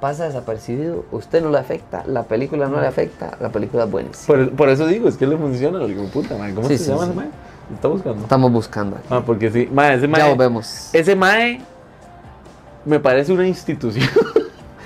Pasa 0.00 0.24
desapercibido, 0.26 1.04
usted 1.10 1.42
no 1.42 1.50
le 1.50 1.58
afecta, 1.58 2.04
la 2.06 2.24
película 2.24 2.68
no 2.68 2.80
le 2.80 2.86
afecta, 2.86 3.36
la 3.40 3.48
película 3.48 3.84
es 3.84 3.90
buenísima. 3.90 4.26
Por, 4.26 4.50
por 4.52 4.68
eso 4.68 4.86
digo, 4.86 5.08
es 5.08 5.16
que 5.16 5.26
le 5.26 5.36
funciona, 5.38 5.78
le 5.78 5.88
digo, 5.88 6.04
puta, 6.08 6.36
mae, 6.36 6.52
¿cómo 6.54 6.68
Sí, 6.68 6.76
se 6.76 6.84
sí, 6.84 6.90
llama 6.90 7.04
sí. 7.04 7.10
ese 7.10 7.16
mae? 7.16 7.28
Está 7.74 7.88
buscando. 7.88 8.22
Estamos 8.22 8.52
buscando. 8.52 8.96
aquí. 8.96 9.06
Ah, 9.10 9.22
porque 9.24 9.50
sí, 9.50 9.68
mae, 9.72 9.94
ese 9.96 10.06
mae. 10.06 10.20
Ya 10.20 10.28
volvemos. 10.28 10.90
Ese 10.92 11.16
mae 11.16 11.60
me 12.84 13.00
parece 13.00 13.32
una 13.32 13.46
institución. 13.46 14.06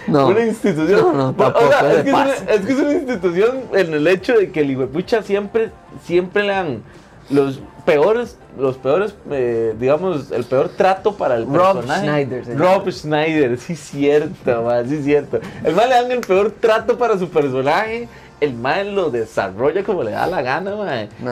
No, 0.08 0.28
Una 0.28 0.44
institución. 0.44 1.00
No, 1.02 1.12
no, 1.12 1.28
O 1.28 1.32
tampoco 1.34 1.68
sea, 1.68 1.92
es, 1.92 2.02
que 2.02 2.08
es, 2.08 2.14
una, 2.14 2.24
pasa. 2.24 2.44
es 2.54 2.60
que 2.62 2.72
es 2.72 2.78
una 2.80 2.92
institución 2.94 3.60
en 3.74 3.94
el 3.94 4.06
hecho 4.08 4.32
de 4.38 4.50
que 4.50 4.60
el 4.62 4.70
hijuepucha 4.72 5.22
siempre, 5.22 5.70
siempre 6.04 6.42
le 6.42 6.48
dan 6.52 6.82
los 7.30 7.60
peores, 7.84 8.36
los 8.58 8.76
peores, 8.76 9.14
eh, 9.30 9.74
digamos, 9.78 10.30
el 10.32 10.44
peor 10.44 10.68
trato 10.76 11.14
para 11.16 11.36
el 11.36 11.46
Rob 11.46 11.76
personaje. 11.76 12.00
Schneider 12.02 12.44
se 12.44 12.54
Rob 12.54 12.90
Schneider, 12.90 13.58
sí 13.58 13.76
cierto, 13.76 14.62
man, 14.62 14.88
sí 14.88 15.02
cierto. 15.02 15.40
El 15.64 15.74
mae 15.74 15.88
le 15.88 15.94
dan 15.94 16.10
el 16.12 16.20
peor 16.20 16.50
trato 16.60 16.98
para 16.98 17.18
su 17.18 17.28
personaje. 17.28 18.08
El 18.40 18.54
mae 18.54 18.84
lo 18.84 19.10
desarrolla 19.10 19.82
como 19.84 20.02
le 20.02 20.12
da 20.12 20.26
la 20.26 20.40
gana. 20.42 20.70
No, 20.70 20.84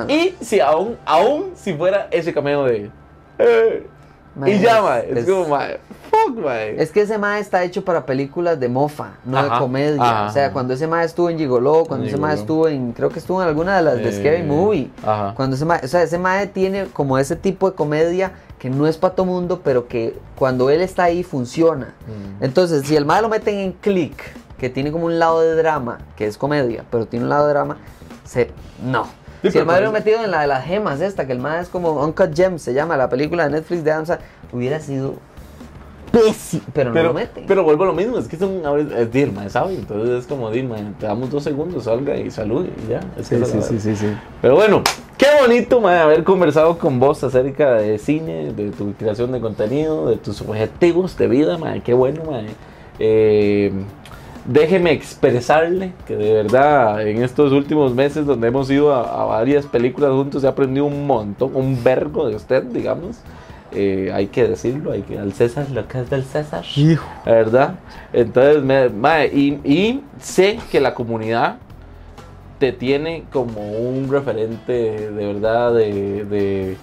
no. 0.05 0.11
Y 0.11 0.35
si 0.41 0.61
aún, 0.61 0.97
aún 1.07 1.53
si 1.55 1.73
fuera 1.75 2.09
ese 2.11 2.33
cameo 2.35 2.65
de... 2.65 2.91
eh, 3.39 3.87
y 4.47 4.59
ya, 4.61 4.83
mae. 4.83 5.11
Es, 5.11 5.19
es- 5.19 5.25
como, 5.31 5.49
mae. 5.49 5.79
Fuck. 6.27 6.39
Es 6.77 6.90
que 6.90 7.03
ese 7.03 7.19
mae 7.19 7.40
está 7.40 7.62
hecho 7.65 7.85
para 7.85 8.07
películas 8.07 8.59
de 8.59 8.69
mofa, 8.69 9.12
no 9.24 9.43
de 9.43 9.49
comedia. 9.59 10.03
ajá. 10.03 10.27
O 10.27 10.32
sea, 10.32 10.53
cuando 10.53 10.74
ese 10.74 10.86
mae 10.86 11.05
estuvo 11.07 11.31
en 11.31 11.39
Gigolo, 11.39 11.85
cuando 11.86 12.07
ese 12.07 12.16
mae 12.16 12.35
estuvo 12.35 12.69
en, 12.69 12.93
creo 12.93 13.09
que 13.11 13.19
estuvo 13.19 13.43
en 13.43 13.49
alguna 13.49 13.77
de 13.77 13.82
las 13.82 13.97
de 13.97 14.09
Eh, 14.09 14.12
Scary 14.12 14.43
Movie. 14.43 14.90
Cuando 15.35 15.57
ese 15.57 15.65
mae, 15.65 15.81
o 15.85 15.89
sea, 15.89 16.03
ese 16.03 16.19
mae 16.19 16.47
tiene 16.47 16.86
como 16.86 17.19
ese 17.19 17.36
tipo 17.36 17.70
de 17.70 17.77
comedia 17.77 18.32
que 18.59 18.70
no 18.70 18.86
es 18.86 18.97
para 18.97 19.15
todo 19.15 19.27
mundo, 19.27 19.61
pero 19.62 19.86
que 19.86 20.19
cuando 20.36 20.69
él 20.70 20.81
está 20.81 21.05
ahí 21.05 21.23
funciona. 21.23 21.95
Mm. 22.40 22.45
Entonces, 22.45 22.86
si 22.86 22.97
el 22.97 23.05
mae 23.05 23.23
lo 23.23 23.28
meten 23.28 23.57
en 23.59 23.73
Click, 23.73 24.20
que 24.59 24.69
tiene 24.69 24.90
como 24.90 25.07
un 25.07 25.19
lado 25.20 25.40
de 25.40 25.55
drama, 25.55 25.99
que 26.16 26.27
es 26.27 26.36
comedia, 26.36 26.85
pero 26.90 27.07
tiene 27.07 27.24
un 27.24 27.31
lado 27.31 27.47
de 27.47 27.53
drama, 27.53 27.77
se 28.24 28.51
no. 28.85 29.07
Sí, 29.43 29.53
si 29.53 29.59
el 29.59 29.66
mae 29.66 29.81
lo 29.81 29.93
metido 29.93 30.24
en 30.24 30.32
la 30.32 30.40
de 30.40 30.49
las 30.49 30.65
gemas 30.65 31.01
esta, 31.01 31.24
que 31.24 31.32
el 31.32 31.39
mae 31.39 31.61
es 31.62 31.69
como 31.69 31.93
Uncut 32.05 32.35
Gems, 32.35 32.61
se 32.62 32.74
llama 32.74 32.97
la 32.97 33.09
película 33.09 33.45
de 33.45 33.51
Netflix 33.51 33.85
de 33.85 33.93
Amsa, 33.93 34.19
hubiera 34.53 34.81
sido 34.81 35.15
pésimo, 36.10 36.62
pero, 36.72 36.90
no 36.90 36.94
Pero, 36.94 37.09
lo 37.09 37.14
meten. 37.14 37.44
pero 37.47 37.62
vuelvo 37.64 37.85
a 37.85 37.86
lo 37.89 37.93
mismo, 37.93 38.18
es 38.18 38.28
que 38.28 38.36
a 38.36 38.70
veces- 38.72 38.93
es 38.93 39.12
Dilma, 39.12 39.48
¿sabes? 39.48 39.78
Entonces 39.78 40.20
es 40.20 40.26
como 40.26 40.51
Dilma, 40.51 40.76
te 40.98 41.06
damos 41.06 41.30
dos 41.30 41.43
segundos, 41.44 41.85
salga 41.85 42.16
y 42.16 42.30
salude 42.30 42.70
y 42.86 42.90
ya. 42.90 43.01
Es 43.18 43.28
que 43.28 43.36
es 43.36 43.40
la 43.40 43.47
verdad. 43.47 43.68
sí, 43.78 43.97
sí. 43.97 44.06
Pero 44.43 44.55
bueno, 44.56 44.82
qué 45.16 45.26
bonito 45.40 45.80
mae, 45.80 45.98
haber 45.98 46.24
conversado 46.24 46.78
con 46.78 46.98
vos 47.01 47.22
acerca 47.24 47.74
de 47.74 47.98
cine, 47.98 48.52
de 48.52 48.70
tu 48.70 48.93
creación 48.94 49.32
de 49.32 49.40
contenido, 49.40 50.09
de 50.09 50.16
tus 50.16 50.40
objetivos 50.40 51.16
de 51.16 51.28
vida, 51.28 51.59
mae, 51.59 51.80
qué 51.82 51.94
bueno, 51.94 52.22
mae. 52.30 52.47
Eh, 52.98 53.72
déjeme 54.44 54.93
expresarle 54.93 55.93
que 56.06 56.16
de 56.16 56.32
verdad 56.32 57.06
en 57.06 57.22
estos 57.22 57.52
últimos 57.52 57.94
meses 57.94 58.24
donde 58.24 58.48
hemos 58.48 58.70
ido 58.70 58.94
a, 58.94 59.22
a 59.22 59.24
varias 59.26 59.66
películas 59.66 60.10
juntos 60.10 60.43
he 60.43 60.48
aprendido 60.48 60.86
un 60.86 61.06
montón, 61.06 61.51
un 61.55 61.82
vergo 61.85 62.26
de 62.28 62.36
usted, 62.36 62.62
digamos. 62.64 63.18
Eh, 63.73 64.11
hay 64.15 64.28
que 64.28 64.49
decirlo, 64.49 64.93
hay 64.93 65.03
que 65.03 65.19
al 65.19 65.32
César 65.35 65.69
lo 65.70 65.86
que 65.86 66.01
es 66.01 66.09
del 66.11 66.24
César. 66.24 66.65
¿Verdad? 67.27 67.74
Entonces, 68.12 68.62
me- 68.62 68.89
mae, 68.89 69.27
y, 69.28 69.61
y 69.65 70.03
sé 70.20 70.59
que 70.70 70.81
la 70.81 70.95
comunidad 70.95 71.57
te 72.59 72.73
tiene 72.73 73.24
como 73.32 73.61
un 73.73 74.09
referente 74.11 74.73
de 75.11 75.27
verdad 75.27 75.73
de, 75.74 76.24
de, 76.24 76.77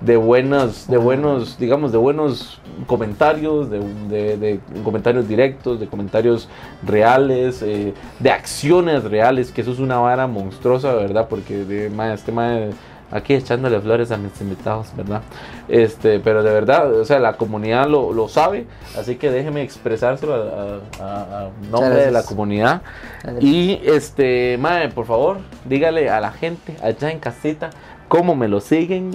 de 0.00 0.16
buenas, 0.16 0.88
de 0.88 0.98
buenos, 0.98 1.58
digamos, 1.58 1.90
de 1.92 1.98
buenos 1.98 2.60
comentarios, 2.86 3.70
de, 3.70 3.80
de- 4.10 4.36
de 4.36 4.60
comentarios 4.84 5.26
directos, 5.28 5.78
de 5.80 5.86
comentarios 5.86 6.48
reales, 6.84 7.62
eh, 7.62 7.94
de 8.18 8.30
acciones 8.30 9.04
reales, 9.04 9.52
que 9.52 9.60
eso 9.62 9.70
es 9.72 9.78
una 9.78 9.98
vara 10.00 10.26
monstruosa, 10.26 10.92
¿verdad? 10.94 11.28
Porque 11.30 11.64
de, 11.64 11.88
mae, 11.88 12.12
este 12.14 12.32
mae 12.32 12.70
aquí 13.12 13.34
echándole 13.34 13.80
flores 13.80 14.10
a 14.10 14.16
mis 14.16 14.40
invitados, 14.40 14.88
¿verdad? 14.96 15.20
Este, 15.68 16.18
pero 16.18 16.42
de 16.42 16.52
verdad, 16.52 16.92
o 16.94 17.04
sea, 17.04 17.18
la 17.20 17.36
comunidad 17.36 17.86
lo, 17.88 18.12
lo 18.12 18.28
sabe, 18.28 18.66
así 18.98 19.16
que 19.16 19.30
déjeme 19.30 19.62
expresárselo 19.62 20.34
a, 20.34 20.80
a- 21.02 21.44
a 21.46 21.50
nombre 21.70 21.90
de 22.06 22.10
la 22.10 22.22
comunidad. 22.24 22.82
Gracias. 23.22 23.44
Y 23.44 23.80
este, 23.84 24.56
Mae, 24.58 24.88
por 24.88 25.06
favor, 25.06 25.38
dígale 25.64 26.10
a 26.10 26.20
la 26.20 26.32
gente 26.32 26.76
allá 26.82 27.10
en 27.10 27.20
casita 27.20 27.70
cómo 28.08 28.34
me 28.34 28.48
lo 28.48 28.60
siguen, 28.60 29.12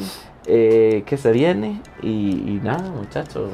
eh, 0.49 1.03
qué 1.05 1.17
se 1.17 1.31
viene 1.33 1.81
y, 2.01 2.07
y 2.31 2.59
nada, 2.63 2.89
muchachos. 2.89 3.49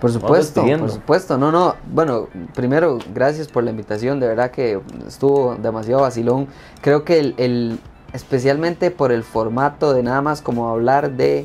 Por 0.00 0.10
supuesto, 0.10 0.62
por 0.80 0.90
supuesto. 0.90 1.36
No, 1.36 1.52
no. 1.52 1.74
Bueno, 1.92 2.28
primero, 2.54 2.98
gracias 3.14 3.48
por 3.48 3.64
la 3.64 3.70
invitación. 3.70 4.18
De 4.18 4.28
verdad 4.28 4.50
que 4.50 4.80
estuvo 5.06 5.56
demasiado 5.56 6.00
vacilón. 6.02 6.48
Creo 6.80 7.04
que 7.04 7.18
el, 7.18 7.34
el- 7.36 7.78
especialmente 8.12 8.90
por 8.90 9.12
el 9.12 9.22
formato 9.22 9.92
de 9.92 10.02
nada 10.02 10.22
más 10.22 10.42
como 10.42 10.68
hablar 10.68 11.12
de 11.12 11.44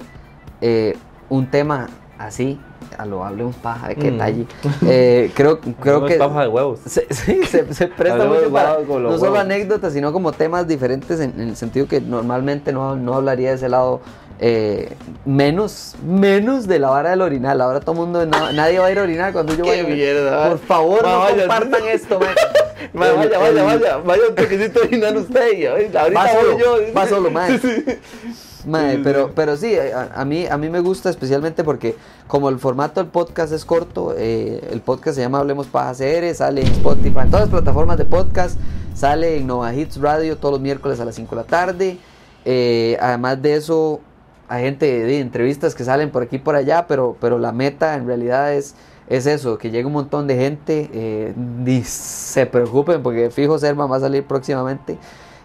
eh, 0.62 0.96
un 1.30 1.48
tema 1.48 1.90
así, 2.18 2.60
a 2.98 3.06
lo 3.06 3.26
hablemos 3.26 3.56
paja, 3.56 3.90
de 3.90 3.96
qué 3.96 4.12
Mm. 4.12 4.86
Eh, 4.88 5.32
creo 5.34 5.60
creo 5.82 6.06
que 6.06 6.16
paja 6.16 6.42
de 6.42 6.48
huevos. 6.48 6.80
se, 6.86 7.08
sí, 7.14 7.42
se, 7.46 7.74
se 7.74 7.88
presta 7.88 8.26
mucho 8.26 8.52
para 8.52 8.78
no 8.80 9.18
solo 9.18 9.40
anécdotas, 9.40 9.94
sino 9.94 10.14
como 10.14 10.32
temas 10.32 10.68
diferentes 10.68 11.20
en, 11.20 11.34
en 11.40 11.50
el 11.50 11.56
sentido 11.56 11.88
que 11.88 12.02
normalmente 12.02 12.72
no, 12.72 12.96
no 12.96 13.16
hablaría 13.16 13.50
de 13.50 13.56
ese 13.56 13.70
lado. 13.70 14.02
Eh, 14.46 14.90
menos 15.26 15.96
menos 16.06 16.68
de 16.68 16.78
la 16.78 16.90
vara 16.90 17.12
del 17.12 17.22
orinal. 17.22 17.62
Ahora 17.62 17.80
todo 17.80 17.92
el 17.94 17.98
mundo, 18.00 18.26
no- 18.26 18.52
nadie 18.52 18.78
va 18.80 18.88
a 18.88 18.92
ir 18.92 19.00
a 19.00 19.04
orinar 19.04 19.32
cuando 19.32 19.54
yo 19.56 19.66
vaya. 19.66 19.84
mierda. 19.86 20.50
Por 20.50 20.60
favor, 20.60 21.02
no 21.02 21.20
vaya. 21.20 21.38
compartan 21.48 21.88
esto, 21.92 22.20
man. 22.20 22.36
Vaya, 22.94 23.14
vaya, 23.14 23.48
el- 23.50 23.56
vaya, 23.64 23.98
vaya 23.98 24.24
un 24.30 24.36
toquecito 24.36 24.82
de 24.82 24.88
orinar 24.88 25.16
usted 25.16 25.54
y 25.58 25.66
ahorita 25.66 26.04
Va 26.04 26.10
voy 26.10 26.42
solo, 26.42 26.60
yo. 26.60 26.94
va 26.94 27.08
solo, 27.08 27.30
Sí, 28.92 29.02
pero, 29.04 29.28
sí. 29.28 29.32
pero 29.36 29.58
sí, 29.58 29.76
a, 29.78 30.12
a 30.16 30.26
mí, 30.26 30.46
a 30.46 30.58
mí 30.58 30.70
me 30.70 30.80
gusta 30.80 31.10
especialmente 31.10 31.64
porque 31.64 31.96
como 32.28 32.50
el 32.50 32.60
formato 32.60 33.02
del 33.02 33.10
podcast 33.10 33.52
es 33.54 33.66
corto, 33.66 34.14
eh, 34.18 34.62
el 34.72 34.80
podcast 34.82 35.16
se 35.16 35.22
llama 35.22 35.40
Hablemos 35.40 35.68
Paja 35.68 35.92
CR, 35.94 36.34
sale 36.34 36.62
en 36.62 36.68
Spotify, 36.68 37.20
en 37.24 37.28
todas 37.30 37.42
las 37.42 37.50
plataformas 37.50 37.98
de 37.98 38.06
podcast, 38.06 38.58
sale 38.96 39.36
en 39.38 39.48
Nova 39.48 39.74
Hits 39.74 40.00
Radio 40.00 40.38
todos 40.38 40.54
los 40.54 40.62
miércoles 40.62 41.00
a 41.02 41.06
las 41.06 41.16
5 41.16 41.36
de 41.36 41.42
la 41.42 41.48
tarde. 41.48 41.98
Eh, 42.46 42.98
además 43.02 43.42
de 43.42 43.56
eso, 43.56 44.00
hay 44.48 44.64
gente 44.64 44.86
de 44.86 45.20
entrevistas 45.20 45.76
que 45.76 45.84
salen 45.84 46.12
por 46.12 46.24
aquí 46.24 46.38
y 46.38 46.40
por 46.40 46.56
allá, 46.56 46.86
pero, 46.88 47.16
pero 47.20 47.40
la 47.40 47.52
meta 47.52 47.96
en 47.96 48.06
realidad 48.06 48.54
es, 48.54 48.76
es 49.08 49.26
eso, 49.26 49.58
que 49.58 49.72
llegue 49.72 49.86
un 49.86 49.94
montón 49.94 50.28
de 50.28 50.36
gente, 50.36 50.90
eh, 50.94 51.34
ni 51.36 51.84
se 51.84 52.46
preocupen 52.46 53.02
porque 53.04 53.30
fijo 53.30 53.58
Serma 53.58 53.86
va 53.86 53.98
a 53.98 54.02
salir 54.02 54.24
próximamente. 54.24 54.98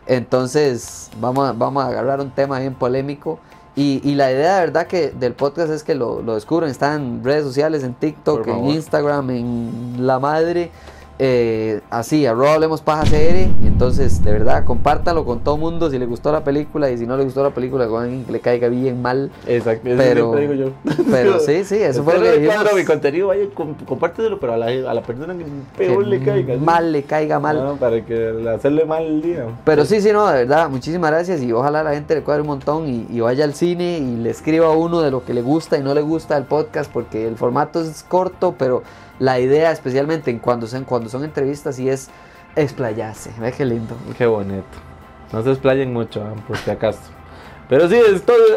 Entonces, 0.07 1.11
vamos 1.21 1.49
a, 1.49 1.53
vamos 1.53 1.85
a 1.85 1.89
agarrar 1.89 2.21
un 2.21 2.31
tema 2.31 2.59
bien 2.59 2.75
polémico. 2.75 3.39
Y, 3.77 4.01
y 4.03 4.15
la 4.17 4.33
idea 4.33 4.55
de 4.55 4.61
verdad 4.61 4.87
que 4.89 5.11
del 5.11 5.35
podcast 5.35 5.71
es 5.71 5.85
que 5.85 5.95
lo, 5.95 6.23
lo 6.23 6.35
descubran. 6.35 6.71
Está 6.71 6.95
en 6.95 7.23
redes 7.23 7.45
sociales, 7.45 7.85
en 7.85 7.95
TikTok, 7.95 8.49
en. 8.49 8.65
Instagram, 8.71 9.31
en 9.31 9.95
La 9.99 10.19
Madre. 10.19 10.71
Eh, 11.19 11.81
así, 11.91 12.27
arroba 12.27 12.55
hablemos 12.55 12.81
paja 12.81 13.03
CR. 13.03 13.49
Entonces, 13.67 14.23
de 14.23 14.33
verdad, 14.33 14.65
compártalo 14.65 15.25
con 15.25 15.41
todo 15.41 15.57
mundo 15.57 15.91
si 15.91 15.99
le 15.99 16.07
gustó 16.07 16.31
la 16.33 16.45
película. 16.45 16.91
Y 16.91 16.99
si 16.99 17.07
no 17.07 17.17
le 17.17 17.25
gustó 17.25 17.43
la 17.43 17.51
película, 17.51 17.87
con 17.89 18.03
alguien 18.05 18.25
que 18.25 18.33
le 18.33 18.41
caiga 18.41 18.69
bien 18.69 19.03
mal. 19.03 19.31
Exacto, 19.47 19.89
eso 19.89 19.99
Pero- 19.99 20.33
digo 20.37 20.55
yo. 20.55 20.71
pero 21.11 21.39
sí, 21.41 21.65
sí, 21.65 21.77
eso 21.77 22.05
fue 22.05 22.15
lo 22.19 22.23
que 22.23 22.39
dijimos. 22.39 22.65
mi 22.75 22.85
contenido, 22.85 23.29
vaya, 23.29 23.45
com- 23.55 23.75
compártelo, 23.87 24.39
pero 24.39 24.53
a 24.55 24.57
la, 24.57 24.67
a 24.67 24.95
la 24.95 25.03
persona 25.03 25.35
que 25.37 25.45
peor 25.77 26.05
que 26.05 26.11
le 26.11 26.21
caiga. 26.23 26.55
¿sí? 26.55 26.61
mal 26.61 26.93
le 26.93 27.03
caiga 27.03 27.39
mal. 27.41 27.57
No, 27.65 27.77
para 27.77 28.05
que 28.05 28.15
le- 28.15 28.51
hacerle 28.51 28.85
mal 28.85 29.03
el 29.05 29.23
día. 29.23 29.45
Pero 29.65 29.85
sí, 29.85 30.01
sí, 30.01 30.13
no, 30.13 30.27
de 30.29 30.45
verdad, 30.45 30.69
muchísimas 30.71 31.11
gracias 31.11 31.43
y 31.43 31.53
ojalá 31.53 31.83
la 31.83 31.93
gente 31.95 32.15
le 32.15 32.23
cuadre 32.23 32.43
un 32.43 32.49
montón 32.49 32.89
y, 32.89 33.07
y 33.11 33.21
vaya 33.21 33.45
al 33.45 33.55
cine 33.55 33.99
y 33.99 34.17
le 34.17 34.31
escriba 34.31 34.67
a 34.67 34.71
uno 34.71 35.01
de 35.01 35.11
lo 35.11 35.25
que 35.25 35.35
le 35.35 35.43
gusta 35.43 35.77
y 35.79 35.83
no 35.83 35.95
le 35.95 36.01
gusta 36.03 36.37
el 36.37 36.45
podcast 36.45 36.91
porque 36.93 37.27
el 37.27 37.37
formato 37.37 37.81
es 37.81 38.05
corto, 38.07 38.55
pero 38.59 38.83
la 39.19 39.41
idea 39.41 39.73
especialmente 39.73 40.31
en 40.31 40.39
cuando 40.39 40.69
son, 40.69 40.85
cuando 40.85 41.08
son 41.09 41.25
entrevistas 41.25 41.77
sí 41.77 41.89
es 41.89 42.09
explayarse. 42.57 43.31
Ve 43.39 43.53
qué 43.53 43.65
lindo. 43.65 43.95
Qué 44.17 44.27
bonito. 44.27 44.65
No 45.33 45.43
se 45.43 45.51
explayen 45.51 45.93
mucho, 45.93 46.23
ah, 46.25 46.35
por 46.47 46.57
si 46.57 46.71
acaso. 46.71 47.01
Pero 47.69 47.87
sí, 47.87 47.97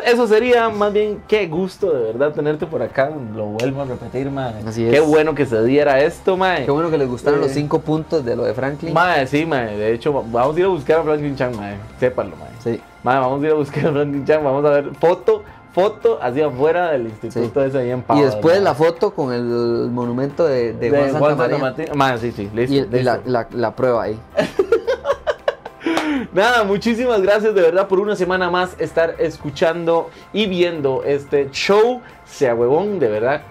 eso 0.05 0.25
sería 0.25 0.69
más 0.69 0.93
bien 0.93 1.21
qué 1.27 1.45
gusto 1.47 1.91
de 1.91 2.13
verdad 2.13 2.31
tenerte 2.31 2.65
por 2.65 2.81
acá. 2.81 3.11
Lo 3.35 3.47
vuelvo 3.47 3.81
a 3.81 3.85
repetir, 3.85 4.31
mae. 4.31 4.53
Así 4.65 4.85
Qué 4.85 4.99
es. 4.99 5.05
bueno 5.05 5.35
que 5.35 5.45
se 5.45 5.61
diera 5.65 5.99
esto, 5.99 6.37
mae. 6.37 6.63
Qué 6.63 6.71
bueno 6.71 6.89
que 6.89 6.97
les 6.97 7.09
gustaron 7.09 7.39
Eh. 7.39 7.43
los 7.43 7.51
cinco 7.51 7.79
puntos 7.81 8.23
de 8.23 8.37
lo 8.37 8.43
de 8.45 8.53
Franklin. 8.53 8.93
Mae, 8.93 9.27
sí, 9.27 9.45
mae. 9.45 9.75
De 9.77 9.93
hecho, 9.93 10.13
vamos 10.13 10.55
a 10.55 10.59
ir 10.59 10.65
a 10.65 10.69
buscar 10.69 10.99
a 10.99 11.03
Franklin 11.03 11.35
Chan, 11.35 11.53
mae. 11.57 11.75
Sépanlo, 11.99 12.37
mae. 12.37 12.47
Sí, 12.63 12.81
Mae, 13.03 13.19
vamos 13.19 13.43
a 13.43 13.45
ir 13.47 13.51
a 13.51 13.55
buscar 13.55 13.87
a 13.87 13.91
Franklin 13.91 14.25
Chan. 14.25 14.43
Vamos 14.45 14.63
a 14.63 14.69
ver 14.69 14.91
foto, 14.97 15.43
foto 15.73 16.19
hacia 16.21 16.47
afuera 16.47 16.91
del 16.91 17.07
instituto 17.07 17.61
Sí. 17.61 17.67
ese 17.67 17.77
ahí 17.79 17.91
en 17.91 18.03
y 18.15 18.21
después 18.21 18.61
la 18.61 18.73
foto 18.75 19.13
con 19.13 19.31
el 19.33 19.43
monumento 19.91 20.45
de, 20.45 20.73
de 20.73 20.89
Juan 20.89 21.11
Santa 21.11 21.35
María. 21.35 21.57
Martín. 21.57 21.85
Mae, 21.95 22.17
sí, 22.17 22.31
sí, 22.31 22.49
listo. 22.53 22.75
y, 22.75 23.03
la- 23.25 23.47
la 23.51 23.75
prueba 23.75 24.03
ahí. 24.03 24.19
Nada, 26.33 26.63
muchísimas 26.63 27.21
gracias 27.21 27.53
de 27.55 27.61
verdad 27.61 27.87
por 27.87 27.99
una 27.99 28.15
semana 28.15 28.49
más 28.49 28.75
estar 28.79 29.15
escuchando 29.17 30.09
y 30.31 30.45
viendo 30.45 31.03
este 31.05 31.49
show. 31.51 32.01
Sea 32.25 32.53
huevón, 32.55 32.99
de 32.99 33.07
verdad. 33.09 33.41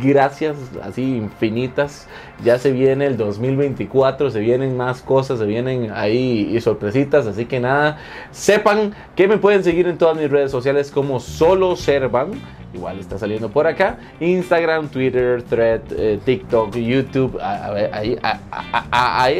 Gracias, 0.00 0.56
así 0.80 1.16
infinitas. 1.16 2.06
Ya 2.44 2.58
se 2.58 2.70
viene 2.70 3.06
el 3.06 3.16
2024, 3.16 4.30
se 4.30 4.38
vienen 4.38 4.76
más 4.76 5.02
cosas, 5.02 5.40
se 5.40 5.46
vienen 5.46 5.90
ahí 5.92 6.50
y 6.54 6.60
sorpresitas. 6.60 7.26
Así 7.26 7.46
que 7.46 7.58
nada, 7.58 7.98
sepan 8.30 8.94
que 9.16 9.26
me 9.26 9.38
pueden 9.38 9.64
seguir 9.64 9.88
en 9.88 9.98
todas 9.98 10.16
mis 10.16 10.30
redes 10.30 10.52
sociales 10.52 10.90
como 10.92 11.18
solo 11.18 11.74
Servan. 11.74 12.30
Igual 12.74 12.98
está 12.98 13.18
saliendo 13.18 13.50
por 13.50 13.66
acá. 13.66 13.98
Instagram, 14.20 14.88
Twitter, 14.88 15.42
Thread, 15.42 15.80
eh, 15.90 16.18
TikTok, 16.24 16.74
YouTube. 16.74 17.38
Ahí, 17.42 18.18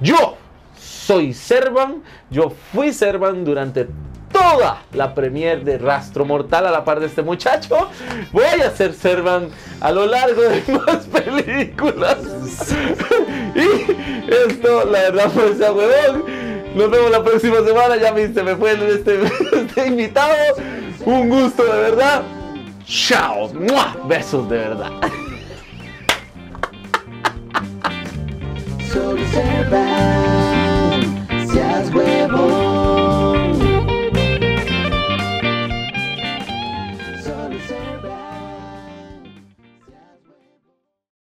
Yo 0.00 0.36
soy 0.76 1.32
Servan, 1.32 2.02
yo 2.30 2.50
fui 2.50 2.92
Servan 2.92 3.44
durante 3.44 3.86
toda 4.32 4.82
la 4.92 5.14
premier 5.14 5.62
de 5.62 5.78
Rastro 5.78 6.24
Mortal 6.24 6.66
a 6.66 6.72
la 6.72 6.84
par 6.84 6.98
de 6.98 7.06
este 7.06 7.22
muchacho. 7.22 7.88
Voy 8.32 8.42
a 8.42 8.72
ser 8.72 8.94
Servan 8.94 9.50
a 9.80 9.92
lo 9.92 10.04
largo 10.04 10.42
de 10.42 10.64
más 10.86 11.06
películas. 11.06 12.18
y 13.54 13.68
esto, 14.32 14.84
la 14.84 14.98
verdad, 14.98 15.30
fue 15.30 15.52
ese 15.52 15.70
huevón. 15.70 16.47
Nos 16.78 16.92
vemos 16.92 17.10
la 17.10 17.24
próxima 17.24 17.56
semana. 17.66 17.96
Ya 17.96 18.12
me, 18.12 18.28
me 18.28 18.54
fue 18.54 18.72
este, 18.94 19.18
este 19.52 19.86
invitado. 19.88 20.32
Un 21.04 21.28
gusto 21.28 21.64
de 21.64 21.76
verdad. 21.76 22.22
Chao. 22.86 23.52
¡Mua! 23.52 23.96
Besos 24.06 24.48
de 24.48 24.58
verdad. 24.58 24.92